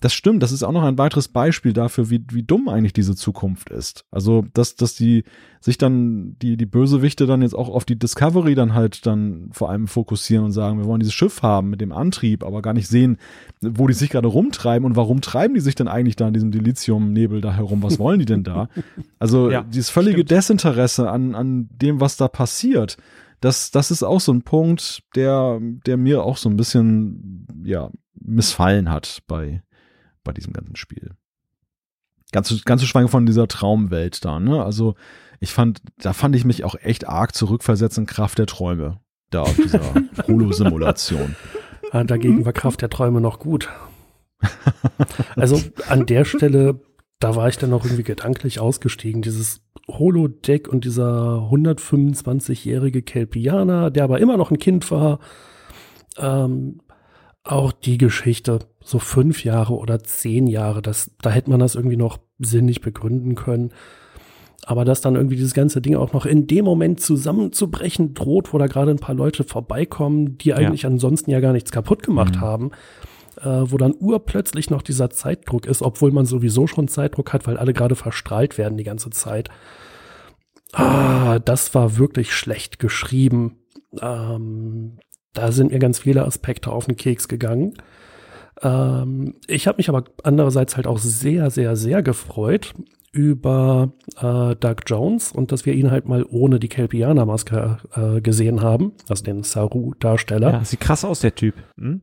Das 0.00 0.14
stimmt, 0.14 0.42
das 0.42 0.52
ist 0.52 0.62
auch 0.62 0.72
noch 0.72 0.84
ein 0.84 0.96
weiteres 0.96 1.28
Beispiel 1.28 1.72
dafür, 1.72 2.08
wie, 2.08 2.24
wie 2.30 2.44
dumm 2.44 2.68
eigentlich 2.68 2.92
diese 2.92 3.16
Zukunft 3.16 3.70
ist. 3.70 4.04
Also, 4.12 4.44
dass, 4.54 4.76
dass 4.76 4.94
die 4.94 5.24
sich 5.60 5.76
dann, 5.76 6.36
die, 6.40 6.56
die 6.56 6.66
Bösewichte 6.66 7.26
dann 7.26 7.42
jetzt 7.42 7.54
auch 7.54 7.68
auf 7.68 7.84
die 7.84 7.98
Discovery 7.98 8.54
dann 8.54 8.74
halt 8.74 9.04
dann 9.06 9.48
vor 9.50 9.70
allem 9.70 9.88
fokussieren 9.88 10.44
und 10.44 10.52
sagen, 10.52 10.78
wir 10.78 10.86
wollen 10.86 11.00
dieses 11.00 11.14
Schiff 11.14 11.42
haben 11.42 11.68
mit 11.68 11.80
dem 11.80 11.90
Antrieb, 11.90 12.44
aber 12.44 12.62
gar 12.62 12.74
nicht 12.74 12.86
sehen, 12.86 13.18
wo 13.60 13.88
die 13.88 13.94
sich 13.94 14.10
gerade 14.10 14.28
rumtreiben 14.28 14.86
und 14.86 14.94
warum 14.94 15.20
treiben 15.20 15.54
die 15.54 15.60
sich 15.60 15.74
denn 15.74 15.88
eigentlich 15.88 16.14
da 16.14 16.28
in 16.28 16.34
diesem 16.34 16.52
Dilithium-Nebel 16.52 17.40
da 17.40 17.52
herum? 17.52 17.82
Was 17.82 17.98
wollen 17.98 18.20
die 18.20 18.24
denn 18.24 18.44
da? 18.44 18.68
Also, 19.18 19.50
Ja, 19.58 19.62
dieses 19.62 19.90
völlige 19.90 20.18
stimmt. 20.18 20.30
Desinteresse 20.30 21.10
an, 21.10 21.34
an 21.34 21.68
dem, 21.82 22.00
was 22.00 22.16
da 22.16 22.27
passiert, 22.28 22.96
das, 23.40 23.70
das 23.70 23.90
ist 23.90 24.02
auch 24.02 24.20
so 24.20 24.32
ein 24.32 24.42
Punkt, 24.42 25.02
der, 25.14 25.58
der 25.60 25.96
mir 25.96 26.22
auch 26.24 26.36
so 26.36 26.48
ein 26.48 26.56
bisschen, 26.56 27.46
ja, 27.64 27.90
missfallen 28.20 28.90
hat 28.90 29.22
bei, 29.28 29.62
bei 30.24 30.32
diesem 30.32 30.52
ganzen 30.52 30.76
Spiel. 30.76 31.12
Ganz, 32.32 32.48
zu- 32.48 32.60
ganz 32.64 32.80
zu 32.80 32.86
schweigen 32.86 33.08
von 33.08 33.26
dieser 33.26 33.46
Traumwelt 33.48 34.24
da, 34.24 34.38
ne? 34.40 34.62
Also, 34.62 34.96
ich 35.40 35.52
fand, 35.52 35.80
da 35.98 36.12
fand 36.12 36.34
ich 36.34 36.44
mich 36.44 36.64
auch 36.64 36.74
echt 36.74 37.08
arg 37.08 37.34
zurückversetzt 37.34 37.96
in 37.96 38.06
Kraft 38.06 38.38
der 38.38 38.46
Träume. 38.46 39.00
Da 39.30 39.42
auf 39.42 39.54
dieser 39.56 39.80
Holo-Simulation. 40.26 41.36
Dagegen 41.92 42.44
war 42.44 42.52
Kraft 42.52 42.82
der 42.82 42.90
Träume 42.90 43.20
noch 43.20 43.38
gut. 43.38 43.68
Also 45.36 45.60
an 45.88 46.06
der 46.06 46.24
Stelle, 46.24 46.80
da 47.20 47.34
war 47.36 47.48
ich 47.48 47.58
dann 47.58 47.72
auch 47.72 47.84
irgendwie 47.84 48.04
gedanklich 48.04 48.60
ausgestiegen. 48.60 49.22
Dieses 49.22 49.60
Holodeck 49.88 50.68
und 50.68 50.84
dieser 50.84 51.48
125-jährige 51.50 53.02
Kelpianer, 53.02 53.90
der 53.90 54.04
aber 54.04 54.20
immer 54.20 54.36
noch 54.36 54.50
ein 54.50 54.58
Kind 54.58 54.90
war. 54.90 55.18
Ähm, 56.16 56.80
auch 57.44 57.72
die 57.72 57.98
Geschichte, 57.98 58.58
so 58.84 58.98
fünf 58.98 59.42
Jahre 59.44 59.74
oder 59.74 60.02
zehn 60.02 60.46
Jahre, 60.46 60.82
das, 60.82 61.10
da 61.22 61.30
hätte 61.30 61.50
man 61.50 61.60
das 61.60 61.74
irgendwie 61.76 61.96
noch 61.96 62.18
sinnig 62.38 62.82
begründen 62.82 63.34
können. 63.34 63.72
Aber 64.64 64.84
dass 64.84 65.00
dann 65.00 65.14
irgendwie 65.14 65.36
dieses 65.36 65.54
ganze 65.54 65.80
Ding 65.80 65.96
auch 65.96 66.12
noch 66.12 66.26
in 66.26 66.46
dem 66.46 66.64
Moment 66.66 67.00
zusammenzubrechen 67.00 68.12
droht, 68.12 68.52
wo 68.52 68.58
da 68.58 68.66
gerade 68.66 68.90
ein 68.90 68.98
paar 68.98 69.14
Leute 69.14 69.44
vorbeikommen, 69.44 70.36
die 70.36 70.52
eigentlich 70.52 70.84
ansonsten 70.84 71.30
ja 71.30 71.40
gar 71.40 71.52
nichts 71.54 71.70
kaputt 71.72 72.02
gemacht 72.02 72.36
Mhm. 72.36 72.40
haben, 72.42 72.70
äh, 73.40 73.70
wo 73.70 73.76
dann 73.76 73.94
urplötzlich 73.98 74.70
noch 74.70 74.82
dieser 74.82 75.10
Zeitdruck 75.10 75.66
ist, 75.66 75.82
obwohl 75.82 76.10
man 76.10 76.26
sowieso 76.26 76.66
schon 76.66 76.88
Zeitdruck 76.88 77.32
hat, 77.32 77.46
weil 77.46 77.56
alle 77.56 77.72
gerade 77.72 77.94
verstrahlt 77.94 78.58
werden 78.58 78.78
die 78.78 78.84
ganze 78.84 79.10
Zeit. 79.10 79.48
Ah, 80.72 81.38
das 81.38 81.74
war 81.74 81.96
wirklich 81.96 82.34
schlecht 82.34 82.78
geschrieben. 82.78 83.58
Ähm, 84.00 84.98
da 85.32 85.52
sind 85.52 85.72
mir 85.72 85.78
ganz 85.78 86.00
viele 86.00 86.24
Aspekte 86.24 86.70
auf 86.70 86.86
den 86.86 86.96
Keks 86.96 87.28
gegangen. 87.28 87.74
Ähm, 88.62 89.36
ich 89.46 89.66
habe 89.66 89.76
mich 89.78 89.88
aber 89.88 90.04
andererseits 90.22 90.76
halt 90.76 90.86
auch 90.86 90.98
sehr, 90.98 91.50
sehr, 91.50 91.76
sehr 91.76 92.02
gefreut 92.02 92.74
über 93.12 93.92
äh, 94.16 94.54
Doug 94.56 94.76
Jones 94.86 95.32
und 95.32 95.50
dass 95.52 95.64
wir 95.64 95.72
ihn 95.72 95.90
halt 95.90 96.08
mal 96.08 96.24
ohne 96.28 96.58
die 96.60 96.68
Kelpianer-Maske 96.68 97.78
äh, 97.94 98.20
gesehen 98.20 98.60
haben, 98.60 98.92
also 99.08 99.24
den 99.24 99.42
Saru-Darsteller. 99.42 100.50
Ja, 100.52 100.64
sieht 100.64 100.80
krass 100.80 101.04
aus, 101.04 101.20
der 101.20 101.34
Typ. 101.34 101.54
Hm? 101.78 102.02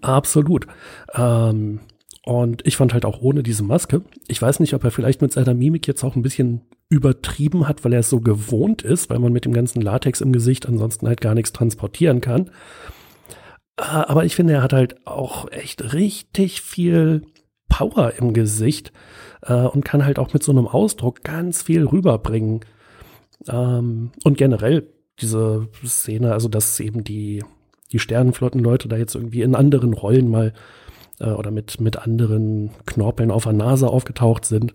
Absolut. 0.00 0.66
Ähm, 1.14 1.80
und 2.24 2.66
ich 2.66 2.76
fand 2.76 2.92
halt 2.92 3.04
auch 3.04 3.20
ohne 3.20 3.42
diese 3.42 3.62
Maske, 3.62 4.02
ich 4.26 4.42
weiß 4.42 4.58
nicht, 4.60 4.74
ob 4.74 4.82
er 4.82 4.90
vielleicht 4.90 5.22
mit 5.22 5.32
seiner 5.32 5.54
Mimik 5.54 5.86
jetzt 5.86 6.02
auch 6.02 6.16
ein 6.16 6.22
bisschen 6.22 6.62
übertrieben 6.88 7.68
hat, 7.68 7.84
weil 7.84 7.92
er 7.92 8.00
es 8.00 8.10
so 8.10 8.20
gewohnt 8.20 8.82
ist, 8.82 9.10
weil 9.10 9.18
man 9.18 9.32
mit 9.32 9.44
dem 9.44 9.52
ganzen 9.52 9.80
Latex 9.80 10.20
im 10.20 10.32
Gesicht 10.32 10.66
ansonsten 10.66 11.06
halt 11.06 11.20
gar 11.20 11.34
nichts 11.34 11.52
transportieren 11.52 12.20
kann. 12.20 12.50
Äh, 13.76 13.82
Aber 13.82 14.24
ich 14.24 14.34
finde, 14.34 14.54
er 14.54 14.62
hat 14.62 14.72
halt 14.72 15.06
auch 15.06 15.50
echt 15.50 15.92
richtig 15.92 16.62
viel 16.62 17.22
Power 17.68 18.14
im 18.18 18.32
Gesicht 18.32 18.92
äh, 19.42 19.54
und 19.54 19.84
kann 19.84 20.04
halt 20.04 20.18
auch 20.18 20.32
mit 20.32 20.42
so 20.42 20.52
einem 20.52 20.66
Ausdruck 20.66 21.22
ganz 21.22 21.62
viel 21.62 21.86
rüberbringen. 21.86 22.60
Ähm, 23.48 24.10
und 24.24 24.38
generell 24.38 24.88
diese 25.20 25.68
Szene, 25.84 26.32
also 26.32 26.48
dass 26.48 26.80
eben 26.80 27.04
die, 27.04 27.42
die 27.92 27.98
Sternenflottenleute 27.98 28.88
da 28.88 28.96
jetzt 28.96 29.14
irgendwie 29.14 29.42
in 29.42 29.54
anderen 29.54 29.94
Rollen 29.94 30.28
mal 30.28 30.52
äh, 31.20 31.30
oder 31.30 31.50
mit, 31.50 31.80
mit 31.80 31.96
anderen 31.96 32.70
Knorpeln 32.86 33.30
auf 33.30 33.44
der 33.44 33.52
Nase 33.52 33.88
aufgetaucht 33.88 34.44
sind. 34.44 34.74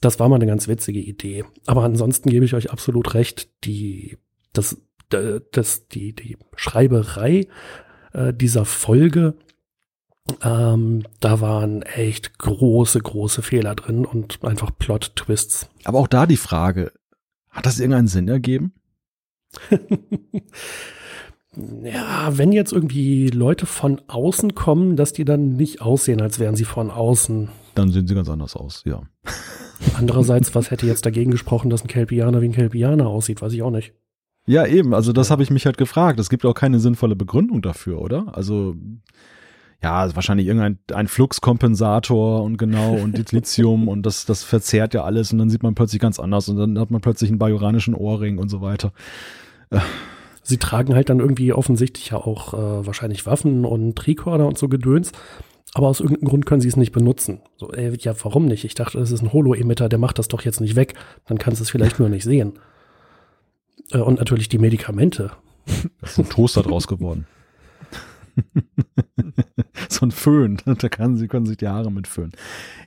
Das 0.00 0.18
war 0.18 0.28
mal 0.28 0.36
eine 0.36 0.46
ganz 0.46 0.68
witzige 0.68 1.00
Idee. 1.00 1.44
Aber 1.66 1.84
ansonsten 1.84 2.30
gebe 2.30 2.44
ich 2.44 2.54
euch 2.54 2.70
absolut 2.70 3.14
recht, 3.14 3.64
die, 3.64 4.18
das, 4.52 4.76
das, 5.08 5.88
die, 5.88 6.14
die 6.14 6.36
Schreiberei 6.56 7.46
äh, 8.12 8.34
dieser 8.34 8.64
Folge, 8.64 9.34
ähm, 10.42 11.04
da 11.20 11.40
waren 11.40 11.82
echt 11.82 12.38
große, 12.38 13.00
große 13.00 13.42
Fehler 13.42 13.74
drin 13.74 14.04
und 14.04 14.42
einfach 14.44 14.70
Plot-Twists. 14.76 15.68
Aber 15.84 15.98
auch 15.98 16.08
da 16.08 16.26
die 16.26 16.36
Frage, 16.36 16.92
hat 17.50 17.66
das 17.66 17.80
irgendeinen 17.80 18.08
Sinn 18.08 18.28
ergeben? 18.28 18.72
Ja, 21.56 22.38
wenn 22.38 22.52
jetzt 22.52 22.72
irgendwie 22.72 23.28
Leute 23.28 23.66
von 23.66 24.00
außen 24.08 24.54
kommen, 24.54 24.96
dass 24.96 25.12
die 25.12 25.24
dann 25.24 25.56
nicht 25.56 25.82
aussehen, 25.82 26.22
als 26.22 26.38
wären 26.38 26.56
sie 26.56 26.64
von 26.64 26.90
außen. 26.90 27.50
Dann 27.74 27.90
sehen 27.90 28.06
sie 28.06 28.14
ganz 28.14 28.28
anders 28.28 28.56
aus, 28.56 28.82
ja. 28.86 29.02
Andererseits, 29.98 30.54
was 30.54 30.70
hätte 30.70 30.86
jetzt 30.86 31.04
dagegen 31.04 31.30
gesprochen, 31.30 31.68
dass 31.68 31.82
ein 31.82 31.88
Kelpianer 31.88 32.40
wie 32.40 32.46
ein 32.46 32.52
Kelpianer 32.52 33.06
aussieht, 33.06 33.42
weiß 33.42 33.52
ich 33.52 33.62
auch 33.62 33.70
nicht. 33.70 33.92
Ja, 34.46 34.66
eben, 34.66 34.94
also 34.94 35.12
das 35.12 35.30
habe 35.30 35.42
ich 35.42 35.50
mich 35.50 35.66
halt 35.66 35.76
gefragt. 35.76 36.18
Es 36.18 36.30
gibt 36.30 36.44
auch 36.44 36.54
keine 36.54 36.80
sinnvolle 36.80 37.16
Begründung 37.16 37.62
dafür, 37.62 38.00
oder? 38.00 38.36
Also 38.36 38.74
ja, 39.82 40.14
wahrscheinlich 40.14 40.46
irgendein 40.46 40.78
ein 40.92 41.08
Fluxkompensator 41.08 42.42
und 42.42 42.56
genau 42.56 42.94
und 42.94 43.32
Lithium 43.32 43.88
und 43.88 44.06
das, 44.06 44.24
das 44.24 44.42
verzerrt 44.42 44.94
ja 44.94 45.04
alles 45.04 45.32
und 45.32 45.38
dann 45.38 45.50
sieht 45.50 45.62
man 45.62 45.74
plötzlich 45.74 46.00
ganz 46.00 46.18
anders 46.18 46.48
und 46.48 46.56
dann 46.56 46.78
hat 46.78 46.90
man 46.90 47.00
plötzlich 47.00 47.30
einen 47.30 47.38
bajoranischen 47.38 47.94
Ohrring 47.94 48.38
und 48.38 48.48
so 48.48 48.60
weiter. 48.60 48.92
Sie 50.42 50.58
tragen 50.58 50.94
halt 50.94 51.08
dann 51.08 51.20
irgendwie 51.20 51.52
offensichtlich 51.52 52.10
ja 52.10 52.18
auch 52.18 52.54
äh, 52.54 52.86
wahrscheinlich 52.86 53.26
Waffen 53.26 53.64
und 53.64 53.96
Tricorder 53.96 54.46
und 54.46 54.58
so 54.58 54.68
Gedöns. 54.68 55.12
Aber 55.74 55.88
aus 55.88 56.00
irgendeinem 56.00 56.28
Grund 56.28 56.46
können 56.46 56.60
sie 56.60 56.68
es 56.68 56.76
nicht 56.76 56.92
benutzen. 56.92 57.40
So, 57.56 57.72
äh, 57.72 57.96
ja, 57.98 58.14
warum 58.22 58.46
nicht? 58.46 58.64
Ich 58.64 58.74
dachte, 58.74 58.98
das 58.98 59.10
ist 59.10 59.22
ein 59.22 59.32
Holo-Emitter, 59.32 59.88
der 59.88 59.98
macht 59.98 60.18
das 60.18 60.28
doch 60.28 60.42
jetzt 60.42 60.60
nicht 60.60 60.76
weg. 60.76 60.94
Dann 61.26 61.38
kannst 61.38 61.60
du 61.60 61.62
es 61.62 61.70
vielleicht 61.70 61.98
nur 61.98 62.08
nicht 62.08 62.24
sehen. 62.24 62.58
Äh, 63.90 63.98
und 63.98 64.18
natürlich 64.18 64.48
die 64.48 64.58
Medikamente. 64.58 65.32
Da 66.00 66.06
ist 66.06 66.18
ein 66.18 66.28
Toaster 66.28 66.62
draus 66.62 66.86
geworden. 66.88 67.26
so 69.88 70.06
ein 70.06 70.10
Föhn. 70.10 70.58
Da 70.82 70.88
kann 70.88 71.16
sie, 71.16 71.28
können 71.28 71.46
sich 71.46 71.58
die 71.58 71.68
Haare 71.68 71.92
mit 71.92 72.06
föhnen. 72.06 72.32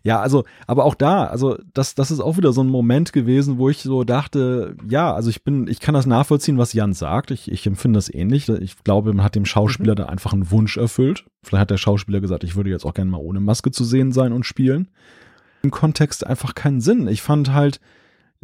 Ja, 0.03 0.19
also, 0.19 0.43
aber 0.67 0.86
auch 0.86 0.95
da, 0.95 1.25
also 1.25 1.57
das, 1.73 1.95
das 1.95 2.11
ist 2.11 2.19
auch 2.19 2.38
wieder 2.38 2.51
so 2.51 2.61
ein 2.61 2.67
Moment 2.67 3.13
gewesen, 3.13 3.57
wo 3.57 3.69
ich 3.69 3.81
so 3.81 4.03
dachte, 4.03 4.75
ja, 4.89 5.13
also 5.13 5.29
ich 5.29 5.43
bin, 5.43 5.67
ich 5.67 5.79
kann 5.79 5.93
das 5.93 6.05
nachvollziehen, 6.05 6.57
was 6.57 6.73
Jan 6.73 6.93
sagt. 6.93 7.31
Ich, 7.31 7.51
ich 7.51 7.65
empfinde 7.67 7.97
das 7.97 8.13
ähnlich. 8.13 8.49
Ich 8.49 8.83
glaube, 8.83 9.13
man 9.13 9.23
hat 9.23 9.36
dem 9.36 9.45
Schauspieler 9.45 9.93
mhm. 9.93 9.97
da 9.97 10.05
einfach 10.05 10.33
einen 10.33 10.51
Wunsch 10.51 10.77
erfüllt. 10.77 11.25
Vielleicht 11.43 11.61
hat 11.61 11.71
der 11.71 11.77
Schauspieler 11.77 12.21
gesagt, 12.21 12.43
ich 12.43 12.55
würde 12.55 12.69
jetzt 12.69 12.86
auch 12.86 12.93
gerne 12.93 13.11
mal 13.11 13.17
ohne 13.17 13.39
Maske 13.39 13.71
zu 13.71 13.83
sehen 13.83 14.11
sein 14.11 14.33
und 14.33 14.45
spielen. 14.45 14.89
Im 15.61 15.71
Kontext 15.71 16.25
einfach 16.25 16.55
keinen 16.55 16.81
Sinn. 16.81 17.07
Ich 17.07 17.21
fand 17.21 17.53
halt, 17.53 17.79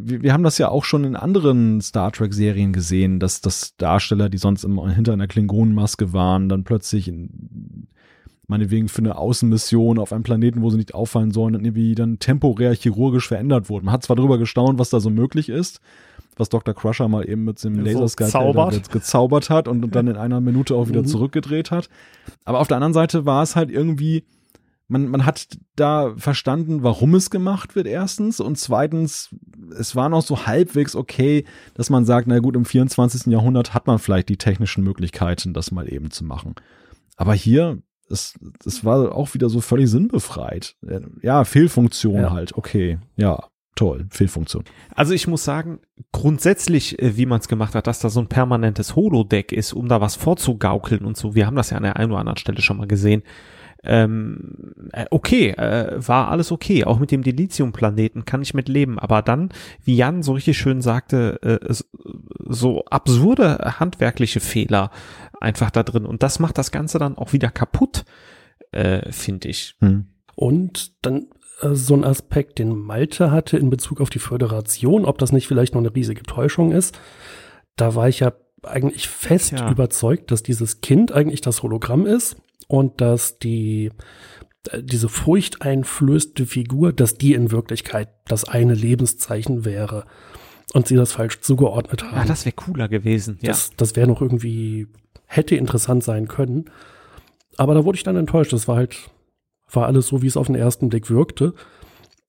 wir, 0.04 0.22
wir 0.22 0.32
haben 0.32 0.42
das 0.42 0.58
ja 0.58 0.68
auch 0.68 0.84
schon 0.84 1.04
in 1.04 1.16
anderen 1.16 1.80
Star 1.80 2.12
Trek-Serien 2.12 2.72
gesehen, 2.72 3.18
dass, 3.18 3.40
dass 3.40 3.76
Darsteller, 3.76 4.28
die 4.28 4.38
sonst 4.38 4.64
immer 4.64 4.90
hinter 4.90 5.12
einer 5.12 5.26
Klingonenmaske 5.26 6.12
waren, 6.12 6.48
dann 6.48 6.64
plötzlich 6.64 7.08
in, 7.08 7.88
meinetwegen 8.46 8.88
für 8.88 8.98
eine 8.98 9.16
Außenmission 9.16 9.98
auf 9.98 10.12
einem 10.12 10.22
Planeten, 10.22 10.62
wo 10.62 10.70
sie 10.70 10.76
nicht 10.76 10.94
auffallen 10.94 11.30
sollen, 11.30 11.54
dann 11.54 11.64
irgendwie 11.64 11.94
dann 11.94 12.18
temporär 12.18 12.74
chirurgisch 12.74 13.28
verändert 13.28 13.68
wurden. 13.68 13.86
Man 13.86 13.94
hat 13.94 14.04
zwar 14.04 14.16
darüber 14.16 14.38
gestaunt, 14.38 14.78
was 14.78 14.90
da 14.90 15.00
so 15.00 15.10
möglich 15.10 15.48
ist, 15.48 15.80
was 16.36 16.48
Dr. 16.48 16.74
Crusher 16.74 17.08
mal 17.08 17.28
eben 17.28 17.44
mit 17.44 17.62
dem 17.64 17.82
Laserskype 17.84 18.30
so 18.30 18.90
gezaubert 18.90 19.50
hat 19.50 19.68
und, 19.68 19.84
und 19.84 19.94
dann 19.94 20.06
in 20.06 20.16
einer 20.16 20.40
Minute 20.40 20.74
auch 20.74 20.88
wieder 20.88 21.02
mhm. 21.02 21.06
zurückgedreht 21.06 21.70
hat. 21.70 21.88
Aber 22.44 22.60
auf 22.60 22.68
der 22.68 22.76
anderen 22.76 22.94
Seite 22.94 23.24
war 23.24 23.42
es 23.42 23.56
halt 23.56 23.70
irgendwie, 23.70 24.24
man, 24.92 25.08
man 25.08 25.24
hat 25.24 25.58
da 25.74 26.14
verstanden, 26.16 26.82
warum 26.82 27.14
es 27.14 27.30
gemacht 27.30 27.74
wird, 27.74 27.86
erstens. 27.86 28.40
Und 28.40 28.58
zweitens, 28.58 29.34
es 29.76 29.96
war 29.96 30.10
noch 30.10 30.22
so 30.22 30.46
halbwegs 30.46 30.94
okay, 30.94 31.46
dass 31.74 31.88
man 31.88 32.04
sagt, 32.04 32.28
na 32.28 32.38
gut, 32.40 32.54
im 32.54 32.66
24. 32.66 33.32
Jahrhundert 33.32 33.72
hat 33.72 33.86
man 33.86 33.98
vielleicht 33.98 34.28
die 34.28 34.36
technischen 34.36 34.84
Möglichkeiten, 34.84 35.54
das 35.54 35.72
mal 35.72 35.90
eben 35.90 36.10
zu 36.10 36.24
machen. 36.24 36.54
Aber 37.16 37.32
hier, 37.32 37.78
es, 38.10 38.38
es 38.66 38.84
war 38.84 39.14
auch 39.14 39.32
wieder 39.32 39.48
so 39.48 39.62
völlig 39.62 39.90
sinnbefreit. 39.90 40.76
Ja, 41.22 41.44
Fehlfunktion 41.44 42.20
ja. 42.20 42.30
halt, 42.30 42.54
okay, 42.56 42.98
ja. 43.16 43.48
Toll, 43.74 44.04
Fehlfunktion. 44.10 44.64
Also 44.94 45.14
ich 45.14 45.26
muss 45.26 45.44
sagen, 45.44 45.80
grundsätzlich, 46.12 47.00
äh, 47.00 47.16
wie 47.16 47.24
man 47.24 47.40
es 47.40 47.48
gemacht 47.48 47.74
hat, 47.74 47.86
dass 47.86 48.00
da 48.00 48.10
so 48.10 48.20
ein 48.20 48.26
permanentes 48.26 48.96
Holodeck 48.96 49.50
ist, 49.50 49.72
um 49.72 49.88
da 49.88 50.02
was 50.02 50.14
vorzugaukeln 50.14 51.06
und 51.06 51.16
so. 51.16 51.34
Wir 51.34 51.46
haben 51.46 51.56
das 51.56 51.70
ja 51.70 51.78
an 51.78 51.84
der 51.84 51.96
einen 51.96 52.10
oder 52.10 52.20
anderen 52.20 52.36
Stelle 52.36 52.60
schon 52.60 52.76
mal 52.76 52.86
gesehen 52.86 53.22
ähm, 53.84 54.74
äh, 54.92 55.06
okay, 55.10 55.50
äh, 55.50 55.96
war 55.96 56.28
alles 56.28 56.52
okay. 56.52 56.84
Auch 56.84 56.98
mit 56.98 57.10
dem 57.10 57.22
Dilithium-Planeten 57.22 58.24
kann 58.24 58.42
ich 58.42 58.54
mit 58.54 58.68
leben. 58.68 58.98
Aber 58.98 59.22
dann, 59.22 59.50
wie 59.84 59.96
Jan 59.96 60.22
so 60.22 60.32
richtig 60.32 60.56
schön 60.58 60.82
sagte, 60.82 61.40
äh, 61.42 61.74
so 62.48 62.84
absurde 62.86 63.76
handwerkliche 63.80 64.40
Fehler 64.40 64.90
einfach 65.40 65.70
da 65.70 65.82
drin. 65.82 66.06
Und 66.06 66.22
das 66.22 66.38
macht 66.38 66.58
das 66.58 66.70
Ganze 66.70 66.98
dann 66.98 67.18
auch 67.18 67.32
wieder 67.32 67.50
kaputt, 67.50 68.04
äh, 68.70 69.10
finde 69.10 69.48
ich. 69.48 69.74
Hm. 69.80 70.06
Und 70.36 71.04
dann 71.04 71.26
äh, 71.60 71.74
so 71.74 71.94
ein 71.94 72.04
Aspekt, 72.04 72.60
den 72.60 72.76
Malte 72.76 73.32
hatte 73.32 73.58
in 73.58 73.68
Bezug 73.68 74.00
auf 74.00 74.10
die 74.10 74.20
Föderation, 74.20 75.04
ob 75.04 75.18
das 75.18 75.32
nicht 75.32 75.48
vielleicht 75.48 75.74
noch 75.74 75.80
eine 75.80 75.94
riesige 75.94 76.22
Täuschung 76.22 76.70
ist. 76.70 76.96
Da 77.74 77.96
war 77.96 78.08
ich 78.08 78.20
ja 78.20 78.32
eigentlich 78.62 79.08
fest 79.08 79.52
ja. 79.52 79.68
überzeugt, 79.72 80.30
dass 80.30 80.44
dieses 80.44 80.82
Kind 80.82 81.10
eigentlich 81.10 81.40
das 81.40 81.64
Hologramm 81.64 82.06
ist 82.06 82.36
und 82.72 83.02
dass 83.02 83.38
die 83.38 83.90
äh, 84.70 84.82
diese 84.82 85.10
furchteinflößende 85.10 86.46
Figur, 86.46 86.94
dass 86.94 87.18
die 87.18 87.34
in 87.34 87.52
Wirklichkeit 87.52 88.08
das 88.26 88.44
eine 88.44 88.72
Lebenszeichen 88.72 89.66
wäre 89.66 90.06
und 90.72 90.88
sie 90.88 90.96
das 90.96 91.12
falsch 91.12 91.42
zugeordnet 91.42 92.02
haben. 92.02 92.16
Ja, 92.16 92.24
das 92.24 92.46
wäre 92.46 92.56
cooler 92.56 92.88
gewesen. 92.88 93.38
Ja. 93.42 93.50
Das, 93.50 93.72
das 93.76 93.94
wäre 93.94 94.06
noch 94.06 94.22
irgendwie, 94.22 94.86
hätte 95.26 95.54
interessant 95.54 96.02
sein 96.02 96.28
können. 96.28 96.64
Aber 97.58 97.74
da 97.74 97.84
wurde 97.84 97.96
ich 97.96 98.04
dann 98.04 98.16
enttäuscht. 98.16 98.54
Das 98.54 98.66
war 98.68 98.76
halt, 98.76 98.96
war 99.70 99.86
alles 99.86 100.06
so, 100.06 100.22
wie 100.22 100.26
es 100.26 100.38
auf 100.38 100.46
den 100.46 100.56
ersten 100.56 100.88
Blick 100.88 101.10
wirkte. 101.10 101.52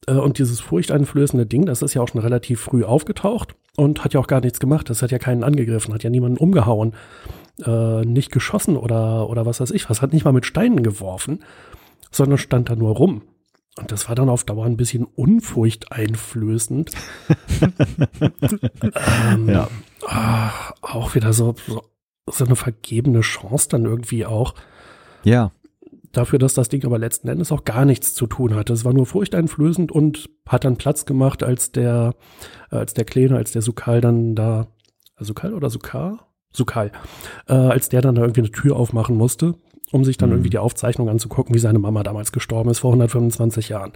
Äh, 0.08 0.16
und 0.16 0.39
dieses 0.39 0.60
furchteinflößende 0.60 1.46
Ding, 1.46 1.66
das 1.66 1.82
ist 1.82 1.94
ja 1.94 2.02
auch 2.02 2.10
schon 2.10 2.20
relativ 2.20 2.60
früh 2.60 2.84
aufgetaucht 2.84 3.56
und 3.78 4.04
hat 4.04 4.14
ja 4.14 4.20
auch 4.20 4.28
gar 4.28 4.41
nichts 4.41 4.60
gemacht. 4.60 4.89
Das 4.89 5.02
hat 5.02 5.12
ja 5.12 5.20
keinen 5.20 5.46
angegriffen, 5.46 5.94
hat 5.94 6.04
ja 6.04 6.10
niemanden 6.10 6.38
umgehauen 6.38 6.96
äh, 7.62 8.06
nicht 8.06 8.32
geschossen 8.32 8.78
oder, 8.78 9.30
oder 9.30 9.45
was 9.45 9.60
weiß 9.60 9.72
ich 9.72 9.89
was, 9.89 10.01
hat 10.01 10.14
nicht 10.14 10.26
mal 10.26 10.34
mit 10.34 10.45
Steinen 10.45 10.84
geworfen, 10.84 11.43
sondern 12.12 12.38
stand 12.38 12.70
da 12.70 12.76
nur 12.76 12.95
rum. 12.95 13.24
Und 13.76 13.91
das 13.91 14.08
war 14.08 14.16
dann 14.16 14.30
auf 14.30 14.43
Dauer 14.43 14.66
ein 14.66 14.78
bisschen 14.78 15.04
unfurchteinflößend. 15.04 16.91
ähm, 19.32 19.49
ja. 19.49 19.68
Ach, 20.06 20.74
auch 20.82 21.16
wieder 21.16 21.34
so, 21.34 21.56
so, 21.68 21.82
so 22.30 22.45
eine 22.45 22.56
vergebene 22.56 23.22
Chance 23.22 23.70
dann 23.70 23.86
irgendwie 23.86 24.28
auch. 24.28 24.54
Ja. 25.24 25.51
Dafür, 26.12 26.38
dass 26.38 26.54
das 26.54 26.70
Ding 26.70 26.86
aber 26.86 26.99
letzten 26.99 27.28
Endes 27.30 27.51
auch 27.51 27.64
gar 27.64 27.86
nichts 27.86 28.14
zu 28.14 28.28
tun 28.28 28.54
hatte. 28.54 28.74
Es 28.74 28.86
war 28.86 28.93
nur 28.93 29.08
furchteinflößend 29.08 29.91
und 29.91 30.30
hat 30.47 30.66
dann 30.66 30.78
Platz 30.78 31.06
gemacht, 31.06 31.41
als 31.41 31.72
der, 31.72 32.14
als 32.70 32.93
der 32.93 33.06
Kleine, 33.06 33.38
als 33.38 33.54
der 33.54 33.64
Sukal 33.64 34.01
dann 34.01 34.36
da, 34.36 34.68
Sukal 35.20 35.56
oder 35.56 35.72
Sukar? 35.72 36.32
Sukal, 36.54 36.91
äh, 37.47 37.54
als 37.54 37.89
der 37.89 38.01
dann 38.01 38.16
da 38.16 38.22
irgendwie 38.22 38.41
eine 38.41 38.51
Tür 38.51 38.76
aufmachen 38.76 39.18
musste, 39.18 39.56
um 39.91 40.06
sich 40.06 40.18
dann 40.18 40.30
mhm. 40.30 40.36
irgendwie 40.36 40.49
die 40.51 40.60
Aufzeichnung 40.60 41.10
anzugucken, 41.10 41.54
wie 41.54 41.60
seine 41.60 41.80
Mama 41.80 42.04
damals 42.04 42.32
gestorben 42.32 42.70
ist, 42.70 42.80
vor 42.80 42.91
125 42.91 43.70
Jahren. 43.70 43.91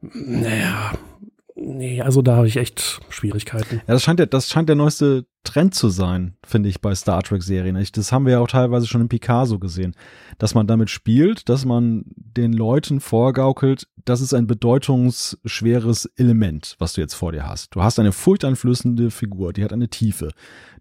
Naja, 0.00 0.92
nee, 1.54 2.02
also 2.02 2.22
da 2.22 2.36
habe 2.36 2.46
ich 2.46 2.56
echt 2.56 3.00
Schwierigkeiten. 3.08 3.76
Ja, 3.86 3.94
das 3.94 4.02
scheint 4.02 4.18
der, 4.18 4.26
das 4.26 4.48
scheint 4.48 4.68
der 4.68 4.76
neueste 4.76 5.26
Trend 5.44 5.74
zu 5.74 5.88
sein, 5.88 6.36
finde 6.44 6.68
ich, 6.68 6.80
bei 6.80 6.94
Star 6.94 7.22
Trek-Serien. 7.22 7.82
Das 7.92 8.12
haben 8.12 8.26
wir 8.26 8.32
ja 8.32 8.40
auch 8.40 8.48
teilweise 8.48 8.86
schon 8.86 9.02
in 9.02 9.08
Picasso 9.08 9.58
gesehen, 9.58 9.94
dass 10.38 10.54
man 10.54 10.66
damit 10.66 10.90
spielt, 10.90 11.48
dass 11.48 11.64
man 11.64 12.04
den 12.16 12.52
Leuten 12.52 13.00
vorgaukelt, 13.00 13.88
das 14.04 14.20
ist 14.20 14.34
ein 14.34 14.46
bedeutungsschweres 14.46 16.06
Element, 16.16 16.76
was 16.78 16.94
du 16.94 17.00
jetzt 17.00 17.14
vor 17.14 17.32
dir 17.32 17.46
hast. 17.46 17.74
Du 17.74 17.82
hast 17.82 17.98
eine 17.98 18.12
furchteinflößende 18.12 19.10
Figur, 19.10 19.52
die 19.52 19.64
hat 19.64 19.72
eine 19.72 19.88
Tiefe. 19.88 20.30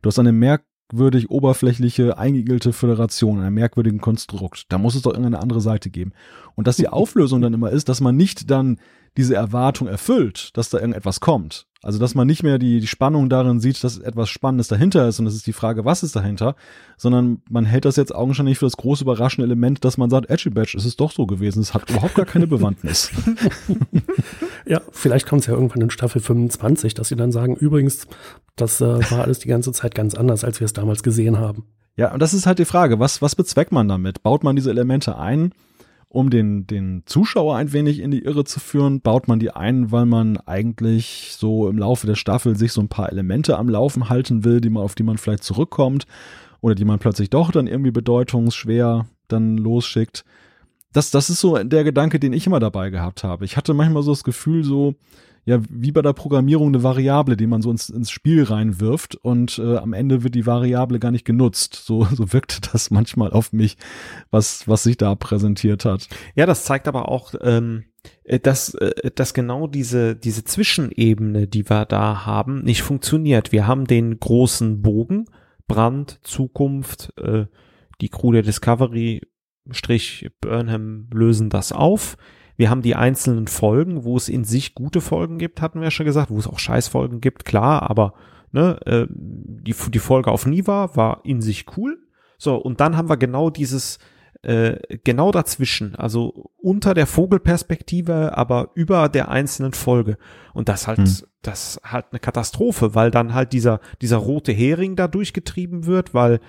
Du 0.01 0.07
hast 0.07 0.19
eine 0.19 0.31
merk 0.31 0.63
merkwürdig 0.91 1.29
oberflächliche, 1.29 2.17
eingeigelte 2.17 2.73
Föderation, 2.73 3.39
einem 3.39 3.55
merkwürdigen 3.55 3.99
Konstrukt. 3.99 4.65
Da 4.69 4.77
muss 4.77 4.95
es 4.95 5.01
doch 5.01 5.11
irgendeine 5.11 5.41
andere 5.41 5.61
Seite 5.61 5.89
geben. 5.89 6.13
Und 6.55 6.67
dass 6.67 6.77
die 6.77 6.87
Auflösung 6.89 7.41
dann 7.41 7.53
immer 7.53 7.71
ist, 7.71 7.89
dass 7.89 8.01
man 8.01 8.15
nicht 8.15 8.51
dann 8.51 8.77
diese 9.17 9.35
Erwartung 9.35 9.87
erfüllt, 9.87 10.49
dass 10.57 10.69
da 10.69 10.79
irgendetwas 10.79 11.19
kommt. 11.19 11.67
Also, 11.83 11.99
dass 11.99 12.15
man 12.15 12.25
nicht 12.25 12.43
mehr 12.43 12.59
die, 12.59 12.79
die 12.79 12.87
Spannung 12.87 13.27
darin 13.29 13.59
sieht, 13.59 13.83
dass 13.83 13.97
etwas 13.97 14.29
Spannendes 14.29 14.69
dahinter 14.69 15.07
ist 15.07 15.19
und 15.19 15.27
es 15.27 15.35
ist 15.35 15.45
die 15.45 15.53
Frage, 15.53 15.83
was 15.83 16.01
ist 16.01 16.15
dahinter, 16.15 16.55
sondern 16.95 17.41
man 17.49 17.65
hält 17.65 17.83
das 17.83 17.97
jetzt 17.97 18.15
augenscheinlich 18.15 18.57
für 18.57 18.65
das 18.65 18.77
große 18.77 19.03
überraschende 19.03 19.45
Element, 19.45 19.83
dass 19.83 19.97
man 19.97 20.09
sagt, 20.09 20.29
Edgy 20.29 20.49
Badge, 20.49 20.77
es 20.77 20.85
ist 20.85 21.01
doch 21.01 21.11
so 21.11 21.25
gewesen, 21.25 21.61
es 21.61 21.73
hat 21.73 21.89
überhaupt 21.89 22.15
gar 22.15 22.25
keine 22.25 22.47
Bewandtnis. 22.47 23.11
ja, 24.65 24.81
vielleicht 24.91 25.27
kommt 25.27 25.41
es 25.41 25.47
ja 25.47 25.53
irgendwann 25.53 25.81
in 25.81 25.89
Staffel 25.89 26.21
25, 26.21 26.93
dass 26.93 27.09
sie 27.09 27.15
dann 27.15 27.31
sagen, 27.31 27.55
übrigens, 27.55 28.07
das 28.55 28.81
äh, 28.81 29.11
war 29.11 29.23
alles 29.23 29.39
die 29.39 29.47
ganze 29.47 29.71
Zeit 29.71 29.95
ganz 29.95 30.15
anders, 30.15 30.43
als 30.43 30.59
wir 30.59 30.65
es 30.65 30.73
damals 30.73 31.03
gesehen 31.03 31.39
haben. 31.39 31.65
Ja, 31.95 32.13
und 32.13 32.21
das 32.21 32.33
ist 32.33 32.45
halt 32.45 32.59
die 32.59 32.65
Frage, 32.65 32.99
was, 32.99 33.21
was 33.21 33.35
bezweckt 33.35 33.71
man 33.71 33.87
damit? 33.87 34.23
Baut 34.23 34.43
man 34.43 34.55
diese 34.55 34.69
Elemente 34.69 35.17
ein? 35.17 35.53
um 36.13 36.29
den, 36.29 36.67
den 36.67 37.01
Zuschauer 37.07 37.57
ein 37.57 37.73
wenig 37.73 37.99
in 37.99 38.11
die 38.11 38.23
Irre 38.23 38.43
zu 38.43 38.59
führen, 38.59 39.01
baut 39.01 39.27
man 39.27 39.39
die 39.39 39.49
ein, 39.49 39.91
weil 39.91 40.05
man 40.05 40.37
eigentlich 40.37 41.33
so 41.35 41.67
im 41.67 41.79
Laufe 41.79 42.05
der 42.05 42.15
Staffel 42.15 42.55
sich 42.55 42.71
so 42.71 42.81
ein 42.81 42.87
paar 42.87 43.11
Elemente 43.11 43.57
am 43.57 43.67
Laufen 43.67 44.09
halten 44.09 44.45
will, 44.45 44.61
die 44.61 44.69
man, 44.69 44.83
auf 44.83 44.93
die 44.93 45.01
man 45.01 45.17
vielleicht 45.17 45.43
zurückkommt 45.43 46.05
oder 46.61 46.75
die 46.75 46.85
man 46.85 46.99
plötzlich 46.99 47.31
doch 47.31 47.51
dann 47.51 47.65
irgendwie 47.65 47.89
bedeutungsschwer 47.89 49.07
dann 49.27 49.57
losschickt. 49.57 50.23
Das, 50.93 51.11
das 51.11 51.29
ist 51.29 51.41
so 51.41 51.57
der 51.57 51.83
Gedanke, 51.83 52.19
den 52.19 52.33
ich 52.33 52.47
immer 52.47 52.59
dabei 52.59 52.89
gehabt 52.89 53.23
habe. 53.23 53.45
Ich 53.45 53.57
hatte 53.57 53.73
manchmal 53.73 54.03
so 54.03 54.11
das 54.11 54.23
Gefühl, 54.23 54.63
so, 54.63 54.95
ja, 55.45 55.59
wie 55.69 55.91
bei 55.91 56.01
der 56.01 56.13
Programmierung 56.13 56.69
eine 56.69 56.83
Variable, 56.83 57.35
die 57.35 57.47
man 57.47 57.61
so 57.61 57.69
ins, 57.69 57.89
ins 57.89 58.11
Spiel 58.11 58.43
reinwirft 58.43 59.15
und 59.15 59.59
äh, 59.59 59.77
am 59.77 59.91
Ende 59.93 60.23
wird 60.23 60.35
die 60.35 60.45
Variable 60.45 60.99
gar 60.99 61.11
nicht 61.11 61.25
genutzt. 61.25 61.73
So, 61.73 62.05
so 62.13 62.31
wirkte 62.31 62.61
das 62.71 62.91
manchmal 62.91 63.31
auf 63.31 63.51
mich, 63.51 63.77
was, 64.31 64.67
was 64.67 64.83
sich 64.83 64.97
da 64.97 65.15
präsentiert 65.15 65.83
hat. 65.83 66.07
Ja, 66.35 66.45
das 66.45 66.63
zeigt 66.63 66.87
aber 66.87 67.09
auch, 67.09 67.33
ähm, 67.41 67.83
äh, 68.23 68.39
dass, 68.39 68.73
äh, 68.75 69.11
dass 69.13 69.33
genau 69.33 69.67
diese, 69.67 70.15
diese 70.15 70.45
Zwischenebene, 70.45 71.47
die 71.47 71.69
wir 71.69 71.85
da 71.85 72.25
haben, 72.25 72.63
nicht 72.63 72.83
funktioniert. 72.83 73.51
Wir 73.51 73.67
haben 73.67 73.85
den 73.85 74.19
großen 74.19 74.81
Bogen, 74.81 75.25
Brand, 75.67 76.19
Zukunft, 76.23 77.13
äh, 77.17 77.47
die 77.99 78.09
Crew 78.09 78.31
der 78.31 78.43
Discovery, 78.43 79.21
Strich 79.71 80.29
Burnham 80.41 81.07
lösen 81.11 81.49
das 81.49 81.71
auf 81.71 82.17
wir 82.55 82.69
haben 82.69 82.81
die 82.81 82.95
einzelnen 82.95 83.47
Folgen, 83.47 84.03
wo 84.03 84.15
es 84.15 84.29
in 84.29 84.43
sich 84.43 84.75
gute 84.75 85.01
Folgen 85.01 85.37
gibt, 85.37 85.61
hatten 85.61 85.79
wir 85.79 85.85
ja 85.85 85.91
schon 85.91 86.05
gesagt, 86.05 86.29
wo 86.29 86.37
es 86.37 86.47
auch 86.47 86.59
Scheißfolgen 86.59 87.19
gibt, 87.19 87.45
klar, 87.45 87.89
aber 87.89 88.13
ne, 88.51 88.79
äh, 88.85 89.07
die, 89.09 89.73
die 89.89 89.99
Folge 89.99 90.31
auf 90.31 90.45
Niva 90.45 90.95
war 90.95 91.21
in 91.23 91.41
sich 91.41 91.65
cool. 91.77 91.97
So, 92.37 92.55
und 92.55 92.79
dann 92.79 92.95
haben 92.95 93.09
wir 93.09 93.17
genau 93.17 93.49
dieses, 93.49 93.97
äh, 94.43 94.77
genau 95.03 95.31
dazwischen, 95.31 95.95
also 95.95 96.51
unter 96.57 96.93
der 96.93 97.07
Vogelperspektive, 97.07 98.37
aber 98.37 98.69
über 98.75 99.09
der 99.09 99.29
einzelnen 99.29 99.73
Folge. 99.73 100.17
Und 100.53 100.69
das 100.69 100.87
halt, 100.87 100.99
hm. 100.99 101.27
das 101.41 101.81
halt 101.83 102.07
eine 102.11 102.19
Katastrophe, 102.19 102.93
weil 102.93 103.09
dann 103.09 103.33
halt 103.33 103.53
dieser, 103.53 103.79
dieser 104.01 104.17
rote 104.17 104.51
Hering 104.51 104.95
da 104.95 105.07
durchgetrieben 105.07 105.85
wird, 105.87 106.13
weil 106.13 106.39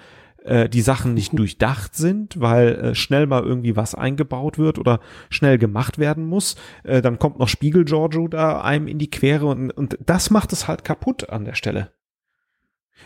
äh, 0.45 0.69
die 0.69 0.83
Sachen 0.83 1.15
nicht 1.15 1.33
durchdacht 1.39 1.97
sind, 1.97 2.41
weil 2.41 2.75
äh, 2.75 2.95
schnell 2.95 3.27
mal 3.27 3.43
irgendwie 3.43 3.77
was 3.77 3.95
eingebaut 3.95 4.59
wird 4.59 4.79
oder 4.79 5.01
schnell 5.31 5.59
gemacht 5.59 5.99
werden 5.99 6.25
muss. 6.27 6.57
Äh, 6.85 7.03
dann 7.03 7.19
kommt 7.19 7.39
noch 7.39 7.49
Spiegel 7.49 7.85
Giorgio 7.85 8.29
da 8.29 8.61
einem 8.61 8.87
in 8.87 8.99
die 8.99 9.11
Quere 9.11 9.47
und, 9.47 9.71
und 9.71 9.99
das 10.05 10.31
macht 10.31 10.53
es 10.53 10.69
halt 10.69 10.85
kaputt 10.85 11.29
an 11.31 11.45
der 11.45 11.55
Stelle. 11.55 11.91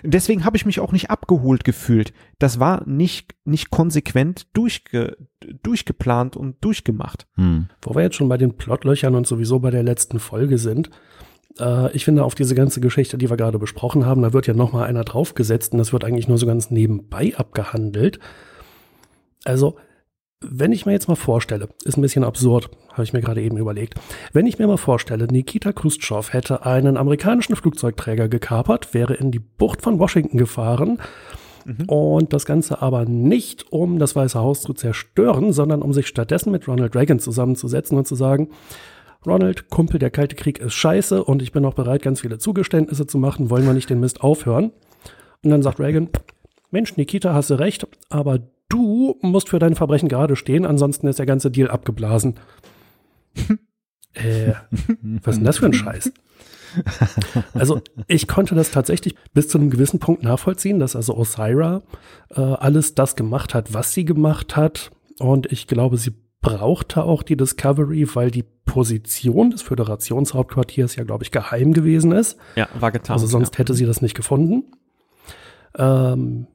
Deswegen 0.03 0.45
habe 0.45 0.57
ich 0.57 0.67
mich 0.67 0.81
auch 0.81 0.93
nicht 0.93 1.11
abgeholt 1.11 1.65
gefühlt. 1.65 2.13
Das 2.39 2.61
war 2.61 2.87
nicht, 2.87 3.35
nicht 3.45 3.71
konsequent 3.71 4.47
durchge, 4.53 5.17
durchgeplant 5.63 6.37
und 6.37 6.63
durchgemacht. 6.65 7.27
Hm. 7.35 7.69
Wo 7.83 7.95
wir 7.95 8.03
jetzt 8.03 8.17
schon 8.17 8.29
bei 8.29 8.37
den 8.37 8.57
Plotlöchern 8.57 9.15
und 9.15 9.27
sowieso 9.27 9.59
bei 9.59 9.71
der 9.71 9.83
letzten 9.83 10.21
Folge 10.21 10.59
sind, 10.59 10.91
äh, 11.59 11.93
ich 11.93 12.05
finde 12.05 12.25
auf 12.25 12.35
diese 12.35 12.55
ganze 12.55 12.81
Geschichte, 12.81 13.19
die 13.19 13.31
wir 13.31 13.37
gerade 13.37 13.59
besprochen 13.59 14.07
haben, 14.07 14.23
da 14.23 14.33
wird 14.33 14.47
ja 14.47 14.55
noch 14.55 14.73
mal 14.73 14.85
einer 14.85 15.05
draufgesetzt 15.05 15.73
und 15.73 15.79
das 15.79 15.93
wird 15.93 16.05
eigentlich 16.05 16.29
nur 16.29 16.39
so 16.39 16.47
ganz 16.47 16.71
nebenbei 16.71 17.35
abgehandelt. 17.37 18.19
Also 19.45 19.77
wenn 20.41 20.71
ich 20.71 20.87
mir 20.87 20.93
jetzt 20.93 21.09
mal 21.09 21.17
vorstelle, 21.17 21.69
ist 21.85 21.97
ein 21.97 22.03
bisschen 22.03 22.23
absurd, 22.23 22.71
habe 22.93 23.03
ich 23.03 23.13
mir 23.13 23.21
gerade 23.21 23.43
eben 23.43 23.57
überlegt. 23.57 23.95
Wenn 24.33 24.47
ich 24.47 24.59
mir 24.59 24.69
mal 24.69 24.77
vorstelle, 24.77 25.27
Nikita 25.27 25.73
Khrushchev 25.73 26.33
hätte 26.33 26.65
einen 26.65 26.97
amerikanischen 26.97 27.57
Flugzeugträger 27.57 28.29
gekapert, 28.29 28.95
wäre 28.95 29.15
in 29.15 29.33
die 29.33 29.41
Bucht 29.41 29.83
von 29.83 29.99
Washington 29.99 30.39
gefahren 30.39 31.01
und 31.87 32.33
das 32.33 32.47
Ganze 32.47 32.81
aber 32.81 33.05
nicht, 33.05 33.73
um 33.73 33.99
das 33.99 34.17
Weiße 34.17 34.39
Haus 34.39 34.63
zu 34.63 34.73
zerstören, 34.73 35.53
sondern 35.53 35.83
um 35.83 35.93
sich 35.93 36.07
stattdessen 36.07 36.53
mit 36.53 36.67
Ronald 36.69 36.95
Reagan 36.95 37.19
zusammenzusetzen 37.19 37.99
und 37.99 38.07
zu 38.07 38.15
sagen, 38.15 38.51
Ronald, 39.29 39.71
Kumpel, 39.71 39.99
der 39.99 40.11
Kalte 40.11 40.37
Krieg 40.37 40.59
ist 40.59 40.75
scheiße 40.75 41.23
und 41.23 41.43
ich 41.43 41.53
bin 41.53 41.65
auch 41.65 41.75
bereit, 41.75 42.03
ganz 42.03 42.21
viele 42.21 42.39
Zugeständnisse 42.39 43.07
zu 43.07 43.19
machen, 43.19 43.51
wollen 43.51 43.67
wir 43.67 43.75
nicht 43.75 43.91
den 43.91 44.01
Mist 44.01 44.23
aufhören? 44.23 44.73
Und 45.43 45.51
dann 45.51 45.63
sagt 45.63 45.81
Reagan, 45.81 46.09
Mensch, 46.71 46.97
Nikita, 46.97 47.33
hast 47.35 47.51
du 47.51 47.55
recht, 47.55 47.87
aber 48.11 48.41
du 48.69 49.19
musst 49.23 49.49
für 49.49 49.59
deine 49.59 49.77
Verbrechen 49.77 50.09
gerade 50.09 50.37
stehen, 50.37 50.67
ansonsten 50.67 51.07
ist 51.07 51.19
der 51.19 51.27
ganze 51.27 51.51
Deal 51.51 51.71
abgeblasen. 51.71 52.35
äh, 54.15 54.53
was 55.23 55.35
ist 55.35 55.39
denn 55.39 55.45
das 55.45 55.59
für 55.59 55.67
ein 55.67 55.73
Scheiß? 55.73 56.13
Also 57.55 57.81
ich 58.07 58.29
konnte 58.29 58.55
das 58.55 58.71
tatsächlich 58.71 59.15
bis 59.33 59.49
zu 59.49 59.59
einem 59.59 59.71
gewissen 59.71 60.01
Punkt 60.01 60.23
nachvollziehen, 60.23 60.79
dass 60.79 60.97
also 60.97 61.17
Osira 61.17 61.83
äh, 62.31 62.41
alles 62.41 62.95
das 62.95 63.17
gemacht 63.17 63.55
hat, 63.55 63.73
was 63.73 63.95
sie 63.95 64.05
gemacht 64.05 64.57
hat. 64.57 64.91
Und 65.19 65.51
ich 65.51 65.67
glaube, 65.67 65.97
sie 65.97 66.13
brauchte 66.41 67.05
auch 67.05 67.23
die 67.23 67.37
Discovery, 67.37 68.09
weil 68.15 68.31
die 68.31 68.45
Position 68.65 69.51
des 69.51 69.63
Föderationshauptquartiers 69.63 70.97
ja, 70.97 71.05
glaube 71.05 71.25
ich, 71.25 71.31
geheim 71.31 71.73
gewesen 71.73 72.13
ist. 72.13 72.39
Ja, 72.55 72.69
war 72.79 72.93
getan. 72.93 73.15
Also 73.15 73.27
sonst 73.27 73.55
ja. 73.55 73.59
hätte 73.59 73.75
sie 73.75 73.87
das 73.87 74.03
nicht 74.03 74.15
gefunden. 74.15 74.65
Ähm, 75.77 76.47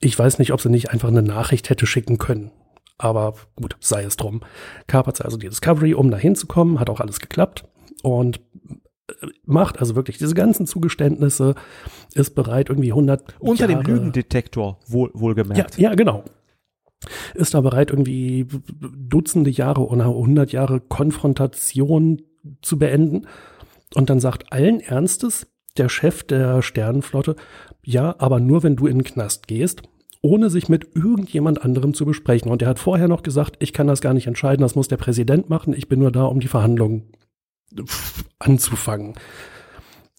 ich 0.00 0.18
weiß 0.18 0.38
nicht, 0.38 0.52
ob 0.52 0.60
sie 0.60 0.70
nicht 0.70 0.90
einfach 0.90 1.08
eine 1.08 1.22
Nachricht 1.22 1.70
hätte 1.70 1.86
schicken 1.86 2.18
können. 2.18 2.50
Aber 2.96 3.34
gut, 3.56 3.76
sei 3.80 4.02
es 4.02 4.16
drum. 4.16 4.40
Kapert 4.86 5.16
sie 5.16 5.24
also 5.24 5.36
die 5.36 5.48
Discovery, 5.48 5.94
um 5.94 6.10
da 6.10 6.16
hinzukommen, 6.16 6.80
hat 6.80 6.90
auch 6.90 7.00
alles 7.00 7.20
geklappt 7.20 7.64
und 8.02 8.40
äh, 9.08 9.26
macht 9.44 9.78
also 9.78 9.94
wirklich 9.94 10.18
diese 10.18 10.34
ganzen 10.34 10.66
Zugeständnisse, 10.66 11.54
ist 12.14 12.34
bereit, 12.34 12.70
irgendwie 12.70 12.90
100 12.90 13.36
Unter 13.38 13.68
Jahre, 13.68 13.84
dem 13.84 13.94
Lügendetektor, 13.94 14.80
wohl, 14.86 15.10
ja, 15.14 15.20
wohlgemerkt. 15.20 15.78
ja, 15.78 15.94
genau. 15.94 16.24
Ist 17.34 17.54
da 17.54 17.60
bereit, 17.60 17.90
irgendwie 17.90 18.46
Dutzende 18.80 19.50
Jahre 19.50 19.86
oder 19.86 20.06
100 20.06 20.52
Jahre 20.52 20.80
Konfrontation 20.80 22.22
zu 22.62 22.78
beenden. 22.78 23.26
Und 23.94 24.10
dann 24.10 24.20
sagt 24.20 24.52
allen 24.52 24.80
Ernstes 24.80 25.46
der 25.76 25.88
Chef 25.88 26.24
der 26.24 26.62
Sternenflotte, 26.62 27.36
ja, 27.84 28.14
aber 28.18 28.40
nur 28.40 28.62
wenn 28.62 28.76
du 28.76 28.86
in 28.86 28.98
den 28.98 29.04
Knast 29.04 29.46
gehst, 29.46 29.82
ohne 30.20 30.50
sich 30.50 30.68
mit 30.68 30.88
irgendjemand 30.94 31.62
anderem 31.62 31.94
zu 31.94 32.04
besprechen. 32.04 32.50
Und 32.50 32.62
er 32.62 32.68
hat 32.68 32.78
vorher 32.78 33.08
noch 33.08 33.22
gesagt, 33.22 33.56
ich 33.60 33.72
kann 33.72 33.86
das 33.86 34.00
gar 34.00 34.14
nicht 34.14 34.26
entscheiden, 34.26 34.62
das 34.62 34.74
muss 34.74 34.88
der 34.88 34.96
Präsident 34.96 35.48
machen, 35.48 35.72
ich 35.72 35.88
bin 35.88 36.00
nur 36.00 36.10
da, 36.10 36.24
um 36.24 36.40
die 36.40 36.48
Verhandlungen 36.48 37.12
anzufangen. 38.38 39.14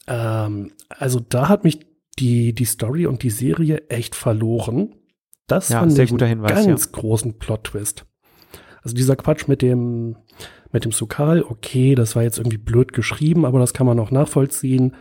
Ähm, 0.08 0.72
also 0.90 1.20
da 1.20 1.50
hat 1.50 1.64
mich 1.64 1.80
die, 2.18 2.54
die 2.54 2.66
Story 2.66 3.06
und 3.06 3.24
die 3.24 3.30
Serie 3.30 3.90
echt 3.90 4.16
verloren. 4.16 4.96
Das 5.50 5.70
Ja, 5.70 5.80
fand 5.80 5.92
sehr 5.92 6.06
ich 6.06 6.12
guter 6.12 6.26
einen 6.26 6.42
Hinweis, 6.44 6.66
ganz 6.66 6.92
großen 6.92 7.38
Plot-Twist. 7.38 8.06
Also 8.82 8.96
dieser 8.96 9.16
Quatsch 9.18 9.48
mit 9.48 9.62
dem, 9.62 10.16
mit 10.72 10.86
dem 10.86 10.92
Sukal, 10.92 11.44
okay, 11.44 11.96
das 11.96 12.16
war 12.16 12.24
jetzt 12.24 12.38
irgendwie 12.38 12.58
blöd 12.58 12.94
geschrieben, 12.94 13.46
aber 13.46 13.60
das 13.60 13.74
kann 13.74 13.86
man 13.86 14.00
auch 14.00 14.12
nachvollziehen, 14.12 14.96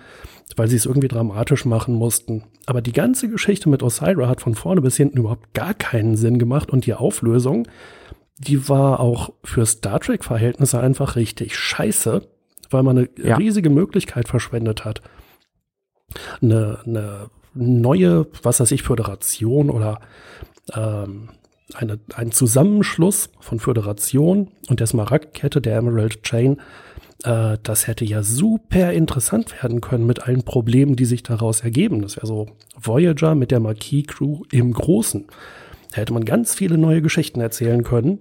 weil 0.57 0.67
sie 0.69 0.77
es 0.77 0.87
irgendwie 0.87 1.09
dramatisch 1.09 1.65
machen 1.65 1.95
mussten. 1.95 2.45
Aber 2.67 2.81
die 2.83 2.93
ganze 2.93 3.29
Geschichte 3.29 3.69
mit 3.69 3.83
Osira 3.83 4.27
hat 4.29 4.41
von 4.41 4.55
vorne 4.55 4.81
bis 4.81 4.97
hinten 4.97 5.19
überhaupt 5.19 5.55
gar 5.55 5.75
keinen 5.75 6.17
Sinn 6.17 6.39
gemacht 6.39 6.71
und 6.71 6.87
die 6.87 6.95
Auflösung, 6.95 7.69
die 8.39 8.69
war 8.69 9.01
auch 9.01 9.31
für 9.45 9.65
Star 9.67 10.01
Trek-Verhältnisse 10.01 10.81
einfach 10.81 11.17
richtig 11.17 11.57
scheiße, 11.57 12.27
weil 12.71 12.83
man 12.83 12.99
eine 12.99 13.09
Ja. 13.23 13.37
riesige 13.37 13.71
Möglichkeit 13.71 14.29
verschwendet 14.29 14.85
hat. 14.85 15.03
Eine, 16.41 16.79
eine 16.87 17.31
neue, 17.59 18.27
was 18.43 18.61
weiß 18.61 18.71
ich, 18.73 18.83
Föderation 18.83 19.71
oder 19.71 20.01
ähm, 20.75 21.31
eine, 21.75 21.99
ein 22.15 22.33
Zusammenschluss 22.33 23.31
von 23.41 23.61
Föderation 23.61 24.49
und 24.69 24.81
der 24.81 24.87
Smaragdkette 24.87 25.61
der 25.61 25.77
Emerald 25.77 26.23
Chain, 26.23 26.61
äh, 27.25 27.59
das 27.63 27.87
hätte 27.87 28.05
ja 28.05 28.23
super 28.23 28.93
interessant 28.93 29.63
werden 29.63 29.81
können 29.81 30.07
mit 30.07 30.23
allen 30.23 30.45
Problemen, 30.45 30.97
die 30.97 31.05
sich 31.05 31.23
daraus 31.23 31.61
ergeben. 31.61 32.03
Das 32.03 32.17
wäre 32.17 32.27
so 32.27 32.47
Voyager 32.81 33.35
mit 33.35 33.51
der 33.51 33.61
Marquis 33.61 34.07
Crew 34.07 34.43
im 34.51 34.73
Großen. 34.73 35.27
Da 35.91 35.97
hätte 35.97 36.13
man 36.13 36.25
ganz 36.25 36.55
viele 36.55 36.79
neue 36.79 37.03
Geschichten 37.03 37.41
erzählen 37.41 37.83
können. 37.83 38.21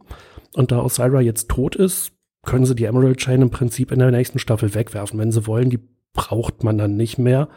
Und 0.53 0.71
da 0.71 0.79
Osira 0.79 1.21
jetzt 1.21 1.49
tot 1.49 1.75
ist, 1.75 2.11
können 2.43 2.65
sie 2.65 2.75
die 2.75 2.85
Emerald 2.85 3.17
Chain 3.17 3.41
im 3.41 3.49
Prinzip 3.49 3.91
in 3.91 3.99
der 3.99 4.11
nächsten 4.11 4.39
Staffel 4.39 4.73
wegwerfen, 4.73 5.19
wenn 5.19 5.31
sie 5.31 5.45
wollen. 5.47 5.69
Die 5.69 5.79
braucht 6.13 6.63
man 6.63 6.77
dann 6.77 6.95
nicht 6.95 7.17
mehr. 7.17 7.49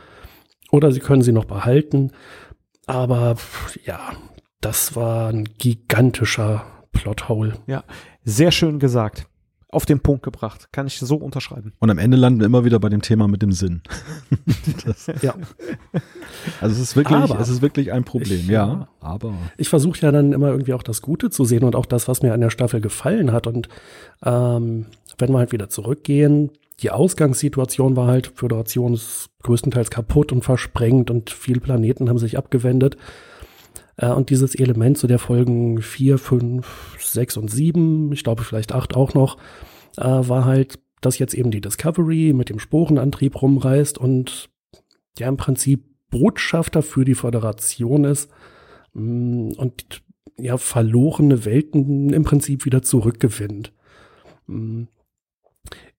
Oder 0.71 0.93
sie 0.93 1.01
können 1.01 1.23
sie 1.23 1.33
noch 1.33 1.45
behalten. 1.47 2.13
Aber 2.87 3.37
ja, 3.85 3.99
das 4.61 4.95
war 4.97 5.29
ein 5.29 5.45
gigantischer 5.59 6.65
Plothole. 6.93 7.55
Ja, 7.67 7.85
sehr 8.25 8.51
schön 8.53 8.79
gesagt. 8.79 9.27
Auf 9.73 9.87
den 9.87 10.01
Punkt 10.01 10.25
gebracht. 10.25 10.69
Kann 10.73 10.89
ich 10.89 10.99
so 10.99 11.15
unterschreiben. 11.15 11.75
Und 11.79 11.91
am 11.91 11.99
Ende 11.99 12.17
landen 12.17 12.41
wir 12.41 12.47
immer 12.47 12.65
wieder 12.65 12.81
bei 12.81 12.89
dem 12.89 13.03
Thema 13.03 13.29
mit 13.29 13.41
dem 13.41 13.53
Sinn. 13.53 13.83
das, 14.85 15.07
Ja, 15.23 15.35
also 16.61 16.75
es 16.75 16.81
ist 16.81 16.97
wirklich, 16.97 17.17
Aber- 17.19 17.39
es 17.39 17.49
ist 17.49 17.63
wirklich 17.63 17.93
ein 17.93 18.03
Problem, 18.03 18.41
Ich- 18.41 18.49
ja. 18.49 18.89
Aber 19.01 19.33
ich 19.57 19.69
versuche 19.69 20.01
ja 20.01 20.11
dann 20.11 20.33
immer 20.33 20.49
irgendwie 20.49 20.75
auch 20.75 20.83
das 20.83 21.03
Gute 21.03 21.31
zu 21.31 21.45
sehen 21.45 21.63
und 21.63 21.77
auch 21.77 21.87
das, 21.87 22.09
was 22.09 22.21
mir 22.23 22.33
an 22.35 22.41
der 22.41 22.51
Staffel 22.51 22.81
gefallen 22.81 23.31
hat. 23.31 23.47
Und 23.47 23.69
ähm, 24.25 24.87
wenn 25.19 25.31
wir 25.31 25.39
halt 25.39 25.53
wieder 25.53 25.69
zurückgehen, 25.69 26.51
die 26.83 26.91
Ausgangssituation 26.91 27.97
war 27.97 28.07
halt, 28.07 28.33
Föderation 28.35 28.95
ist 28.95 29.31
größtenteils 29.43 29.91
kaputt 29.91 30.33
und 30.33 30.43
versprengt 30.43 31.11
und 31.11 31.31
viele 31.31 31.61
Planeten 31.61 32.09
haben 32.09 32.19
sich 32.19 32.39
abgewendet. 32.39 32.97
Äh, 33.97 34.11
und 34.11 34.31
dieses 34.31 34.55
Element 34.55 34.99
zu 34.99 35.07
der 35.07 35.19
Folgen 35.19 35.83
4, 35.83 36.19
5, 36.19 36.97
6 36.99 37.37
und 37.37 37.51
7, 37.51 38.13
ich 38.13 38.25
glaube 38.25 38.45
vielleicht 38.45 38.73
8 38.73 38.97
auch 38.97 39.15
noch, 39.15 39.37
äh, 39.97 40.05
war 40.05 40.45
halt, 40.45 40.79
dass 41.01 41.19
jetzt 41.19 41.35
eben 41.35 41.51
die 41.51 41.61
Discovery 41.61 42.33
mit 42.33 42.49
dem 42.49 42.59
Sporenantrieb 42.59 43.41
rumreist 43.41 43.99
und 43.99 44.49
ja 45.19 45.29
im 45.29 45.37
Prinzip 45.37 45.85
Botschafter 46.11 46.83
für 46.83 47.05
die 47.05 47.15
Föderation 47.15 48.05
ist 48.05 48.31
mm, 48.95 49.53
und 49.57 50.03
ja 50.39 50.57
verlorene 50.57 51.45
Welten 51.45 52.13
im 52.13 52.25
Prinzip 52.25 52.65
wieder 52.65 52.83
zurückgewinnt. 52.83 53.73
Mm. 54.47 54.85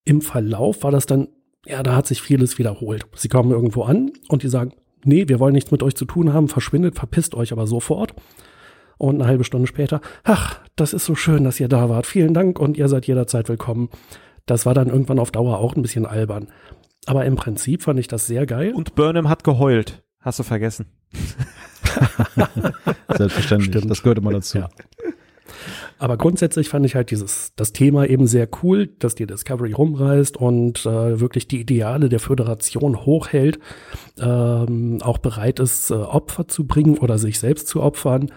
Im 0.04 0.22
Verlauf 0.22 0.84
war 0.84 0.91
das 0.91 1.06
dann, 1.06 1.28
ja, 1.66 1.84
da 1.84 1.95
hat 1.95 2.08
sich 2.08 2.22
vieles 2.22 2.58
wiederholt. 2.58 3.06
Sie 3.16 3.30
kommen 3.30 3.52
irgendwo 3.52 3.84
an 3.84 4.12
und 4.30 4.43
die 4.43 4.49
sagen, 4.49 4.74
nee, 5.04 5.28
wir 5.28 5.39
wollen 5.39 5.54
nichts 5.54 5.72
mit 5.72 5.84
euch 5.84 5.95
zu 5.95 6.06
tun 6.06 6.34
haben, 6.34 6.47
verschwindet, 6.47 6.95
verpisst 6.95 7.36
euch 7.36 7.52
aber 7.52 7.68
sofort. 7.68 8.14
Und 8.97 9.16
eine 9.16 9.26
halbe 9.26 9.43
Stunde 9.43 9.68
später, 9.68 10.02
ach, 10.24 10.60
das 10.76 10.93
ist 10.93 11.06
so 11.06 11.16
schön, 11.16 11.43
dass 11.43 11.60
ihr 11.60 11.68
da 11.68 11.89
wart. 11.89 12.06
Vielen 12.06 12.34
Dank 12.34 12.60
und 12.60 12.78
ihr 12.78 12.88
seid 12.88 13.08
jederzeit 13.08 13.49
willkommen. 13.49 13.89
Das 14.45 14.66
war 14.66 14.74
dann 14.74 14.89
irgendwann 14.89 15.20
auf 15.20 15.32
Dauer 15.32 15.60
auch 15.60 15.76
ein 15.76 15.82
bisschen 15.82 16.06
albern. 16.06 16.47
Aber 17.08 17.26
im 17.26 17.36
Prinzip 17.36 17.82
fand 17.82 17.99
ich 17.99 18.08
das 18.08 18.28
sehr 18.28 18.45
geil. 18.45 18.74
Und 18.74 18.93
Burnham 18.95 19.28
hat 19.28 19.43
geheult. 19.43 20.04
Hast 20.20 20.38
du 20.38 20.43
vergessen. 20.43 20.86
selbstverständlich, 23.10 23.72
Stimmt. 23.72 23.89
das 23.89 24.04
gehört 24.04 24.20
immer 24.20 24.32
dazu. 24.32 24.60
Ja. 24.60 24.70
Aber 26.02 26.18
grundsätzlich 26.18 26.68
fand 26.68 26.84
ich 26.84 26.95
halt 26.95 27.12
dieses, 27.12 27.54
das 27.56 27.74
Thema 27.74 28.08
eben 28.08 28.26
sehr 28.26 28.49
cool, 28.64 28.88
dass 28.88 29.14
die 29.14 29.28
Discovery 29.28 29.74
rumreist 29.74 30.36
und 30.36 30.84
äh, 30.88 31.20
wirklich 31.20 31.47
die 31.47 31.62
Ideale 31.62 32.10
der 32.10 32.20
Föderation 32.20 33.06
hochhält, 33.06 33.60
ähm, 34.20 34.97
auch 35.04 35.20
bereit 35.20 35.60
ist, 35.60 35.91
äh, 35.91 35.93
Opfer 35.93 36.47
zu 36.47 36.66
bringen 36.66 36.97
oder 36.97 37.20
sich 37.20 37.38
selbst 37.38 37.68
zu 37.68 37.84
opfern 37.84 38.32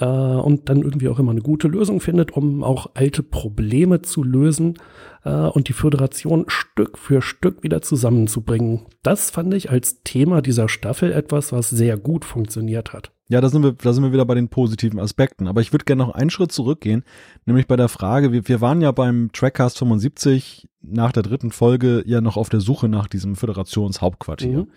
äh, 0.00 0.06
und 0.06 0.70
dann 0.70 0.80
irgendwie 0.80 1.10
auch 1.10 1.18
immer 1.18 1.32
eine 1.32 1.42
gute 1.42 1.68
Lösung 1.68 2.00
findet, 2.00 2.30
um 2.30 2.64
auch 2.64 2.92
alte 2.94 3.22
Probleme 3.22 4.00
zu 4.00 4.22
lösen 4.22 4.78
äh, 5.26 5.34
und 5.34 5.68
die 5.68 5.74
Föderation 5.74 6.46
Stück 6.48 6.96
für 6.96 7.20
Stück 7.20 7.62
wieder 7.62 7.82
zusammenzubringen. 7.82 8.86
Das 9.02 9.30
fand 9.30 9.52
ich 9.52 9.68
als 9.68 10.02
Thema 10.02 10.40
dieser 10.40 10.70
Staffel 10.70 11.12
etwas, 11.12 11.52
was 11.52 11.68
sehr 11.68 11.98
gut 11.98 12.24
funktioniert 12.24 12.94
hat. 12.94 13.12
Ja, 13.32 13.40
da 13.40 13.48
sind 13.48 13.62
wir, 13.62 13.72
da 13.72 13.94
sind 13.94 14.04
wir 14.04 14.12
wieder 14.12 14.26
bei 14.26 14.34
den 14.34 14.48
positiven 14.48 15.00
Aspekten. 15.00 15.46
Aber 15.46 15.62
ich 15.62 15.72
würde 15.72 15.86
gerne 15.86 16.02
noch 16.02 16.14
einen 16.14 16.28
Schritt 16.28 16.52
zurückgehen, 16.52 17.02
nämlich 17.46 17.66
bei 17.66 17.76
der 17.76 17.88
Frage, 17.88 18.30
wir, 18.30 18.46
wir 18.46 18.60
waren 18.60 18.82
ja 18.82 18.92
beim 18.92 19.30
Trackcast 19.32 19.78
75 19.78 20.68
nach 20.82 21.12
der 21.12 21.22
dritten 21.22 21.50
Folge 21.50 22.02
ja 22.04 22.20
noch 22.20 22.36
auf 22.36 22.50
der 22.50 22.60
Suche 22.60 22.90
nach 22.90 23.06
diesem 23.06 23.34
Föderationshauptquartier. 23.34 24.58
Mhm. 24.58 24.70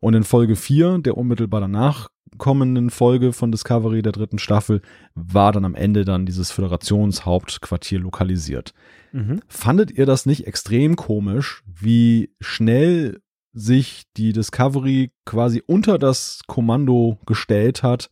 Und 0.00 0.14
in 0.14 0.24
Folge 0.24 0.56
4, 0.56 1.00
der 1.00 1.18
unmittelbar 1.18 1.60
danach 1.60 2.08
kommenden 2.38 2.88
Folge 2.88 3.34
von 3.34 3.52
Discovery 3.52 4.00
der 4.00 4.12
dritten 4.12 4.38
Staffel, 4.38 4.80
war 5.14 5.52
dann 5.52 5.66
am 5.66 5.74
Ende 5.74 6.06
dann 6.06 6.24
dieses 6.24 6.50
Föderationshauptquartier 6.52 7.98
lokalisiert. 7.98 8.72
Mhm. 9.12 9.42
Fandet 9.46 9.90
ihr 9.90 10.06
das 10.06 10.24
nicht 10.24 10.46
extrem 10.46 10.96
komisch, 10.96 11.62
wie 11.66 12.30
schnell 12.40 13.20
sich 13.52 14.04
die 14.16 14.32
Discovery 14.32 15.12
quasi 15.24 15.62
unter 15.66 15.98
das 15.98 16.42
Kommando 16.46 17.18
gestellt 17.26 17.82
hat, 17.82 18.10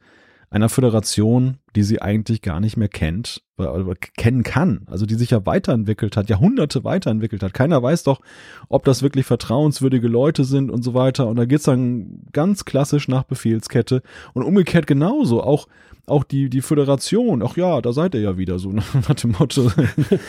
einer 0.50 0.68
Föderation, 0.68 1.58
die 1.76 1.82
sie 1.82 2.00
eigentlich 2.00 2.40
gar 2.40 2.60
nicht 2.60 2.76
mehr 2.76 2.88
kennt, 2.88 3.42
oder 3.58 3.94
kennen 4.16 4.44
kann, 4.44 4.82
also 4.86 5.04
die 5.04 5.16
sich 5.16 5.30
ja 5.30 5.44
weiterentwickelt 5.44 6.16
hat, 6.16 6.30
Jahrhunderte 6.30 6.84
weiterentwickelt 6.84 7.42
hat. 7.42 7.52
Keiner 7.52 7.82
weiß 7.82 8.04
doch, 8.04 8.20
ob 8.68 8.84
das 8.84 9.02
wirklich 9.02 9.26
vertrauenswürdige 9.26 10.08
Leute 10.08 10.44
sind 10.44 10.70
und 10.70 10.82
so 10.82 10.94
weiter. 10.94 11.26
Und 11.26 11.36
da 11.36 11.44
geht's 11.44 11.64
dann 11.64 12.22
ganz 12.32 12.64
klassisch 12.64 13.08
nach 13.08 13.24
Befehlskette 13.24 14.02
und 14.32 14.42
umgekehrt 14.42 14.86
genauso. 14.86 15.42
Auch 15.42 15.66
auch 16.08 16.24
die, 16.24 16.50
die 16.50 16.62
Föderation, 16.62 17.42
ach 17.42 17.56
ja, 17.56 17.80
da 17.80 17.92
seid 17.92 18.14
ihr 18.14 18.20
ja 18.20 18.38
wieder 18.38 18.58
so 18.58 18.72
nach 18.72 19.14
dem 19.14 19.32
Motto. 19.38 19.70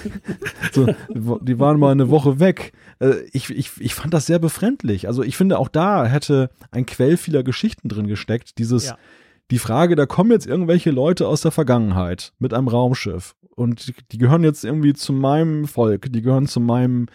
so, 0.72 0.88
die 1.42 1.60
waren 1.60 1.80
mal 1.80 1.92
eine 1.92 2.10
Woche 2.10 2.40
weg. 2.40 2.74
Äh, 3.00 3.16
ich, 3.32 3.50
ich, 3.50 3.72
ich 3.80 3.96
fand 3.96 4.14
das 4.14 4.26
sehr 4.26 4.40
befremdlich. 4.40 5.08
Also 5.08 5.24
ich 5.24 5.38
finde, 5.38 5.60
auch 5.60 5.70
da 5.70 6.06
hätte 6.06 6.50
ein 6.72 6.86
Quell 6.86 7.18
vieler 7.18 7.44
Geschichten 7.44 7.90
drin 7.90 8.08
gesteckt. 8.08 8.58
Dieses, 8.58 8.88
ja. 8.88 8.98
die 9.52 9.60
Frage, 9.60 9.96
da 9.96 10.06
kommen 10.06 10.32
jetzt 10.32 10.48
irgendwelche 10.48 10.92
Leute 10.92 11.28
aus 11.28 11.42
der 11.42 11.52
Vergangenheit 11.52 12.34
mit 12.40 12.54
einem 12.54 12.68
Raumschiff 12.68 13.36
und 13.60 13.88
die, 13.88 13.94
die 14.12 14.18
gehören 14.18 14.44
jetzt 14.44 14.64
irgendwie 14.64 14.94
zu 14.94 15.14
meinem 15.14 15.66
Volk, 15.66 16.12
die 16.12 16.22
gehören 16.22 16.48
zu 16.48 16.60
meinem 16.60 17.08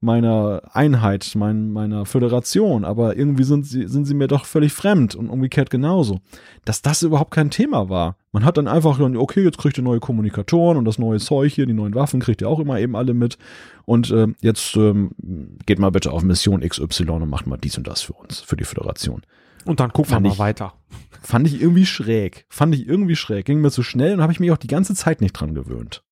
meiner 0.00 0.62
Einheit, 0.72 1.32
mein, 1.34 1.70
meiner 1.72 2.06
Föderation, 2.06 2.84
aber 2.84 3.16
irgendwie 3.16 3.44
sind 3.44 3.66
sie, 3.66 3.86
sind 3.86 4.06
sie 4.06 4.14
mir 4.14 4.28
doch 4.28 4.46
völlig 4.46 4.72
fremd 4.72 5.14
und 5.14 5.28
umgekehrt 5.28 5.68
genauso. 5.68 6.20
Dass 6.64 6.80
das 6.80 7.02
überhaupt 7.02 7.32
kein 7.32 7.50
Thema 7.50 7.90
war. 7.90 8.16
Man 8.32 8.44
hat 8.44 8.56
dann 8.56 8.68
einfach, 8.68 8.98
okay, 8.98 9.42
jetzt 9.42 9.58
kriegt 9.58 9.76
ihr 9.76 9.84
neue 9.84 10.00
Kommunikatoren 10.00 10.78
und 10.78 10.86
das 10.86 10.98
neue 10.98 11.18
Zeug 11.18 11.52
hier, 11.52 11.66
die 11.66 11.74
neuen 11.74 11.94
Waffen 11.94 12.20
kriegt 12.20 12.40
ihr 12.40 12.48
auch 12.48 12.60
immer 12.60 12.78
eben 12.78 12.96
alle 12.96 13.12
mit. 13.12 13.36
Und 13.84 14.10
äh, 14.10 14.28
jetzt 14.40 14.74
ähm, 14.76 15.10
geht 15.66 15.78
mal 15.78 15.90
bitte 15.90 16.12
auf 16.12 16.22
Mission 16.22 16.60
XY 16.60 17.10
und 17.10 17.28
macht 17.28 17.46
mal 17.46 17.58
dies 17.58 17.76
und 17.76 17.86
das 17.86 18.00
für 18.00 18.14
uns, 18.14 18.40
für 18.40 18.56
die 18.56 18.64
Föderation. 18.64 19.22
Und 19.66 19.80
dann 19.80 19.92
gucken 19.92 20.12
wir 20.12 20.20
mal 20.20 20.38
weiter. 20.38 20.72
Fand 21.22 21.46
ich 21.46 21.60
irgendwie 21.60 21.84
schräg. 21.84 22.46
Fand 22.48 22.74
ich 22.74 22.88
irgendwie 22.88 23.16
schräg. 23.16 23.44
Ging 23.44 23.60
mir 23.60 23.70
zu 23.70 23.82
schnell 23.82 24.14
und 24.14 24.22
habe 24.22 24.32
ich 24.32 24.40
mich 24.40 24.50
auch 24.50 24.56
die 24.56 24.68
ganze 24.68 24.94
Zeit 24.94 25.20
nicht 25.20 25.32
dran 25.32 25.54
gewöhnt. 25.54 26.02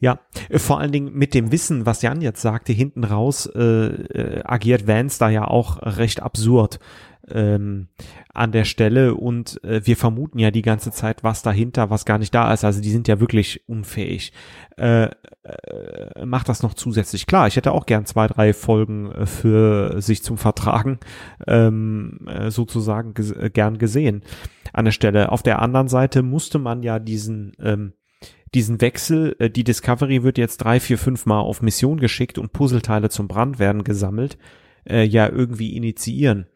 Ja, 0.00 0.20
äh, 0.48 0.58
vor 0.58 0.80
allen 0.80 0.92
Dingen 0.92 1.12
mit 1.14 1.34
dem 1.34 1.52
Wissen, 1.52 1.86
was 1.86 2.02
Jan 2.02 2.20
jetzt 2.20 2.42
sagte, 2.42 2.72
hinten 2.72 3.04
raus 3.04 3.46
äh, 3.46 3.60
äh, 3.60 4.42
agiert 4.44 4.86
Vance 4.86 5.18
da 5.18 5.28
ja 5.28 5.46
auch 5.46 5.78
recht 5.82 6.22
absurd 6.22 6.78
ähm, 7.28 7.88
an 8.34 8.52
der 8.52 8.64
Stelle 8.64 9.14
und 9.14 9.62
äh, 9.64 9.82
wir 9.84 9.96
vermuten 9.96 10.38
ja 10.38 10.50
die 10.50 10.62
ganze 10.62 10.90
Zeit, 10.90 11.22
was 11.22 11.42
dahinter, 11.42 11.90
was 11.90 12.04
gar 12.04 12.18
nicht 12.18 12.34
da 12.34 12.52
ist. 12.52 12.64
Also 12.64 12.80
die 12.80 12.90
sind 12.90 13.08
ja 13.08 13.20
wirklich 13.20 13.68
unfähig. 13.68 14.32
Äh, 14.76 15.04
äh, 15.04 16.24
macht 16.24 16.48
das 16.48 16.62
noch 16.62 16.74
zusätzlich 16.74 17.26
klar. 17.26 17.46
Ich 17.46 17.56
hätte 17.56 17.72
auch 17.72 17.86
gern 17.86 18.06
zwei, 18.06 18.26
drei 18.26 18.52
Folgen 18.52 19.12
äh, 19.12 19.26
für 19.26 20.00
sich 20.00 20.22
zum 20.22 20.38
Vertragen 20.38 20.98
ähm, 21.46 22.26
äh, 22.26 22.50
sozusagen 22.50 23.14
ges 23.14 23.34
gern 23.52 23.78
gesehen 23.78 24.22
an 24.72 24.84
der 24.84 24.92
Stelle. 24.92 25.30
Auf 25.30 25.42
der 25.42 25.60
anderen 25.60 25.88
Seite 25.88 26.22
musste 26.22 26.58
man 26.58 26.82
ja 26.82 26.98
diesen 26.98 27.52
ähm, 27.60 27.92
diesen 28.54 28.80
Wechsel, 28.80 29.36
äh, 29.38 29.50
die 29.50 29.64
Discovery 29.64 30.22
wird 30.22 30.38
jetzt 30.38 30.58
drei, 30.58 30.80
vier, 30.80 30.98
fünf 30.98 31.26
Mal 31.26 31.40
auf 31.40 31.62
Mission 31.62 31.98
geschickt 31.98 32.38
und 32.38 32.52
Puzzleteile 32.52 33.08
zum 33.08 33.28
Brand 33.28 33.58
werden 33.58 33.84
gesammelt, 33.84 34.38
äh, 34.88 35.04
ja 35.04 35.28
irgendwie 35.28 35.76
initiieren 35.76 36.46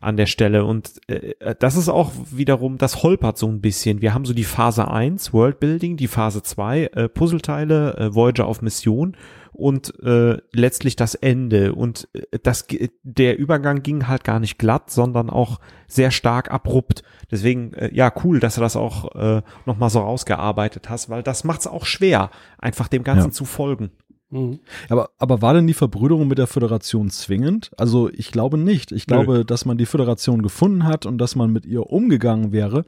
an 0.00 0.16
der 0.16 0.26
Stelle. 0.26 0.64
Und 0.64 1.00
äh, 1.06 1.34
äh, 1.38 1.54
das 1.58 1.76
ist 1.76 1.88
auch 1.88 2.12
wiederum, 2.30 2.76
das 2.76 3.02
holpert 3.02 3.38
so 3.38 3.48
ein 3.48 3.60
bisschen. 3.60 4.02
Wir 4.02 4.14
haben 4.14 4.24
so 4.24 4.34
die 4.34 4.44
Phase 4.44 4.88
1, 4.88 5.32
Worldbuilding, 5.32 5.96
die 5.96 6.08
Phase 6.08 6.42
2, 6.42 6.84
äh, 6.84 7.08
Puzzleteile, 7.08 7.96
äh, 7.96 8.14
Voyager 8.14 8.46
auf 8.46 8.62
Mission 8.62 9.16
und 9.52 9.92
äh, 10.02 10.38
letztlich 10.52 10.96
das 10.96 11.14
Ende. 11.14 11.74
Und 11.74 12.08
äh, 12.14 12.38
das, 12.42 12.66
der 13.02 13.38
Übergang 13.38 13.82
ging 13.82 14.08
halt 14.08 14.24
gar 14.24 14.40
nicht 14.40 14.58
glatt, 14.58 14.90
sondern 14.90 15.30
auch 15.30 15.60
sehr 15.86 16.10
stark 16.10 16.50
abrupt. 16.50 17.02
Deswegen, 17.30 17.74
äh, 17.74 17.94
ja, 17.94 18.12
cool, 18.24 18.40
dass 18.40 18.54
du 18.56 18.60
das 18.60 18.76
auch 18.76 19.14
äh, 19.14 19.42
nochmal 19.66 19.90
so 19.90 20.00
rausgearbeitet 20.00 20.88
hast, 20.88 21.10
weil 21.10 21.22
das 21.22 21.44
macht 21.44 21.60
es 21.60 21.66
auch 21.66 21.84
schwer, 21.84 22.30
einfach 22.58 22.88
dem 22.88 23.04
Ganzen 23.04 23.28
ja. 23.28 23.32
zu 23.32 23.44
folgen. 23.44 23.90
Mhm. 24.30 24.60
Aber, 24.88 25.10
aber 25.18 25.42
war 25.42 25.52
denn 25.52 25.66
die 25.66 25.74
Verbrüderung 25.74 26.26
mit 26.26 26.38
der 26.38 26.46
Föderation 26.46 27.10
zwingend? 27.10 27.70
Also 27.76 28.08
ich 28.10 28.32
glaube 28.32 28.56
nicht. 28.56 28.90
Ich 28.90 29.06
glaube, 29.06 29.38
Nö. 29.38 29.44
dass 29.44 29.66
man 29.66 29.76
die 29.76 29.86
Föderation 29.86 30.42
gefunden 30.42 30.84
hat 30.84 31.04
und 31.04 31.18
dass 31.18 31.36
man 31.36 31.52
mit 31.52 31.66
ihr 31.66 31.88
umgegangen 31.88 32.52
wäre. 32.52 32.84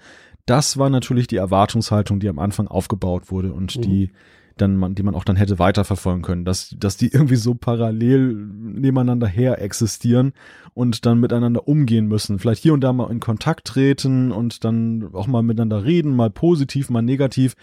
Das 0.47 0.79
war 0.79 0.91
natürlich 0.91 1.27
die 1.27 1.37
Erwartungshaltung, 1.37 2.21
die 2.21 2.29
am 2.29 2.39
Anfang 2.39 2.69
aufgebaut 2.69 3.31
wurde 3.31 3.53
und 3.53 3.77
mhm. 3.77 3.83
die 3.83 4.11
dann 4.57 4.77
man, 4.77 4.95
die 4.95 5.03
man 5.03 5.15
auch 5.15 5.25
dann 5.25 5.37
hätte 5.37 5.59
weiterverfolgen 5.59 6.23
können, 6.23 6.45
dass, 6.45 6.75
dass 6.79 6.97
die 6.97 7.09
irgendwie 7.09 7.37
so 7.37 7.55
parallel 7.55 8.35
nebeneinander 8.35 9.27
her 9.27 9.61
existieren 9.61 10.33
und 10.75 11.07
dann 11.07 11.21
miteinander 11.21 11.67
umgehen 11.67 12.07
müssen. 12.07 12.39
Vielleicht 12.39 12.63
hier 12.63 12.73
und 12.73 12.81
da 12.81 12.93
mal 12.93 13.11
in 13.11 13.21
Kontakt 13.21 13.67
treten 13.67 14.33
und 14.33 14.65
dann 14.65 15.11
auch 15.13 15.27
mal 15.27 15.43
miteinander 15.43 15.85
reden, 15.85 16.15
mal 16.15 16.31
positiv, 16.31 16.91
mal 16.91 17.03
negativ. 17.03 17.55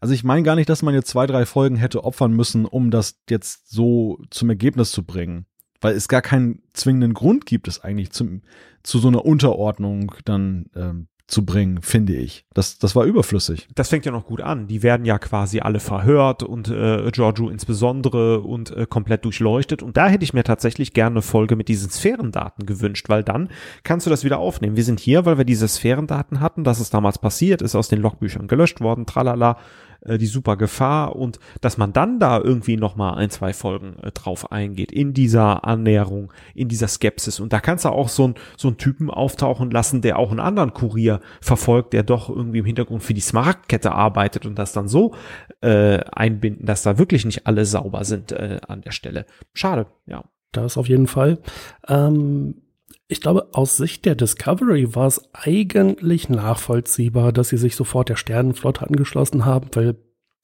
Also 0.00 0.14
ich 0.14 0.24
meine 0.24 0.42
gar 0.42 0.56
nicht, 0.56 0.68
dass 0.68 0.82
man 0.82 0.94
jetzt 0.94 1.08
zwei, 1.08 1.26
drei 1.26 1.46
Folgen 1.46 1.76
hätte 1.76 2.04
opfern 2.04 2.32
müssen, 2.32 2.64
um 2.64 2.90
das 2.90 3.20
jetzt 3.28 3.70
so 3.70 4.18
zum 4.30 4.48
Ergebnis 4.48 4.92
zu 4.92 5.04
bringen. 5.04 5.46
Weil 5.82 5.94
es 5.94 6.08
gar 6.08 6.22
keinen 6.22 6.62
zwingenden 6.74 7.14
Grund 7.14 7.46
gibt, 7.46 7.68
es 7.68 7.82
eigentlich 7.82 8.10
zum, 8.10 8.42
zu 8.82 8.98
so 8.98 9.08
einer 9.08 9.24
Unterordnung 9.24 10.14
dann 10.24 10.66
ähm, 10.74 11.08
zu 11.30 11.44
bringen, 11.44 11.80
finde 11.82 12.14
ich. 12.14 12.44
Das, 12.54 12.78
das 12.78 12.96
war 12.96 13.04
überflüssig. 13.04 13.68
Das 13.74 13.88
fängt 13.88 14.04
ja 14.04 14.12
noch 14.12 14.26
gut 14.26 14.40
an. 14.40 14.66
Die 14.66 14.82
werden 14.82 15.06
ja 15.06 15.18
quasi 15.18 15.60
alle 15.60 15.80
verhört 15.80 16.42
und 16.42 16.68
äh, 16.68 17.10
Giorgio 17.12 17.48
insbesondere 17.48 18.40
und 18.40 18.70
äh, 18.76 18.86
komplett 18.86 19.24
durchleuchtet. 19.24 19.82
Und 19.82 19.96
da 19.96 20.08
hätte 20.08 20.24
ich 20.24 20.34
mir 20.34 20.44
tatsächlich 20.44 20.92
gerne 20.92 21.14
eine 21.14 21.22
Folge 21.22 21.56
mit 21.56 21.68
diesen 21.68 21.90
Sphärendaten 21.90 22.66
gewünscht, 22.66 23.08
weil 23.08 23.22
dann 23.22 23.48
kannst 23.84 24.06
du 24.06 24.10
das 24.10 24.24
wieder 24.24 24.38
aufnehmen. 24.38 24.76
Wir 24.76 24.84
sind 24.84 25.00
hier, 25.00 25.24
weil 25.24 25.38
wir 25.38 25.44
diese 25.44 25.68
Sphärendaten 25.68 26.40
hatten, 26.40 26.64
dass 26.64 26.80
es 26.80 26.90
damals 26.90 27.18
passiert 27.18 27.62
ist, 27.62 27.74
aus 27.74 27.88
den 27.88 28.00
Logbüchern 28.00 28.48
gelöscht 28.48 28.80
worden, 28.80 29.06
tralala 29.06 29.56
äh, 30.02 30.18
die 30.18 30.26
super 30.26 30.56
Gefahr 30.56 31.16
und 31.16 31.38
dass 31.60 31.78
man 31.78 31.92
dann 31.92 32.18
da 32.18 32.38
irgendwie 32.40 32.76
nochmal 32.76 33.14
ein, 33.14 33.30
zwei 33.30 33.52
Folgen 33.52 33.96
äh, 34.02 34.10
drauf 34.12 34.52
eingeht, 34.52 34.92
in 34.92 35.12
dieser 35.12 35.64
Annäherung, 35.64 36.32
in 36.54 36.68
dieser 36.68 36.88
Skepsis. 36.88 37.40
Und 37.40 37.52
da 37.52 37.60
kannst 37.60 37.84
du 37.84 37.90
auch 37.90 38.08
so, 38.08 38.28
ein, 38.28 38.34
so 38.56 38.68
einen 38.68 38.78
Typen 38.78 39.10
auftauchen 39.10 39.70
lassen, 39.70 40.02
der 40.02 40.18
auch 40.18 40.30
einen 40.30 40.40
anderen 40.40 40.74
Kurier 40.74 41.20
verfolgt, 41.40 41.92
der 41.92 42.02
doch 42.02 42.28
irgendwie 42.28 42.58
im 42.58 42.64
Hintergrund 42.64 43.02
für 43.02 43.14
die 43.14 43.20
Smaragdkette 43.20 43.92
arbeitet 43.92 44.46
und 44.46 44.58
das 44.58 44.72
dann 44.72 44.88
so 44.88 45.14
äh, 45.60 45.98
einbinden, 46.12 46.66
dass 46.66 46.82
da 46.82 46.98
wirklich 46.98 47.24
nicht 47.24 47.46
alle 47.46 47.64
sauber 47.64 48.04
sind 48.04 48.32
äh, 48.32 48.60
an 48.66 48.82
der 48.82 48.92
Stelle. 48.92 49.26
Schade, 49.52 49.86
ja. 50.06 50.24
Das 50.52 50.76
auf 50.76 50.88
jeden 50.88 51.06
Fall. 51.06 51.38
Ähm 51.86 52.62
ich 53.10 53.20
glaube, 53.20 53.48
aus 53.52 53.76
Sicht 53.76 54.04
der 54.04 54.14
Discovery 54.14 54.94
war 54.94 55.08
es 55.08 55.20
eigentlich 55.32 56.28
nachvollziehbar, 56.28 57.32
dass 57.32 57.48
sie 57.48 57.56
sich 57.56 57.74
sofort 57.74 58.08
der 58.08 58.14
Sternenflotte 58.14 58.86
angeschlossen 58.86 59.44
haben, 59.44 59.68
weil 59.74 59.96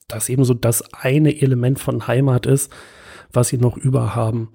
das 0.08 0.28
eben 0.28 0.44
so 0.44 0.52
das 0.52 0.82
eine 0.92 1.40
Element 1.40 1.78
von 1.78 2.08
Heimat 2.08 2.44
ist, 2.44 2.72
was 3.32 3.48
sie 3.48 3.58
noch 3.58 3.76
über 3.76 4.16
haben. 4.16 4.50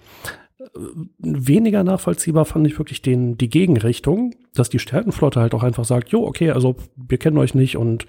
Weniger 1.19 1.85
nachvollziehbar 1.85 2.43
fand 2.43 2.67
ich 2.67 2.77
wirklich 2.77 3.01
den, 3.01 3.37
die 3.37 3.49
Gegenrichtung, 3.49 4.35
dass 4.53 4.69
die 4.69 4.79
Sternenflotte 4.79 5.39
halt 5.39 5.53
auch 5.53 5.63
einfach 5.63 5.85
sagt, 5.85 6.09
jo, 6.09 6.25
okay, 6.25 6.51
also 6.51 6.75
wir 6.97 7.17
kennen 7.17 7.37
euch 7.37 7.55
nicht 7.55 7.77
und 7.77 8.07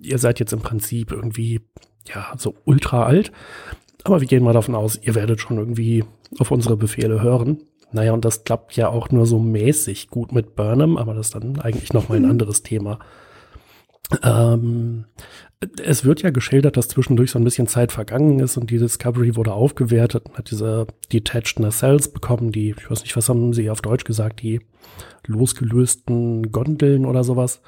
ihr 0.00 0.16
seid 0.16 0.40
jetzt 0.40 0.54
im 0.54 0.60
Prinzip 0.60 1.12
irgendwie, 1.12 1.60
ja, 2.08 2.32
so 2.38 2.54
ultra 2.64 3.04
alt. 3.04 3.32
Aber 4.04 4.22
wir 4.22 4.28
gehen 4.28 4.42
mal 4.42 4.54
davon 4.54 4.74
aus, 4.74 4.98
ihr 5.02 5.14
werdet 5.14 5.42
schon 5.42 5.58
irgendwie 5.58 6.04
auf 6.38 6.50
unsere 6.50 6.78
Befehle 6.78 7.20
hören. 7.20 7.64
Naja, 7.92 8.12
und 8.12 8.24
das 8.24 8.44
klappt 8.44 8.76
ja 8.76 8.88
auch 8.88 9.10
nur 9.10 9.26
so 9.26 9.38
mäßig 9.38 10.08
gut 10.08 10.32
mit 10.32 10.54
Burnham, 10.54 10.96
aber 10.96 11.14
das 11.14 11.28
ist 11.28 11.34
dann 11.34 11.60
eigentlich 11.60 11.92
nochmal 11.92 12.18
ein 12.18 12.24
mhm. 12.24 12.30
anderes 12.30 12.62
Thema. 12.62 12.98
Ähm, 14.22 15.04
es 15.82 16.04
wird 16.04 16.22
ja 16.22 16.30
geschildert, 16.30 16.76
dass 16.76 16.88
zwischendurch 16.88 17.30
so 17.30 17.38
ein 17.38 17.44
bisschen 17.44 17.66
Zeit 17.66 17.92
vergangen 17.92 18.40
ist 18.40 18.56
und 18.56 18.70
die 18.70 18.78
Discovery 18.78 19.36
wurde 19.36 19.52
aufgewertet 19.52 20.26
und 20.26 20.38
hat 20.38 20.50
diese 20.50 20.86
Detached 21.12 21.60
Nacelles 21.60 22.12
bekommen, 22.12 22.50
die, 22.50 22.70
ich 22.70 22.90
weiß 22.90 23.02
nicht, 23.02 23.16
was 23.16 23.28
haben 23.28 23.52
sie 23.52 23.70
auf 23.70 23.82
Deutsch 23.82 24.04
gesagt, 24.04 24.42
die 24.42 24.60
losgelösten 25.26 26.50
Gondeln 26.50 27.04
oder 27.04 27.24
sowas. 27.24 27.60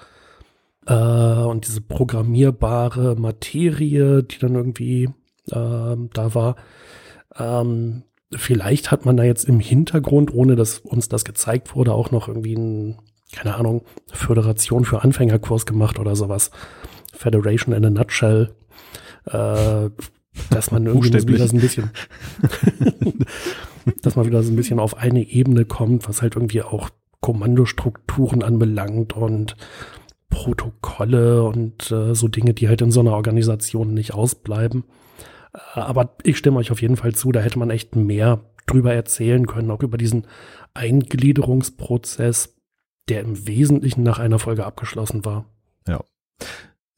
Äh, 0.87 0.95
und 0.95 1.67
diese 1.67 1.81
programmierbare 1.81 3.17
Materie, 3.17 4.23
die 4.23 4.39
dann 4.39 4.55
irgendwie 4.55 5.05
äh, 5.51 5.97
da 6.13 6.35
war. 6.35 6.57
Ähm, 7.39 8.05
vielleicht 8.37 8.91
hat 8.91 9.05
man 9.05 9.17
da 9.17 9.25
jetzt 9.25 9.45
im 9.45 9.61
Hintergrund, 9.61 10.33
ohne 10.33 10.57
dass 10.57 10.79
uns 10.79 11.09
das 11.09 11.25
gezeigt 11.25 11.75
wurde, 11.75 11.93
auch 11.93 12.11
noch 12.11 12.29
irgendwie 12.29 12.55
ein 12.55 12.99
keine 13.33 13.57
Ahnung, 13.57 13.83
Föderation 14.13 14.85
für 14.85 15.03
Anfängerkurs 15.03 15.67
gemacht 15.67 15.99
oder 15.99 16.15
sowas. 16.15 16.51
Federation 17.13 17.75
in 17.75 17.85
a 17.85 17.91
Nutshell. 17.91 18.55
Äh, 19.25 19.91
dass 20.51 20.71
man 20.71 20.87
irgendwie 20.87 21.13
wieder 21.29 21.47
so 21.47 21.57
ein 21.57 21.61
bisschen, 21.61 21.91
dass 24.03 24.17
man 24.17 24.27
wieder 24.27 24.43
so 24.43 24.51
ein 24.51 24.57
bisschen 24.57 24.79
auf 24.79 24.97
eine 24.97 25.23
Ebene 25.23 25.65
kommt, 25.67 26.09
was 26.09 26.23
halt 26.23 26.37
irgendwie 26.37 26.63
auch 26.63 26.89
Kommandostrukturen 27.21 28.43
anbelangt 28.43 29.15
und 29.15 29.57
Protokolle 30.31 31.43
und 31.43 31.91
äh, 31.91 32.15
so 32.15 32.29
Dinge, 32.29 32.55
die 32.55 32.69
halt 32.69 32.81
in 32.81 32.91
so 32.91 33.01
einer 33.01 33.13
Organisation 33.13 33.93
nicht 33.93 34.15
ausbleiben. 34.15 34.85
Aber 35.75 36.17
ich 36.23 36.39
stimme 36.39 36.59
euch 36.59 36.71
auf 36.71 36.81
jeden 36.81 36.97
Fall 36.97 37.15
zu, 37.15 37.33
da 37.33 37.41
hätte 37.41 37.59
man 37.59 37.71
echt 37.71 37.95
mehr 37.95 38.41
drüber 38.67 38.95
erzählen 38.95 39.47
können, 39.47 39.71
auch 39.71 39.83
über 39.83 39.99
diesen 39.99 40.27
Eingliederungsprozess, 40.75 42.57
der 43.09 43.21
im 43.21 43.47
Wesentlichen 43.47 44.03
nach 44.03 44.19
einer 44.19 44.39
Folge 44.39 44.65
abgeschlossen 44.65 45.25
war. 45.25 45.45
Ja. 45.87 46.01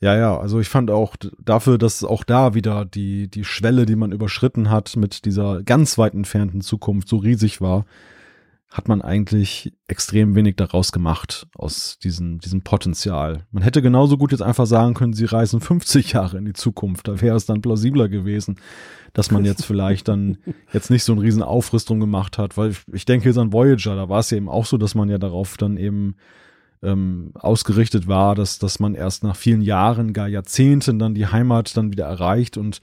Ja, 0.01 0.17
ja, 0.17 0.39
also 0.39 0.61
ich 0.61 0.69
fand 0.69 0.91
auch 0.91 1.17
dafür, 1.43 1.79
dass 1.79 2.05
auch 2.05 2.25
da 2.25 2.53
wieder 2.53 2.85
die, 2.85 3.29
die 3.29 3.45
Schwelle, 3.45 3.87
die 3.87 3.97
man 3.97 4.13
überschritten 4.13 4.69
hat 4.69 4.97
mit 4.97 5.25
dieser 5.25 5.63
ganz 5.63 5.97
weit 5.97 6.13
entfernten 6.13 6.61
Zukunft 6.61 7.09
so 7.09 7.17
riesig 7.17 7.63
war, 7.63 7.87
hat 8.75 8.89
man 8.89 9.03
eigentlich 9.03 9.73
extrem 9.87 10.35
wenig 10.35 10.57
daraus 10.57 10.91
gemacht 10.91 11.47
aus 11.55 11.97
diesem, 12.01 12.41
diesem 12.41 12.63
Potenzial. 12.63 13.47
Man 13.53 13.63
hätte 13.63 13.83
genauso 13.83 14.19
gut 14.19 14.33
jetzt 14.33 14.43
einfach 14.43 14.67
sagen 14.67 14.95
können, 14.95 15.13
sie 15.13 15.27
reisen 15.27 15.61
50 15.61 16.13
Jahre 16.13 16.39
in 16.39 16.45
die 16.45 16.55
Zukunft. 16.55 17.07
Da 17.07 17.21
wäre 17.21 17.37
es 17.37 17.47
dann 17.47 17.63
plausibler 17.63 18.09
gewesen, 18.09 18.57
dass 19.13 19.31
man 19.31 19.45
jetzt 19.45 19.65
vielleicht 19.65 20.09
dann 20.09 20.39
jetzt 20.73 20.91
nicht 20.91 21.05
so 21.05 21.13
eine 21.13 21.23
riesen 21.23 21.45
Aufrüstung 21.45 22.01
gemacht 22.01 22.37
hat, 22.37 22.57
weil 22.57 22.73
ich, 22.73 22.81
ich 22.93 23.05
denke 23.05 23.29
jetzt 23.29 23.39
an 23.39 23.53
Voyager, 23.53 23.95
da 23.95 24.09
war 24.09 24.19
es 24.19 24.31
ja 24.31 24.39
eben 24.39 24.49
auch 24.49 24.67
so, 24.67 24.77
dass 24.77 24.97
man 24.97 25.09
ja 25.09 25.19
darauf 25.19 25.57
dann 25.57 25.77
eben 25.77 26.17
ähm, 26.83 27.31
ausgerichtet 27.35 28.09
war, 28.09 28.35
dass, 28.35 28.59
dass 28.59 28.81
man 28.81 28.97
erst 28.97 29.23
nach 29.23 29.37
vielen 29.37 29.63
Jahren, 29.63 30.13
gar 30.13 30.27
Jahrzehnten 30.27 30.99
dann 30.99 31.15
die 31.15 31.29
Heimat 31.29 31.77
dann 31.77 31.93
wieder 31.93 32.07
erreicht 32.07 32.57
und 32.57 32.83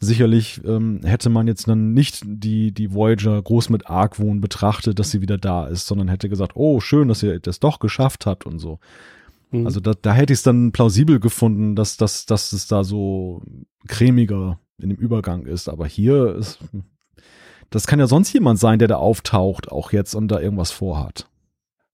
sicherlich 0.00 0.60
ähm, 0.64 1.00
hätte 1.04 1.28
man 1.28 1.46
jetzt 1.46 1.68
dann 1.68 1.92
nicht 1.92 2.22
die, 2.24 2.72
die 2.72 2.92
Voyager 2.92 3.40
groß 3.40 3.70
mit 3.70 3.88
Argwohn 3.88 4.40
betrachtet, 4.40 4.98
dass 4.98 5.10
sie 5.10 5.20
wieder 5.20 5.38
da 5.38 5.66
ist, 5.66 5.86
sondern 5.86 6.08
hätte 6.08 6.28
gesagt, 6.28 6.52
oh, 6.54 6.80
schön, 6.80 7.08
dass 7.08 7.22
ihr 7.22 7.40
das 7.40 7.60
doch 7.60 7.78
geschafft 7.78 8.26
habt 8.26 8.46
und 8.46 8.58
so. 8.58 8.78
Mhm. 9.50 9.66
Also 9.66 9.80
da, 9.80 9.94
da 10.00 10.12
hätte 10.12 10.32
ich 10.32 10.38
es 10.38 10.42
dann 10.42 10.72
plausibel 10.72 11.20
gefunden, 11.20 11.74
dass, 11.74 11.96
dass, 11.96 12.26
dass 12.26 12.52
es 12.52 12.66
da 12.68 12.84
so 12.84 13.42
cremiger 13.86 14.60
in 14.78 14.90
dem 14.90 14.98
Übergang 14.98 15.46
ist. 15.46 15.68
Aber 15.68 15.86
hier 15.86 16.34
ist, 16.36 16.58
das 17.70 17.86
kann 17.86 17.98
ja 17.98 18.06
sonst 18.06 18.32
jemand 18.32 18.58
sein, 18.58 18.78
der 18.78 18.88
da 18.88 18.96
auftaucht, 18.96 19.70
auch 19.70 19.92
jetzt 19.92 20.14
und 20.14 20.28
da 20.28 20.40
irgendwas 20.40 20.70
vorhat. 20.70 21.28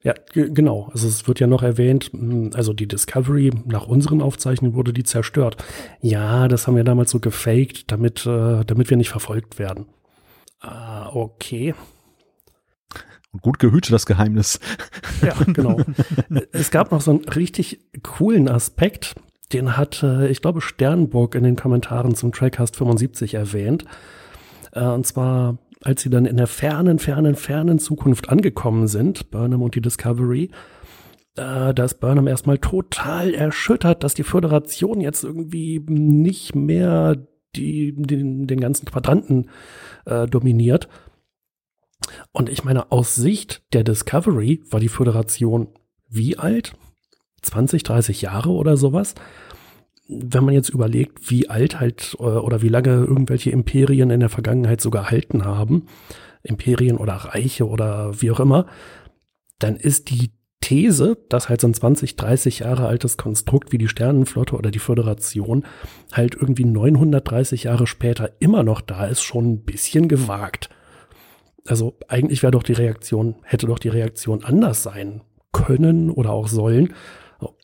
Ja, 0.05 0.12
genau. 0.34 0.90
Also 0.92 1.09
es 1.09 1.26
wird 1.26 1.40
ja 1.40 1.46
noch 1.46 1.62
erwähnt, 1.62 2.11
hm, 2.12 2.50
also 2.55 2.74
die 2.74 2.86
Discovery 2.86 3.50
nach 3.64 3.86
unseren 3.86 4.20
Aufzeichnungen 4.20 4.76
wurde 4.76 4.92
die 4.92 5.02
zerstört. 5.02 5.57
Ja, 6.02 6.46
das 6.46 6.66
haben 6.66 6.76
wir 6.76 6.84
damals 6.84 7.11
so 7.11 7.20
gefaked, 7.20 7.90
damit, 7.90 8.26
äh, 8.26 8.64
damit 8.66 8.90
wir 8.90 8.98
nicht 8.98 9.09
verfolgt 9.09 9.59
werden. 9.59 9.86
Ah, 10.61 11.09
okay. 11.09 11.74
Und 13.32 13.42
gut 13.42 13.59
gehütet 13.59 13.92
das 13.92 14.05
Geheimnis. 14.05 14.61
Ja, 15.22 15.34
genau. 15.52 15.80
es 16.52 16.70
gab 16.70 16.92
noch 16.92 17.00
so 17.00 17.11
einen 17.12 17.24
richtig 17.24 17.80
coolen 18.02 18.48
Aspekt, 18.48 19.14
den 19.55 19.76
hat, 19.76 20.02
äh, 20.02 20.28
ich 20.28 20.42
glaube, 20.42 20.61
Sternburg 20.61 21.34
in 21.34 21.44
den 21.44 21.57
Kommentaren 21.57 22.14
zum 22.14 22.30
Trackcast 22.30 22.76
75 22.76 23.34
erwähnt. 23.34 23.86
Äh, 24.72 24.84
und 24.84 25.07
zwar 25.07 25.57
als 25.85 26.03
sie 26.03 26.11
dann 26.11 26.26
in 26.26 26.37
der 26.37 26.47
fernen, 26.47 26.99
fernen, 26.99 27.35
fernen 27.35 27.78
Zukunft 27.78 28.28
angekommen 28.30 28.89
sind, 28.89 29.30
Burnham 29.30 29.62
und 29.62 29.74
die 29.74 29.80
Discovery, 29.80 30.51
äh, 31.37 31.74
da 31.74 31.85
ist 31.85 32.01
Burnham 32.01 32.26
erstmal 32.26 32.59
total 32.59 33.35
erschüttert, 33.35 34.03
dass 34.03 34.14
die 34.14 34.22
Föderation 34.22 35.01
jetzt 35.01 35.24
irgendwie 35.24 35.80
nicht 35.87 36.55
mehr 36.55 37.16
die, 37.55 37.95
den, 37.95 38.47
den 38.47 38.61
ganzen 38.61 38.87
Quadranten 38.87 39.51
äh, 40.07 40.26
dominiert. 40.26 40.89
Und 42.32 42.49
ich 42.49 42.64
meine, 42.64 42.91
aus 42.91 43.14
Sicht 43.14 43.62
der 43.72 43.85
Discovery 43.85 44.62
war 44.70 44.80
die 44.80 44.89
Föderation 44.89 45.68
wie 46.09 46.39
alt? 46.39 46.74
20, 47.43 47.82
30 47.82 48.22
Jahre 48.22 48.51
oder 48.51 48.76
sowas 48.76 49.14
wenn 50.07 50.44
man 50.44 50.55
jetzt 50.55 50.68
überlegt, 50.68 51.30
wie 51.30 51.48
alt 51.48 51.80
halt 51.80 52.16
äh, 52.18 52.22
oder 52.22 52.62
wie 52.62 52.68
lange 52.68 52.90
irgendwelche 52.90 53.50
Imperien 53.50 54.11
in 54.11 54.20
der 54.20 54.28
Vergangenheit 54.28 54.80
so 54.80 54.90
gehalten 54.90 55.44
haben, 55.44 55.86
Imperien 56.42 56.98
oder 56.98 57.14
Reiche 57.14 57.66
oder 57.66 58.20
wie 58.20 58.30
auch 58.30 58.40
immer, 58.40 58.66
dann 59.59 59.76
ist 59.76 60.11
die 60.11 60.30
These, 60.61 61.18
dass 61.28 61.50
halt 61.50 61.61
so 61.61 61.68
ein 61.68 61.74
20, 61.74 62.16
30 62.16 62.61
Jahre 62.61 62.86
altes 62.86 63.18
Konstrukt 63.18 63.72
wie 63.72 63.78
die 63.78 63.88
Sternenflotte 63.88 64.57
oder 64.57 64.70
die 64.70 64.78
Föderation 64.78 65.66
halt 66.12 66.34
irgendwie 66.34 66.64
930 66.64 67.64
Jahre 67.64 67.86
später 67.86 68.30
immer 68.40 68.62
noch 68.62 68.80
da 68.80 69.07
ist, 69.07 69.22
schon 69.22 69.52
ein 69.52 69.64
bisschen 69.64 70.09
gewagt. 70.09 70.70
Also 71.66 71.98
eigentlich 72.09 72.42
wäre 72.42 72.52
doch 72.52 72.62
die 72.62 72.72
Reaktion, 72.72 73.36
hätte 73.42 73.66
doch 73.66 73.78
die 73.78 73.88
Reaktion 73.88 74.42
anders 74.42 74.82
sein 74.82 75.22
können 75.52 76.11
oder 76.11 76.30
auch 76.30 76.48
sollen, 76.48 76.94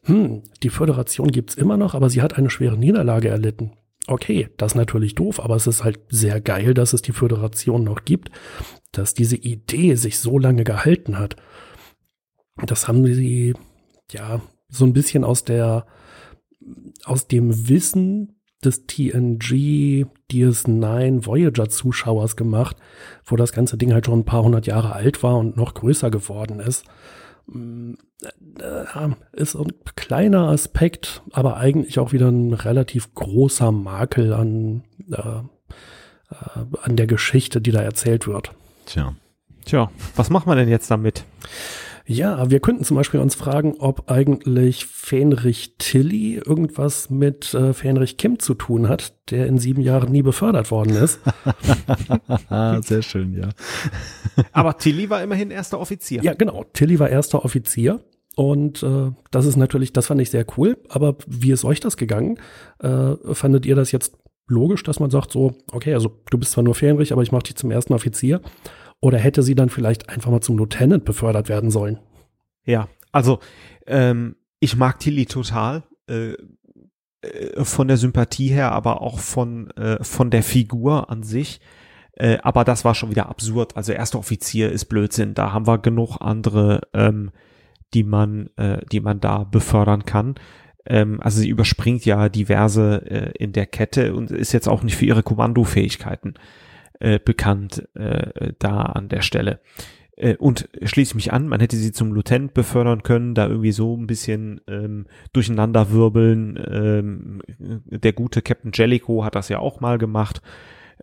hm, 0.05 0.43
die 0.62 0.70
Föderation 0.70 1.28
gibt's 1.28 1.55
immer 1.55 1.76
noch, 1.76 1.95
aber 1.95 2.11
sie 2.11 2.22
hat 2.22 2.37
eine 2.37 2.51
schwere 2.51 2.76
Niederlage 2.76 3.28
erlitten. 3.28 3.72
Okay, 4.07 4.49
das 4.57 4.72
ist 4.72 4.76
natürlich 4.76 5.14
doof, 5.14 5.41
aber 5.41 5.57
es 5.57 5.66
ist 5.66 5.85
halt 5.85 6.01
sehr 6.09 6.41
geil, 6.41 6.74
dass 6.74 6.93
es 6.93 7.03
die 7.03 7.12
Föderation 7.12 7.85
noch 7.85 8.05
gibt, 8.05 8.31
dass 8.93 9.14
diese 9.14 9.37
Idee 9.37 9.95
sich 9.95 10.18
so 10.18 10.39
lange 10.39 10.64
gehalten 10.64 11.18
hat. 11.18 11.37
Das 12.66 12.89
haben 12.89 13.05
sie, 13.07 13.55
ja, 14.11 14.41
so 14.68 14.85
ein 14.85 14.93
bisschen 14.93 15.24
aus 15.24 15.45
der, 15.45 15.87
aus 17.05 17.28
dem 17.28 17.68
Wissen 17.68 18.41
des 18.64 18.87
TNG 18.87 20.07
DS9 20.31 21.24
Voyager 21.26 21.68
Zuschauers 21.68 22.37
gemacht, 22.37 22.76
wo 23.24 23.37
das 23.37 23.53
ganze 23.53 23.78
Ding 23.78 23.93
halt 23.93 24.07
schon 24.07 24.20
ein 24.20 24.24
paar 24.24 24.43
hundert 24.43 24.66
Jahre 24.66 24.93
alt 24.93 25.22
war 25.22 25.39
und 25.39 25.57
noch 25.57 25.74
größer 25.74 26.11
geworden 26.11 26.61
ist. 26.61 26.85
Hm, 27.51 27.99
äh, 28.61 29.09
ist 29.32 29.55
ein 29.55 29.72
kleiner 29.97 30.49
Aspekt, 30.49 31.22
aber 31.32 31.57
eigentlich 31.57 31.99
auch 31.99 32.12
wieder 32.12 32.28
ein 32.28 32.53
relativ 32.53 33.14
großer 33.14 33.72
Makel 33.72 34.32
an, 34.32 34.84
äh, 35.11 35.18
äh, 35.18 36.64
an 36.82 36.97
der 36.97 37.07
Geschichte, 37.07 37.61
die 37.61 37.72
da 37.72 37.80
erzählt 37.80 38.26
wird. 38.26 38.53
Tja. 38.86 39.14
Tja, 39.64 39.91
was 40.16 40.30
macht 40.30 40.47
man 40.47 40.57
denn 40.57 40.68
jetzt 40.68 40.91
damit? 40.91 41.24
Ja, 42.07 42.51
wir 42.51 42.61
könnten 42.61 42.85
zum 42.85 42.97
Beispiel 42.97 43.21
uns 43.21 43.35
fragen, 43.35 43.75
ob 43.79 44.11
eigentlich 44.11 44.87
Fähnrich 44.87 45.75
Tilly 45.79 46.37
irgendwas 46.37 47.11
mit 47.11 47.55
äh, 47.55 47.73
Fähnrich 47.73 48.17
Kim 48.17 48.39
zu 48.39 48.55
tun 48.55 48.89
hat, 48.89 49.15
der 49.31 49.47
in 49.47 49.59
sieben 49.59 49.83
Jahren 49.83 50.11
nie 50.11 50.23
befördert 50.23 50.71
worden 50.71 50.97
ist. 50.97 51.21
Sehr 52.87 53.03
schön, 53.03 53.35
ja. 53.35 53.51
Aber 54.53 54.77
Tilly 54.79 55.11
war 55.11 55.23
immerhin 55.23 55.51
erster 55.51 55.79
Offizier. 55.79 56.23
Ja, 56.23 56.35
genau. 56.35 56.65
Tilly 56.73 56.99
war 56.99 57.09
erster 57.09 57.45
Offizier. 57.45 58.01
Und 58.37 58.83
äh, 58.83 59.11
das 59.31 59.47
ist 59.47 59.57
natürlich, 59.57 59.93
das 59.93 60.07
fand 60.07 60.21
ich 60.21 60.31
sehr 60.31 60.47
cool. 60.57 60.79
Aber 60.89 61.17
wie 61.27 61.51
ist 61.51 61.65
euch 61.65 61.81
das 61.81 61.97
gegangen? 61.97 62.39
Äh, 62.79 63.17
fandet 63.33 63.67
ihr 63.67 63.75
das 63.75 63.93
jetzt 63.93 64.17
logisch, 64.47 64.83
dass 64.83 65.01
man 65.01 65.11
sagt, 65.11 65.33
so, 65.33 65.53
okay, 65.73 65.95
also 65.95 66.11
du 66.31 66.39
bist 66.39 66.53
zwar 66.53 66.65
nur 66.65 66.75
Fähnrich, 66.75 67.13
aber 67.13 67.23
ich 67.23 67.33
mache 67.33 67.45
dich 67.45 67.57
zum 67.57 67.71
ersten 67.71 67.93
Offizier? 67.93 68.41
Oder 69.01 69.19
hätte 69.19 69.43
sie 69.43 69.55
dann 69.55 69.71
vielleicht 69.71 70.09
einfach 70.09 70.31
mal 70.31 70.41
zum 70.41 70.59
Lieutenant 70.59 71.05
befördert 71.05 71.49
werden 71.49 71.71
sollen? 71.71 71.99
Ja, 72.65 72.89
also 73.13 73.41
ähm, 73.87 74.37
ich 74.61 74.77
mag 74.77 74.99
Tilly 74.99 75.27
total. 75.27 75.85
Äh, 76.07 76.35
äh, 77.23 77.65
von 77.65 77.89
der 77.89 77.97
Sympathie 77.97 78.49
her, 78.49 78.73
aber 78.73 79.03
auch 79.03 79.19
von, 79.19 79.71
äh, 79.73 80.03
von 80.03 80.31
der 80.31 80.43
Figur 80.43 81.11
an 81.11 81.23
sich. 81.23 81.61
Äh, 82.13 82.39
aber 82.43 82.65
das 82.65 82.85
war 82.85 82.95
schon 82.95 83.11
wieder 83.11 83.29
absurd. 83.29 83.77
Also 83.77 83.93
erster 83.93 84.19
Offizier 84.19 84.71
ist 84.71 84.87
Blödsinn. 84.87 85.35
Da 85.35 85.53
haben 85.53 85.67
wir 85.67 85.79
genug 85.79 86.19
andere, 86.21 86.83
ähm, 86.95 87.31
die 87.95 88.05
man, 88.05 88.49
äh, 88.57 88.85
die 88.91 89.01
man 89.01 89.21
da 89.21 89.45
befördern 89.45 90.05
kann. 90.05 90.35
Ähm, 90.87 91.21
also 91.21 91.41
sie 91.41 91.49
überspringt 91.49 92.05
ja 92.05 92.29
diverse 92.29 93.03
äh, 93.11 93.33
in 93.39 93.53
der 93.53 93.67
Kette 93.67 94.14
und 94.14 94.31
ist 94.31 94.53
jetzt 94.53 94.68
auch 94.68 94.83
nicht 94.83 94.97
für 94.97 95.07
ihre 95.07 95.22
Kommandofähigkeiten 95.22 96.35
äh, 97.01 97.18
bekannt 97.18 97.89
äh, 97.95 98.53
da 98.59 98.83
an 98.83 99.09
der 99.09 99.22
Stelle. 99.22 99.61
Äh, 100.17 100.37
und 100.37 100.68
schließe 100.83 101.14
mich 101.14 101.33
an, 101.33 101.49
man 101.49 101.61
hätte 101.61 101.77
sie 101.77 101.93
zum 101.93 102.13
Lieutenant 102.13 102.55
befördern 102.55 103.03
können, 103.03 103.35
da 103.35 103.49
irgendwie 103.49 103.72
so 103.72 103.97
ein 103.97 104.07
bisschen 104.07 104.61
ähm, 104.68 105.07
durcheinander 105.33 105.91
wirbeln. 105.91 106.59
Ähm, 106.71 107.43
der 107.59 108.13
gute 108.13 108.43
Captain 108.43 108.72
Jellicoe 108.75 109.25
hat 109.25 109.35
das 109.35 109.49
ja 109.49 109.59
auch 109.59 109.81
mal 109.81 109.99
gemacht. 109.99 110.43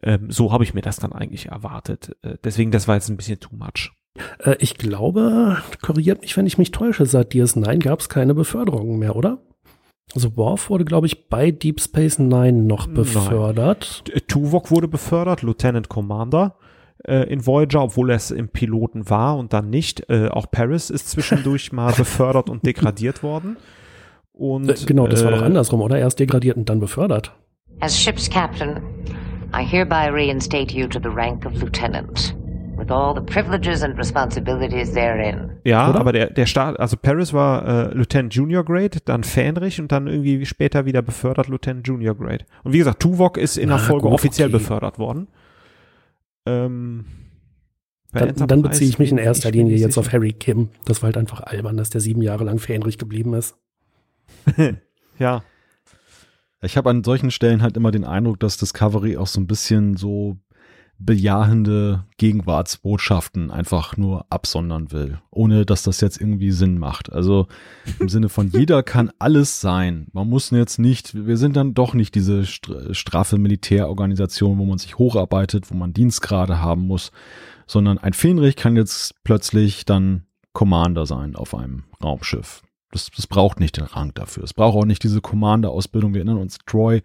Ähm, 0.03 0.29
so 0.29 0.51
habe 0.51 0.63
ich 0.63 0.73
mir 0.73 0.81
das 0.81 0.97
dann 0.97 1.13
eigentlich 1.13 1.47
erwartet. 1.47 2.15
Äh, 2.21 2.35
deswegen, 2.43 2.71
das 2.71 2.87
war 2.87 2.95
jetzt 2.95 3.09
ein 3.09 3.17
bisschen 3.17 3.39
too 3.39 3.55
much. 3.55 3.91
Äh, 4.39 4.55
ich 4.59 4.77
glaube, 4.77 5.57
korrigiert 5.81 6.21
mich, 6.21 6.37
wenn 6.37 6.45
ich 6.45 6.57
mich 6.57 6.71
täusche, 6.71 7.05
seit 7.05 7.33
DS9 7.33 7.79
gab 7.79 7.99
es 7.99 8.09
keine 8.09 8.35
Beförderungen 8.35 8.99
mehr, 8.99 9.15
oder? 9.15 9.39
Also 10.15 10.35
Worf 10.37 10.69
wurde, 10.69 10.85
glaube 10.85 11.07
ich, 11.07 11.27
bei 11.29 11.51
Deep 11.51 11.81
Space 11.81 12.17
Nine 12.19 12.53
noch 12.63 12.87
befördert. 12.87 14.03
Nein. 14.09 14.21
Tuvok 14.27 14.71
wurde 14.71 14.87
befördert, 14.87 15.41
Lieutenant 15.41 15.89
Commander. 15.89 16.55
äh, 17.05 17.31
in 17.31 17.45
Voyager, 17.45 17.83
obwohl 17.83 18.09
er 18.09 18.15
es 18.15 18.31
im 18.31 18.49
Piloten 18.49 19.09
war 19.09 19.37
und 19.37 19.53
dann 19.53 19.69
nicht. 19.69 20.09
Äh, 20.09 20.29
auch 20.29 20.49
Paris 20.49 20.89
ist 20.89 21.09
zwischendurch 21.09 21.71
mal 21.73 21.93
befördert 21.93 22.49
und 22.49 22.65
degradiert 22.65 23.21
worden. 23.23 23.57
Und, 24.33 24.69
Äh, 24.69 24.85
genau, 24.85 25.07
das 25.07 25.23
war 25.23 25.31
doch 25.31 25.41
äh, 25.41 25.45
andersrum, 25.45 25.81
oder? 25.81 25.97
Erst 25.99 26.19
degradiert 26.19 26.57
und 26.57 26.69
dann 26.69 26.79
befördert. 26.79 27.33
As 27.81 27.99
ship's 27.99 28.29
captain, 28.29 28.81
I 29.53 29.63
hereby 29.63 30.09
reinstate 30.09 30.73
you 30.75 30.87
to 30.87 30.99
the 31.01 31.09
rank 31.09 31.45
of 31.45 31.53
lieutenant, 31.61 32.35
with 32.77 32.89
all 32.91 33.15
the 33.15 33.21
privileges 33.21 33.83
and 33.83 33.97
responsibilities 33.97 34.93
therein. 34.93 35.57
Ja, 35.63 35.89
Oder? 35.89 35.99
aber 35.99 36.11
der, 36.13 36.29
der 36.29 36.45
Start, 36.45 36.79
also 36.79 36.97
Paris 36.97 37.33
war 37.33 37.91
äh, 37.91 37.93
Lieutenant 37.93 38.33
Junior 38.33 38.63
Grade, 38.63 38.99
dann 39.05 39.23
Fähnrich 39.23 39.79
und 39.81 39.91
dann 39.91 40.07
irgendwie 40.07 40.45
später 40.45 40.85
wieder 40.85 41.01
befördert 41.01 41.47
Lieutenant 41.47 41.87
Junior 41.87 42.15
Grade. 42.15 42.45
Und 42.63 42.73
wie 42.73 42.77
gesagt, 42.79 43.01
Tuvok 43.01 43.37
ist 43.37 43.57
in 43.57 43.69
der 43.69 43.77
Na 43.77 43.83
Folge 43.83 44.03
gut, 44.03 44.13
offiziell 44.13 44.49
okay. 44.49 44.57
befördert 44.57 44.99
worden. 44.99 45.27
Ähm, 46.45 47.05
Dann, 48.13 48.35
dann 48.35 48.61
beziehe 48.61 48.89
ich 48.89 48.99
mich 48.99 49.11
in 49.11 49.17
erster 49.17 49.51
Linie 49.51 49.75
jetzt 49.77 49.97
auf 49.97 50.05
sicher. 50.05 50.17
Harry 50.17 50.33
Kim. 50.33 50.69
Das 50.85 51.01
war 51.01 51.07
halt 51.07 51.17
einfach 51.17 51.41
albern, 51.41 51.75
dass 51.77 51.89
der 51.89 51.99
sieben 52.01 52.21
Jahre 52.21 52.43
lang 52.45 52.57
Fähnrich 52.59 52.97
geblieben 52.97 53.33
ist. 53.33 53.55
Ja, 55.19 55.41
Ich 56.61 56.77
habe 56.77 56.91
an 56.91 57.03
solchen 57.03 57.31
Stellen 57.31 57.63
halt 57.63 57.75
immer 57.75 57.89
den 57.89 58.03
Eindruck, 58.03 58.39
dass 58.39 58.57
Discovery 58.57 59.17
auch 59.17 59.25
so 59.25 59.39
ein 59.41 59.47
bisschen 59.47 59.97
so 59.97 60.37
bejahende 60.99 62.05
Gegenwartsbotschaften 62.17 63.51
einfach 63.51 63.97
nur 63.97 64.25
absondern 64.29 64.91
will, 64.91 65.19
ohne 65.29 65.65
dass 65.65 65.83
das 65.83 66.01
jetzt 66.01 66.19
irgendwie 66.19 66.51
Sinn 66.51 66.79
macht. 66.79 67.11
Also 67.11 67.47
im 67.99 68.09
Sinne 68.09 68.29
von 68.29 68.49
jeder 68.49 68.83
kann 68.83 69.11
alles 69.19 69.61
sein. 69.61 70.07
Man 70.13 70.29
muss 70.29 70.49
jetzt 70.51 70.79
nicht, 70.79 71.13
wir 71.13 71.37
sind 71.37 71.55
dann 71.55 71.73
doch 71.73 71.93
nicht 71.93 72.15
diese 72.15 72.41
str- 72.41 72.93
straffe 72.93 73.37
Militärorganisation, 73.37 74.57
wo 74.57 74.65
man 74.65 74.79
sich 74.79 74.97
hocharbeitet, 74.97 75.69
wo 75.69 75.75
man 75.75 75.93
Dienstgrade 75.93 76.61
haben 76.61 76.87
muss, 76.87 77.11
sondern 77.67 77.97
ein 77.97 78.13
Fähnrich 78.13 78.55
kann 78.55 78.75
jetzt 78.75 79.23
plötzlich 79.23 79.85
dann 79.85 80.23
Commander 80.53 81.05
sein 81.05 81.35
auf 81.35 81.53
einem 81.53 81.83
Raumschiff. 82.03 82.63
Das, 82.91 83.11
das 83.13 83.27
braucht 83.27 83.59
nicht 83.59 83.77
den 83.77 83.83
Rang 83.83 84.13
dafür. 84.13 84.43
Es 84.43 84.53
braucht 84.53 84.77
auch 84.77 84.85
nicht 84.85 85.03
diese 85.03 85.19
Commander-Ausbildung. 85.19 86.13
Wir 86.13 86.21
erinnern 86.21 86.37
uns, 86.37 86.57
Troy 86.65 87.01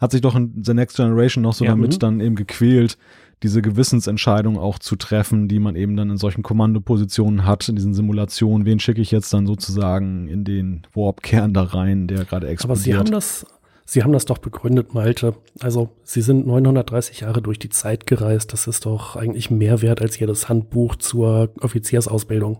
hat 0.00 0.12
sich 0.12 0.20
doch 0.20 0.36
in 0.36 0.62
The 0.64 0.74
Next 0.74 0.96
Generation 0.96 1.42
noch 1.42 1.54
so 1.54 1.64
Ja, 1.64 1.72
damit 1.72 1.94
mhm. 1.94 1.98
dann 1.98 2.20
eben 2.20 2.36
gequält, 2.36 2.96
diese 3.42 3.62
Gewissensentscheidung 3.62 4.58
auch 4.58 4.78
zu 4.78 4.96
treffen, 4.96 5.48
die 5.48 5.58
man 5.58 5.76
eben 5.76 5.96
dann 5.96 6.10
in 6.10 6.16
solchen 6.16 6.42
Kommandopositionen 6.42 7.44
hat, 7.46 7.68
in 7.68 7.76
diesen 7.76 7.94
Simulationen. 7.94 8.66
Wen 8.66 8.80
schicke 8.80 9.00
ich 9.00 9.10
jetzt 9.10 9.32
dann 9.32 9.46
sozusagen 9.46 10.28
in 10.28 10.44
den 10.44 10.86
Warp-Kern 10.94 11.52
da 11.52 11.62
rein, 11.62 12.06
der 12.06 12.24
gerade 12.24 12.48
explodiert? 12.48 12.64
Aber 12.64 12.76
Sie 12.76 12.96
haben 12.96 13.10
das, 13.10 13.46
Sie 13.84 14.02
haben 14.02 14.12
das 14.12 14.24
doch 14.24 14.38
begründet, 14.38 14.94
Malte. 14.94 15.34
Also 15.60 15.90
Sie 16.02 16.22
sind 16.22 16.46
930 16.46 17.20
Jahre 17.20 17.42
durch 17.42 17.58
die 17.58 17.68
Zeit 17.68 18.06
gereist. 18.06 18.52
Das 18.52 18.66
ist 18.66 18.86
doch 18.86 19.16
eigentlich 19.16 19.50
mehr 19.50 19.82
wert 19.82 20.00
als 20.00 20.18
jedes 20.18 20.48
Handbuch 20.48 20.96
zur 20.96 21.50
Offiziersausbildung. 21.60 22.58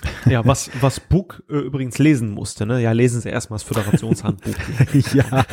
ja, 0.26 0.44
was, 0.46 0.70
was 0.80 1.00
Book 1.00 1.42
äh, 1.48 1.54
übrigens 1.54 1.98
lesen 1.98 2.30
musste, 2.30 2.66
ne? 2.66 2.80
Ja, 2.80 2.92
lesen 2.92 3.20
Sie 3.20 3.28
erstmal 3.28 3.58
das 3.58 3.64
Föderationshandbuch. 3.64 4.54
ja. 5.14 5.44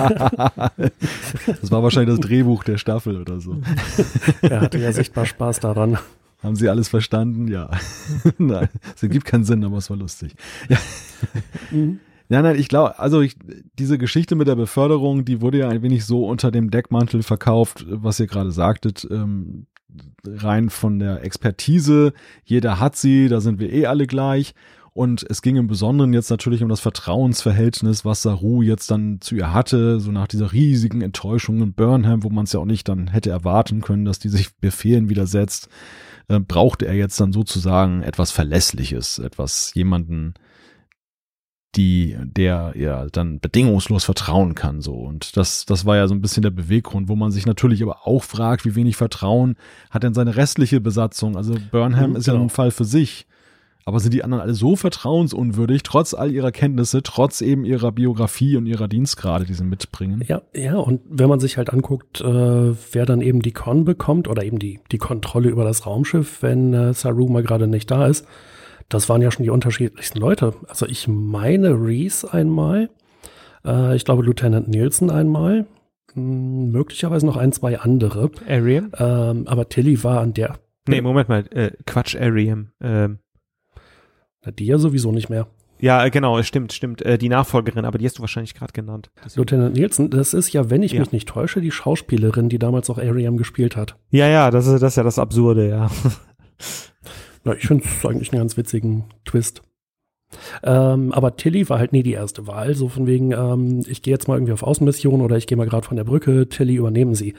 Das 1.45 1.71
war 1.71 1.83
wahrscheinlich 1.83 2.15
das 2.15 2.27
Drehbuch 2.27 2.63
der 2.63 2.77
Staffel 2.77 3.19
oder 3.19 3.39
so. 3.39 3.61
Er 4.41 4.61
hatte 4.61 4.77
ja 4.77 4.91
sichtbar 4.91 5.25
Spaß 5.25 5.59
daran. 5.61 5.97
Haben 6.43 6.55
Sie 6.55 6.69
alles 6.69 6.89
verstanden? 6.89 7.47
Ja. 7.47 7.71
nein, 8.37 8.69
es 8.95 9.01
ergibt 9.01 9.25
keinen 9.25 9.45
Sinn, 9.45 9.63
aber 9.63 9.77
es 9.77 9.89
war 9.89 9.97
lustig. 9.97 10.35
Ja. 10.69 10.77
Ja, 12.27 12.41
nein, 12.41 12.55
ich 12.57 12.69
glaube, 12.69 12.97
also 12.99 13.21
ich, 13.21 13.35
diese 13.77 13.97
Geschichte 13.97 14.35
mit 14.35 14.47
der 14.47 14.55
Beförderung, 14.55 15.25
die 15.25 15.41
wurde 15.41 15.59
ja 15.59 15.69
ein 15.69 15.83
wenig 15.83 16.05
so 16.05 16.27
unter 16.27 16.51
dem 16.51 16.71
Deckmantel 16.71 17.21
verkauft, 17.21 17.85
was 17.87 18.19
ihr 18.19 18.27
gerade 18.27 18.51
sagtet, 18.51 19.07
ähm, 19.11 19.67
rein 20.25 20.69
von 20.69 20.99
der 20.99 21.23
Expertise. 21.23 22.13
Jeder 22.43 22.79
hat 22.79 22.95
sie, 22.95 23.27
da 23.27 23.41
sind 23.41 23.59
wir 23.59 23.71
eh 23.71 23.85
alle 23.85 24.07
gleich. 24.07 24.53
Und 24.93 25.25
es 25.29 25.41
ging 25.41 25.57
im 25.57 25.67
Besonderen 25.67 26.13
jetzt 26.13 26.29
natürlich 26.29 26.63
um 26.63 26.69
das 26.69 26.79
Vertrauensverhältnis, 26.79 28.05
was 28.05 28.21
Saru 28.21 28.61
jetzt 28.61 28.89
dann 28.91 29.19
zu 29.19 29.35
ihr 29.35 29.51
hatte, 29.51 29.99
so 29.99 30.09
nach 30.09 30.27
dieser 30.27 30.53
riesigen 30.53 31.01
Enttäuschung 31.01 31.61
in 31.61 31.73
Burnham, 31.73 32.23
wo 32.23 32.29
man 32.29 32.45
es 32.45 32.53
ja 32.53 32.61
auch 32.61 32.65
nicht 32.65 32.87
dann 32.87 33.07
hätte 33.07 33.29
erwarten 33.29 33.81
können, 33.81 34.05
dass 34.05 34.19
die 34.19 34.29
sich 34.29 34.55
Befehlen 34.57 35.09
widersetzt, 35.09 35.67
äh, 36.29 36.39
brauchte 36.39 36.87
er 36.87 36.93
jetzt 36.93 37.19
dann 37.19 37.33
sozusagen 37.33 38.03
etwas 38.03 38.31
Verlässliches, 38.31 39.19
etwas 39.19 39.73
jemanden, 39.73 40.33
die, 41.75 42.15
der 42.21 42.73
ja 42.77 43.07
dann 43.11 43.39
bedingungslos 43.39 44.03
vertrauen 44.05 44.55
kann, 44.55 44.81
so. 44.81 44.93
Und 44.93 45.35
das, 45.37 45.65
das 45.65 45.85
war 45.85 45.97
ja 45.97 46.07
so 46.07 46.15
ein 46.15 46.21
bisschen 46.21 46.43
der 46.43 46.49
Beweggrund, 46.51 47.09
wo 47.09 47.15
man 47.15 47.31
sich 47.31 47.45
natürlich 47.45 47.83
aber 47.83 48.07
auch 48.07 48.23
fragt, 48.23 48.65
wie 48.65 48.75
wenig 48.75 48.95
Vertrauen 48.95 49.55
hat 49.89 50.03
denn 50.03 50.13
seine 50.13 50.35
restliche 50.35 50.79
Besatzung? 50.81 51.35
Also 51.37 51.55
Burnham 51.71 52.11
Mhm, 52.11 52.15
ist 52.15 52.27
ja 52.27 52.33
genau. 52.33 52.45
ein 52.45 52.49
Fall 52.49 52.71
für 52.71 52.85
sich. 52.85 53.25
Aber 53.87 53.99
sind 53.99 54.15
die 54.15 54.23
anderen 54.23 54.41
alle 54.41 54.55
so 54.55 54.75
vertrauensunwürdig, 54.75 55.83
trotz 55.83 56.15
all 56.15 56.31
ihrer 56.31 56.51
Kenntnisse, 56.51 57.03
trotz 57.03 57.41
eben 57.41 57.65
ihrer 57.65 57.91
Biografie 57.91 58.57
und 58.57 58.65
ihrer 58.65 58.87
Dienstgrade, 58.87 59.45
die 59.45 59.53
sie 59.53 59.63
mitbringen? 59.63 60.23
Ja, 60.27 60.41
ja, 60.55 60.75
und 60.77 61.01
wenn 61.07 61.29
man 61.29 61.39
sich 61.39 61.57
halt 61.57 61.71
anguckt, 61.71 62.19
äh, 62.19 62.25
wer 62.25 63.05
dann 63.05 63.21
eben 63.21 63.43
die 63.43 63.51
Con 63.51 63.85
bekommt 63.85 64.27
oder 64.27 64.43
eben 64.43 64.57
die, 64.57 64.79
die 64.91 64.97
Kontrolle 64.97 65.49
über 65.49 65.63
das 65.63 65.85
Raumschiff, 65.85 66.41
wenn 66.41 66.73
äh, 66.73 66.93
Saru 66.95 67.27
mal 67.27 67.43
gerade 67.43 67.67
nicht 67.67 67.91
da 67.91 68.07
ist, 68.07 68.25
das 68.89 69.09
waren 69.09 69.21
ja 69.21 69.31
schon 69.31 69.43
die 69.43 69.49
unterschiedlichsten 69.49 70.19
Leute. 70.19 70.53
Also 70.67 70.85
ich 70.85 71.07
meine 71.07 71.69
Reese 71.71 72.31
einmal, 72.33 72.89
äh, 73.65 73.95
ich 73.95 74.05
glaube 74.05 74.23
Lieutenant 74.23 74.67
Nielsen 74.67 75.09
einmal, 75.09 75.65
mh, 76.13 76.71
möglicherweise 76.71 77.25
noch 77.25 77.37
ein, 77.37 77.51
zwei 77.51 77.79
andere. 77.79 78.29
Ariam? 78.47 78.91
Ähm, 78.97 79.47
aber 79.47 79.67
Tilly 79.69 80.03
war 80.03 80.21
an 80.21 80.33
der, 80.33 80.59
Nee, 80.87 81.01
Moment 81.01 81.29
mal, 81.29 81.45
äh, 81.51 81.71
Quatsch, 81.87 82.15
Ariam. 82.15 82.69
Ähm, 82.79 83.17
na, 84.45 84.51
die 84.51 84.67
ja 84.67 84.77
sowieso 84.77 85.11
nicht 85.11 85.29
mehr. 85.29 85.47
ja, 85.79 86.05
äh, 86.05 86.11
genau, 86.11 86.37
es 86.37 86.45
stimmt, 86.47 86.71
stimmt. 86.73 87.01
Äh, 87.01 87.17
die 87.17 87.27
Nachfolgerin, 87.27 87.85
aber 87.85 87.97
die 87.97 88.05
hast 88.05 88.19
du 88.19 88.21
wahrscheinlich 88.21 88.53
gerade 88.53 88.71
genannt. 88.71 89.09
Deswegen- 89.17 89.39
Lieutenant 89.41 89.75
Nielsen, 89.75 90.09
das 90.11 90.35
ist 90.35 90.53
ja, 90.53 90.69
wenn 90.69 90.83
ich 90.83 90.91
Ja. 90.91 90.99
mich 90.99 91.11
nicht 91.11 91.27
täusche, 91.27 91.59
die 91.59 91.71
Schauspielerin, 91.71 92.49
die 92.49 92.59
damals 92.59 92.91
auch 92.91 92.99
Ariam 92.99 93.35
gespielt 93.37 93.75
hat. 93.75 93.97
Ja, 94.11 94.27
ja, 94.27 94.51
das 94.51 94.67
ist, 94.67 94.79
das 94.83 94.93
ist 94.93 94.97
ja 94.97 95.03
das 95.03 95.17
Absurde, 95.17 95.67
ja. 95.69 95.89
Ja, 97.45 97.53
ich 97.53 97.67
finde 97.67 97.85
es 97.85 98.05
eigentlich 98.05 98.31
einen 98.31 98.41
ganz 98.41 98.57
witzigen 98.57 99.05
Twist. 99.23 99.61
Ähm, 100.63 101.13
aber 101.13 101.37
Tilly 101.37 101.69
war 101.69 101.79
halt 101.79 101.93
nie 101.93 102.03
die 102.03 102.13
erste 102.13 102.47
Wahl, 102.47 102.75
so 102.75 102.89
von 102.89 103.07
wegen, 103.07 103.31
ähm, 103.31 103.83
ich 103.87 104.01
gehe 104.01 104.13
jetzt 104.13 104.27
mal 104.27 104.35
irgendwie 104.35 104.53
auf 104.53 104.63
Außenmission 104.63 105.21
oder 105.21 105.37
ich 105.37 105.47
gehe 105.47 105.57
mal 105.57 105.67
gerade 105.67 105.87
von 105.87 105.97
der 105.97 106.03
Brücke, 106.03 106.49
Tilly 106.49 106.75
übernehmen 106.75 107.15
sie. 107.15 107.35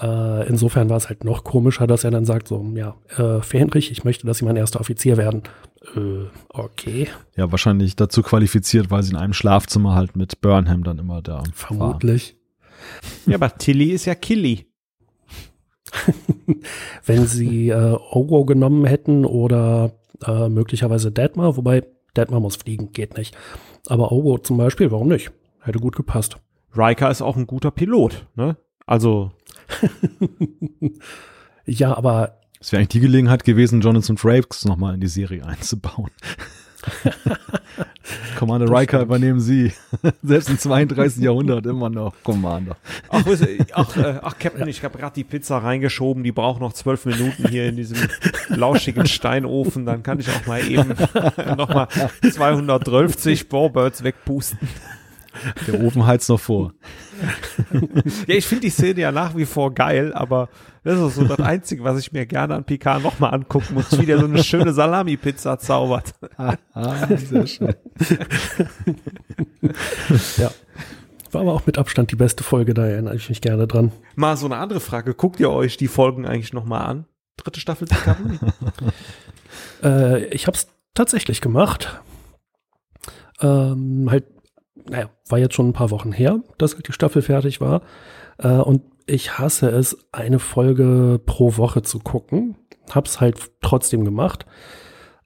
Äh, 0.00 0.48
insofern 0.48 0.90
war 0.90 0.96
es 0.96 1.08
halt 1.08 1.24
noch 1.24 1.44
komischer, 1.44 1.86
dass 1.86 2.04
er 2.04 2.10
dann 2.10 2.24
sagt, 2.24 2.48
so, 2.48 2.64
ja, 2.74 2.96
äh, 3.16 3.40
Fähnrich, 3.42 3.90
ich 3.90 4.04
möchte, 4.04 4.26
dass 4.26 4.38
Sie 4.38 4.44
mein 4.44 4.56
erster 4.56 4.80
Offizier 4.80 5.16
werden. 5.16 5.42
Äh, 5.94 6.26
okay, 6.48 7.08
Ja, 7.36 7.50
wahrscheinlich 7.50 7.96
dazu 7.96 8.22
qualifiziert, 8.22 8.90
weil 8.90 9.02
sie 9.02 9.12
in 9.12 9.16
einem 9.16 9.32
Schlafzimmer 9.32 9.94
halt 9.94 10.16
mit 10.16 10.40
Burnham 10.40 10.84
dann 10.84 10.98
immer 10.98 11.22
da 11.22 11.38
war. 11.38 11.44
vermutlich. 11.52 12.36
ja, 13.26 13.36
aber 13.36 13.56
Tilly 13.56 13.92
ist 13.92 14.04
ja 14.04 14.14
Killy. 14.14 14.66
Wenn 17.04 17.26
Sie 17.26 17.68
äh, 17.70 17.96
Ogo 18.10 18.44
genommen 18.44 18.84
hätten 18.84 19.24
oder 19.24 19.92
äh, 20.26 20.48
möglicherweise 20.48 21.10
Detmar, 21.12 21.56
wobei 21.56 21.84
Detmar 22.16 22.40
muss 22.40 22.56
fliegen, 22.56 22.92
geht 22.92 23.16
nicht. 23.16 23.36
Aber 23.86 24.12
Ogo 24.12 24.38
zum 24.38 24.56
Beispiel, 24.56 24.90
warum 24.90 25.08
nicht? 25.08 25.30
Hätte 25.60 25.78
gut 25.78 25.96
gepasst. 25.96 26.36
Riker 26.76 27.10
ist 27.10 27.22
auch 27.22 27.36
ein 27.36 27.46
guter 27.46 27.70
Pilot, 27.70 28.26
ne? 28.34 28.56
Also, 28.86 29.32
Ja, 31.66 31.96
aber 31.96 32.38
Es 32.60 32.72
wäre 32.72 32.80
eigentlich 32.80 32.88
die 32.88 33.00
Gelegenheit 33.00 33.44
gewesen, 33.44 33.80
Jonathan 33.80 34.16
Frakes 34.16 34.64
nochmal 34.64 34.94
in 34.94 35.00
die 35.00 35.08
Serie 35.08 35.44
einzubauen. 35.44 36.10
Commander 38.36 38.70
Riker 38.70 39.00
übernehmen 39.00 39.40
Sie. 39.40 39.72
Selbst 40.22 40.50
im 40.50 40.58
32. 40.58 41.22
Jahrhundert 41.22 41.66
immer 41.66 41.90
noch 41.90 42.14
Commander. 42.22 42.76
ach, 43.08 43.24
ach, 43.72 43.96
äh, 43.96 44.20
ach 44.22 44.38
Captain, 44.38 44.68
ich 44.68 44.82
habe 44.84 44.98
gerade 44.98 45.14
die 45.14 45.24
Pizza 45.24 45.58
reingeschoben, 45.58 46.22
die 46.22 46.32
braucht 46.32 46.60
noch 46.60 46.72
zwölf 46.72 47.06
Minuten 47.06 47.48
hier 47.48 47.66
in 47.66 47.76
diesem 47.76 47.98
lauschigen 48.48 49.06
Steinofen, 49.06 49.86
dann 49.86 50.02
kann 50.02 50.20
ich 50.20 50.28
auch 50.28 50.46
mal 50.46 50.64
eben 50.66 50.94
nochmal 51.56 51.88
212 52.22 53.48
Bowbirds 53.48 54.02
wegpusten. 54.02 54.68
Der 55.66 55.80
Ofen 55.82 56.06
heizt 56.06 56.28
noch 56.28 56.40
vor. 56.40 56.72
Ja, 58.26 58.34
ich 58.34 58.46
finde 58.46 58.62
die 58.62 58.70
Szene 58.70 59.00
ja 59.00 59.12
nach 59.12 59.36
wie 59.36 59.46
vor 59.46 59.74
geil, 59.74 60.12
aber 60.12 60.48
das 60.84 60.98
ist 61.00 61.16
so 61.16 61.24
das 61.24 61.40
Einzige, 61.40 61.84
was 61.84 61.98
ich 61.98 62.12
mir 62.12 62.26
gerne 62.26 62.54
an 62.54 62.64
Picard 62.64 63.02
nochmal 63.02 63.34
angucken 63.34 63.74
muss, 63.74 63.98
wie 63.98 64.06
der 64.06 64.18
so 64.18 64.26
eine 64.26 64.42
schöne 64.44 64.72
Salami-Pizza 64.72 65.58
zaubert. 65.58 66.14
Ah, 66.36 67.08
sehr 67.16 67.46
schön. 67.46 67.74
Ja. 70.36 70.50
War 71.32 71.40
aber 71.40 71.54
auch 71.54 71.66
mit 71.66 71.76
Abstand 71.76 72.12
die 72.12 72.16
beste 72.16 72.44
Folge, 72.44 72.72
da 72.72 72.86
erinnere 72.86 73.16
ich 73.16 73.28
mich 73.28 73.40
gerne 73.40 73.66
dran. 73.66 73.92
Mal 74.14 74.36
so 74.36 74.46
eine 74.46 74.56
andere 74.58 74.80
Frage, 74.80 75.14
guckt 75.14 75.40
ihr 75.40 75.50
euch 75.50 75.76
die 75.76 75.88
Folgen 75.88 76.24
eigentlich 76.24 76.52
nochmal 76.52 76.82
an? 76.86 77.06
Dritte 77.36 77.60
Staffel 77.60 77.88
Discovery? 77.88 78.38
Äh, 79.82 80.26
ich 80.26 80.46
habe 80.46 80.56
es 80.56 80.68
tatsächlich 80.94 81.40
gemacht. 81.40 82.00
Ähm, 83.40 84.08
halt, 84.10 84.24
naja, 84.88 85.10
war 85.28 85.38
jetzt 85.38 85.54
schon 85.54 85.68
ein 85.68 85.72
paar 85.72 85.90
Wochen 85.90 86.12
her, 86.12 86.40
dass 86.58 86.76
die 86.76 86.92
Staffel 86.92 87.22
fertig 87.22 87.60
war. 87.60 87.82
Äh, 88.38 88.48
und 88.48 88.82
ich 89.06 89.38
hasse 89.38 89.68
es, 89.70 89.96
eine 90.12 90.38
Folge 90.38 91.20
pro 91.24 91.56
Woche 91.56 91.82
zu 91.82 91.98
gucken. 92.00 92.56
Hab's 92.90 93.20
halt 93.20 93.36
trotzdem 93.62 94.04
gemacht. 94.04 94.46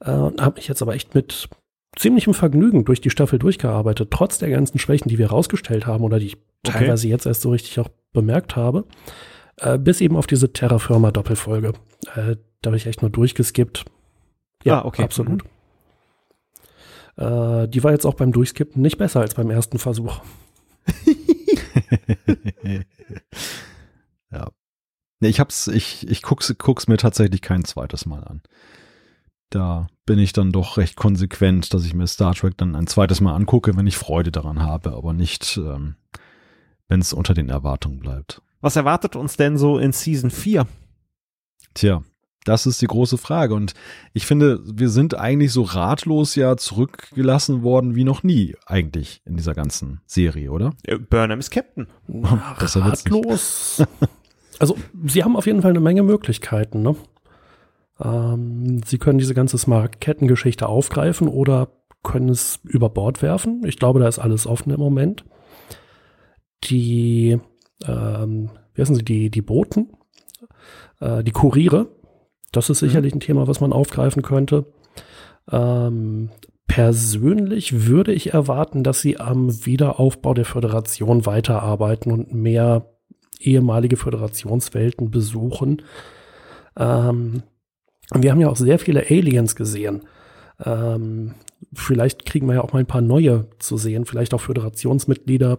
Äh, 0.01 0.11
hab 0.11 0.57
mich 0.57 0.69
jetzt 0.69 0.83
aber 0.83 0.95
echt 0.95 1.15
mit 1.15 1.49
ziemlichem 1.97 2.35
Vergnügen 2.35 2.85
durch 2.85 3.01
die 3.01 3.11
Staffel 3.11 3.39
durchgearbeitet, 3.39 4.11
trotz 4.11 4.39
der 4.39 4.51
ganzen 4.51 4.79
Schwächen, 4.79 5.09
die 5.09 5.19
wir 5.19 5.31
rausgestellt 5.31 5.87
haben 5.87 6.05
oder 6.05 6.19
die 6.19 6.27
ich 6.27 6.37
Okay. 6.67 6.77
teilweise 6.81 7.09
jetzt 7.09 7.25
erst 7.25 7.41
so 7.41 7.51
richtig 7.53 7.81
auch 7.81 7.89
bemerkt 8.13 8.55
habe. 8.55 8.85
Äh, 9.57 9.79
bis 9.79 10.03
eben 10.03 10.15
auf 10.17 10.27
diese 10.27 10.53
Terra 10.53 10.79
Firma 10.79 11.11
Doppelfolge. 11.11 11.73
Äh, 12.15 12.37
da 12.61 12.69
habe 12.69 12.77
ich 12.77 12.87
echt 12.87 13.01
nur 13.01 13.11
durchgeskippt. 13.11 13.87
Ja, 14.63 14.83
Ah, 14.83 14.85
okay. 14.85 15.03
absolut. 15.03 15.43
Äh, 17.21 17.69
die 17.69 17.85
war 17.85 17.93
jetzt 17.93 18.07
auch 18.07 18.15
beim 18.15 18.33
Durchskippen 18.33 18.83
nicht 18.83 18.99
besser 18.99 19.21
als 19.21 19.35
beim 19.35 19.51
ersten 19.51 19.79
Versuch. 19.79 20.23
ja. 24.33 24.49
Nee, 25.21 25.29
ich 25.29 25.39
hab's, 25.39 25.69
ich, 25.69 26.09
ich 26.09 26.23
guck's, 26.23 26.55
guck's 26.57 26.89
mir 26.89 26.97
tatsächlich 26.97 27.43
kein 27.43 27.65
zweites 27.65 28.07
Mal 28.07 28.25
an. 28.25 28.41
Da 29.51 29.89
bin 30.07 30.19
ich 30.19 30.33
dann 30.33 30.51
doch 30.51 30.79
recht 30.79 30.97
konsequent, 30.97 31.75
dass 31.75 31.85
ich 31.85 31.93
mir 31.93 32.07
Star 32.07 32.35
Trek 32.35 32.57
dann 32.57 32.75
ein 32.75 32.87
zweites 32.87 33.21
Mal 33.21 33.35
angucke, 33.35 33.77
wenn 33.77 33.87
ich 33.87 33.99
Freude 33.99 34.31
daran 34.31 34.63
habe, 34.63 34.93
aber 34.95 35.13
nicht, 35.13 35.59
ähm, 35.59 35.97
wenn 36.89 37.01
es 37.01 37.13
unter 37.13 37.35
den 37.35 37.51
Erwartungen 37.51 38.01
bleibt. 38.01 38.41
Was 38.63 38.77
erwartet 38.77 39.15
uns 39.17 39.37
denn 39.37 39.59
so 39.59 39.79
in 39.79 39.93
Season 39.93 40.31
4? 40.31 40.67
Tja, 41.75 42.03
das 42.45 42.67
ist 42.67 42.81
die 42.81 42.87
große 42.87 43.19
Frage. 43.19 43.55
Und 43.55 43.75
ich 44.13 44.27
finde, 44.27 44.61
wir 44.65 44.89
sind 44.89 45.15
eigentlich 45.15 45.53
so 45.53 45.63
ratlos 45.63 46.35
ja 46.35 46.57
zurückgelassen 46.57 47.63
worden 47.63 47.95
wie 47.95 48.05
noch 48.05 48.23
nie, 48.23 48.55
eigentlich 48.67 49.23
in 49.25 49.37
dieser 49.37 49.55
ganzen 49.55 50.01
Serie, 50.07 50.51
oder? 50.51 50.73
Äh, 50.85 50.99
Burnham 50.99 51.41
ist 51.41 51.51
Captain. 51.51 51.87
Ja 52.09 52.57
witzig. 52.61 52.83
Ratlos. 52.83 53.83
Also, 54.59 54.77
sie 55.07 55.25
haben 55.25 55.37
auf 55.37 55.47
jeden 55.47 55.63
Fall 55.63 55.71
eine 55.71 55.81
Menge 55.81 56.03
Möglichkeiten. 56.03 56.83
Ne? 56.83 56.95
Ähm, 57.99 58.83
sie 58.85 58.99
können 58.99 59.19
diese 59.19 59.33
ganze 59.33 59.57
Smart-Kettengeschichte 59.57 60.69
aufgreifen 60.69 61.29
oder 61.29 61.69
können 62.03 62.29
es 62.29 62.61
über 62.65 62.91
Bord 62.91 63.23
werfen. 63.23 63.63
Ich 63.65 63.79
glaube, 63.79 64.01
da 64.01 64.09
ist 64.09 64.19
alles 64.19 64.47
offen 64.47 64.71
im 64.71 64.79
Moment. 64.79 65.25
Die, 66.65 67.39
ähm, 67.87 68.51
wie 68.75 68.83
heißen 68.83 68.97
sie, 68.97 69.05
die, 69.05 69.31
die 69.31 69.41
Boten, 69.41 69.95
äh, 71.01 71.25
die 71.25 71.33
Kuriere, 71.33 71.89
das 72.53 72.71
ist 72.71 72.81
sicherlich 72.81 73.15
ein 73.15 73.21
Thema, 73.21 73.47
was 73.47 73.61
man 73.61 73.73
aufgreifen 73.73 74.23
könnte. 74.23 74.67
Ähm, 75.51 76.31
persönlich 76.67 77.87
würde 77.87 78.13
ich 78.13 78.33
erwarten, 78.33 78.85
dass 78.85 79.01
sie 79.01 79.19
am 79.19 79.67
Wiederaufbau 79.67 80.35
der 80.35 80.45
Föderation 80.45 81.27
weiterarbeiten 81.27 82.13
und 82.13 82.33
mehr 82.35 82.87
ehemalige 83.41 83.97
Föderationswelten 83.97 85.11
besuchen. 85.11 85.83
Ähm, 86.77 87.43
wir 88.13 88.31
haben 88.31 88.41
ja 88.41 88.49
auch 88.49 88.57
sehr 88.57 88.79
viele 88.79 89.07
Aliens 89.09 89.57
gesehen. 89.57 90.03
Ähm, 90.65 91.35
vielleicht 91.73 92.27
kriegen 92.27 92.47
wir 92.47 92.55
ja 92.55 92.61
auch 92.63 92.73
mal 92.73 92.81
ein 92.81 92.87
paar 92.87 93.01
neue 93.01 93.49
zu 93.59 93.77
sehen, 93.77 94.05
vielleicht 94.05 94.35
auch 94.35 94.41
Föderationsmitglieder, 94.41 95.59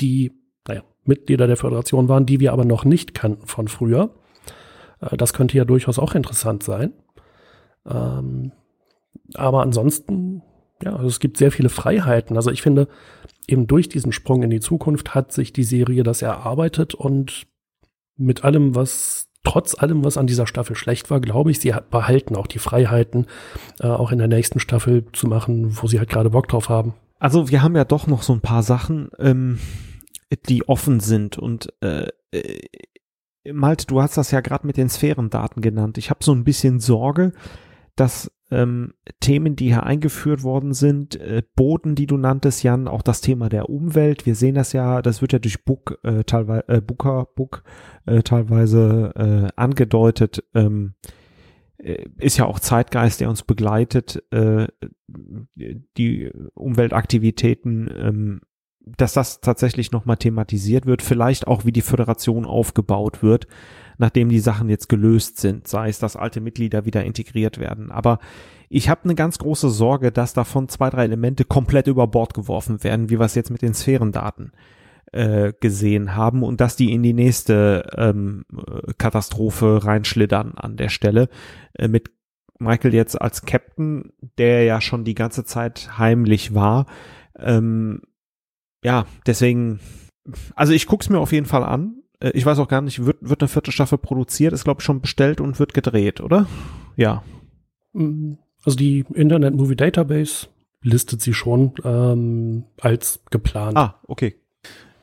die, 0.00 0.32
naja, 0.66 0.82
Mitglieder 1.04 1.46
der 1.46 1.56
Föderation 1.56 2.08
waren, 2.08 2.26
die 2.26 2.40
wir 2.40 2.52
aber 2.52 2.64
noch 2.64 2.84
nicht 2.84 3.14
kannten 3.14 3.46
von 3.46 3.68
früher. 3.68 4.14
Äh, 5.00 5.16
das 5.16 5.32
könnte 5.32 5.56
ja 5.56 5.64
durchaus 5.64 5.98
auch 5.98 6.14
interessant 6.14 6.62
sein. 6.62 6.92
Ähm, 7.86 8.52
aber 9.34 9.62
ansonsten, 9.62 10.42
ja, 10.82 10.94
also 10.94 11.06
es 11.08 11.20
gibt 11.20 11.36
sehr 11.36 11.52
viele 11.52 11.68
Freiheiten. 11.68 12.36
Also 12.36 12.50
ich 12.50 12.62
finde, 12.62 12.88
eben 13.46 13.66
durch 13.66 13.88
diesen 13.88 14.12
Sprung 14.12 14.42
in 14.42 14.50
die 14.50 14.60
Zukunft 14.60 15.14
hat 15.14 15.32
sich 15.32 15.52
die 15.52 15.64
Serie 15.64 16.02
das 16.02 16.22
erarbeitet 16.22 16.94
und 16.94 17.46
mit 18.16 18.44
allem, 18.44 18.74
was, 18.74 19.28
trotz 19.44 19.78
allem, 19.78 20.04
was 20.04 20.16
an 20.16 20.26
dieser 20.26 20.46
Staffel 20.46 20.76
schlecht 20.76 21.10
war, 21.10 21.20
glaube 21.20 21.50
ich, 21.50 21.60
sie 21.60 21.74
behalten 21.90 22.36
auch 22.36 22.46
die 22.46 22.58
Freiheiten, 22.58 23.26
äh, 23.80 23.86
auch 23.86 24.12
in 24.12 24.18
der 24.18 24.28
nächsten 24.28 24.60
Staffel 24.60 25.06
zu 25.12 25.26
machen, 25.26 25.78
wo 25.80 25.86
sie 25.86 25.98
halt 25.98 26.10
gerade 26.10 26.30
Bock 26.30 26.48
drauf 26.48 26.68
haben. 26.68 26.94
Also 27.18 27.48
wir 27.48 27.62
haben 27.62 27.76
ja 27.76 27.84
doch 27.84 28.06
noch 28.06 28.22
so 28.22 28.32
ein 28.32 28.40
paar 28.40 28.62
Sachen, 28.62 29.10
ähm, 29.18 29.58
die 30.48 30.68
offen 30.68 31.00
sind 31.00 31.38
und 31.38 31.72
äh, 31.80 32.08
äh, 32.30 32.60
Malte, 33.50 33.86
du 33.86 34.02
hast 34.02 34.16
das 34.16 34.30
ja 34.30 34.40
gerade 34.40 34.66
mit 34.66 34.76
den 34.76 34.88
Sphärendaten 34.88 35.62
genannt. 35.62 35.98
Ich 35.98 36.10
habe 36.10 36.24
so 36.24 36.32
ein 36.32 36.44
bisschen 36.44 36.80
Sorge, 36.80 37.32
dass 37.96 38.30
ähm, 38.50 38.94
Themen, 39.20 39.56
die 39.56 39.66
hier 39.66 39.82
eingeführt 39.82 40.42
worden 40.42 40.72
sind, 40.72 41.16
äh, 41.16 41.42
Boden, 41.54 41.94
die 41.94 42.06
du 42.06 42.16
nanntest, 42.16 42.62
Jan, 42.62 42.88
auch 42.88 43.02
das 43.02 43.20
Thema 43.20 43.48
der 43.48 43.68
Umwelt. 43.68 44.24
Wir 44.24 44.34
sehen 44.34 44.54
das 44.54 44.72
ja, 44.72 45.02
das 45.02 45.20
wird 45.20 45.32
ja 45.32 45.38
durch 45.38 45.64
Book 45.64 45.98
äh, 46.02 46.24
teilweise, 46.24 46.68
äh, 46.68 46.80
Booker, 46.80 47.26
Book 47.34 47.62
äh, 48.06 48.22
teilweise 48.22 49.12
äh, 49.16 49.60
angedeutet. 49.60 50.44
Ähm, 50.54 50.94
äh, 51.78 52.04
ist 52.18 52.38
ja 52.38 52.46
auch 52.46 52.58
Zeitgeist, 52.58 53.20
der 53.20 53.28
uns 53.28 53.42
begleitet, 53.42 54.22
äh, 54.30 54.66
die 55.96 56.30
Umweltaktivitäten, 56.54 57.90
ähm, 57.96 58.40
dass 58.96 59.12
das 59.12 59.40
tatsächlich 59.40 59.92
nochmal 59.92 60.16
thematisiert 60.16 60.86
wird, 60.86 61.02
vielleicht 61.02 61.46
auch 61.46 61.64
wie 61.64 61.72
die 61.72 61.82
Föderation 61.82 62.44
aufgebaut 62.44 63.22
wird, 63.22 63.46
nachdem 63.98 64.28
die 64.28 64.40
Sachen 64.40 64.68
jetzt 64.68 64.88
gelöst 64.88 65.38
sind, 65.38 65.66
sei 65.66 65.88
es, 65.88 65.98
dass 65.98 66.16
alte 66.16 66.40
Mitglieder 66.40 66.84
wieder 66.84 67.04
integriert 67.04 67.58
werden. 67.58 67.90
Aber 67.90 68.18
ich 68.68 68.88
habe 68.88 69.04
eine 69.04 69.14
ganz 69.14 69.38
große 69.38 69.70
Sorge, 69.70 70.12
dass 70.12 70.34
davon 70.34 70.68
zwei, 70.68 70.90
drei 70.90 71.04
Elemente 71.04 71.44
komplett 71.44 71.86
über 71.86 72.06
Bord 72.06 72.34
geworfen 72.34 72.82
werden, 72.84 73.10
wie 73.10 73.18
wir 73.18 73.26
es 73.26 73.34
jetzt 73.34 73.50
mit 73.50 73.62
den 73.62 73.74
Sphärendaten 73.74 74.52
äh, 75.12 75.52
gesehen 75.60 76.14
haben 76.14 76.42
und 76.42 76.60
dass 76.60 76.76
die 76.76 76.92
in 76.92 77.02
die 77.02 77.14
nächste 77.14 77.90
ähm, 77.96 78.44
Katastrophe 78.98 79.84
reinschlittern 79.84 80.52
an 80.56 80.76
der 80.76 80.90
Stelle. 80.90 81.28
Äh, 81.74 81.88
mit 81.88 82.10
Michael 82.58 82.94
jetzt 82.94 83.20
als 83.20 83.42
Captain, 83.42 84.12
der 84.36 84.64
ja 84.64 84.80
schon 84.80 85.04
die 85.04 85.14
ganze 85.14 85.44
Zeit 85.44 85.98
heimlich 85.98 86.54
war. 86.54 86.86
Ähm, 87.38 88.02
ja, 88.84 89.06
deswegen, 89.26 89.80
also 90.54 90.72
ich 90.72 90.86
guck's 90.86 91.08
mir 91.08 91.18
auf 91.18 91.32
jeden 91.32 91.46
Fall 91.46 91.64
an. 91.64 92.02
Äh, 92.20 92.30
Ich 92.30 92.44
weiß 92.46 92.58
auch 92.58 92.68
gar 92.68 92.80
nicht, 92.80 93.04
wird, 93.04 93.18
wird 93.20 93.40
eine 93.42 93.48
vierte 93.48 93.72
Staffel 93.72 93.98
produziert, 93.98 94.52
ist 94.52 94.64
glaube 94.64 94.80
ich 94.80 94.84
schon 94.84 95.00
bestellt 95.00 95.40
und 95.40 95.58
wird 95.58 95.74
gedreht, 95.74 96.20
oder? 96.20 96.46
Ja. 96.96 97.22
Mm, 97.92 98.34
Also 98.64 98.76
die 98.76 99.04
Internet 99.14 99.54
Movie 99.54 99.76
Database 99.76 100.48
listet 100.82 101.20
sie 101.20 101.34
schon 101.34 101.72
ähm, 101.84 102.64
als 102.80 103.20
geplant. 103.30 103.76
Ah, 103.76 104.00
okay. 104.06 104.36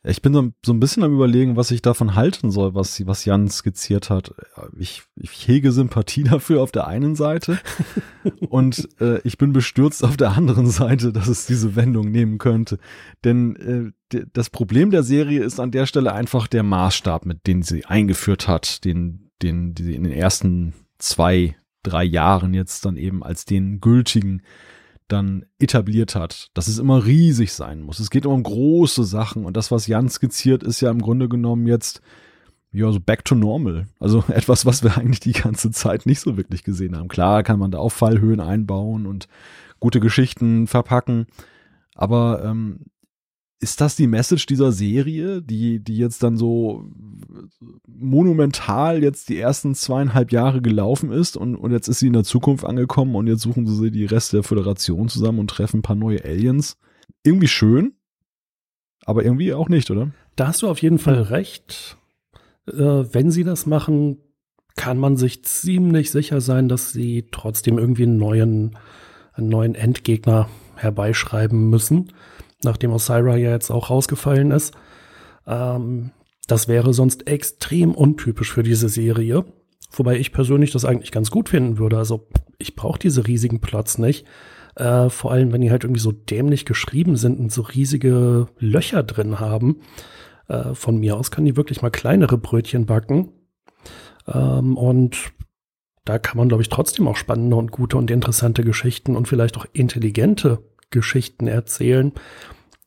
Ich 0.07 0.21
bin 0.21 0.33
so, 0.33 0.51
so 0.63 0.71
ein 0.71 0.79
bisschen 0.79 1.03
am 1.03 1.13
überlegen, 1.13 1.55
was 1.55 1.71
ich 1.71 1.81
davon 1.81 2.15
halten 2.15 2.51
soll, 2.51 2.75
was, 2.75 3.05
was 3.07 3.25
Jan 3.25 3.49
skizziert 3.49 4.09
hat. 4.09 4.35
Ich, 4.77 5.03
ich 5.15 5.47
hege 5.47 5.71
Sympathie 5.71 6.23
dafür 6.29 6.61
auf 6.61 6.71
der 6.71 6.87
einen 6.87 7.15
Seite 7.15 7.59
und 8.49 8.87
äh, 9.01 9.19
ich 9.23 9.37
bin 9.37 9.51
bestürzt 9.51 10.03
auf 10.03 10.17
der 10.17 10.31
anderen 10.31 10.67
Seite, 10.67 11.11
dass 11.11 11.27
es 11.27 11.47
diese 11.47 11.75
Wendung 11.75 12.11
nehmen 12.11 12.37
könnte. 12.37 12.77
Denn 13.23 13.93
äh, 14.11 14.25
das 14.33 14.49
Problem 14.49 14.91
der 14.91 15.03
Serie 15.03 15.43
ist 15.43 15.59
an 15.59 15.71
der 15.71 15.87
Stelle 15.87 16.13
einfach 16.13 16.47
der 16.47 16.63
Maßstab, 16.63 17.25
mit 17.25 17.47
dem 17.47 17.63
sie 17.63 17.85
eingeführt 17.85 18.47
hat, 18.47 18.85
den, 18.85 19.31
den, 19.41 19.73
die 19.73 19.83
sie 19.83 19.95
in 19.95 20.03
den 20.03 20.13
ersten 20.13 20.73
zwei, 20.99 21.55
drei 21.83 22.03
Jahren 22.03 22.53
jetzt 22.53 22.85
dann 22.85 22.97
eben 22.97 23.23
als 23.23 23.45
den 23.45 23.79
gültigen 23.79 24.43
dann 25.07 25.45
etabliert 25.59 26.15
hat, 26.15 26.49
dass 26.53 26.67
es 26.67 26.79
immer 26.79 27.05
riesig 27.05 27.53
sein 27.53 27.81
muss. 27.81 27.99
Es 27.99 28.09
geht 28.09 28.25
immer 28.25 28.33
um 28.33 28.43
große 28.43 29.03
Sachen 29.03 29.45
und 29.45 29.55
das, 29.55 29.71
was 29.71 29.87
Jan 29.87 30.09
skizziert, 30.09 30.63
ist 30.63 30.81
ja 30.81 30.89
im 30.89 31.01
Grunde 31.01 31.29
genommen 31.29 31.67
jetzt 31.67 32.01
ja 32.71 32.91
so 32.91 32.99
back 32.99 33.23
to 33.23 33.35
normal. 33.35 33.87
Also 33.99 34.23
etwas, 34.29 34.65
was 34.65 34.83
wir 34.83 34.97
eigentlich 34.97 35.19
die 35.19 35.33
ganze 35.33 35.71
Zeit 35.71 36.05
nicht 36.05 36.19
so 36.19 36.37
wirklich 36.37 36.63
gesehen 36.63 36.97
haben. 36.97 37.07
Klar 37.07 37.43
kann 37.43 37.59
man 37.59 37.71
da 37.71 37.77
auch 37.77 37.91
Fallhöhen 37.91 38.39
einbauen 38.39 39.05
und 39.05 39.27
gute 39.79 39.99
Geschichten 39.99 40.67
verpacken, 40.67 41.27
aber 41.93 42.43
ähm, 42.43 42.85
ist 43.59 43.81
das 43.81 43.95
die 43.95 44.07
Message 44.07 44.45
dieser 44.45 44.71
Serie, 44.71 45.41
die, 45.41 45.79
die 45.79 45.97
jetzt 45.97 46.23
dann 46.23 46.37
so 46.37 46.85
monumental 47.87 49.01
jetzt 49.01 49.29
die 49.29 49.39
ersten 49.39 49.75
zweieinhalb 49.75 50.31
Jahre 50.31 50.61
gelaufen 50.61 51.11
ist 51.11 51.37
und, 51.37 51.55
und 51.55 51.71
jetzt 51.71 51.87
ist 51.87 51.99
sie 51.99 52.07
in 52.07 52.13
der 52.13 52.23
Zukunft 52.23 52.65
angekommen 52.65 53.15
und 53.15 53.27
jetzt 53.27 53.41
suchen 53.41 53.65
sie 53.65 53.91
die 53.91 54.05
Reste 54.05 54.37
der 54.37 54.43
Föderation 54.43 55.07
zusammen 55.07 55.39
und 55.39 55.49
treffen 55.49 55.79
ein 55.79 55.83
paar 55.83 55.95
neue 55.95 56.23
Aliens? 56.23 56.77
Irgendwie 57.23 57.47
schön, 57.47 57.93
aber 59.05 59.23
irgendwie 59.23 59.53
auch 59.53 59.69
nicht, 59.69 59.89
oder? 59.89 60.11
Da 60.35 60.47
hast 60.47 60.61
du 60.61 60.67
auf 60.67 60.81
jeden 60.81 60.99
Fall 60.99 61.21
recht. 61.21 61.97
Äh, 62.67 62.73
wenn 62.73 63.31
sie 63.31 63.43
das 63.43 63.65
machen, 63.65 64.17
kann 64.75 64.97
man 64.97 65.15
sich 65.15 65.43
ziemlich 65.45 66.11
sicher 66.11 66.41
sein, 66.41 66.67
dass 66.67 66.91
sie 66.91 67.27
trotzdem 67.31 67.77
irgendwie 67.77 68.03
einen 68.03 68.17
neuen, 68.17 68.77
einen 69.33 69.47
neuen 69.47 69.75
Endgegner 69.75 70.49
herbeischreiben 70.75 71.69
müssen, 71.69 72.11
nachdem 72.65 72.91
Osira 72.91 73.37
ja 73.37 73.51
jetzt 73.51 73.71
auch 73.71 73.89
rausgefallen 73.89 74.51
ist. 74.51 74.73
Ähm, 75.47 76.11
das 76.47 76.67
wäre 76.67 76.93
sonst 76.93 77.27
extrem 77.27 77.93
untypisch 77.93 78.53
für 78.53 78.63
diese 78.63 78.89
Serie. 78.89 79.45
Wobei 79.91 80.17
ich 80.17 80.33
persönlich 80.33 80.71
das 80.71 80.85
eigentlich 80.85 81.11
ganz 81.11 81.31
gut 81.31 81.49
finden 81.49 81.77
würde. 81.77 81.97
Also 81.97 82.27
ich 82.57 82.75
brauche 82.75 82.99
diese 82.99 83.27
riesigen 83.27 83.61
Plots 83.61 83.97
nicht. 83.97 84.25
Äh, 84.75 85.09
vor 85.09 85.31
allem, 85.31 85.53
wenn 85.53 85.61
die 85.61 85.71
halt 85.71 85.83
irgendwie 85.83 86.01
so 86.01 86.11
dämlich 86.11 86.65
geschrieben 86.65 87.15
sind 87.15 87.39
und 87.39 87.51
so 87.51 87.61
riesige 87.61 88.47
Löcher 88.59 89.03
drin 89.03 89.39
haben. 89.39 89.77
Äh, 90.47 90.73
von 90.73 90.97
mir 90.97 91.17
aus 91.17 91.31
können 91.31 91.45
die 91.45 91.55
wirklich 91.55 91.81
mal 91.81 91.91
kleinere 91.91 92.37
Brötchen 92.37 92.85
backen. 92.85 93.29
Ähm, 94.27 94.77
und 94.77 95.31
da 96.03 96.19
kann 96.19 96.37
man, 96.37 96.49
glaube 96.49 96.61
ich, 96.61 96.69
trotzdem 96.69 97.07
auch 97.07 97.15
spannende 97.15 97.55
und 97.55 97.71
gute 97.71 97.97
und 97.97 98.11
interessante 98.11 98.63
Geschichten 98.63 99.15
und 99.15 99.27
vielleicht 99.27 99.57
auch 99.57 99.65
intelligente 99.73 100.59
Geschichten 100.95 101.47
erzählen, 101.47 102.11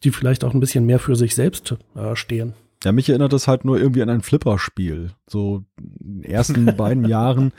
die 0.02 0.10
vielleicht 0.10 0.42
auch 0.42 0.54
ein 0.54 0.60
bisschen 0.60 0.86
mehr 0.86 0.98
für 0.98 1.14
sich 1.14 1.34
selbst 1.34 1.76
äh, 1.94 2.16
stehen. 2.16 2.54
Ja, 2.84 2.92
mich 2.92 3.08
erinnert 3.08 3.32
das 3.32 3.48
halt 3.48 3.64
nur 3.64 3.78
irgendwie 3.78 4.02
an 4.02 4.10
ein 4.10 4.22
Flipperspiel. 4.22 5.10
So 5.28 5.64
in 6.00 6.22
den 6.22 6.24
ersten 6.24 6.64
beiden 6.76 7.04
Jahren 7.04 7.52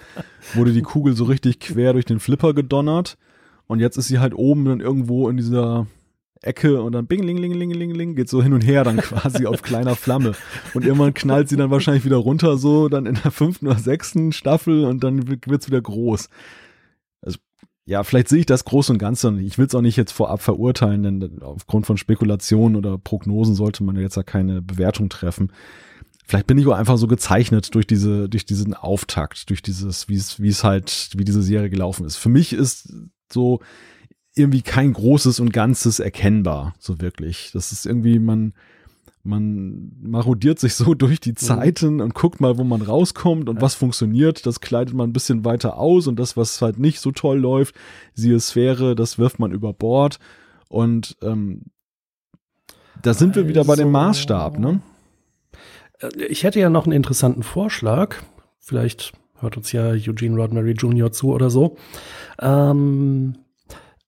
wurde 0.53 0.73
die 0.73 0.81
Kugel 0.81 1.13
so 1.13 1.25
richtig 1.25 1.59
quer 1.59 1.93
durch 1.93 2.05
den 2.05 2.19
Flipper 2.19 2.53
gedonnert 2.53 3.17
und 3.67 3.79
jetzt 3.79 3.97
ist 3.97 4.07
sie 4.07 4.19
halt 4.19 4.33
oben 4.33 4.65
dann 4.65 4.79
irgendwo 4.79 5.29
in 5.29 5.37
dieser 5.37 5.85
Ecke 6.41 6.81
und 6.81 6.93
dann 6.93 7.05
bing, 7.05 7.21
ling, 7.21 7.37
ling, 7.37 7.53
ling, 7.53 7.71
ling, 7.71 7.91
ling, 7.91 8.15
geht 8.15 8.29
so 8.29 8.41
hin 8.41 8.53
und 8.53 8.61
her 8.61 8.83
dann 8.83 8.97
quasi 9.01 9.45
auf 9.45 9.61
kleiner 9.61 9.95
Flamme. 9.95 10.33
Und 10.73 10.85
irgendwann 10.85 11.13
knallt 11.13 11.49
sie 11.49 11.57
dann 11.57 11.69
wahrscheinlich 11.69 12.05
wieder 12.05 12.17
runter, 12.17 12.57
so 12.57 12.87
dann 12.87 13.05
in 13.05 13.15
der 13.15 13.31
fünften 13.31 13.67
oder 13.67 13.77
sechsten 13.77 14.31
Staffel 14.31 14.85
und 14.85 15.03
dann 15.03 15.27
wird's 15.27 15.67
wieder 15.67 15.81
groß. 15.81 16.29
Ja, 17.89 18.03
vielleicht 18.03 18.27
sehe 18.29 18.41
ich 18.41 18.45
das 18.45 18.65
groß 18.65 18.91
und 18.91 18.99
ganz 18.99 19.23
und 19.23 19.39
ich 19.39 19.57
will 19.57 19.65
es 19.65 19.73
auch 19.73 19.81
nicht 19.81 19.97
jetzt 19.97 20.11
vorab 20.11 20.43
verurteilen, 20.43 21.01
denn 21.01 21.41
aufgrund 21.41 21.87
von 21.87 21.97
Spekulationen 21.97 22.75
oder 22.75 22.99
Prognosen 22.99 23.55
sollte 23.55 23.83
man 23.83 23.95
jetzt 23.95 24.15
ja 24.15 24.21
keine 24.21 24.61
Bewertung 24.61 25.09
treffen. 25.09 25.51
Vielleicht 26.23 26.45
bin 26.45 26.59
ich 26.59 26.67
auch 26.67 26.77
einfach 26.77 26.99
so 26.99 27.07
gezeichnet 27.07 27.73
durch 27.73 27.87
diese, 27.87 28.29
durch 28.29 28.45
diesen 28.45 28.75
Auftakt, 28.75 29.49
durch 29.49 29.63
dieses, 29.63 30.07
wie 30.07 30.17
es, 30.17 30.39
wie 30.39 30.49
es 30.49 30.63
halt, 30.63 31.09
wie 31.15 31.23
diese 31.23 31.41
Serie 31.41 31.71
gelaufen 31.71 32.05
ist. 32.05 32.17
Für 32.17 32.29
mich 32.29 32.53
ist 32.53 32.93
so, 33.33 33.59
irgendwie 34.35 34.61
kein 34.61 34.93
Großes 34.93 35.39
und 35.39 35.51
Ganzes 35.51 35.99
erkennbar, 35.99 36.75
so 36.77 37.01
wirklich. 37.01 37.49
Das 37.53 37.71
ist 37.71 37.87
irgendwie, 37.87 38.19
man, 38.19 38.53
man 39.29 39.91
marodiert 40.01 40.59
sich 40.59 40.73
so 40.73 40.93
durch 40.95 41.19
die 41.19 41.31
mhm. 41.31 41.37
Zeiten 41.37 42.01
und 42.01 42.13
guckt 42.13 42.41
mal, 42.41 42.57
wo 42.57 42.63
man 42.63 42.81
rauskommt 42.81 43.47
und 43.47 43.57
ja. 43.57 43.61
was 43.61 43.75
funktioniert. 43.75 44.45
Das 44.45 44.59
kleidet 44.59 44.93
man 44.93 45.09
ein 45.09 45.13
bisschen 45.13 45.45
weiter 45.45 45.77
aus 45.77 46.07
und 46.07 46.19
das, 46.19 46.35
was 46.35 46.61
halt 46.61 46.79
nicht 46.79 46.99
so 46.99 47.11
toll 47.11 47.39
läuft, 47.39 47.75
siehe 48.13 48.39
Sphäre, 48.39 48.95
das 48.95 49.17
wirft 49.17 49.39
man 49.39 49.51
über 49.51 49.71
Bord. 49.71 50.19
Und 50.67 51.15
ähm, 51.21 51.65
da 53.01 53.13
sind 53.13 53.29
also, 53.29 53.41
wir 53.41 53.47
wieder 53.47 53.63
bei 53.63 53.75
dem 53.75 53.95
also 53.95 54.07
Maßstab, 54.07 54.59
ne? 54.59 54.81
Äh, 55.99 56.25
ich 56.25 56.43
hätte 56.43 56.59
ja 56.59 56.69
noch 56.69 56.85
einen 56.85 56.93
interessanten 56.93 57.43
Vorschlag. 57.43 58.15
Vielleicht 58.59 59.13
hört 59.39 59.57
uns 59.57 59.71
ja 59.71 59.91
Eugene 59.91 60.35
Roddenberry 60.35 60.73
Jr. 60.73 61.11
zu 61.11 61.31
oder 61.31 61.49
so. 61.49 61.77
Ähm, 62.39 63.35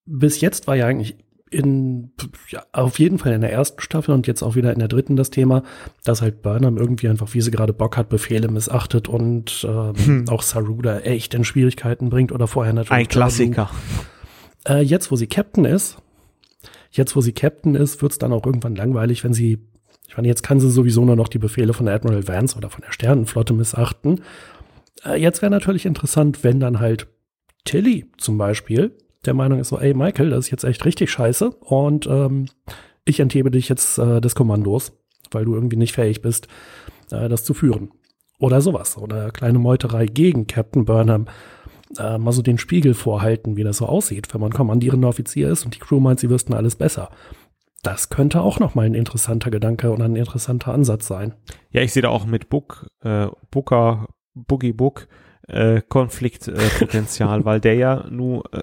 bis 0.04 0.40
jetzt 0.40 0.66
war 0.66 0.76
ja 0.76 0.86
eigentlich 0.86 1.16
in, 1.52 2.12
ja, 2.48 2.62
auf 2.72 2.98
jeden 2.98 3.18
Fall 3.18 3.32
in 3.32 3.40
der 3.40 3.52
ersten 3.52 3.80
Staffel 3.80 4.14
und 4.14 4.26
jetzt 4.26 4.42
auch 4.42 4.54
wieder 4.54 4.72
in 4.72 4.78
der 4.78 4.88
dritten 4.88 5.16
das 5.16 5.30
Thema, 5.30 5.62
dass 6.04 6.22
halt 6.22 6.42
Burnham 6.42 6.78
irgendwie 6.78 7.08
einfach, 7.08 7.32
wie 7.34 7.40
sie 7.40 7.50
gerade 7.50 7.72
Bock 7.72 7.96
hat, 7.96 8.08
Befehle 8.08 8.48
missachtet 8.48 9.08
und 9.08 9.66
ähm, 9.68 9.94
hm. 9.96 10.28
auch 10.28 10.42
Saruda 10.42 11.00
echt 11.00 11.34
in 11.34 11.44
Schwierigkeiten 11.44 12.10
bringt 12.10 12.32
oder 12.32 12.46
vorher 12.46 12.72
natürlich. 12.72 13.06
Ein 13.06 13.08
Klassiker. 13.08 13.70
Äh, 14.66 14.82
jetzt, 14.82 15.10
wo 15.10 15.16
sie 15.16 15.26
Captain 15.26 15.64
ist, 15.64 15.98
jetzt, 16.90 17.16
wo 17.16 17.20
sie 17.20 17.32
Captain 17.32 17.74
ist, 17.74 18.02
wird's 18.02 18.18
dann 18.18 18.32
auch 18.32 18.46
irgendwann 18.46 18.76
langweilig, 18.76 19.24
wenn 19.24 19.34
sie, 19.34 19.58
ich 20.08 20.16
meine, 20.16 20.28
jetzt 20.28 20.42
kann 20.42 20.60
sie 20.60 20.70
sowieso 20.70 21.04
nur 21.04 21.16
noch 21.16 21.28
die 21.28 21.38
Befehle 21.38 21.74
von 21.74 21.88
Admiral 21.88 22.26
Vance 22.26 22.56
oder 22.56 22.70
von 22.70 22.82
der 22.82 22.92
Sternenflotte 22.92 23.52
missachten. 23.52 24.22
Äh, 25.04 25.20
jetzt 25.20 25.42
wäre 25.42 25.50
natürlich 25.50 25.86
interessant, 25.86 26.44
wenn 26.44 26.60
dann 26.60 26.80
halt 26.80 27.08
Tilly 27.64 28.10
zum 28.18 28.38
Beispiel 28.38 28.96
der 29.24 29.34
Meinung 29.34 29.60
ist 29.60 29.68
so, 29.68 29.78
ey 29.78 29.94
Michael, 29.94 30.30
das 30.30 30.46
ist 30.46 30.50
jetzt 30.50 30.64
echt 30.64 30.84
richtig 30.84 31.10
scheiße 31.10 31.50
und 31.50 32.06
ähm, 32.06 32.46
ich 33.04 33.20
enthebe 33.20 33.50
dich 33.50 33.68
jetzt 33.68 33.98
äh, 33.98 34.20
des 34.20 34.34
Kommandos, 34.34 34.92
weil 35.30 35.44
du 35.44 35.54
irgendwie 35.54 35.76
nicht 35.76 35.94
fähig 35.94 36.22
bist, 36.22 36.48
äh, 37.10 37.28
das 37.28 37.44
zu 37.44 37.54
führen. 37.54 37.92
Oder 38.38 38.60
sowas. 38.60 38.98
Oder 38.98 39.30
kleine 39.30 39.58
Meuterei 39.58 40.06
gegen 40.06 40.46
Captain 40.46 40.84
Burnham. 40.84 41.26
Äh, 41.98 42.18
mal 42.18 42.32
so 42.32 42.42
den 42.42 42.58
Spiegel 42.58 42.94
vorhalten, 42.94 43.56
wie 43.56 43.64
das 43.64 43.76
so 43.76 43.86
aussieht, 43.86 44.32
wenn 44.32 44.40
man 44.40 44.52
kommandierender 44.52 45.08
Offizier 45.08 45.50
ist 45.50 45.64
und 45.64 45.74
die 45.74 45.78
Crew 45.78 46.00
meint, 46.00 46.20
sie 46.20 46.30
wüssten 46.30 46.54
alles 46.54 46.74
besser. 46.74 47.10
Das 47.82 48.08
könnte 48.08 48.40
auch 48.40 48.60
noch 48.60 48.74
mal 48.74 48.86
ein 48.86 48.94
interessanter 48.94 49.50
Gedanke 49.50 49.90
oder 49.90 50.04
ein 50.04 50.16
interessanter 50.16 50.72
Ansatz 50.72 51.06
sein. 51.06 51.34
Ja, 51.70 51.82
ich 51.82 51.92
sehe 51.92 52.02
da 52.02 52.08
auch 52.08 52.26
mit 52.26 52.48
Book, 52.48 52.86
äh, 53.02 53.26
Booker, 53.50 54.08
Boogie 54.34 54.72
Book 54.72 55.08
äh, 55.48 55.82
Konfliktpotenzial, 55.88 57.44
weil 57.44 57.60
der 57.60 57.74
ja 57.74 58.06
nur 58.08 58.44
äh, 58.52 58.62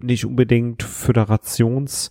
nicht 0.00 0.24
unbedingt 0.24 0.82
Föderations 0.82 2.10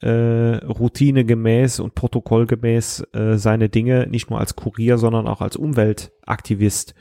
äh, 0.00 0.56
Routine 0.58 1.24
gemäß 1.24 1.80
und 1.80 1.94
protokollgemäß 1.94 3.06
äh, 3.12 3.38
seine 3.38 3.68
Dinge 3.68 4.06
nicht 4.08 4.30
nur 4.30 4.38
als 4.38 4.56
Kurier, 4.56 4.98
sondern 4.98 5.26
auch 5.26 5.40
als 5.40 5.56
Umweltaktivist 5.56 6.94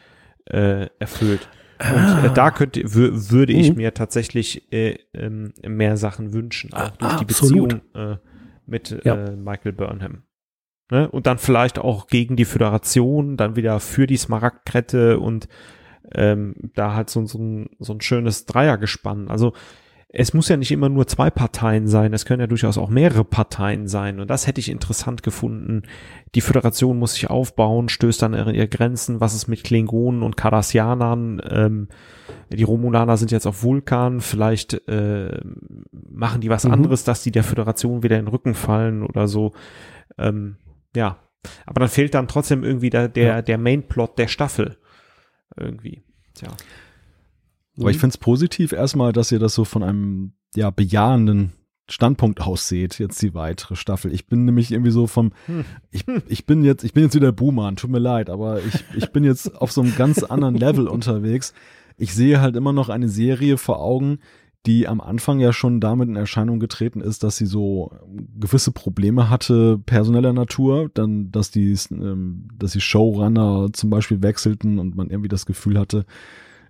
äh, 0.46 0.88
erfüllt. 1.00 1.50
Und 1.80 2.26
äh, 2.26 2.34
da 2.34 2.52
könnte, 2.52 2.82
würde 2.86 3.52
ich 3.52 3.72
mhm. 3.72 3.78
mir 3.78 3.94
tatsächlich 3.94 4.72
äh, 4.72 4.98
ähm, 5.14 5.54
mehr 5.68 5.98
Sachen 5.98 6.32
wünschen, 6.32 6.74
auch 6.74 6.90
durch 6.92 7.14
ah, 7.14 7.18
die 7.18 7.26
Beziehung 7.26 7.82
äh, 7.94 8.16
mit 8.66 8.98
ja. 9.04 9.16
äh, 9.16 9.36
Michael 9.36 9.74
Burnham. 9.74 10.24
Ne? 10.90 11.10
Und 11.10 11.28
dann 11.28 11.38
vielleicht 11.38 11.80
auch 11.80 12.08
gegen 12.08 12.38
die 12.38 12.46
Föderation, 12.46 13.36
dann 13.36 13.58
wieder 13.58 13.80
für 13.82 14.08
die 14.08 14.18
Smaragdkette 14.18 15.20
und 15.20 15.50
ähm, 16.14 16.56
da 16.76 16.94
halt 16.94 17.10
so, 17.10 17.26
so, 17.26 17.40
ein, 17.40 17.70
so 17.80 17.94
ein 17.94 18.02
schönes 18.02 18.46
Dreiergespann. 18.46 19.28
Also 19.28 19.54
es 20.18 20.34
muss 20.34 20.48
ja 20.48 20.56
nicht 20.56 20.72
immer 20.72 20.88
nur 20.88 21.08
zwei 21.08 21.30
Parteien 21.30 21.88
sein, 21.88 22.14
es 22.14 22.24
können 22.24 22.40
ja 22.40 22.48
durchaus 22.48 22.78
auch 22.78 22.90
mehrere 22.90 23.26
Parteien 23.26 23.90
sein. 23.90 24.22
Und 24.22 24.30
das 24.30 24.48
hätte 24.48 24.62
ich 24.62 24.70
interessant 24.70 25.24
gefunden. 25.24 25.84
Die 26.36 26.42
Föderation 26.42 26.98
muss 26.98 27.16
sich 27.16 27.30
aufbauen, 27.30 27.90
stößt 27.90 28.22
dann 28.22 28.34
an 28.34 28.56
ihre 28.56 28.70
Grenzen. 28.70 29.20
Was 29.20 29.36
ist 29.36 29.50
mit 29.50 29.66
Klingonen 29.66 30.24
und 30.24 30.38
Cardassianern? 30.38 31.42
Ähm, 31.50 31.90
die 32.50 32.64
Romulaner 32.64 33.18
sind 33.18 33.32
jetzt 33.32 33.46
auf 33.46 33.62
Vulkan. 33.62 34.22
Vielleicht 34.22 34.88
äh, 34.88 35.38
machen 35.92 36.40
die 36.40 36.50
was 36.50 36.64
mhm. 36.64 36.72
anderes, 36.72 37.04
dass 37.04 37.22
die 37.22 37.32
der 37.32 37.44
Föderation 37.44 38.02
wieder 38.02 38.18
in 38.18 38.24
den 38.24 38.32
Rücken 38.32 38.54
fallen 38.54 39.04
oder 39.04 39.28
so. 39.28 39.52
Ähm, 40.18 40.56
ja. 40.96 41.20
Aber 41.66 41.82
dann 41.82 41.90
fehlt 41.90 42.14
dann 42.14 42.30
trotzdem 42.30 42.64
irgendwie 42.64 42.90
der, 42.90 43.10
der, 43.10 43.28
ja. 43.28 43.42
der 43.42 43.58
Mainplot 43.58 44.18
der 44.18 44.30
Staffel. 44.30 44.78
Irgendwie. 45.58 46.04
Tja. 46.36 46.52
Aber 47.78 47.90
ich 47.90 47.98
mhm. 47.98 48.02
finde 48.02 48.14
es 48.14 48.18
positiv 48.18 48.72
erstmal, 48.72 49.12
dass 49.14 49.32
ihr 49.32 49.40
das 49.40 49.54
so 49.54 49.66
von 49.66 49.84
einem 49.84 50.34
ja 50.56 50.70
bejahenden 50.70 51.54
Standpunkt 51.88 52.42
ausseht, 52.42 52.98
jetzt 52.98 53.22
die 53.22 53.34
weitere 53.34 53.76
Staffel. 53.76 54.12
Ich 54.12 54.28
bin 54.28 54.46
nämlich 54.46 54.72
irgendwie 54.72 54.92
so 54.92 55.06
vom, 55.06 55.34
hm. 55.46 55.66
ich, 55.92 56.06
ich 56.28 56.46
bin 56.46 56.64
jetzt, 56.64 56.84
ich 56.84 56.94
bin 56.94 57.04
jetzt 57.04 57.16
wieder 57.16 57.32
Boomer, 57.32 57.76
tut 57.76 57.92
mir 57.92 58.00
leid, 58.00 58.30
aber 58.30 58.60
ich, 58.64 58.84
ich 58.96 59.12
bin 59.12 59.24
jetzt 59.24 59.56
auf 59.62 59.72
so 59.72 59.82
einem 59.82 59.96
ganz 59.96 60.24
anderen 60.24 60.56
Level 60.56 60.88
unterwegs. 60.88 61.54
Ich 61.98 62.14
sehe 62.16 62.42
halt 62.42 62.56
immer 62.56 62.74
noch 62.74 62.90
eine 62.90 63.08
Serie 63.08 63.58
vor 63.58 63.82
Augen, 63.82 64.20
die 64.66 64.88
am 64.88 65.00
Anfang 65.00 65.40
ja 65.40 65.54
schon 65.54 65.80
damit 65.80 66.10
in 66.10 66.16
Erscheinung 66.16 66.60
getreten 66.60 67.02
ist, 67.02 67.24
dass 67.24 67.38
sie 67.38 67.46
so 67.46 67.92
gewisse 68.40 68.72
Probleme 68.72 69.30
hatte, 69.30 69.78
personeller 69.86 70.34
Natur, 70.34 70.90
dann, 70.94 71.32
dass 71.32 71.52
die, 71.52 71.78
ähm, 71.92 72.48
dass 72.58 72.72
die 72.72 72.82
Showrunner 72.82 73.68
zum 73.74 73.92
Beispiel 73.92 74.24
wechselten 74.24 74.80
und 74.80 74.96
man 74.96 75.12
irgendwie 75.12 75.30
das 75.30 75.46
Gefühl 75.46 75.78
hatte, 75.78 76.06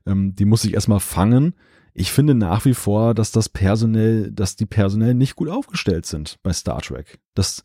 ähm, 0.06 0.36
die 0.36 0.45
muss 0.45 0.64
ich 0.64 0.73
erstmal 0.73 0.99
fangen. 0.99 1.53
Ich 1.94 2.11
finde 2.11 2.36
nach 2.36 2.65
wie 2.65 2.73
vor, 2.73 3.14
dass 3.14 3.32
das 3.32 3.49
personell, 3.49 4.32
dass 4.32 4.56
die 4.56 4.65
personell 4.65 5.14
nicht 5.14 5.36
gut 5.36 5.49
aufgestellt 5.49 6.06
sind 6.06 6.38
bei 6.44 6.52
Star 6.52 6.82
Trek. 6.82 7.19
Das, 7.34 7.64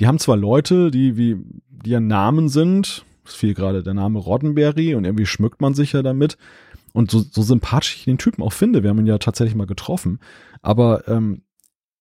die 0.00 0.06
haben 0.06 0.18
zwar 0.18 0.36
Leute, 0.36 0.90
die 0.90 1.16
wie, 1.16 1.36
die 1.68 1.90
ja 1.90 2.00
Namen 2.00 2.48
sind, 2.48 3.04
es 3.24 3.34
fiel 3.34 3.54
gerade 3.54 3.82
der 3.82 3.94
Name 3.94 4.18
Roddenberry 4.18 4.94
und 4.94 5.04
irgendwie 5.04 5.26
schmückt 5.26 5.60
man 5.60 5.74
sich 5.74 5.92
ja 5.92 6.02
damit. 6.02 6.38
Und 6.92 7.10
so, 7.10 7.20
so 7.20 7.42
sympathisch 7.42 7.96
ich 7.96 8.04
den 8.04 8.18
Typen 8.18 8.42
auch 8.42 8.52
finde, 8.52 8.82
wir 8.82 8.90
haben 8.90 8.98
ihn 8.98 9.06
ja 9.06 9.18
tatsächlich 9.18 9.54
mal 9.54 9.66
getroffen. 9.66 10.20
Aber 10.62 11.06
ähm, 11.08 11.42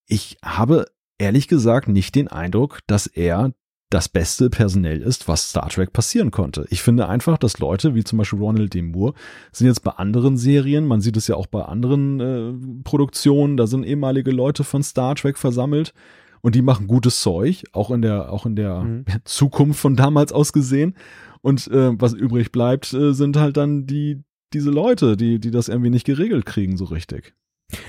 ich 0.07 0.37
habe 0.43 0.85
ehrlich 1.17 1.47
gesagt 1.47 1.87
nicht 1.87 2.15
den 2.15 2.29
Eindruck, 2.29 2.79
dass 2.87 3.07
er 3.07 3.51
das 3.95 4.09
Beste 4.09 4.49
personell 4.49 5.01
ist, 5.01 5.29
was 5.29 5.51
Star 5.51 5.69
Trek 5.69 5.93
passieren 5.93 6.29
konnte. 6.29 6.65
Ich 6.69 6.83
finde 6.83 7.07
einfach, 7.07 7.37
dass 7.37 7.59
Leute 7.59 7.95
wie 7.95 8.03
zum 8.03 8.17
Beispiel 8.17 8.39
Ronald 8.39 8.73
D. 8.73 8.81
Moore 8.81 9.13
sind 9.53 9.67
jetzt 9.67 9.83
bei 9.83 9.91
anderen 9.91 10.35
Serien, 10.35 10.85
man 10.85 10.99
sieht 10.99 11.15
es 11.15 11.27
ja 11.27 11.35
auch 11.35 11.47
bei 11.47 11.61
anderen 11.61 12.19
äh, 12.19 12.83
Produktionen, 12.83 13.55
da 13.55 13.67
sind 13.67 13.85
ehemalige 13.85 14.31
Leute 14.31 14.65
von 14.65 14.83
Star 14.83 15.15
Trek 15.15 15.37
versammelt 15.37 15.93
und 16.41 16.55
die 16.55 16.61
machen 16.61 16.87
gutes 16.87 17.21
Zeug, 17.21 17.63
auch 17.71 17.89
in 17.89 18.01
der, 18.01 18.33
auch 18.33 18.45
in 18.45 18.57
der 18.57 18.81
mhm. 18.81 19.05
Zukunft 19.23 19.79
von 19.79 19.95
damals 19.95 20.33
aus 20.33 20.51
gesehen. 20.51 20.95
Und 21.41 21.65
äh, 21.67 21.91
was 21.97 22.13
übrig 22.13 22.51
bleibt, 22.51 22.91
äh, 22.93 23.13
sind 23.13 23.37
halt 23.37 23.55
dann 23.55 23.85
die, 23.85 24.23
diese 24.51 24.71
Leute, 24.71 25.15
die, 25.15 25.39
die 25.39 25.51
das 25.51 25.69
irgendwie 25.69 25.89
nicht 25.89 26.05
geregelt 26.05 26.45
kriegen, 26.45 26.75
so 26.75 26.83
richtig. 26.83 27.33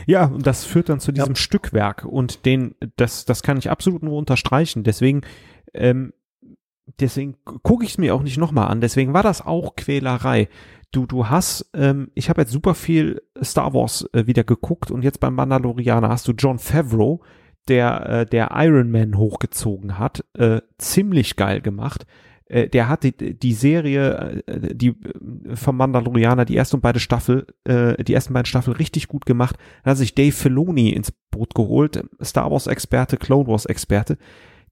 Ja, 0.06 0.26
und 0.26 0.46
das 0.46 0.64
führt 0.64 0.88
dann 0.88 1.00
zu 1.00 1.12
diesem 1.12 1.34
ja. 1.34 1.36
Stückwerk 1.36 2.04
und 2.04 2.46
den, 2.46 2.74
das, 2.96 3.24
das 3.24 3.42
kann 3.42 3.58
ich 3.58 3.70
absolut 3.70 4.02
nur 4.02 4.16
unterstreichen. 4.16 4.84
Deswegen 4.84 5.20
ähm, 5.74 6.12
deswegen 7.00 7.36
gucke 7.62 7.84
ich 7.84 7.92
es 7.92 7.98
mir 7.98 8.14
auch 8.14 8.22
nicht 8.22 8.38
nochmal 8.38 8.68
an. 8.68 8.80
Deswegen 8.80 9.12
war 9.12 9.22
das 9.22 9.44
auch 9.44 9.76
Quälerei. 9.76 10.48
Du, 10.92 11.06
du 11.06 11.28
hast, 11.28 11.68
ähm, 11.74 12.10
ich 12.14 12.28
habe 12.28 12.42
jetzt 12.42 12.52
super 12.52 12.74
viel 12.74 13.22
Star 13.42 13.74
Wars 13.74 14.08
äh, 14.12 14.26
wieder 14.26 14.44
geguckt 14.44 14.90
und 14.90 15.02
jetzt 15.02 15.20
beim 15.20 15.34
Mandalorianer 15.34 16.08
hast 16.08 16.28
du 16.28 16.32
John 16.32 16.58
Favreau, 16.58 17.22
der, 17.68 18.08
äh, 18.08 18.26
der 18.26 18.50
Iron 18.54 18.90
Man 18.90 19.16
hochgezogen 19.16 19.98
hat, 19.98 20.24
äh, 20.34 20.60
ziemlich 20.78 21.36
geil 21.36 21.60
gemacht. 21.60 22.06
Äh, 22.48 22.68
der 22.68 22.88
hat 22.88 23.02
die, 23.02 23.12
die 23.12 23.52
Serie, 23.52 24.42
äh, 24.46 24.74
die 24.74 24.88
äh, 24.88 25.56
vom 25.56 25.76
Mandalorianer, 25.76 26.44
die 26.44 26.54
erste 26.54 26.76
und 26.76 26.82
beide 26.82 27.00
Staffel, 27.00 27.46
die 27.66 28.14
ersten 28.14 28.32
beiden 28.32 28.46
Staffeln 28.46 28.76
richtig 28.76 29.08
gut 29.08 29.26
gemacht. 29.26 29.56
Dann 29.82 29.92
hat 29.92 29.98
sich 29.98 30.14
Dave 30.14 30.32
Filoni 30.32 30.90
ins 30.90 31.12
Boot 31.30 31.54
geholt, 31.54 32.04
Star 32.22 32.50
Wars 32.50 32.66
Experte, 32.66 33.16
Clone 33.16 33.48
Wars 33.48 33.66
Experte. 33.66 34.18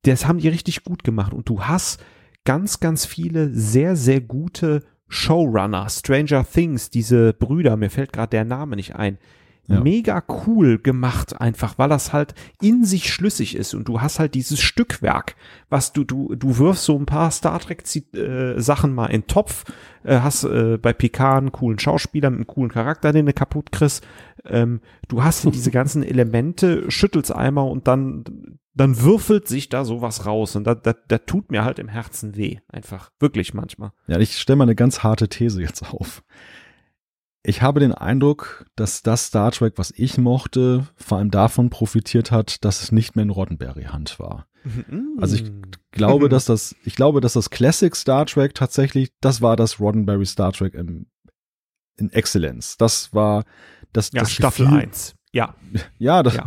Das 0.02 0.26
haben 0.26 0.38
die 0.38 0.48
richtig 0.48 0.84
gut 0.84 1.02
gemacht 1.02 1.32
und 1.32 1.48
du 1.48 1.62
hast 1.62 2.02
ganz, 2.44 2.80
ganz 2.80 3.06
viele 3.06 3.52
sehr, 3.52 3.96
sehr 3.96 4.20
gute 4.20 4.84
Showrunner, 5.08 5.88
Stranger 5.88 6.44
Things, 6.44 6.90
diese 6.90 7.32
Brüder, 7.32 7.76
mir 7.76 7.90
fällt 7.90 8.12
gerade 8.12 8.30
der 8.30 8.44
Name 8.44 8.76
nicht 8.76 8.94
ein, 8.96 9.18
ja. 9.66 9.80
mega 9.80 10.22
cool 10.46 10.78
gemacht, 10.78 11.40
einfach, 11.40 11.78
weil 11.78 11.88
das 11.88 12.12
halt 12.12 12.34
in 12.60 12.84
sich 12.84 13.12
schlüssig 13.12 13.56
ist 13.56 13.74
und 13.74 13.88
du 13.88 14.00
hast 14.00 14.18
halt 14.18 14.34
dieses 14.34 14.60
Stückwerk, 14.60 15.36
was 15.70 15.92
du, 15.92 16.04
du, 16.04 16.34
du 16.34 16.58
wirfst 16.58 16.84
so 16.84 16.98
ein 16.98 17.06
paar 17.06 17.30
Star 17.30 17.58
Trek 17.58 17.84
äh, 18.14 18.60
Sachen 18.60 18.94
mal 18.94 19.06
in 19.06 19.22
den 19.22 19.26
Topf, 19.26 19.64
äh, 20.04 20.20
hast 20.20 20.44
äh, 20.44 20.78
bei 20.80 20.92
Picard 20.92 21.38
einen 21.38 21.52
coolen 21.52 21.78
Schauspieler 21.78 22.30
mit 22.30 22.38
einem 22.38 22.46
coolen 22.46 22.70
Charakter, 22.70 23.12
den 23.12 23.26
du 23.26 23.32
kaputt 23.32 23.72
kriegst, 23.72 24.06
ähm, 24.44 24.80
du 25.08 25.24
hast 25.24 25.44
diese 25.52 25.70
ganzen 25.70 26.02
Elemente, 26.02 26.90
schüttelst 26.90 27.32
einmal 27.32 27.68
und 27.68 27.88
dann, 27.88 28.24
dann 28.74 29.00
würfelt 29.00 29.48
sich 29.48 29.70
da 29.70 29.84
sowas 29.84 30.26
raus 30.26 30.56
und 30.56 30.64
da, 30.64 30.74
da, 30.74 30.94
da 31.08 31.18
tut 31.18 31.50
mir 31.50 31.64
halt 31.64 31.78
im 31.78 31.88
Herzen 31.88 32.36
weh, 32.36 32.58
einfach, 32.68 33.10
wirklich 33.18 33.54
manchmal. 33.54 33.92
Ja, 34.08 34.18
ich 34.18 34.36
stelle 34.36 34.56
mal 34.56 34.64
eine 34.64 34.74
ganz 34.74 35.02
harte 35.02 35.28
These 35.28 35.62
jetzt 35.62 35.90
auf 35.90 36.22
ich 37.46 37.60
habe 37.62 37.80
den 37.80 37.92
Eindruck, 37.92 38.66
dass 38.74 39.02
das 39.02 39.26
Star 39.26 39.52
Trek, 39.52 39.74
was 39.76 39.92
ich 39.94 40.16
mochte, 40.16 40.88
vor 40.96 41.18
allem 41.18 41.30
davon 41.30 41.68
profitiert 41.68 42.30
hat, 42.30 42.64
dass 42.64 42.82
es 42.82 42.90
nicht 42.90 43.14
mehr 43.14 43.22
in 43.22 43.30
Roddenberry-Hand 43.30 44.18
war. 44.18 44.46
Mhm. 44.64 45.18
Also 45.20 45.36
ich 45.36 45.52
glaube, 45.92 46.28
dass 46.30 46.46
das, 46.46 46.74
ich 46.84 46.96
glaube, 46.96 47.20
dass 47.20 47.34
das 47.34 47.50
Classic 47.50 47.94
Star 47.94 48.24
Trek 48.24 48.54
tatsächlich, 48.54 49.10
das 49.20 49.42
war 49.42 49.56
das 49.56 49.78
Roddenberry 49.78 50.24
Star 50.24 50.52
Trek 50.52 50.74
im, 50.74 51.06
in 51.98 52.10
Exzellenz. 52.10 52.78
Das 52.78 53.12
war 53.12 53.44
das, 53.92 54.10
ja, 54.12 54.22
das 54.22 54.32
Staffel 54.32 54.64
Gefühl, 54.64 54.80
1. 54.80 55.14
Ja. 55.32 55.54
Ja, 55.98 56.22
das, 56.22 56.36
ja. 56.36 56.46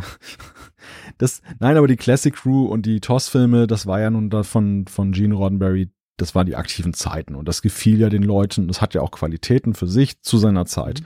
das, 1.20 1.42
nein, 1.60 1.78
aber 1.78 1.88
die 1.88 1.96
Classic 1.96 2.34
Crew 2.34 2.66
und 2.66 2.88
die 2.88 3.02
TOS-Filme, 3.02 3.68
das 3.68 3.86
war 3.86 4.00
ja 4.00 4.10
nun 4.10 4.32
davon 4.32 4.88
von 4.88 5.12
Gene 5.12 5.36
Roddenberry 5.36 5.92
das 6.18 6.36
waren 6.36 6.48
die 6.48 6.56
aktiven 6.56 6.94
Zeiten 6.94 7.36
und 7.36 7.48
das 7.48 7.62
gefiel 7.62 8.00
ja 8.00 8.10
den 8.10 8.24
Leuten. 8.24 8.68
Das 8.68 8.82
hat 8.82 8.94
ja 8.94 9.02
auch 9.02 9.12
Qualitäten 9.12 9.74
für 9.74 9.88
sich 9.88 10.22
zu 10.22 10.38
seiner 10.38 10.66
Zeit. 10.66 11.02
Mhm. 11.02 11.06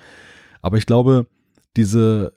Aber 0.62 0.78
ich 0.78 0.86
glaube, 0.86 1.28
diese 1.76 2.34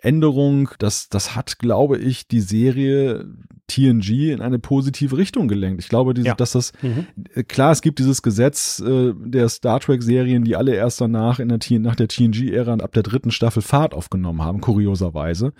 Änderung, 0.00 0.70
das, 0.78 1.08
das 1.08 1.34
hat, 1.34 1.58
glaube 1.58 1.98
ich, 1.98 2.28
die 2.28 2.40
Serie 2.40 3.26
TNG 3.66 4.32
in 4.32 4.40
eine 4.40 4.58
positive 4.58 5.16
Richtung 5.16 5.48
gelenkt. 5.48 5.82
Ich 5.82 5.88
glaube, 5.88 6.14
diese, 6.14 6.28
ja. 6.28 6.34
dass 6.34 6.52
das, 6.52 6.72
mhm. 6.82 7.06
klar, 7.48 7.72
es 7.72 7.82
gibt 7.82 7.98
dieses 7.98 8.22
Gesetz 8.22 8.80
äh, 8.80 9.12
der 9.16 9.48
Star 9.48 9.80
Trek-Serien, 9.80 10.44
die 10.44 10.56
alle 10.56 10.74
erst 10.74 11.00
danach 11.00 11.40
in 11.40 11.48
der, 11.48 11.58
nach 11.80 11.96
der 11.96 12.08
TNG-Ära 12.08 12.72
und 12.72 12.82
ab 12.82 12.92
der 12.92 13.02
dritten 13.02 13.30
Staffel 13.30 13.60
Fahrt 13.60 13.92
aufgenommen 13.92 14.42
haben, 14.42 14.60
kurioserweise. 14.60 15.52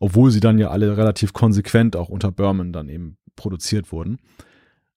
Obwohl 0.00 0.30
sie 0.32 0.40
dann 0.40 0.58
ja 0.58 0.70
alle 0.70 0.96
relativ 0.96 1.32
konsequent 1.32 1.94
auch 1.94 2.08
unter 2.08 2.32
Berman 2.32 2.72
dann 2.72 2.88
eben 2.88 3.16
produziert 3.36 3.92
wurden. 3.92 4.18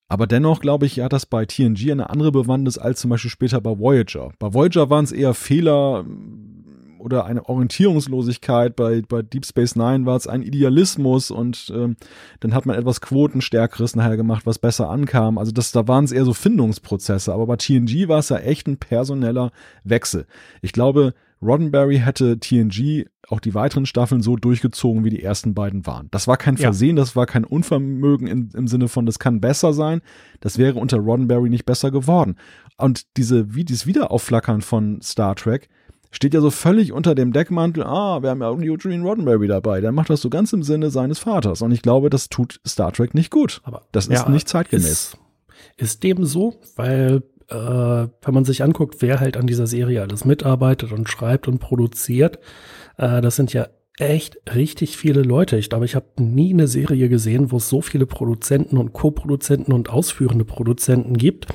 Aber 0.07 0.25
dennoch, 0.25 0.61
glaube 0.61 0.85
ich, 0.85 0.99
hat 0.99 1.13
das 1.13 1.25
bei 1.25 1.45
TNG 1.45 1.91
eine 1.91 2.09
andere 2.09 2.31
Bewandtnis 2.31 2.77
als 2.77 3.01
zum 3.01 3.09
Beispiel 3.09 3.31
später 3.31 3.59
bei 3.59 3.77
Voyager. 3.77 4.31
Bei 4.39 4.53
Voyager 4.53 4.89
waren 4.89 5.03
es 5.03 5.11
eher 5.11 5.33
Fehler 5.33 6.03
mm, 6.03 6.99
oder 6.99 7.25
eine 7.25 7.45
Orientierungslosigkeit. 7.45 8.75
Bei, 8.77 9.01
bei 9.01 9.21
Deep 9.21 9.45
Space 9.45 9.75
Nine 9.75 10.05
war 10.05 10.15
es 10.15 10.25
ein 10.25 10.43
Idealismus 10.43 11.29
und 11.29 11.71
ähm, 11.75 11.97
dann 12.39 12.53
hat 12.53 12.65
man 12.65 12.77
etwas 12.77 13.01
Quotenstärkeres 13.01 13.97
nachher 13.97 14.15
gemacht, 14.15 14.45
was 14.45 14.59
besser 14.59 14.89
ankam. 14.89 15.37
Also 15.37 15.51
das, 15.51 15.73
da 15.73 15.87
waren 15.89 16.05
es 16.05 16.13
eher 16.13 16.25
so 16.25 16.33
Findungsprozesse. 16.33 17.33
Aber 17.33 17.45
bei 17.45 17.57
TNG 17.57 18.07
war 18.07 18.19
es 18.19 18.29
ja 18.29 18.37
echt 18.37 18.67
ein 18.67 18.77
personeller 18.77 19.51
Wechsel. 19.83 20.25
Ich 20.61 20.71
glaube, 20.71 21.13
Roddenberry 21.41 21.99
hätte 21.99 22.39
TNG 22.39 23.05
auch 23.29 23.39
die 23.39 23.53
weiteren 23.53 23.85
Staffeln 23.85 24.21
so 24.21 24.35
durchgezogen, 24.35 25.03
wie 25.03 25.09
die 25.09 25.21
ersten 25.21 25.53
beiden 25.53 25.85
waren. 25.85 26.07
Das 26.11 26.27
war 26.27 26.37
kein 26.37 26.57
Versehen, 26.57 26.97
ja. 26.97 27.01
das 27.01 27.15
war 27.15 27.25
kein 27.25 27.43
Unvermögen 27.43 28.27
in, 28.27 28.49
im 28.53 28.67
Sinne 28.67 28.87
von, 28.87 29.05
das 29.05 29.19
kann 29.19 29.41
besser 29.41 29.73
sein. 29.73 30.01
Das 30.39 30.57
wäre 30.57 30.79
unter 30.79 30.97
Roddenberry 30.97 31.49
nicht 31.49 31.65
besser 31.65 31.91
geworden. 31.91 32.37
Und 32.77 33.05
diese, 33.17 33.53
wie 33.53 33.65
dieses 33.65 33.85
Wiederaufflackern 33.85 34.61
von 34.61 35.01
Star 35.01 35.35
Trek 35.35 35.69
steht 36.11 36.33
ja 36.33 36.41
so 36.41 36.49
völlig 36.49 36.93
unter 36.93 37.15
dem 37.15 37.33
Deckmantel, 37.33 37.83
ah, 37.83 38.21
wir 38.21 38.29
haben 38.29 38.41
ja 38.41 38.49
Eugene 38.49 39.03
Roddenberry 39.03 39.47
dabei. 39.47 39.81
Der 39.81 39.91
macht 39.91 40.09
das 40.09 40.21
so 40.21 40.29
ganz 40.29 40.53
im 40.53 40.63
Sinne 40.63 40.89
seines 40.89 41.19
Vaters. 41.19 41.61
Und 41.61 41.71
ich 41.71 41.81
glaube, 41.81 42.09
das 42.09 42.29
tut 42.29 42.59
Star 42.65 42.91
Trek 42.91 43.13
nicht 43.13 43.29
gut. 43.29 43.61
Aber 43.63 43.83
das 43.91 44.07
ist 44.07 44.23
ja, 44.23 44.29
nicht 44.29 44.47
zeitgemäß. 44.47 44.85
Ist, 44.85 45.17
ist 45.75 46.03
dem 46.03 46.25
so, 46.25 46.55
weil 46.75 47.23
äh, 47.49 47.55
wenn 47.55 48.33
man 48.33 48.45
sich 48.45 48.63
anguckt, 48.63 49.01
wer 49.01 49.19
halt 49.19 49.37
an 49.37 49.47
dieser 49.47 49.67
Serie 49.67 50.01
alles 50.01 50.25
mitarbeitet 50.25 50.91
und 50.91 51.09
schreibt 51.09 51.47
und 51.47 51.59
produziert, 51.59 52.39
äh, 52.97 53.21
das 53.21 53.35
sind 53.35 53.53
ja 53.53 53.67
echt 53.97 54.37
richtig 54.53 54.97
viele 54.97 55.21
Leute. 55.23 55.57
Ich 55.57 55.69
glaube, 55.69 55.85
ich 55.85 55.95
habe 55.95 56.05
nie 56.19 56.53
eine 56.53 56.67
Serie 56.67 57.09
gesehen, 57.09 57.51
wo 57.51 57.57
es 57.57 57.69
so 57.69 57.81
viele 57.81 58.05
Produzenten 58.05 58.77
und 58.77 58.93
Co-Produzenten 58.93 59.73
und 59.73 59.89
ausführende 59.89 60.45
Produzenten 60.45 61.17
gibt. 61.17 61.47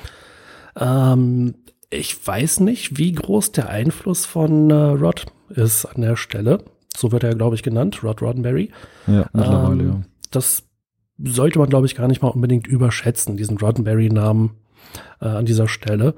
Ähm, 0.77 1.55
ich 1.89 2.25
weiß 2.25 2.59
nicht, 2.61 2.97
wie 2.97 3.11
groß 3.11 3.51
der 3.51 3.69
Einfluss 3.69 4.25
von 4.25 4.69
äh, 4.71 4.73
Rod 4.73 5.27
ist 5.49 5.85
an 5.85 6.01
der 6.01 6.15
Stelle. 6.15 6.63
So 6.95 7.11
wird 7.11 7.23
er, 7.23 7.35
glaube 7.35 7.55
ich, 7.55 7.63
genannt, 7.63 8.03
Rod 8.03 8.21
Roddenberry. 8.21 8.71
Ja, 9.07 9.27
mittlerweile, 9.31 9.83
ähm, 9.83 9.89
ja. 9.89 10.01
Das 10.31 10.63
sollte 11.23 11.59
man, 11.59 11.69
glaube 11.69 11.85
ich, 11.85 11.95
gar 11.95 12.07
nicht 12.07 12.21
mal 12.21 12.29
unbedingt 12.29 12.67
überschätzen, 12.67 13.37
diesen 13.37 13.57
Roddenberry-Namen 13.57 14.51
äh, 15.21 15.25
an 15.25 15.45
dieser 15.45 15.67
Stelle. 15.67 16.15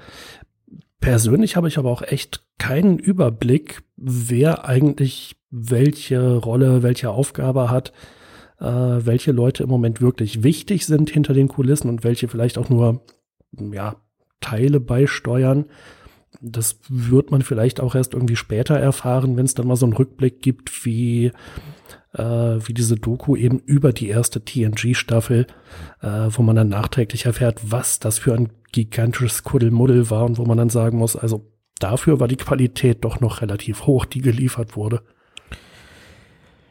Persönlich 1.00 1.56
habe 1.56 1.68
ich 1.68 1.78
aber 1.78 1.92
auch 1.92 2.02
echt 2.02 2.46
keinen 2.58 2.98
Überblick, 2.98 3.84
wer 3.96 4.66
eigentlich 4.66 5.36
welche 5.52 6.36
Rolle, 6.36 6.84
welche 6.84 7.12
Aufgabe 7.12 7.70
hat, 7.70 7.94
äh, 8.60 8.66
welche 8.66 9.32
Leute 9.32 9.64
im 9.64 9.70
Moment 9.70 10.02
wirklich 10.02 10.44
wichtig 10.44 10.86
sind 10.86 11.10
hinter 11.10 11.34
den 11.34 11.48
Kulissen 11.48 11.90
und 11.90 12.04
welche 12.04 12.28
vielleicht 12.28 12.58
auch 12.58 12.70
nur 12.70 13.06
ja, 13.52 13.98
Teile 14.42 14.80
beisteuern. 14.80 15.66
Das 16.42 16.80
wird 16.90 17.32
man 17.32 17.42
vielleicht 17.42 17.80
auch 17.80 17.96
erst 17.96 18.14
irgendwie 18.14 18.36
später 18.36 18.76
erfahren, 18.76 19.38
wenn 19.38 19.46
es 19.46 19.54
dann 19.54 19.68
mal 19.68 19.78
so 19.78 19.86
einen 19.86 19.94
Rückblick 19.94 20.42
gibt, 20.42 20.86
wie, 20.86 21.32
äh, 22.18 22.68
wie 22.68 22.74
diese 22.74 22.96
Doku 22.96 23.36
eben 23.36 23.60
über 23.60 23.94
die 23.94 24.10
erste 24.10 24.44
TNG-Staffel, 24.44 25.48
äh, 26.02 26.08
wo 26.30 26.42
man 26.42 26.56
dann 26.56 26.70
nachträglich 26.70 27.26
erfährt, 27.26 27.60
was 27.72 28.00
das 28.00 28.20
für 28.20 28.34
ein 28.34 28.50
gigantisches 28.72 29.44
Kuddelmuddel 29.44 30.10
war 30.10 30.26
und 30.26 30.38
wo 30.38 30.46
man 30.46 30.58
dann 30.58 30.70
sagen 30.70 30.98
muss, 30.98 31.16
also 31.16 31.46
dafür 31.80 32.20
war 32.20 32.28
die 32.28 32.36
Qualität 32.36 33.04
doch 33.04 33.20
noch 33.20 33.42
relativ 33.42 33.86
hoch, 33.86 34.06
die 34.06 34.22
geliefert 34.22 34.76
wurde. 34.76 35.02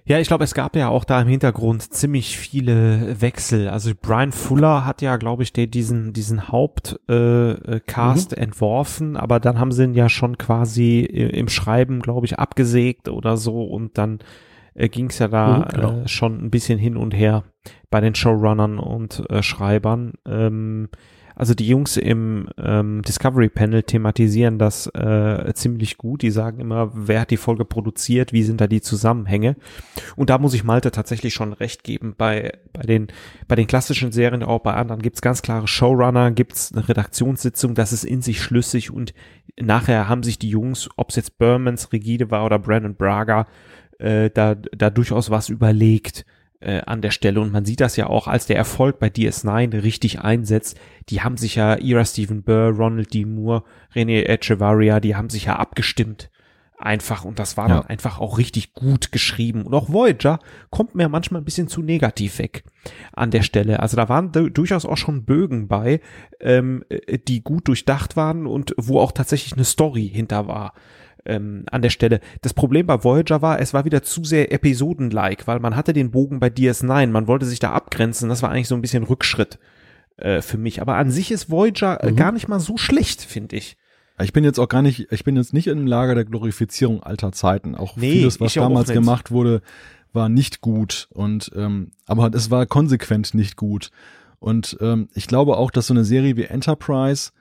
Ja, 0.06 0.18
ich 0.18 0.28
glaube, 0.28 0.44
es 0.44 0.52
gab 0.52 0.76
ja 0.76 0.90
auch 0.90 1.04
da 1.04 1.22
im 1.22 1.28
Hintergrund 1.28 1.80
ziemlich 1.80 2.36
viele 2.36 3.22
Wechsel. 3.22 3.68
Also 3.70 3.92
Brian 3.98 4.32
Fuller 4.32 4.84
hat 4.84 5.00
ja, 5.00 5.16
glaube 5.16 5.44
ich, 5.44 5.54
diesen 5.54 6.12
diesen 6.12 6.48
Hauptcast 6.48 7.08
äh, 7.08 7.80
Cast 7.86 8.32
mhm. 8.32 8.42
entworfen, 8.42 9.16
aber 9.16 9.40
dann 9.40 9.58
haben 9.58 9.72
sie 9.72 9.84
ihn 9.84 9.94
ja 9.94 10.10
schon 10.10 10.36
quasi 10.36 11.00
im 11.00 11.48
Schreiben, 11.48 12.00
glaube 12.00 12.26
ich, 12.26 12.38
abgesägt 12.38 13.08
oder 13.08 13.38
so 13.38 13.64
und 13.64 13.96
dann 13.96 14.18
äh, 14.74 14.88
ging 14.88 15.10
es 15.10 15.18
ja 15.18 15.28
da 15.28 15.58
mhm, 15.58 15.64
genau. 15.68 16.00
äh, 16.02 16.08
schon 16.08 16.44
ein 16.44 16.50
bisschen 16.50 16.78
hin 16.78 16.96
und 16.96 17.12
her 17.12 17.44
bei 17.90 18.00
den 18.00 18.14
Showrunnern 18.14 18.78
und 18.78 19.28
äh, 19.30 19.42
Schreibern. 19.42 20.14
Ähm, 20.26 20.88
also 21.36 21.54
die 21.54 21.66
Jungs 21.66 21.96
im 21.96 22.48
ähm, 22.58 23.02
Discovery 23.02 23.48
Panel 23.48 23.82
thematisieren 23.82 24.58
das 24.58 24.86
äh, 24.94 25.52
ziemlich 25.54 25.98
gut. 25.98 26.22
Die 26.22 26.30
sagen 26.30 26.60
immer, 26.60 26.90
wer 26.94 27.22
hat 27.22 27.30
die 27.30 27.36
Folge 27.36 27.64
produziert, 27.64 28.32
wie 28.32 28.44
sind 28.44 28.60
da 28.60 28.68
die 28.68 28.80
Zusammenhänge. 28.80 29.56
Und 30.14 30.30
da 30.30 30.38
muss 30.38 30.54
ich 30.54 30.62
Malte 30.62 30.92
tatsächlich 30.92 31.34
schon 31.34 31.52
recht 31.52 31.82
geben. 31.82 32.14
Bei, 32.16 32.52
bei, 32.72 32.82
den, 32.82 33.08
bei 33.48 33.56
den 33.56 33.66
klassischen 33.66 34.12
Serien, 34.12 34.44
auch 34.44 34.60
bei 34.60 34.74
anderen, 34.74 35.02
gibt's 35.02 35.22
ganz 35.22 35.42
klare 35.42 35.66
Showrunner, 35.66 36.30
gibt's 36.30 36.72
eine 36.72 36.88
Redaktionssitzung, 36.88 37.74
das 37.74 37.92
ist 37.92 38.04
in 38.04 38.22
sich 38.22 38.40
schlüssig 38.40 38.92
und 38.92 39.12
nachher 39.60 40.08
haben 40.08 40.22
sich 40.22 40.38
die 40.38 40.50
Jungs, 40.50 40.88
ob 40.96 41.10
es 41.10 41.16
jetzt 41.16 41.38
Bermans 41.38 41.92
Rigide 41.92 42.30
war 42.30 42.44
oder 42.44 42.60
Brandon 42.60 42.94
Braga, 42.94 43.46
äh, 43.98 44.30
da, 44.30 44.54
da 44.54 44.90
durchaus 44.90 45.30
was 45.30 45.48
überlegt 45.48 46.24
äh, 46.64 46.82
an 46.86 47.02
der 47.02 47.10
Stelle. 47.10 47.40
Und 47.40 47.52
man 47.52 47.64
sieht 47.64 47.80
das 47.80 47.96
ja 47.96 48.06
auch, 48.06 48.26
als 48.26 48.46
der 48.46 48.56
Erfolg 48.56 48.98
bei 48.98 49.08
DS9 49.08 49.82
richtig 49.82 50.20
einsetzt. 50.20 50.78
Die 51.10 51.20
haben 51.20 51.36
sich 51.36 51.56
ja, 51.56 51.78
Ira 51.78 52.04
Stephen 52.04 52.42
Burr, 52.42 52.70
Ronald 52.70 53.12
D. 53.12 53.24
Moore, 53.24 53.64
René 53.94 54.24
Echevarria, 54.24 55.00
die 55.00 55.14
haben 55.14 55.30
sich 55.30 55.44
ja 55.44 55.56
abgestimmt. 55.56 56.30
Einfach. 56.76 57.24
Und 57.24 57.38
das 57.38 57.56
war 57.56 57.68
ja. 57.68 57.76
dann 57.76 57.86
einfach 57.86 58.18
auch 58.18 58.36
richtig 58.36 58.74
gut 58.74 59.12
geschrieben. 59.12 59.62
Und 59.62 59.74
auch 59.74 59.90
Voyager 59.90 60.40
kommt 60.70 60.94
mir 60.94 61.08
manchmal 61.08 61.40
ein 61.40 61.44
bisschen 61.44 61.68
zu 61.68 61.82
negativ 61.82 62.38
weg 62.38 62.64
an 63.12 63.30
der 63.30 63.42
Stelle. 63.42 63.80
Also 63.80 63.96
da 63.96 64.08
waren 64.08 64.32
durchaus 64.32 64.84
auch 64.84 64.96
schon 64.96 65.24
Bögen 65.24 65.68
bei, 65.68 66.00
ähm, 66.40 66.84
die 67.28 67.42
gut 67.42 67.68
durchdacht 67.68 68.16
waren 68.16 68.46
und 68.46 68.74
wo 68.76 68.98
auch 68.98 69.12
tatsächlich 69.12 69.52
eine 69.52 69.64
Story 69.64 70.10
hinter 70.12 70.48
war. 70.48 70.74
Ähm, 71.26 71.64
an 71.70 71.82
der 71.82 71.90
Stelle. 71.90 72.20
Das 72.42 72.54
Problem 72.54 72.86
bei 72.86 73.02
Voyager 73.02 73.42
war, 73.42 73.60
es 73.60 73.72
war 73.74 73.84
wieder 73.84 74.02
zu 74.02 74.24
sehr 74.24 74.52
Episoden-like, 74.52 75.46
weil 75.46 75.60
man 75.60 75.76
hatte 75.76 75.92
den 75.92 76.10
Bogen 76.10 76.40
bei 76.40 76.48
DS9, 76.48 77.06
man 77.08 77.26
wollte 77.26 77.46
sich 77.46 77.58
da 77.60 77.72
abgrenzen, 77.72 78.28
das 78.28 78.42
war 78.42 78.50
eigentlich 78.50 78.68
so 78.68 78.74
ein 78.74 78.82
bisschen 78.82 79.04
Rückschritt 79.04 79.58
äh, 80.16 80.42
für 80.42 80.58
mich. 80.58 80.80
Aber 80.80 80.96
an 80.96 81.10
sich 81.10 81.30
ist 81.30 81.50
Voyager 81.50 82.02
äh, 82.02 82.10
Mhm. 82.12 82.16
gar 82.16 82.32
nicht 82.32 82.48
mal 82.48 82.60
so 82.60 82.76
schlecht, 82.76 83.22
finde 83.22 83.56
ich. 83.56 83.76
Ich 84.22 84.32
bin 84.32 84.44
jetzt 84.44 84.60
auch 84.60 84.68
gar 84.68 84.82
nicht, 84.82 85.10
ich 85.10 85.24
bin 85.24 85.34
jetzt 85.36 85.52
nicht 85.52 85.66
im 85.66 85.86
Lager 85.88 86.14
der 86.14 86.24
Glorifizierung 86.24 87.02
alter 87.02 87.32
Zeiten. 87.32 87.74
Auch 87.74 87.96
Nee, 87.96 88.12
vieles, 88.12 88.40
was 88.40 88.54
damals 88.54 88.90
gemacht 88.92 89.32
wurde, 89.32 89.60
war 90.12 90.28
nicht 90.28 90.60
gut. 90.60 91.08
Und 91.12 91.50
ähm, 91.56 91.90
aber 92.06 92.32
es 92.32 92.48
war 92.50 92.64
konsequent 92.66 93.34
nicht 93.34 93.56
gut. 93.56 93.90
Und 94.38 94.76
ähm, 94.80 95.08
ich 95.14 95.26
glaube 95.26 95.56
auch, 95.56 95.72
dass 95.72 95.88
so 95.88 95.94
eine 95.94 96.04
Serie 96.04 96.36
wie 96.36 96.44
Enterprise 96.44 97.32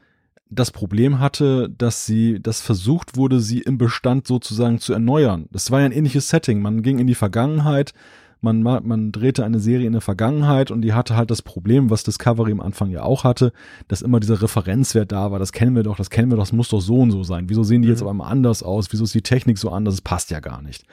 das 0.53 0.71
Problem 0.71 1.19
hatte, 1.19 1.69
dass 1.77 2.05
sie, 2.05 2.39
dass 2.41 2.61
versucht 2.61 3.17
wurde, 3.17 3.39
sie 3.39 3.59
im 3.59 3.77
Bestand 3.77 4.27
sozusagen 4.27 4.80
zu 4.80 4.93
erneuern. 4.93 5.47
Das 5.51 5.71
war 5.71 5.80
ja 5.80 5.85
ein 5.85 5.91
ähnliches 5.91 6.30
Setting. 6.30 6.61
Man 6.61 6.81
ging 6.84 6.99
in 6.99 7.07
die 7.07 7.15
Vergangenheit, 7.15 7.93
man, 8.41 8.61
ma- 8.61 8.81
man 8.84 9.11
drehte 9.13 9.45
eine 9.45 9.59
Serie 9.59 9.88
in 9.88 9.93
der 9.93 10.01
Vergangenheit 10.01 10.69
und 10.69 10.81
die 10.81 10.91
hatte 10.93 11.15
halt 11.15 11.31
das 11.31 11.41
Problem, 11.41 11.89
was 11.89 12.03
Discovery 12.03 12.51
am 12.51 12.59
Anfang 12.59 12.89
ja 12.89 13.03
auch 13.03 13.23
hatte, 13.23 13.53
dass 13.88 14.01
immer 14.01 14.19
dieser 14.19 14.41
Referenzwert 14.41 15.11
da 15.13 15.31
war. 15.31 15.39
Das 15.39 15.53
kennen 15.53 15.75
wir 15.75 15.84
doch, 15.84 15.95
das 15.95 16.09
kennen 16.09 16.30
wir 16.30 16.35
doch, 16.35 16.43
das 16.43 16.51
muss 16.51 16.67
doch 16.69 16.81
so 16.81 16.97
und 16.99 17.11
so 17.11 17.23
sein. 17.23 17.47
Wieso 17.47 17.63
sehen 17.63 17.81
die 17.81 17.88
jetzt 17.88 18.01
Mhm. 18.01 18.07
auf 18.07 18.11
einmal 18.11 18.31
anders 18.31 18.61
aus? 18.61 18.91
Wieso 18.91 19.05
ist 19.05 19.15
die 19.15 19.21
Technik 19.21 19.57
so 19.57 19.69
anders? 19.69 19.95
Das 19.95 20.01
passt 20.01 20.30
ja 20.30 20.41
gar 20.41 20.61
nicht. 20.61 20.84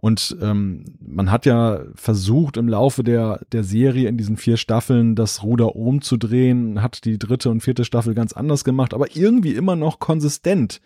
Und 0.00 0.36
ähm, 0.40 0.84
man 1.00 1.30
hat 1.30 1.44
ja 1.44 1.80
versucht 1.94 2.56
im 2.56 2.68
Laufe 2.68 3.02
der, 3.02 3.40
der 3.52 3.64
Serie 3.64 4.08
in 4.08 4.16
diesen 4.16 4.36
vier 4.36 4.56
Staffeln 4.56 5.16
das 5.16 5.42
Ruder 5.42 5.74
umzudrehen, 5.74 6.82
hat 6.82 7.04
die 7.04 7.18
dritte 7.18 7.50
und 7.50 7.62
vierte 7.62 7.84
Staffel 7.84 8.14
ganz 8.14 8.32
anders 8.32 8.64
gemacht, 8.64 8.94
aber 8.94 9.16
irgendwie 9.16 9.54
immer 9.54 9.74
noch 9.74 9.98
konsistent 9.98 10.80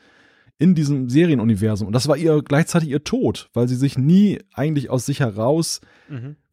in 0.59 0.75
diesem 0.75 1.09
Serienuniversum. 1.09 1.89
Und 1.89 1.93
das 1.93 2.09
war 2.09 2.17
ihr 2.17 2.41
gleichzeitig 2.43 2.89
ihr 2.89 3.05
Tod, 3.05 3.51
weil 3.53 3.69
sie 3.69 3.77
sich 3.77 3.99
nie 3.99 4.41
eigentlich 4.55 4.91
aus 4.91 5.05
sich 5.05 5.21
heraus 5.21 5.81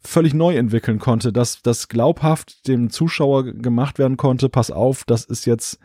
völlig 0.02 0.34
neu 0.34 0.56
entwickeln 0.56 0.99
konnte, 0.99 1.31
dass 1.31 1.61
das 1.61 1.88
glaubhaft 1.88 2.68
dem 2.68 2.90
Zuschauer 2.90 3.44
gemacht 3.45 3.99
werden 3.99 4.18
konnte, 4.18 4.49
pass 4.49 4.72
auf, 4.72 5.03
das 5.06 5.26
ist 5.26 5.45
jetzt 5.45 5.80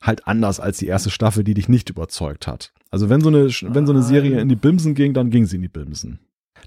halt 0.00 0.26
anders 0.26 0.60
als 0.60 0.78
die 0.78 0.86
erste 0.86 1.10
Staffel, 1.10 1.44
die 1.44 1.54
dich 1.54 1.68
nicht 1.68 1.90
überzeugt 1.90 2.46
hat. 2.46 2.72
Also 2.90 3.08
wenn 3.08 3.20
so 3.20 3.28
eine, 3.28 3.46
wenn 3.46 3.86
so 3.86 3.92
eine 3.92 4.02
Serie 4.02 4.40
in 4.40 4.48
die 4.48 4.56
Bimsen 4.56 4.94
ging, 4.94 5.14
dann 5.14 5.30
ging 5.30 5.46
sie 5.46 5.56
in 5.56 5.62
die 5.62 5.68
Bimsen. 5.68 6.18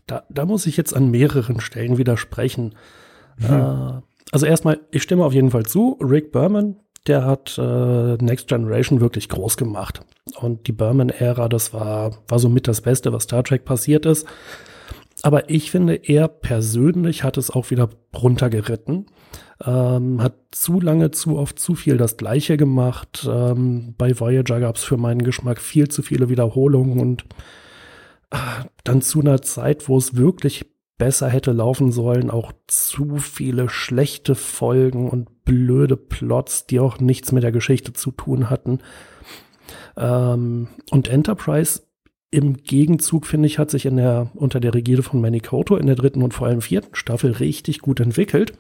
Da, 0.08 0.24
da 0.30 0.46
muss 0.46 0.66
ich 0.66 0.78
jetzt 0.78 0.96
an 0.96 1.12
mehreren 1.12 1.60
Stellen 1.60 1.98
widersprechen. 1.98 2.76
Äh, 3.42 4.02
also 4.32 4.46
erstmal, 4.46 4.80
ich 4.92 5.04
stimme 5.04 5.26
auf 5.26 5.34
jeden 5.34 5.52
Fall 5.52 5.66
zu. 5.66 5.98
Rick 6.02 6.32
Berman, 6.32 6.78
der 7.08 7.26
hat 7.26 7.58
äh, 7.58 8.16
Next 8.16 8.48
Generation 8.48 9.02
wirklich 9.02 9.30
groß 9.30 9.58
gemacht. 9.58 10.02
Und 10.40 10.68
die 10.68 10.72
Berman-Ära, 10.72 11.50
das 11.50 11.74
war, 11.74 12.18
war 12.28 12.40
so 12.40 12.50
mit 12.50 12.68
das 12.68 12.82
Beste, 12.82 13.12
was 13.12 13.24
Star 13.24 13.44
Trek 13.44 13.66
passiert 13.66 14.06
ist. 14.06 14.26
Aber 15.24 15.50
ich 15.50 15.72
finde, 15.72 15.96
er 15.96 16.28
persönlich 16.28 17.24
hat 17.24 17.38
es 17.38 17.50
auch 17.50 17.72
wieder 17.72 17.90
runtergeritten. 18.14 19.06
Ähm, 19.66 20.22
hat 20.22 20.36
zu 20.52 20.82
lange, 20.82 21.12
zu 21.12 21.38
oft, 21.38 21.58
zu 21.58 21.76
viel 21.76 21.96
das 21.96 22.18
Gleiche 22.18 22.58
gemacht. 22.58 23.28
Ähm, 23.28 23.96
bei 23.98 24.20
Voyager 24.20 24.60
gab 24.60 24.76
es 24.76 24.84
für 24.84 24.98
meinen 24.98 25.24
Geschmack 25.24 25.62
viel 25.62 25.88
zu 25.88 26.02
viele 26.02 26.28
Wiederholungen 26.28 27.00
und 27.00 27.24
ah, 28.32 28.66
dann 28.84 29.02
zu 29.02 29.22
einer 29.22 29.42
Zeit, 29.42 29.88
wo 29.88 29.98
es 29.98 30.18
wirklich 30.18 30.66
besser 30.98 31.30
hätte 31.30 31.54
laufen 31.54 31.94
sollen, 31.94 32.30
auch 32.30 32.52
zu 32.68 33.16
viele 33.16 33.70
schlechte 33.70 34.36
Folgen 34.36 35.10
und 35.10 35.46
blöde 35.46 35.96
Plots, 35.96 36.68
die 36.68 36.82
auch 36.82 37.00
nichts 37.00 37.32
mit 37.32 37.44
der 37.44 37.54
Geschichte 37.54 37.94
zu 37.94 38.12
tun 38.12 38.50
hatten. 38.50 38.80
Ähm, 39.96 40.68
und 40.92 41.08
Enterprise 41.08 41.84
im 42.34 42.58
Gegenzug, 42.64 43.28
finde 43.28 43.48
ich, 43.48 43.60
hat 43.60 43.70
sich 43.70 43.86
in 43.86 43.98
der, 43.98 44.32
unter 44.34 44.60
der 44.60 44.74
Rigide 44.74 45.04
von 45.04 45.22
Manny 45.22 45.40
Koto 45.40 45.76
in 45.78 45.86
der 45.86 45.96
dritten 45.96 46.24
und 46.24 46.34
vor 46.34 46.48
allem 46.48 46.62
vierten 46.62 46.96
Staffel 46.96 47.32
richtig 47.32 47.80
gut 47.80 48.00
entwickelt. 48.00 48.54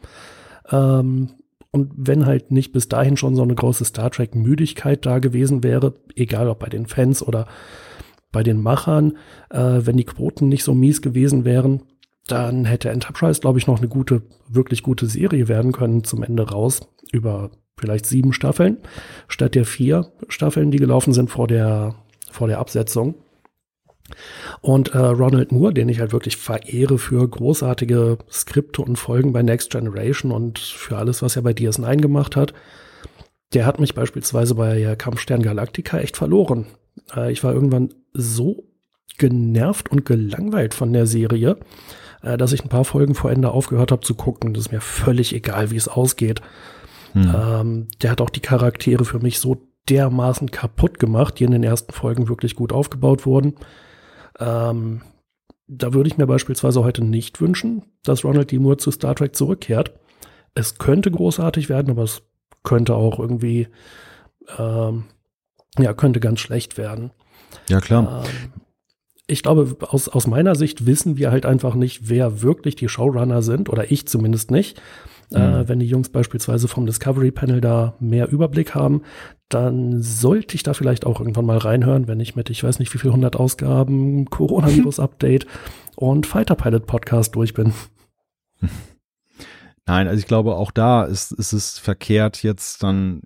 Ähm, 0.71 1.29
und 1.71 1.91
wenn 1.95 2.27
halt 2.27 2.51
nicht 2.51 2.71
bis 2.71 2.87
dahin 2.87 3.17
schon 3.17 3.35
so 3.35 3.41
eine 3.41 3.55
große 3.55 3.83
Star 3.83 4.11
Trek-Müdigkeit 4.11 5.03
da 5.07 5.17
gewesen 5.17 5.63
wäre, 5.63 5.95
egal 6.15 6.47
ob 6.49 6.59
bei 6.59 6.69
den 6.69 6.85
Fans 6.85 7.25
oder 7.25 7.47
bei 8.31 8.43
den 8.43 8.61
Machern, 8.61 9.17
äh, 9.49 9.79
wenn 9.81 9.97
die 9.97 10.05
Quoten 10.05 10.49
nicht 10.49 10.63
so 10.63 10.75
mies 10.75 11.01
gewesen 11.01 11.43
wären, 11.43 11.81
dann 12.27 12.65
hätte 12.65 12.91
Enterprise, 12.91 13.41
glaube 13.41 13.57
ich, 13.57 13.65
noch 13.65 13.79
eine 13.79 13.87
gute, 13.87 14.21
wirklich 14.47 14.83
gute 14.83 15.07
Serie 15.07 15.47
werden 15.47 15.71
können 15.71 16.03
zum 16.03 16.21
Ende 16.21 16.47
raus 16.47 16.81
über 17.11 17.49
vielleicht 17.75 18.05
sieben 18.05 18.33
Staffeln 18.33 18.77
statt 19.27 19.55
der 19.55 19.65
vier 19.65 20.11
Staffeln, 20.29 20.69
die 20.69 20.77
gelaufen 20.77 21.11
sind 21.11 21.31
vor 21.31 21.47
der 21.47 21.95
vor 22.29 22.47
der 22.47 22.59
Absetzung. 22.59 23.15
Und 24.61 24.93
äh, 24.93 24.97
Ronald 24.97 25.51
Moore, 25.51 25.73
den 25.73 25.89
ich 25.89 25.99
halt 25.99 26.13
wirklich 26.13 26.37
verehre 26.37 26.97
für 26.97 27.27
großartige 27.27 28.17
Skripte 28.31 28.81
und 28.81 28.97
Folgen 28.97 29.33
bei 29.33 29.43
Next 29.43 29.71
Generation 29.71 30.31
und 30.31 30.59
für 30.59 30.97
alles, 30.97 31.21
was 31.21 31.35
er 31.35 31.41
bei 31.41 31.51
DS9 31.51 31.97
gemacht 31.97 32.35
hat, 32.35 32.53
der 33.53 33.65
hat 33.65 33.79
mich 33.79 33.93
beispielsweise 33.93 34.55
bei 34.55 34.81
äh, 34.81 34.95
Kampfstern 34.95 35.41
Galactica 35.41 35.99
echt 35.99 36.17
verloren. 36.17 36.65
Äh, 37.15 37.31
ich 37.31 37.43
war 37.43 37.53
irgendwann 37.53 37.93
so 38.13 38.63
genervt 39.17 39.91
und 39.91 40.05
gelangweilt 40.05 40.73
von 40.73 40.91
der 40.91 41.05
Serie, 41.05 41.57
äh, 42.21 42.37
dass 42.37 42.53
ich 42.53 42.63
ein 42.63 42.69
paar 42.69 42.85
Folgen 42.85 43.15
vor 43.15 43.31
Ende 43.31 43.51
aufgehört 43.51 43.91
habe 43.91 44.01
zu 44.01 44.15
gucken. 44.15 44.53
Das 44.53 44.65
ist 44.65 44.71
mir 44.71 44.81
völlig 44.81 45.33
egal, 45.33 45.71
wie 45.71 45.77
es 45.77 45.87
ausgeht. 45.87 46.41
Hm. 47.13 47.35
Ähm, 47.35 47.87
der 48.01 48.11
hat 48.11 48.21
auch 48.21 48.31
die 48.31 48.39
Charaktere 48.39 49.05
für 49.05 49.19
mich 49.19 49.39
so 49.39 49.67
dermaßen 49.89 50.49
kaputt 50.51 50.99
gemacht, 50.99 51.39
die 51.39 51.43
in 51.43 51.51
den 51.51 51.63
ersten 51.63 51.93
Folgen 51.93 52.29
wirklich 52.29 52.55
gut 52.55 52.71
aufgebaut 52.71 53.25
wurden. 53.25 53.55
Ähm, 54.39 55.01
da 55.67 55.93
würde 55.93 56.07
ich 56.07 56.17
mir 56.17 56.27
beispielsweise 56.27 56.83
heute 56.83 57.03
nicht 57.03 57.41
wünschen, 57.41 57.83
dass 58.03 58.23
Ronald 58.23 58.51
D. 58.51 58.59
Moore 58.59 58.77
zu 58.77 58.91
Star 58.91 59.15
Trek 59.15 59.35
zurückkehrt. 59.35 59.93
Es 60.55 60.77
könnte 60.77 61.09
großartig 61.09 61.69
werden, 61.69 61.91
aber 61.91 62.03
es 62.03 62.21
könnte 62.63 62.95
auch 62.95 63.19
irgendwie, 63.19 63.67
ähm, 64.57 65.05
ja, 65.77 65.93
könnte 65.93 66.19
ganz 66.19 66.39
schlecht 66.39 66.77
werden. 66.77 67.11
Ja, 67.69 67.79
klar. 67.79 68.23
Ähm, 68.25 68.53
ich 69.25 69.41
glaube, 69.41 69.77
aus, 69.87 70.09
aus 70.09 70.27
meiner 70.27 70.55
Sicht 70.55 70.85
wissen 70.85 71.17
wir 71.17 71.31
halt 71.31 71.45
einfach 71.45 71.75
nicht, 71.75 72.09
wer 72.09 72.41
wirklich 72.41 72.75
die 72.75 72.89
Showrunner 72.89 73.41
sind, 73.41 73.69
oder 73.69 73.91
ich 73.91 74.07
zumindest 74.07 74.51
nicht. 74.51 74.81
Äh, 75.33 75.67
wenn 75.67 75.79
die 75.79 75.87
Jungs 75.87 76.09
beispielsweise 76.09 76.67
vom 76.67 76.85
Discovery 76.85 77.31
Panel 77.31 77.61
da 77.61 77.95
mehr 77.99 78.29
Überblick 78.29 78.75
haben, 78.75 79.01
dann 79.49 80.01
sollte 80.01 80.55
ich 80.55 80.63
da 80.63 80.73
vielleicht 80.73 81.05
auch 81.05 81.19
irgendwann 81.19 81.45
mal 81.45 81.57
reinhören, 81.57 82.07
wenn 82.07 82.19
ich 82.19 82.35
mit, 82.35 82.49
ich 82.49 82.63
weiß 82.63 82.79
nicht 82.79 82.93
wie 82.93 82.97
viel 82.97 83.11
100 83.11 83.35
Ausgaben, 83.35 84.25
Coronavirus-Update 84.29 85.47
und 85.95 86.25
Fighter 86.25 86.55
Pilot 86.55 86.85
Podcast 86.85 87.35
durch 87.35 87.53
bin. 87.53 87.73
Nein, 89.85 90.07
also 90.07 90.17
ich 90.17 90.27
glaube, 90.27 90.55
auch 90.55 90.71
da 90.71 91.03
ist, 91.03 91.33
ist 91.33 91.51
es 91.51 91.77
verkehrt, 91.77 92.41
jetzt 92.41 92.83
dann 92.83 93.23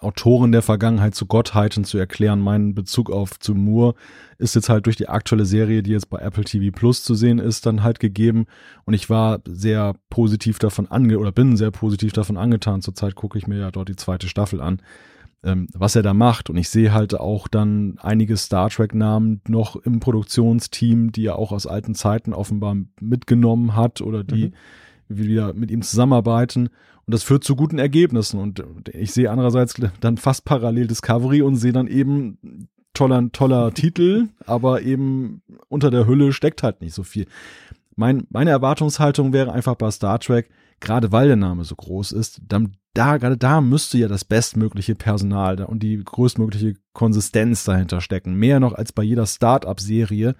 Autoren 0.00 0.52
der 0.52 0.62
Vergangenheit 0.62 1.16
zu 1.16 1.26
Gottheiten 1.26 1.82
zu 1.82 1.98
erklären. 1.98 2.40
Mein 2.40 2.72
Bezug 2.72 3.10
auf 3.10 3.40
zu 3.40 3.56
Moore 3.56 3.94
ist 4.38 4.54
jetzt 4.54 4.68
halt 4.68 4.86
durch 4.86 4.94
die 4.94 5.08
aktuelle 5.08 5.44
Serie, 5.44 5.82
die 5.82 5.90
jetzt 5.90 6.08
bei 6.08 6.20
Apple 6.20 6.44
TV 6.44 6.70
Plus 6.74 7.02
zu 7.02 7.16
sehen 7.16 7.40
ist, 7.40 7.66
dann 7.66 7.82
halt 7.82 7.98
gegeben. 7.98 8.46
Und 8.84 8.94
ich 8.94 9.10
war 9.10 9.40
sehr 9.44 9.94
positiv 10.08 10.60
davon 10.60 10.86
ange 10.88 11.18
oder 11.18 11.32
bin 11.32 11.56
sehr 11.56 11.72
positiv 11.72 12.12
davon 12.12 12.36
angetan. 12.36 12.80
Zurzeit 12.80 13.16
gucke 13.16 13.36
ich 13.36 13.48
mir 13.48 13.58
ja 13.58 13.70
dort 13.72 13.88
die 13.88 13.96
zweite 13.96 14.28
Staffel 14.28 14.60
an, 14.60 14.80
ähm, 15.42 15.66
was 15.74 15.96
er 15.96 16.04
da 16.04 16.14
macht. 16.14 16.48
Und 16.48 16.58
ich 16.58 16.68
sehe 16.68 16.92
halt 16.92 17.18
auch 17.18 17.48
dann 17.48 17.98
einige 18.00 18.36
Star 18.36 18.70
Trek-Namen 18.70 19.40
noch 19.48 19.74
im 19.74 19.98
Produktionsteam, 19.98 21.10
die 21.10 21.26
er 21.26 21.36
auch 21.36 21.50
aus 21.50 21.66
alten 21.66 21.96
Zeiten 21.96 22.32
offenbar 22.32 22.76
mitgenommen 23.00 23.74
hat 23.74 24.00
oder 24.00 24.22
die 24.22 24.52
wieder 25.08 25.54
mit 25.54 25.70
ihm 25.70 25.82
zusammenarbeiten. 25.82 26.68
Und 27.06 27.14
das 27.14 27.22
führt 27.22 27.44
zu 27.44 27.56
guten 27.56 27.78
Ergebnissen. 27.78 28.38
Und 28.38 28.62
ich 28.92 29.12
sehe 29.12 29.30
andererseits 29.30 29.74
dann 30.00 30.16
fast 30.18 30.44
parallel 30.44 30.86
Discovery 30.86 31.42
und 31.42 31.56
sehe 31.56 31.72
dann 31.72 31.86
eben 31.86 32.68
toller, 32.94 33.30
toller 33.32 33.72
Titel, 33.74 34.28
aber 34.46 34.82
eben 34.82 35.42
unter 35.68 35.90
der 35.90 36.06
Hülle 36.06 36.32
steckt 36.32 36.62
halt 36.62 36.80
nicht 36.80 36.94
so 36.94 37.02
viel. 37.02 37.26
Mein, 37.96 38.26
meine 38.30 38.50
Erwartungshaltung 38.50 39.32
wäre 39.32 39.52
einfach 39.52 39.74
bei 39.74 39.90
Star 39.90 40.20
Trek, 40.20 40.50
gerade 40.80 41.10
weil 41.10 41.26
der 41.28 41.36
Name 41.36 41.64
so 41.64 41.74
groß 41.74 42.12
ist, 42.12 42.40
dann 42.46 42.72
da, 42.94 43.16
gerade 43.16 43.36
da 43.36 43.60
müsste 43.60 43.98
ja 43.98 44.08
das 44.08 44.24
bestmögliche 44.24 44.94
Personal 44.94 45.62
und 45.64 45.82
die 45.82 46.02
größtmögliche 46.04 46.74
Konsistenz 46.92 47.64
dahinter 47.64 48.00
stecken. 48.00 48.34
Mehr 48.34 48.60
noch 48.60 48.72
als 48.74 48.92
bei 48.92 49.02
jeder 49.02 49.26
Start-up-Serie, 49.26 50.34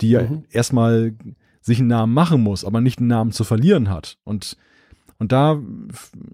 die 0.00 0.10
ja 0.10 0.22
Mhm. 0.22 0.44
erstmal 0.50 1.14
sich 1.64 1.78
einen 1.78 1.88
Namen 1.88 2.12
machen 2.12 2.42
muss, 2.42 2.64
aber 2.64 2.80
nicht 2.80 2.98
einen 2.98 3.08
Namen 3.08 3.32
zu 3.32 3.42
verlieren 3.42 3.88
hat. 3.88 4.18
Und, 4.24 4.56
und 5.18 5.32
da 5.32 5.58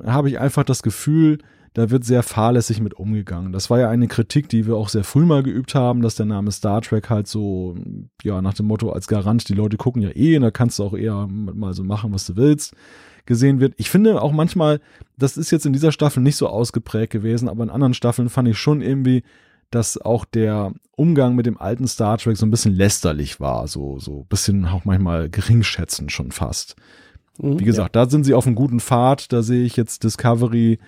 habe 0.05 0.28
ich 0.28 0.40
einfach 0.40 0.65
das 0.65 0.82
Gefühl, 0.82 1.39
da 1.73 1.89
wird 1.90 2.05
sehr 2.05 2.24
fahrlässig 2.24 2.81
mit 2.81 2.94
umgegangen. 2.94 3.52
Das 3.52 3.70
war 3.70 3.78
ja 3.78 3.89
eine 3.89 4.09
Kritik, 4.09 4.48
die 4.48 4.66
wir 4.66 4.74
auch 4.74 4.89
sehr 4.89 5.05
früh 5.05 5.24
mal 5.24 5.44
geübt 5.44 5.77
haben, 5.77 6.02
dass 6.02 6.16
der 6.16 6.27
Name 6.27 6.51
Star 6.51 6.82
Trek 6.82 7.11
halt 7.11 7.28
so, 7.28 7.77
ja, 8.24 8.43
nach 8.43 8.55
dem 8.55 8.66
Motto 8.66 8.90
als 8.90 9.07
Garant, 9.07 9.48
die 9.48 9.55
Leute 9.55 9.77
gucken 9.77 10.02
ja 10.02 10.11
eh, 10.16 10.35
und 10.35 10.43
da 10.43 10.51
kannst 10.51 10.81
du 10.81 10.82
auch 10.82 10.94
eher 10.94 11.28
mal 11.31 11.74
so 11.74 11.85
machen, 11.85 12.12
was 12.12 12.27
du 12.27 12.35
willst, 12.35 12.74
gesehen 13.24 13.61
wird. 13.61 13.74
Ich 13.77 13.89
finde 13.89 14.20
auch 14.20 14.32
manchmal, 14.32 14.81
das 15.16 15.36
ist 15.36 15.52
jetzt 15.52 15.65
in 15.65 15.73
dieser 15.73 15.93
Staffel 15.93 16.24
nicht 16.24 16.36
so 16.36 16.48
ausgeprägt 16.48 17.12
gewesen, 17.12 17.48
aber 17.48 17.62
in 17.62 17.70
anderen 17.70 17.94
Staffeln 17.94 18.28
fand 18.28 18.48
ich 18.48 18.59
schon 18.59 18.82
irgendwie, 18.82 19.23
dass 19.70 19.98
auch 19.98 20.24
der 20.24 20.72
Umgang 20.97 21.34
mit 21.34 21.47
dem 21.47 21.59
alten 21.60 21.86
Star 21.88 22.18
Trek 22.18 22.36
so 22.36 22.44
ein 22.47 22.51
bisschen 22.51 22.74
lästerlich 22.74 23.40
war, 23.40 23.66
so 23.68 23.98
so 23.98 24.24
bisschen 24.28 24.66
auch 24.66 24.84
manchmal 24.84 25.28
geringschätzend 25.30 26.12
schon 26.12 26.32
fast. 26.32 26.76
Mhm, 27.38 27.59
Wie 27.60 27.64
gesagt, 27.64 27.97
da 27.97 28.09
sind 28.09 28.24
sie 28.24 28.34
auf 28.34 28.47
einem 28.47 28.56
guten 28.56 28.80
Pfad, 28.80 29.32
da 29.32 29.42
sehe 29.42 29.64
ich 29.64 29.76
jetzt 29.76 30.05
Discovery 30.05 30.78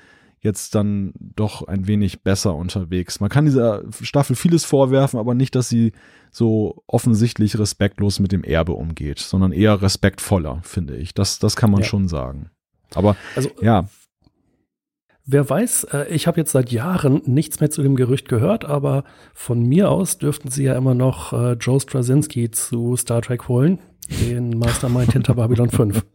jetzt 0.44 0.74
dann 0.74 1.12
doch 1.20 1.68
ein 1.68 1.86
wenig 1.86 2.22
besser 2.22 2.56
unterwegs. 2.56 3.20
Man 3.20 3.30
kann 3.30 3.44
dieser 3.44 3.84
Staffel 4.02 4.34
vieles 4.34 4.64
vorwerfen, 4.64 5.20
aber 5.20 5.34
nicht, 5.34 5.54
dass 5.54 5.68
sie 5.68 5.92
so 6.32 6.82
offensichtlich 6.88 7.56
respektlos 7.60 8.18
mit 8.18 8.32
dem 8.32 8.42
Erbe 8.42 8.72
umgeht, 8.72 9.20
sondern 9.20 9.52
eher 9.52 9.80
respektvoller, 9.82 10.60
finde 10.64 10.96
ich. 10.96 11.14
Das, 11.14 11.38
das 11.38 11.54
kann 11.54 11.70
man 11.70 11.82
Ja. 11.82 11.86
schon 11.86 12.08
sagen. 12.08 12.50
Aber 12.94 13.16
Also 13.36 13.50
ja, 13.60 13.86
Wer 15.24 15.48
weiß, 15.48 15.84
äh, 15.92 16.06
ich 16.08 16.26
habe 16.26 16.40
jetzt 16.40 16.52
seit 16.52 16.72
Jahren 16.72 17.22
nichts 17.26 17.60
mehr 17.60 17.70
zu 17.70 17.82
dem 17.82 17.94
Gerücht 17.94 18.28
gehört, 18.28 18.64
aber 18.64 19.04
von 19.34 19.62
mir 19.62 19.90
aus 19.90 20.18
dürften 20.18 20.50
sie 20.50 20.64
ja 20.64 20.74
immer 20.74 20.94
noch 20.94 21.32
äh, 21.32 21.52
Joe 21.52 21.80
Straczynski 21.80 22.50
zu 22.50 22.96
Star 22.96 23.22
Trek 23.22 23.46
holen, 23.46 23.78
den 24.08 24.58
Mastermind 24.58 25.12
hinter 25.12 25.34
Babylon 25.34 25.70
5. 25.70 26.04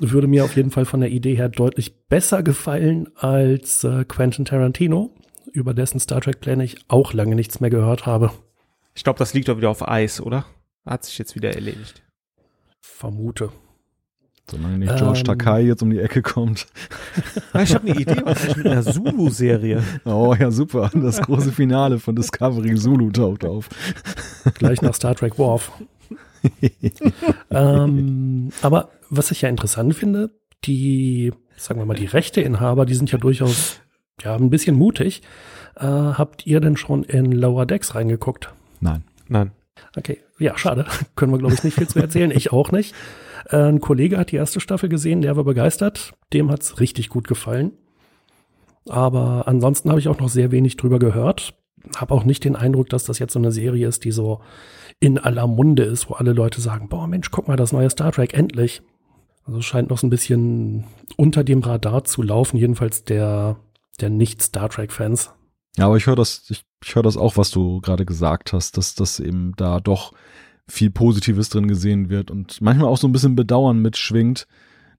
Würde 0.00 0.26
mir 0.26 0.44
auf 0.44 0.56
jeden 0.56 0.70
Fall 0.70 0.84
von 0.84 1.00
der 1.00 1.10
Idee 1.10 1.36
her 1.36 1.48
deutlich 1.48 2.06
besser 2.08 2.42
gefallen 2.42 3.08
als 3.16 3.84
äh, 3.84 4.04
Quentin 4.04 4.44
Tarantino, 4.44 5.14
über 5.52 5.72
dessen 5.72 6.00
Star 6.00 6.20
Trek-Pläne 6.20 6.64
ich 6.64 6.76
auch 6.88 7.14
lange 7.14 7.34
nichts 7.34 7.60
mehr 7.60 7.70
gehört 7.70 8.04
habe. 8.04 8.30
Ich 8.94 9.04
glaube, 9.04 9.18
das 9.18 9.32
liegt 9.32 9.48
doch 9.48 9.56
wieder 9.56 9.70
auf 9.70 9.88
Eis, 9.88 10.20
oder? 10.20 10.44
Hat 10.84 11.04
sich 11.04 11.16
jetzt 11.16 11.34
wieder 11.34 11.54
erledigt. 11.54 12.02
Vermute. 12.80 13.50
Solange 14.50 14.78
nicht 14.78 14.96
George 14.96 15.20
Ähm. 15.20 15.24
Takai 15.24 15.62
jetzt 15.62 15.82
um 15.82 15.90
die 15.90 15.98
Ecke 15.98 16.22
kommt. 16.22 16.66
Ich 17.62 17.74
habe 17.74 17.88
eine 17.88 18.00
Idee, 18.00 18.22
was 18.24 18.44
ist 18.44 18.56
mit 18.56 18.66
einer 18.66 18.82
Zulu-Serie? 18.82 19.82
Oh 20.04 20.34
ja, 20.38 20.50
super. 20.50 20.90
Das 20.94 21.20
große 21.20 21.52
Finale 21.52 21.98
von 21.98 22.16
Discovery 22.16 22.74
Zulu 22.74 23.10
taucht 23.10 23.44
auf. 23.44 23.68
Gleich 24.54 24.82
nach 24.82 24.94
Star 24.94 25.14
Trek 25.14 25.38
Worf. 25.38 25.72
ähm, 27.50 28.50
aber 28.62 28.90
was 29.10 29.30
ich 29.30 29.42
ja 29.42 29.48
interessant 29.48 29.94
finde, 29.94 30.30
die, 30.64 31.32
sagen 31.56 31.80
wir 31.80 31.86
mal, 31.86 31.94
die 31.94 32.06
Rechteinhaber, 32.06 32.86
die 32.86 32.94
sind 32.94 33.10
ja 33.12 33.18
durchaus 33.18 33.80
ja, 34.22 34.36
ein 34.36 34.50
bisschen 34.50 34.76
mutig. 34.76 35.22
Äh, 35.76 35.86
habt 35.86 36.46
ihr 36.46 36.60
denn 36.60 36.76
schon 36.76 37.02
in 37.02 37.32
Lower 37.32 37.66
Decks 37.66 37.94
reingeguckt? 37.94 38.52
Nein. 38.80 39.04
Nein. 39.28 39.52
Okay, 39.96 40.20
ja, 40.38 40.56
schade. 40.56 40.86
Können 41.16 41.32
wir, 41.32 41.38
glaube 41.38 41.54
ich, 41.54 41.64
nicht 41.64 41.74
viel 41.74 41.88
zu 41.88 41.98
erzählen. 41.98 42.30
Ich 42.30 42.52
auch 42.52 42.72
nicht. 42.72 42.94
Ein 43.48 43.80
Kollege 43.80 44.18
hat 44.18 44.30
die 44.32 44.36
erste 44.36 44.60
Staffel 44.60 44.88
gesehen, 44.88 45.20
der 45.22 45.36
war 45.36 45.44
begeistert. 45.44 46.12
Dem 46.32 46.50
hat's 46.50 46.80
richtig 46.80 47.08
gut 47.08 47.28
gefallen. 47.28 47.72
Aber 48.88 49.48
ansonsten 49.48 49.90
habe 49.90 50.00
ich 50.00 50.08
auch 50.08 50.18
noch 50.18 50.28
sehr 50.28 50.50
wenig 50.50 50.76
drüber 50.76 50.98
gehört. 50.98 51.54
Habe 51.96 52.14
auch 52.14 52.24
nicht 52.24 52.44
den 52.44 52.56
Eindruck, 52.56 52.88
dass 52.88 53.04
das 53.04 53.18
jetzt 53.18 53.32
so 53.32 53.38
eine 53.38 53.52
Serie 53.52 53.88
ist, 53.88 54.04
die 54.04 54.12
so 54.12 54.40
in 55.00 55.18
aller 55.18 55.46
Munde 55.46 55.82
ist, 55.82 56.08
wo 56.08 56.14
alle 56.14 56.32
Leute 56.32 56.60
sagen, 56.60 56.88
boah 56.88 57.06
Mensch, 57.06 57.30
guck 57.30 57.48
mal, 57.48 57.56
das 57.56 57.72
neue 57.72 57.90
Star 57.90 58.12
Trek, 58.12 58.34
endlich. 58.34 58.82
Also 59.46 59.58
es 59.58 59.64
scheint 59.64 59.90
noch 59.90 59.98
so 59.98 60.06
ein 60.06 60.10
bisschen 60.10 60.84
unter 61.16 61.44
dem 61.44 61.60
Radar 61.60 62.04
zu 62.04 62.22
laufen, 62.22 62.56
jedenfalls 62.56 63.04
der, 63.04 63.56
der 64.00 64.08
Nicht-Star 64.08 64.70
Trek-Fans. 64.70 65.30
Ja, 65.76 65.86
aber 65.86 65.96
ich 65.96 66.06
höre 66.06 66.16
das, 66.16 66.46
ich, 66.48 66.64
ich 66.82 66.94
höre 66.94 67.02
das 67.02 67.16
auch, 67.16 67.36
was 67.36 67.50
du 67.50 67.80
gerade 67.80 68.06
gesagt 68.06 68.52
hast, 68.52 68.78
dass 68.78 68.94
das 68.94 69.20
eben 69.20 69.52
da 69.56 69.80
doch 69.80 70.12
viel 70.66 70.90
Positives 70.90 71.50
drin 71.50 71.68
gesehen 71.68 72.08
wird 72.08 72.30
und 72.30 72.60
manchmal 72.60 72.88
auch 72.88 72.96
so 72.96 73.06
ein 73.06 73.12
bisschen 73.12 73.36
Bedauern 73.36 73.80
mitschwingt, 73.80 74.46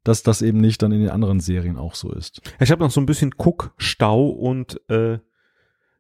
dass 0.04 0.22
das 0.22 0.42
eben 0.42 0.60
nicht 0.60 0.82
dann 0.84 0.92
in 0.92 1.02
den 1.02 1.10
anderen 1.10 1.40
Serien 1.40 1.78
auch 1.78 1.96
so 1.96 2.12
ist. 2.12 2.42
Ich 2.60 2.72
habe 2.72 2.84
noch 2.84 2.92
so 2.92 3.02
ein 3.02 3.08
bisschen 3.08 3.32
Guckstau 3.32 4.28
und 4.28 4.80
äh, 4.90 5.18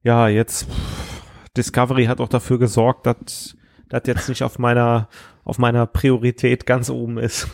ja, 0.03 0.27
jetzt 0.27 0.69
pff, 0.69 1.21
Discovery 1.57 2.05
hat 2.05 2.21
auch 2.21 2.29
dafür 2.29 2.59
gesorgt, 2.59 3.07
dass 3.07 3.57
das 3.89 4.03
jetzt 4.05 4.29
nicht 4.29 4.43
auf 4.43 4.59
meiner 4.59 5.09
auf 5.43 5.57
meiner 5.57 5.85
Priorität 5.85 6.65
ganz 6.65 6.89
oben 6.89 7.17
ist. 7.17 7.47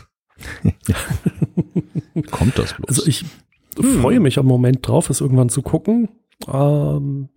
Kommt 2.30 2.58
das 2.58 2.74
bloß? 2.74 2.88
Also 2.88 3.06
ich 3.06 3.24
freue 4.00 4.20
mich 4.20 4.38
am 4.38 4.46
Moment 4.46 4.86
drauf, 4.86 5.10
es 5.10 5.20
irgendwann 5.20 5.50
zu 5.50 5.62
gucken. 5.62 6.08
Ähm, 6.48 7.28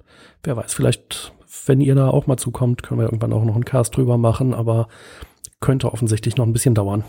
wer 0.44 0.58
weiß, 0.58 0.74
vielleicht, 0.74 1.34
wenn 1.66 1.82
ihr 1.82 1.96
da 1.96 2.10
auch 2.10 2.28
mal 2.28 2.38
zukommt, 2.38 2.84
können 2.84 3.00
wir 3.00 3.06
irgendwann 3.06 3.34
auch 3.34 3.44
noch 3.44 3.56
einen 3.56 3.66
Cast 3.66 3.96
drüber 3.96 4.18
machen, 4.18 4.54
aber 4.54 4.88
könnte 5.60 5.92
offensichtlich 5.92 6.38
noch 6.38 6.46
ein 6.46 6.54
bisschen 6.54 6.76
dauern. 6.76 7.04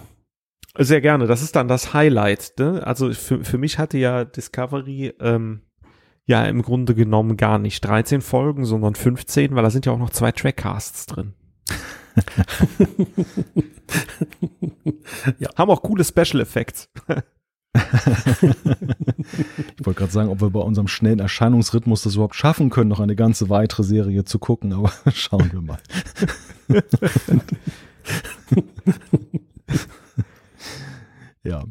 Sehr 0.78 1.00
gerne. 1.00 1.26
Das 1.26 1.42
ist 1.42 1.56
dann 1.56 1.68
das 1.68 1.94
Highlight. 1.94 2.54
Ne? 2.58 2.86
Also 2.86 3.12
für, 3.12 3.44
für 3.44 3.58
mich 3.58 3.78
hatte 3.78 3.98
ja 3.98 4.24
Discovery 4.24 5.14
ähm, 5.20 5.62
ja 6.26 6.44
im 6.44 6.62
Grunde 6.62 6.94
genommen 6.94 7.36
gar 7.36 7.58
nicht 7.58 7.84
13 7.84 8.20
Folgen, 8.20 8.64
sondern 8.64 8.94
15, 8.94 9.54
weil 9.54 9.62
da 9.62 9.70
sind 9.70 9.86
ja 9.86 9.92
auch 9.92 9.98
noch 9.98 10.10
zwei 10.10 10.32
Trackcasts 10.32 11.06
drin. 11.06 11.34
Ja. 15.38 15.50
Haben 15.56 15.70
auch 15.70 15.82
coole 15.82 16.04
Special 16.04 16.40
Effects. 16.40 16.88
Ich 19.78 19.84
wollte 19.84 19.98
gerade 19.98 20.12
sagen, 20.12 20.28
ob 20.28 20.40
wir 20.40 20.50
bei 20.50 20.60
unserem 20.60 20.88
schnellen 20.88 21.18
Erscheinungsrhythmus 21.18 22.02
das 22.02 22.14
überhaupt 22.14 22.34
schaffen 22.34 22.70
können, 22.70 22.88
noch 22.88 23.00
eine 23.00 23.16
ganze 23.16 23.48
weitere 23.50 23.82
Serie 23.82 24.24
zu 24.24 24.38
gucken, 24.38 24.72
aber 24.72 24.92
schauen 25.12 25.50
wir 25.52 25.60
mal. 25.60 25.78
ja. 31.42 31.64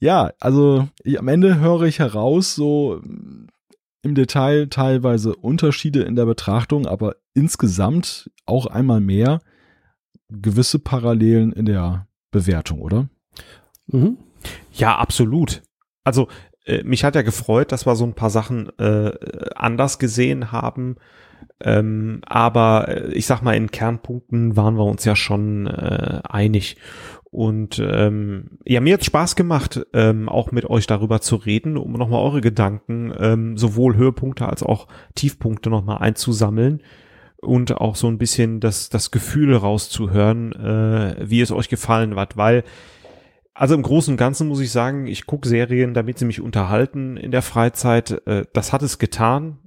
Ja, 0.00 0.32
also 0.40 0.88
ich, 1.02 1.18
am 1.18 1.28
Ende 1.28 1.60
höre 1.60 1.82
ich 1.82 1.98
heraus, 1.98 2.54
so 2.54 3.00
im 4.02 4.14
Detail 4.14 4.68
teilweise 4.68 5.34
Unterschiede 5.34 6.02
in 6.02 6.14
der 6.14 6.26
Betrachtung, 6.26 6.86
aber 6.86 7.16
insgesamt 7.32 8.30
auch 8.44 8.66
einmal 8.66 9.00
mehr 9.00 9.40
gewisse 10.28 10.78
Parallelen 10.78 11.52
in 11.52 11.66
der 11.66 12.06
Bewertung, 12.30 12.80
oder? 12.80 13.08
Mhm. 13.86 14.18
Ja, 14.72 14.96
absolut. 14.96 15.62
Also 16.04 16.28
äh, 16.64 16.82
mich 16.82 17.04
hat 17.04 17.14
ja 17.14 17.22
gefreut, 17.22 17.72
dass 17.72 17.86
wir 17.86 17.96
so 17.96 18.04
ein 18.04 18.14
paar 18.14 18.30
Sachen 18.30 18.70
äh, 18.78 19.12
anders 19.54 19.98
gesehen 19.98 20.52
haben. 20.52 20.96
Ähm, 21.60 22.20
aber 22.26 22.88
äh, 22.88 23.12
ich 23.12 23.26
sag 23.26 23.42
mal, 23.42 23.54
in 23.54 23.70
Kernpunkten 23.70 24.56
waren 24.56 24.76
wir 24.76 24.84
uns 24.84 25.04
ja 25.04 25.16
schon 25.16 25.66
äh, 25.66 26.20
einig. 26.24 26.76
Und 27.30 27.80
ähm, 27.84 28.58
ja, 28.64 28.80
mir 28.80 28.94
hat 28.94 29.04
Spaß 29.04 29.34
gemacht, 29.34 29.84
ähm, 29.92 30.28
auch 30.28 30.52
mit 30.52 30.70
euch 30.70 30.86
darüber 30.86 31.20
zu 31.20 31.34
reden, 31.34 31.76
um 31.76 31.92
nochmal 31.92 32.22
eure 32.22 32.40
Gedanken, 32.40 33.12
ähm, 33.18 33.58
sowohl 33.58 33.96
Höhepunkte 33.96 34.48
als 34.48 34.62
auch 34.62 34.86
Tiefpunkte 35.16 35.68
nochmal 35.68 35.98
einzusammeln 35.98 36.80
und 37.38 37.76
auch 37.76 37.96
so 37.96 38.06
ein 38.06 38.18
bisschen 38.18 38.60
das, 38.60 38.88
das 38.88 39.10
Gefühl 39.10 39.54
rauszuhören, 39.56 40.52
äh, 40.52 41.28
wie 41.28 41.40
es 41.40 41.50
euch 41.50 41.68
gefallen 41.68 42.14
hat, 42.14 42.36
weil 42.36 42.62
also 43.54 43.74
im 43.74 43.82
Großen 43.82 44.12
und 44.12 44.18
Ganzen 44.18 44.48
muss 44.48 44.60
ich 44.60 44.72
sagen, 44.72 45.06
ich 45.06 45.26
gucke 45.26 45.48
Serien, 45.48 45.94
damit 45.94 46.18
sie 46.18 46.24
mich 46.24 46.40
unterhalten 46.40 47.16
in 47.16 47.30
der 47.30 47.42
Freizeit. 47.42 48.10
Äh, 48.26 48.44
das 48.52 48.72
hat 48.72 48.82
es 48.82 48.98
getan, 48.98 49.58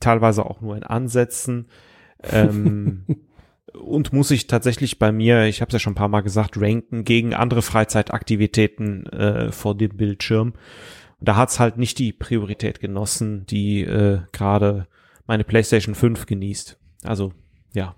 teilweise 0.00 0.46
auch 0.46 0.62
nur 0.62 0.76
in 0.76 0.82
Ansätzen. 0.82 1.68
Ähm, 2.22 3.04
und 3.74 4.14
muss 4.14 4.30
ich 4.30 4.46
tatsächlich 4.46 4.98
bei 4.98 5.12
mir, 5.12 5.44
ich 5.44 5.60
habe 5.60 5.68
es 5.68 5.74
ja 5.74 5.78
schon 5.78 5.92
ein 5.92 5.96
paar 5.96 6.08
Mal 6.08 6.22
gesagt, 6.22 6.58
ranken 6.58 7.04
gegen 7.04 7.34
andere 7.34 7.60
Freizeitaktivitäten 7.60 9.06
äh, 9.06 9.52
vor 9.52 9.76
dem 9.76 9.96
Bildschirm. 9.96 10.54
Und 11.20 11.28
da 11.28 11.36
hat 11.36 11.50
es 11.50 11.60
halt 11.60 11.76
nicht 11.76 11.98
die 11.98 12.12
Priorität 12.12 12.80
genossen, 12.80 13.44
die 13.46 13.82
äh, 13.82 14.20
gerade 14.32 14.86
meine 15.26 15.44
PlayStation 15.44 15.94
5 15.94 16.24
genießt. 16.24 16.78
Also 17.04 17.32
ja. 17.74 17.94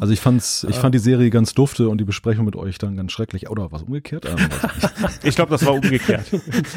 Also 0.00 0.12
ich 0.12 0.20
fand's, 0.20 0.64
ich 0.68 0.76
fand 0.76 0.94
die 0.94 1.00
Serie 1.00 1.30
ganz 1.30 1.52
dufte 1.52 1.88
und 1.88 1.98
die 1.98 2.04
Besprechung 2.04 2.44
mit 2.44 2.54
euch 2.56 2.78
dann 2.78 2.96
ganz 2.96 3.12
schrecklich. 3.12 3.50
Oder 3.50 3.72
was 3.72 3.82
umgekehrt? 3.82 4.24
Ähm, 4.24 4.36
ich 5.24 5.34
glaube, 5.36 5.50
das 5.50 5.66
war 5.66 5.74
umgekehrt. 5.74 6.26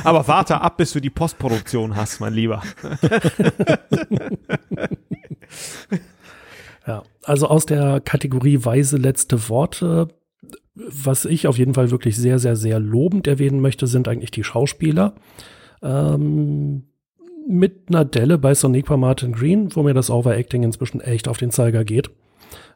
Aber 0.04 0.28
warte 0.28 0.60
ab, 0.60 0.78
bis 0.78 0.92
du 0.92 1.00
die 1.00 1.12
Postproduktion 1.12 1.96
hast, 1.96 2.20
mein 2.20 2.34
Lieber. 2.34 2.64
Ja, 6.88 7.04
also 7.24 7.48
aus 7.48 7.68
der 7.68 8.02
Kategorie 8.02 8.66
weise 8.66 8.98
letzte 8.98 9.48
Worte, 9.48 10.08
was 10.74 11.26
ich 11.26 11.46
auf 11.46 11.60
jeden 11.60 11.76
Fall 11.76 11.92
wirklich 11.92 12.18
sehr, 12.18 12.40
sehr, 12.40 12.56
sehr 12.56 12.80
lobend 12.80 13.28
erwähnen 13.28 13.62
möchte, 13.62 13.86
sind 13.86 14.08
eigentlich 14.08 14.32
die 14.32 14.44
Schauspieler. 14.44 15.14
Ähm, 15.84 16.86
mit 17.48 17.90
einer 17.90 18.06
Delle 18.06 18.40
bei 18.40 18.56
Soniqua 18.56 18.98
Martin 18.98 19.34
Green, 19.34 19.76
wo 19.76 19.84
mir 19.84 19.94
das 19.94 20.10
Overacting 20.10 20.64
inzwischen 20.64 21.00
echt 21.00 21.28
auf 21.28 21.38
den 21.38 21.52
Zeiger 21.52 21.84
geht. 21.84 22.10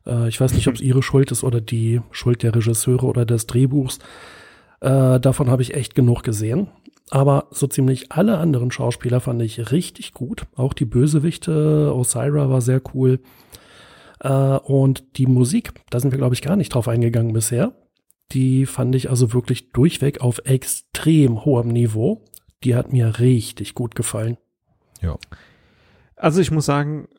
Äh, 0.06 0.28
ich 0.30 0.40
weiß 0.40 0.54
nicht, 0.54 0.68
ob 0.68 0.76
es 0.76 0.82
ihre 0.82 1.04
Schuld 1.04 1.32
ist 1.32 1.44
oder 1.44 1.62
die 1.62 2.02
Schuld 2.12 2.44
der 2.44 2.56
Regisseure 2.56 3.06
oder 3.06 3.26
des 3.26 3.48
Drehbuchs. 3.48 4.00
Äh, 4.82 5.20
davon 5.20 5.50
habe 5.50 5.62
ich 5.62 5.74
echt 5.74 5.96
genug 5.96 6.24
gesehen. 6.24 6.68
Aber 7.10 7.48
so 7.52 7.68
ziemlich 7.68 8.12
alle 8.12 8.38
anderen 8.38 8.72
Schauspieler 8.72 9.20
fand 9.20 9.42
ich 9.42 9.72
richtig 9.72 10.14
gut. 10.14 10.46
Auch 10.56 10.74
die 10.74 10.86
Bösewichte, 10.86 11.94
Osira 11.94 12.50
war 12.50 12.62
sehr 12.62 12.82
cool. 12.94 13.20
Äh, 14.20 14.30
und 14.30 15.18
die 15.18 15.28
Musik, 15.28 15.74
da 15.90 16.00
sind 16.00 16.12
wir, 16.12 16.18
glaube 16.18 16.36
ich, 16.36 16.42
gar 16.42 16.56
nicht 16.56 16.74
drauf 16.74 16.88
eingegangen 16.88 17.34
bisher. 17.34 17.74
Die 18.32 18.66
fand 18.66 18.96
ich 18.96 19.10
also 19.10 19.34
wirklich 19.34 19.72
durchweg 19.72 20.22
auf 20.22 20.42
extrem 20.46 21.46
hohem 21.46 21.68
Niveau. 21.68 22.26
Die 22.64 22.76
hat 22.76 22.94
mir 22.94 23.20
richtig 23.20 23.76
gut 23.76 23.96
gefallen. 23.96 24.38
Ja. 25.02 25.18
Also 26.16 26.40
ich 26.40 26.52
muss 26.52 26.66
sagen, 26.66 27.10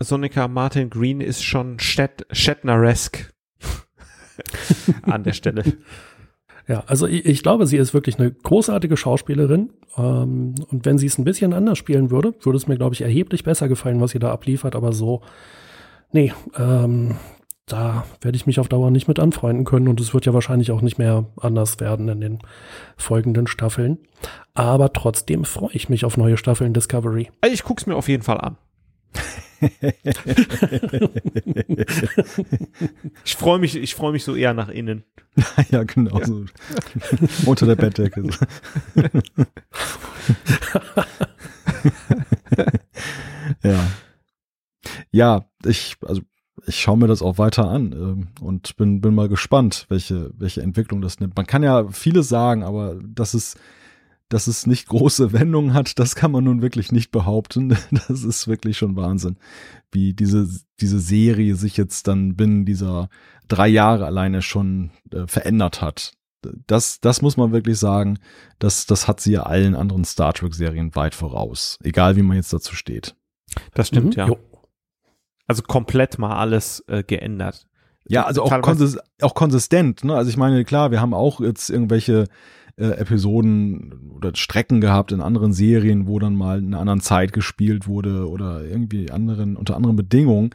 Sonika 0.00 0.48
Martin 0.48 0.90
Green 0.90 1.20
ist 1.20 1.42
schon 1.42 1.78
Shat 1.78 2.26
Shatner-esque 2.30 3.32
an 5.02 5.24
der 5.24 5.32
Stelle. 5.32 5.64
Ja, 6.68 6.84
also 6.86 7.06
ich, 7.06 7.26
ich, 7.26 7.42
glaube, 7.42 7.66
sie 7.66 7.76
ist 7.76 7.92
wirklich 7.92 8.18
eine 8.18 8.30
großartige 8.30 8.96
Schauspielerin. 8.96 9.70
Ähm, 9.96 10.54
und 10.70 10.84
wenn 10.84 10.98
sie 10.98 11.06
es 11.06 11.18
ein 11.18 11.24
bisschen 11.24 11.52
anders 11.52 11.78
spielen 11.78 12.10
würde, 12.10 12.34
würde 12.40 12.56
es 12.56 12.68
mir, 12.68 12.76
glaube 12.76 12.94
ich, 12.94 13.02
erheblich 13.02 13.44
besser 13.44 13.68
gefallen, 13.68 14.00
was 14.00 14.12
sie 14.12 14.18
da 14.18 14.32
abliefert. 14.32 14.76
Aber 14.76 14.92
so, 14.92 15.22
nee, 16.12 16.32
ähm, 16.56 17.16
da 17.66 18.04
werde 18.20 18.36
ich 18.36 18.46
mich 18.46 18.60
auf 18.60 18.68
Dauer 18.68 18.90
nicht 18.90 19.08
mit 19.08 19.18
anfreunden 19.18 19.64
können. 19.64 19.88
Und 19.88 20.00
es 20.00 20.14
wird 20.14 20.24
ja 20.24 20.34
wahrscheinlich 20.34 20.70
auch 20.70 20.82
nicht 20.82 20.98
mehr 20.98 21.26
anders 21.40 21.80
werden 21.80 22.08
in 22.08 22.20
den 22.20 22.38
folgenden 22.96 23.46
Staffeln. 23.46 23.98
Aber 24.54 24.92
trotzdem 24.92 25.44
freue 25.44 25.72
ich 25.72 25.88
mich 25.88 26.04
auf 26.04 26.16
neue 26.16 26.36
Staffeln 26.36 26.72
Discovery. 26.72 27.30
Ich 27.50 27.64
gucke 27.64 27.80
es 27.80 27.86
mir 27.86 27.96
auf 27.96 28.08
jeden 28.08 28.22
Fall 28.22 28.40
an. 28.40 28.56
ich 33.24 33.36
freue 33.36 33.60
mich, 33.60 33.76
ich 33.76 33.94
freue 33.94 34.10
mich 34.12 34.24
so 34.24 34.34
eher 34.34 34.54
nach 34.54 34.68
innen. 34.68 35.04
ja, 35.70 35.84
genau 35.84 36.18
ja. 36.18 36.26
so. 36.26 36.44
Unter 37.46 37.66
der 37.66 37.76
Bettdecke. 37.76 38.24
ja. 43.62 43.86
Ja, 45.12 45.44
ich, 45.64 45.94
also 46.02 46.22
ich 46.66 46.80
schaue 46.80 46.98
mir 46.98 47.06
das 47.06 47.22
auch 47.22 47.38
weiter 47.38 47.68
an 47.68 47.92
ähm, 47.92 48.26
und 48.40 48.76
bin, 48.76 49.00
bin 49.00 49.14
mal 49.14 49.28
gespannt, 49.28 49.86
welche, 49.88 50.32
welche 50.36 50.62
Entwicklung 50.62 51.00
das 51.00 51.20
nimmt. 51.20 51.36
Man 51.36 51.46
kann 51.46 51.62
ja 51.62 51.86
vieles 51.88 52.28
sagen, 52.28 52.64
aber 52.64 52.98
das 53.02 53.34
ist 53.34 53.56
dass 54.32 54.46
es 54.46 54.66
nicht 54.66 54.88
große 54.88 55.32
Wendungen 55.32 55.74
hat, 55.74 55.98
das 55.98 56.14
kann 56.14 56.32
man 56.32 56.44
nun 56.44 56.62
wirklich 56.62 56.90
nicht 56.90 57.10
behaupten. 57.10 57.76
Das 58.08 58.24
ist 58.24 58.48
wirklich 58.48 58.78
schon 58.78 58.96
Wahnsinn, 58.96 59.36
wie 59.90 60.14
diese, 60.14 60.48
diese 60.80 60.98
Serie 60.98 61.54
sich 61.54 61.76
jetzt 61.76 62.08
dann 62.08 62.34
binnen 62.34 62.64
dieser 62.64 63.08
drei 63.48 63.68
Jahre 63.68 64.06
alleine 64.06 64.40
schon 64.40 64.90
äh, 65.12 65.26
verändert 65.26 65.82
hat. 65.82 66.12
Das, 66.66 67.00
das 67.00 67.20
muss 67.20 67.36
man 67.36 67.52
wirklich 67.52 67.78
sagen, 67.78 68.18
das, 68.58 68.86
das 68.86 69.06
hat 69.06 69.20
sie 69.20 69.32
ja 69.32 69.42
allen 69.42 69.74
anderen 69.74 70.04
Star 70.04 70.32
Trek-Serien 70.32 70.94
weit 70.96 71.14
voraus. 71.14 71.78
Egal 71.82 72.16
wie 72.16 72.22
man 72.22 72.36
jetzt 72.36 72.52
dazu 72.52 72.74
steht. 72.74 73.14
Das 73.74 73.88
stimmt, 73.88 74.16
mhm. 74.16 74.20
ja. 74.20 74.26
Jo. 74.28 74.38
Also 75.46 75.62
komplett 75.62 76.18
mal 76.18 76.36
alles 76.36 76.82
äh, 76.88 77.02
geändert. 77.02 77.66
Ja, 78.08 78.24
also 78.24 78.42
auch, 78.42 78.62
konsis 78.62 78.98
auch 79.20 79.34
konsistent. 79.34 80.04
Ne? 80.04 80.14
Also 80.14 80.30
ich 80.30 80.36
meine, 80.36 80.64
klar, 80.64 80.90
wir 80.90 81.00
haben 81.00 81.14
auch 81.14 81.40
jetzt 81.40 81.70
irgendwelche 81.70 82.28
äh, 82.76 82.90
Episoden 82.90 84.12
oder 84.14 84.34
Strecken 84.34 84.80
gehabt 84.80 85.12
in 85.12 85.20
anderen 85.20 85.52
Serien, 85.52 86.06
wo 86.06 86.18
dann 86.18 86.34
mal 86.34 86.58
in 86.58 86.68
einer 86.68 86.80
anderen 86.80 87.00
Zeit 87.00 87.32
gespielt 87.32 87.86
wurde 87.86 88.28
oder 88.28 88.64
irgendwie 88.64 89.10
anderen, 89.10 89.56
unter 89.56 89.76
anderen 89.76 89.96
Bedingungen. 89.96 90.50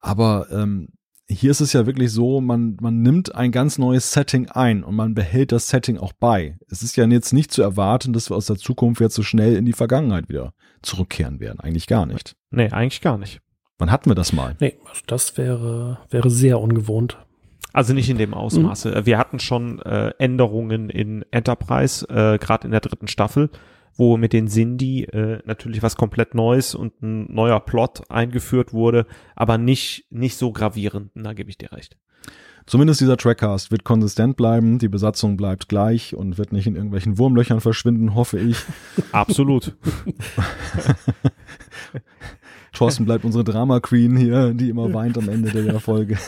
Aber 0.00 0.46
ähm, 0.50 0.88
hier 1.28 1.50
ist 1.50 1.60
es 1.60 1.72
ja 1.72 1.86
wirklich 1.86 2.12
so, 2.12 2.40
man, 2.40 2.76
man 2.80 3.02
nimmt 3.02 3.34
ein 3.34 3.50
ganz 3.50 3.78
neues 3.78 4.12
Setting 4.12 4.48
ein 4.48 4.84
und 4.84 4.94
man 4.94 5.14
behält 5.14 5.50
das 5.50 5.68
Setting 5.68 5.98
auch 5.98 6.12
bei. 6.12 6.56
Es 6.68 6.82
ist 6.82 6.96
ja 6.96 7.04
jetzt 7.06 7.32
nicht 7.32 7.50
zu 7.50 7.62
erwarten, 7.62 8.12
dass 8.12 8.30
wir 8.30 8.36
aus 8.36 8.46
der 8.46 8.56
Zukunft 8.56 9.00
jetzt 9.00 9.16
so 9.16 9.22
schnell 9.22 9.56
in 9.56 9.64
die 9.64 9.72
Vergangenheit 9.72 10.28
wieder 10.28 10.52
zurückkehren 10.82 11.40
werden. 11.40 11.58
Eigentlich 11.58 11.88
gar 11.88 12.06
nicht. 12.06 12.36
Nee, 12.50 12.70
eigentlich 12.70 13.00
gar 13.00 13.18
nicht. 13.18 13.40
Wann 13.78 13.90
hatten 13.90 14.08
wir 14.08 14.14
das 14.14 14.32
mal? 14.32 14.56
Nee, 14.60 14.78
also 14.88 15.02
das 15.06 15.36
wäre, 15.36 15.98
wäre 16.10 16.30
sehr 16.30 16.60
ungewohnt. 16.60 17.18
Also 17.72 17.92
nicht 17.92 18.08
in 18.08 18.16
dem 18.16 18.32
Ausmaße. 18.32 18.88
Mhm. 18.88 19.06
Wir 19.06 19.18
hatten 19.18 19.38
schon 19.38 19.80
äh, 19.82 20.12
Änderungen 20.18 20.88
in 20.88 21.24
Enterprise, 21.30 22.06
äh, 22.08 22.38
gerade 22.38 22.66
in 22.66 22.70
der 22.70 22.80
dritten 22.80 23.06
Staffel, 23.06 23.50
wo 23.96 24.16
mit 24.16 24.32
den 24.32 24.48
Sindhi 24.48 25.04
äh, 25.04 25.40
natürlich 25.44 25.82
was 25.82 25.96
komplett 25.96 26.34
Neues 26.34 26.74
und 26.74 27.02
ein 27.02 27.32
neuer 27.32 27.60
Plot 27.60 28.10
eingeführt 28.10 28.72
wurde, 28.72 29.06
aber 29.34 29.58
nicht, 29.58 30.06
nicht 30.10 30.36
so 30.36 30.52
gravierend. 30.52 31.10
Da 31.14 31.34
gebe 31.34 31.50
ich 31.50 31.58
dir 31.58 31.72
recht. 31.72 31.96
Zumindest 32.66 33.00
dieser 33.00 33.16
Trackcast 33.16 33.70
wird 33.70 33.84
konsistent 33.84 34.36
bleiben, 34.36 34.80
die 34.80 34.88
Besatzung 34.88 35.36
bleibt 35.36 35.68
gleich 35.68 36.16
und 36.16 36.36
wird 36.36 36.52
nicht 36.52 36.66
in 36.66 36.74
irgendwelchen 36.74 37.16
Wurmlöchern 37.16 37.60
verschwinden, 37.60 38.14
hoffe 38.14 38.40
ich. 38.40 38.56
Absolut. 39.12 39.76
Thorsten 42.76 43.06
bleibt 43.06 43.24
unsere 43.24 43.42
Drama 43.42 43.80
Queen 43.80 44.16
hier, 44.16 44.52
die 44.52 44.68
immer 44.68 44.92
weint 44.92 45.16
am 45.16 45.30
Ende 45.30 45.50
der 45.50 45.80
Folge. 45.80 46.18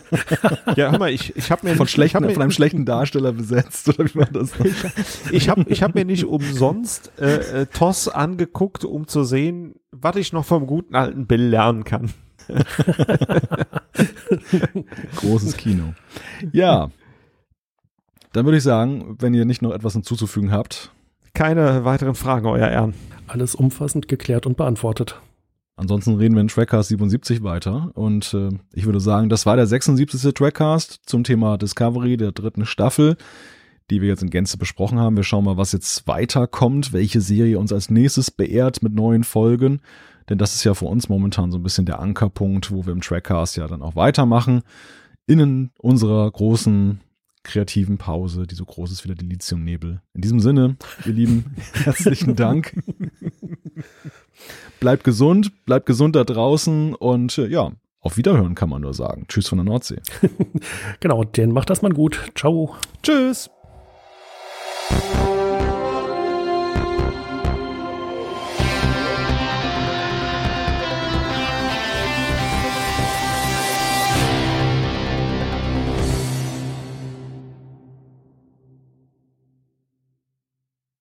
ja, 0.76 0.90
hör 0.90 0.98
mal, 0.98 1.12
ich, 1.12 1.36
ich 1.36 1.50
habe 1.50 1.66
mir 1.66 1.76
von, 1.76 1.84
nicht, 1.84 1.92
schlechten, 1.92 2.30
von 2.30 2.42
einem 2.42 2.50
schlechten 2.50 2.86
Darsteller 2.86 3.32
besetzt 3.32 3.88
oder 3.88 4.06
wie 4.06 4.14
war 4.14 4.26
das? 4.26 4.52
ich 5.30 5.42
ich 5.42 5.48
habe 5.50 5.64
ich 5.68 5.82
hab 5.82 5.94
mir 5.94 6.06
nicht 6.06 6.24
umsonst 6.24 7.12
äh, 7.20 7.62
äh, 7.62 7.66
Toss 7.66 8.08
angeguckt, 8.08 8.86
um 8.86 9.06
zu 9.06 9.22
sehen, 9.24 9.74
was 9.90 10.16
ich 10.16 10.32
noch 10.32 10.46
vom 10.46 10.66
guten 10.66 10.94
alten 10.94 11.26
Bill 11.26 11.42
lernen 11.42 11.84
kann. 11.84 12.10
Großes 15.16 15.58
Kino. 15.58 15.92
Ja. 16.52 16.90
Dann 18.32 18.46
würde 18.46 18.56
ich 18.56 18.64
sagen, 18.64 19.16
wenn 19.20 19.34
ihr 19.34 19.44
nicht 19.44 19.60
noch 19.60 19.72
etwas 19.72 19.92
hinzuzufügen 19.92 20.52
habt. 20.52 20.90
Keine 21.34 21.84
weiteren 21.84 22.14
Fragen, 22.14 22.46
euer 22.46 22.68
Ehren. 22.68 22.94
Alles 23.26 23.54
umfassend 23.54 24.08
geklärt 24.08 24.46
und 24.46 24.56
beantwortet. 24.56 25.20
Ansonsten 25.76 26.16
reden 26.16 26.34
wir 26.34 26.42
in 26.42 26.48
Trackcast 26.48 26.90
77 26.90 27.42
weiter. 27.42 27.90
Und 27.94 28.34
äh, 28.34 28.50
ich 28.74 28.84
würde 28.84 29.00
sagen, 29.00 29.28
das 29.28 29.46
war 29.46 29.56
der 29.56 29.66
76. 29.66 30.34
Trackcast 30.34 31.00
zum 31.06 31.24
Thema 31.24 31.56
Discovery 31.56 32.16
der 32.16 32.32
dritten 32.32 32.66
Staffel, 32.66 33.16
die 33.90 34.00
wir 34.00 34.08
jetzt 34.08 34.22
in 34.22 34.30
Gänze 34.30 34.58
besprochen 34.58 34.98
haben. 34.98 35.16
Wir 35.16 35.24
schauen 35.24 35.44
mal, 35.44 35.56
was 35.56 35.72
jetzt 35.72 36.06
weiterkommt, 36.06 36.92
welche 36.92 37.20
Serie 37.20 37.58
uns 37.58 37.72
als 37.72 37.90
nächstes 37.90 38.30
beehrt 38.30 38.82
mit 38.82 38.94
neuen 38.94 39.24
Folgen. 39.24 39.80
Denn 40.28 40.38
das 40.38 40.54
ist 40.54 40.64
ja 40.64 40.74
für 40.74 40.86
uns 40.86 41.08
momentan 41.08 41.50
so 41.50 41.58
ein 41.58 41.62
bisschen 41.62 41.86
der 41.86 42.00
Ankerpunkt, 42.00 42.70
wo 42.70 42.86
wir 42.86 42.92
im 42.92 43.00
Trackcast 43.00 43.56
ja 43.56 43.66
dann 43.66 43.82
auch 43.82 43.96
weitermachen. 43.96 44.62
Innen 45.26 45.70
unserer 45.78 46.30
großen 46.30 47.00
kreativen 47.44 47.98
Pause, 47.98 48.46
die 48.46 48.54
so 48.54 48.64
groß 48.64 48.90
ist 48.92 49.04
wie 49.04 49.08
der 49.08 49.16
Dilithiumnebel. 49.16 50.00
In 50.14 50.20
diesem 50.20 50.40
Sinne, 50.40 50.76
ihr 51.04 51.12
Lieben, 51.12 51.56
herzlichen 51.84 52.36
Dank. 52.36 52.74
bleibt 54.80 55.04
gesund, 55.04 55.64
bleibt 55.64 55.86
gesund 55.86 56.16
da 56.16 56.24
draußen 56.24 56.94
und 56.94 57.38
äh, 57.38 57.46
ja, 57.46 57.72
auf 58.00 58.16
Wiederhören 58.16 58.54
kann 58.54 58.68
man 58.68 58.82
nur 58.82 58.94
sagen. 58.94 59.26
Tschüss 59.28 59.48
von 59.48 59.58
der 59.58 59.64
Nordsee. 59.64 60.00
genau, 61.00 61.24
den 61.24 61.52
macht 61.52 61.70
das 61.70 61.82
mal 61.82 61.92
gut. 61.92 62.20
Ciao. 62.34 62.74
Tschüss. 63.02 63.48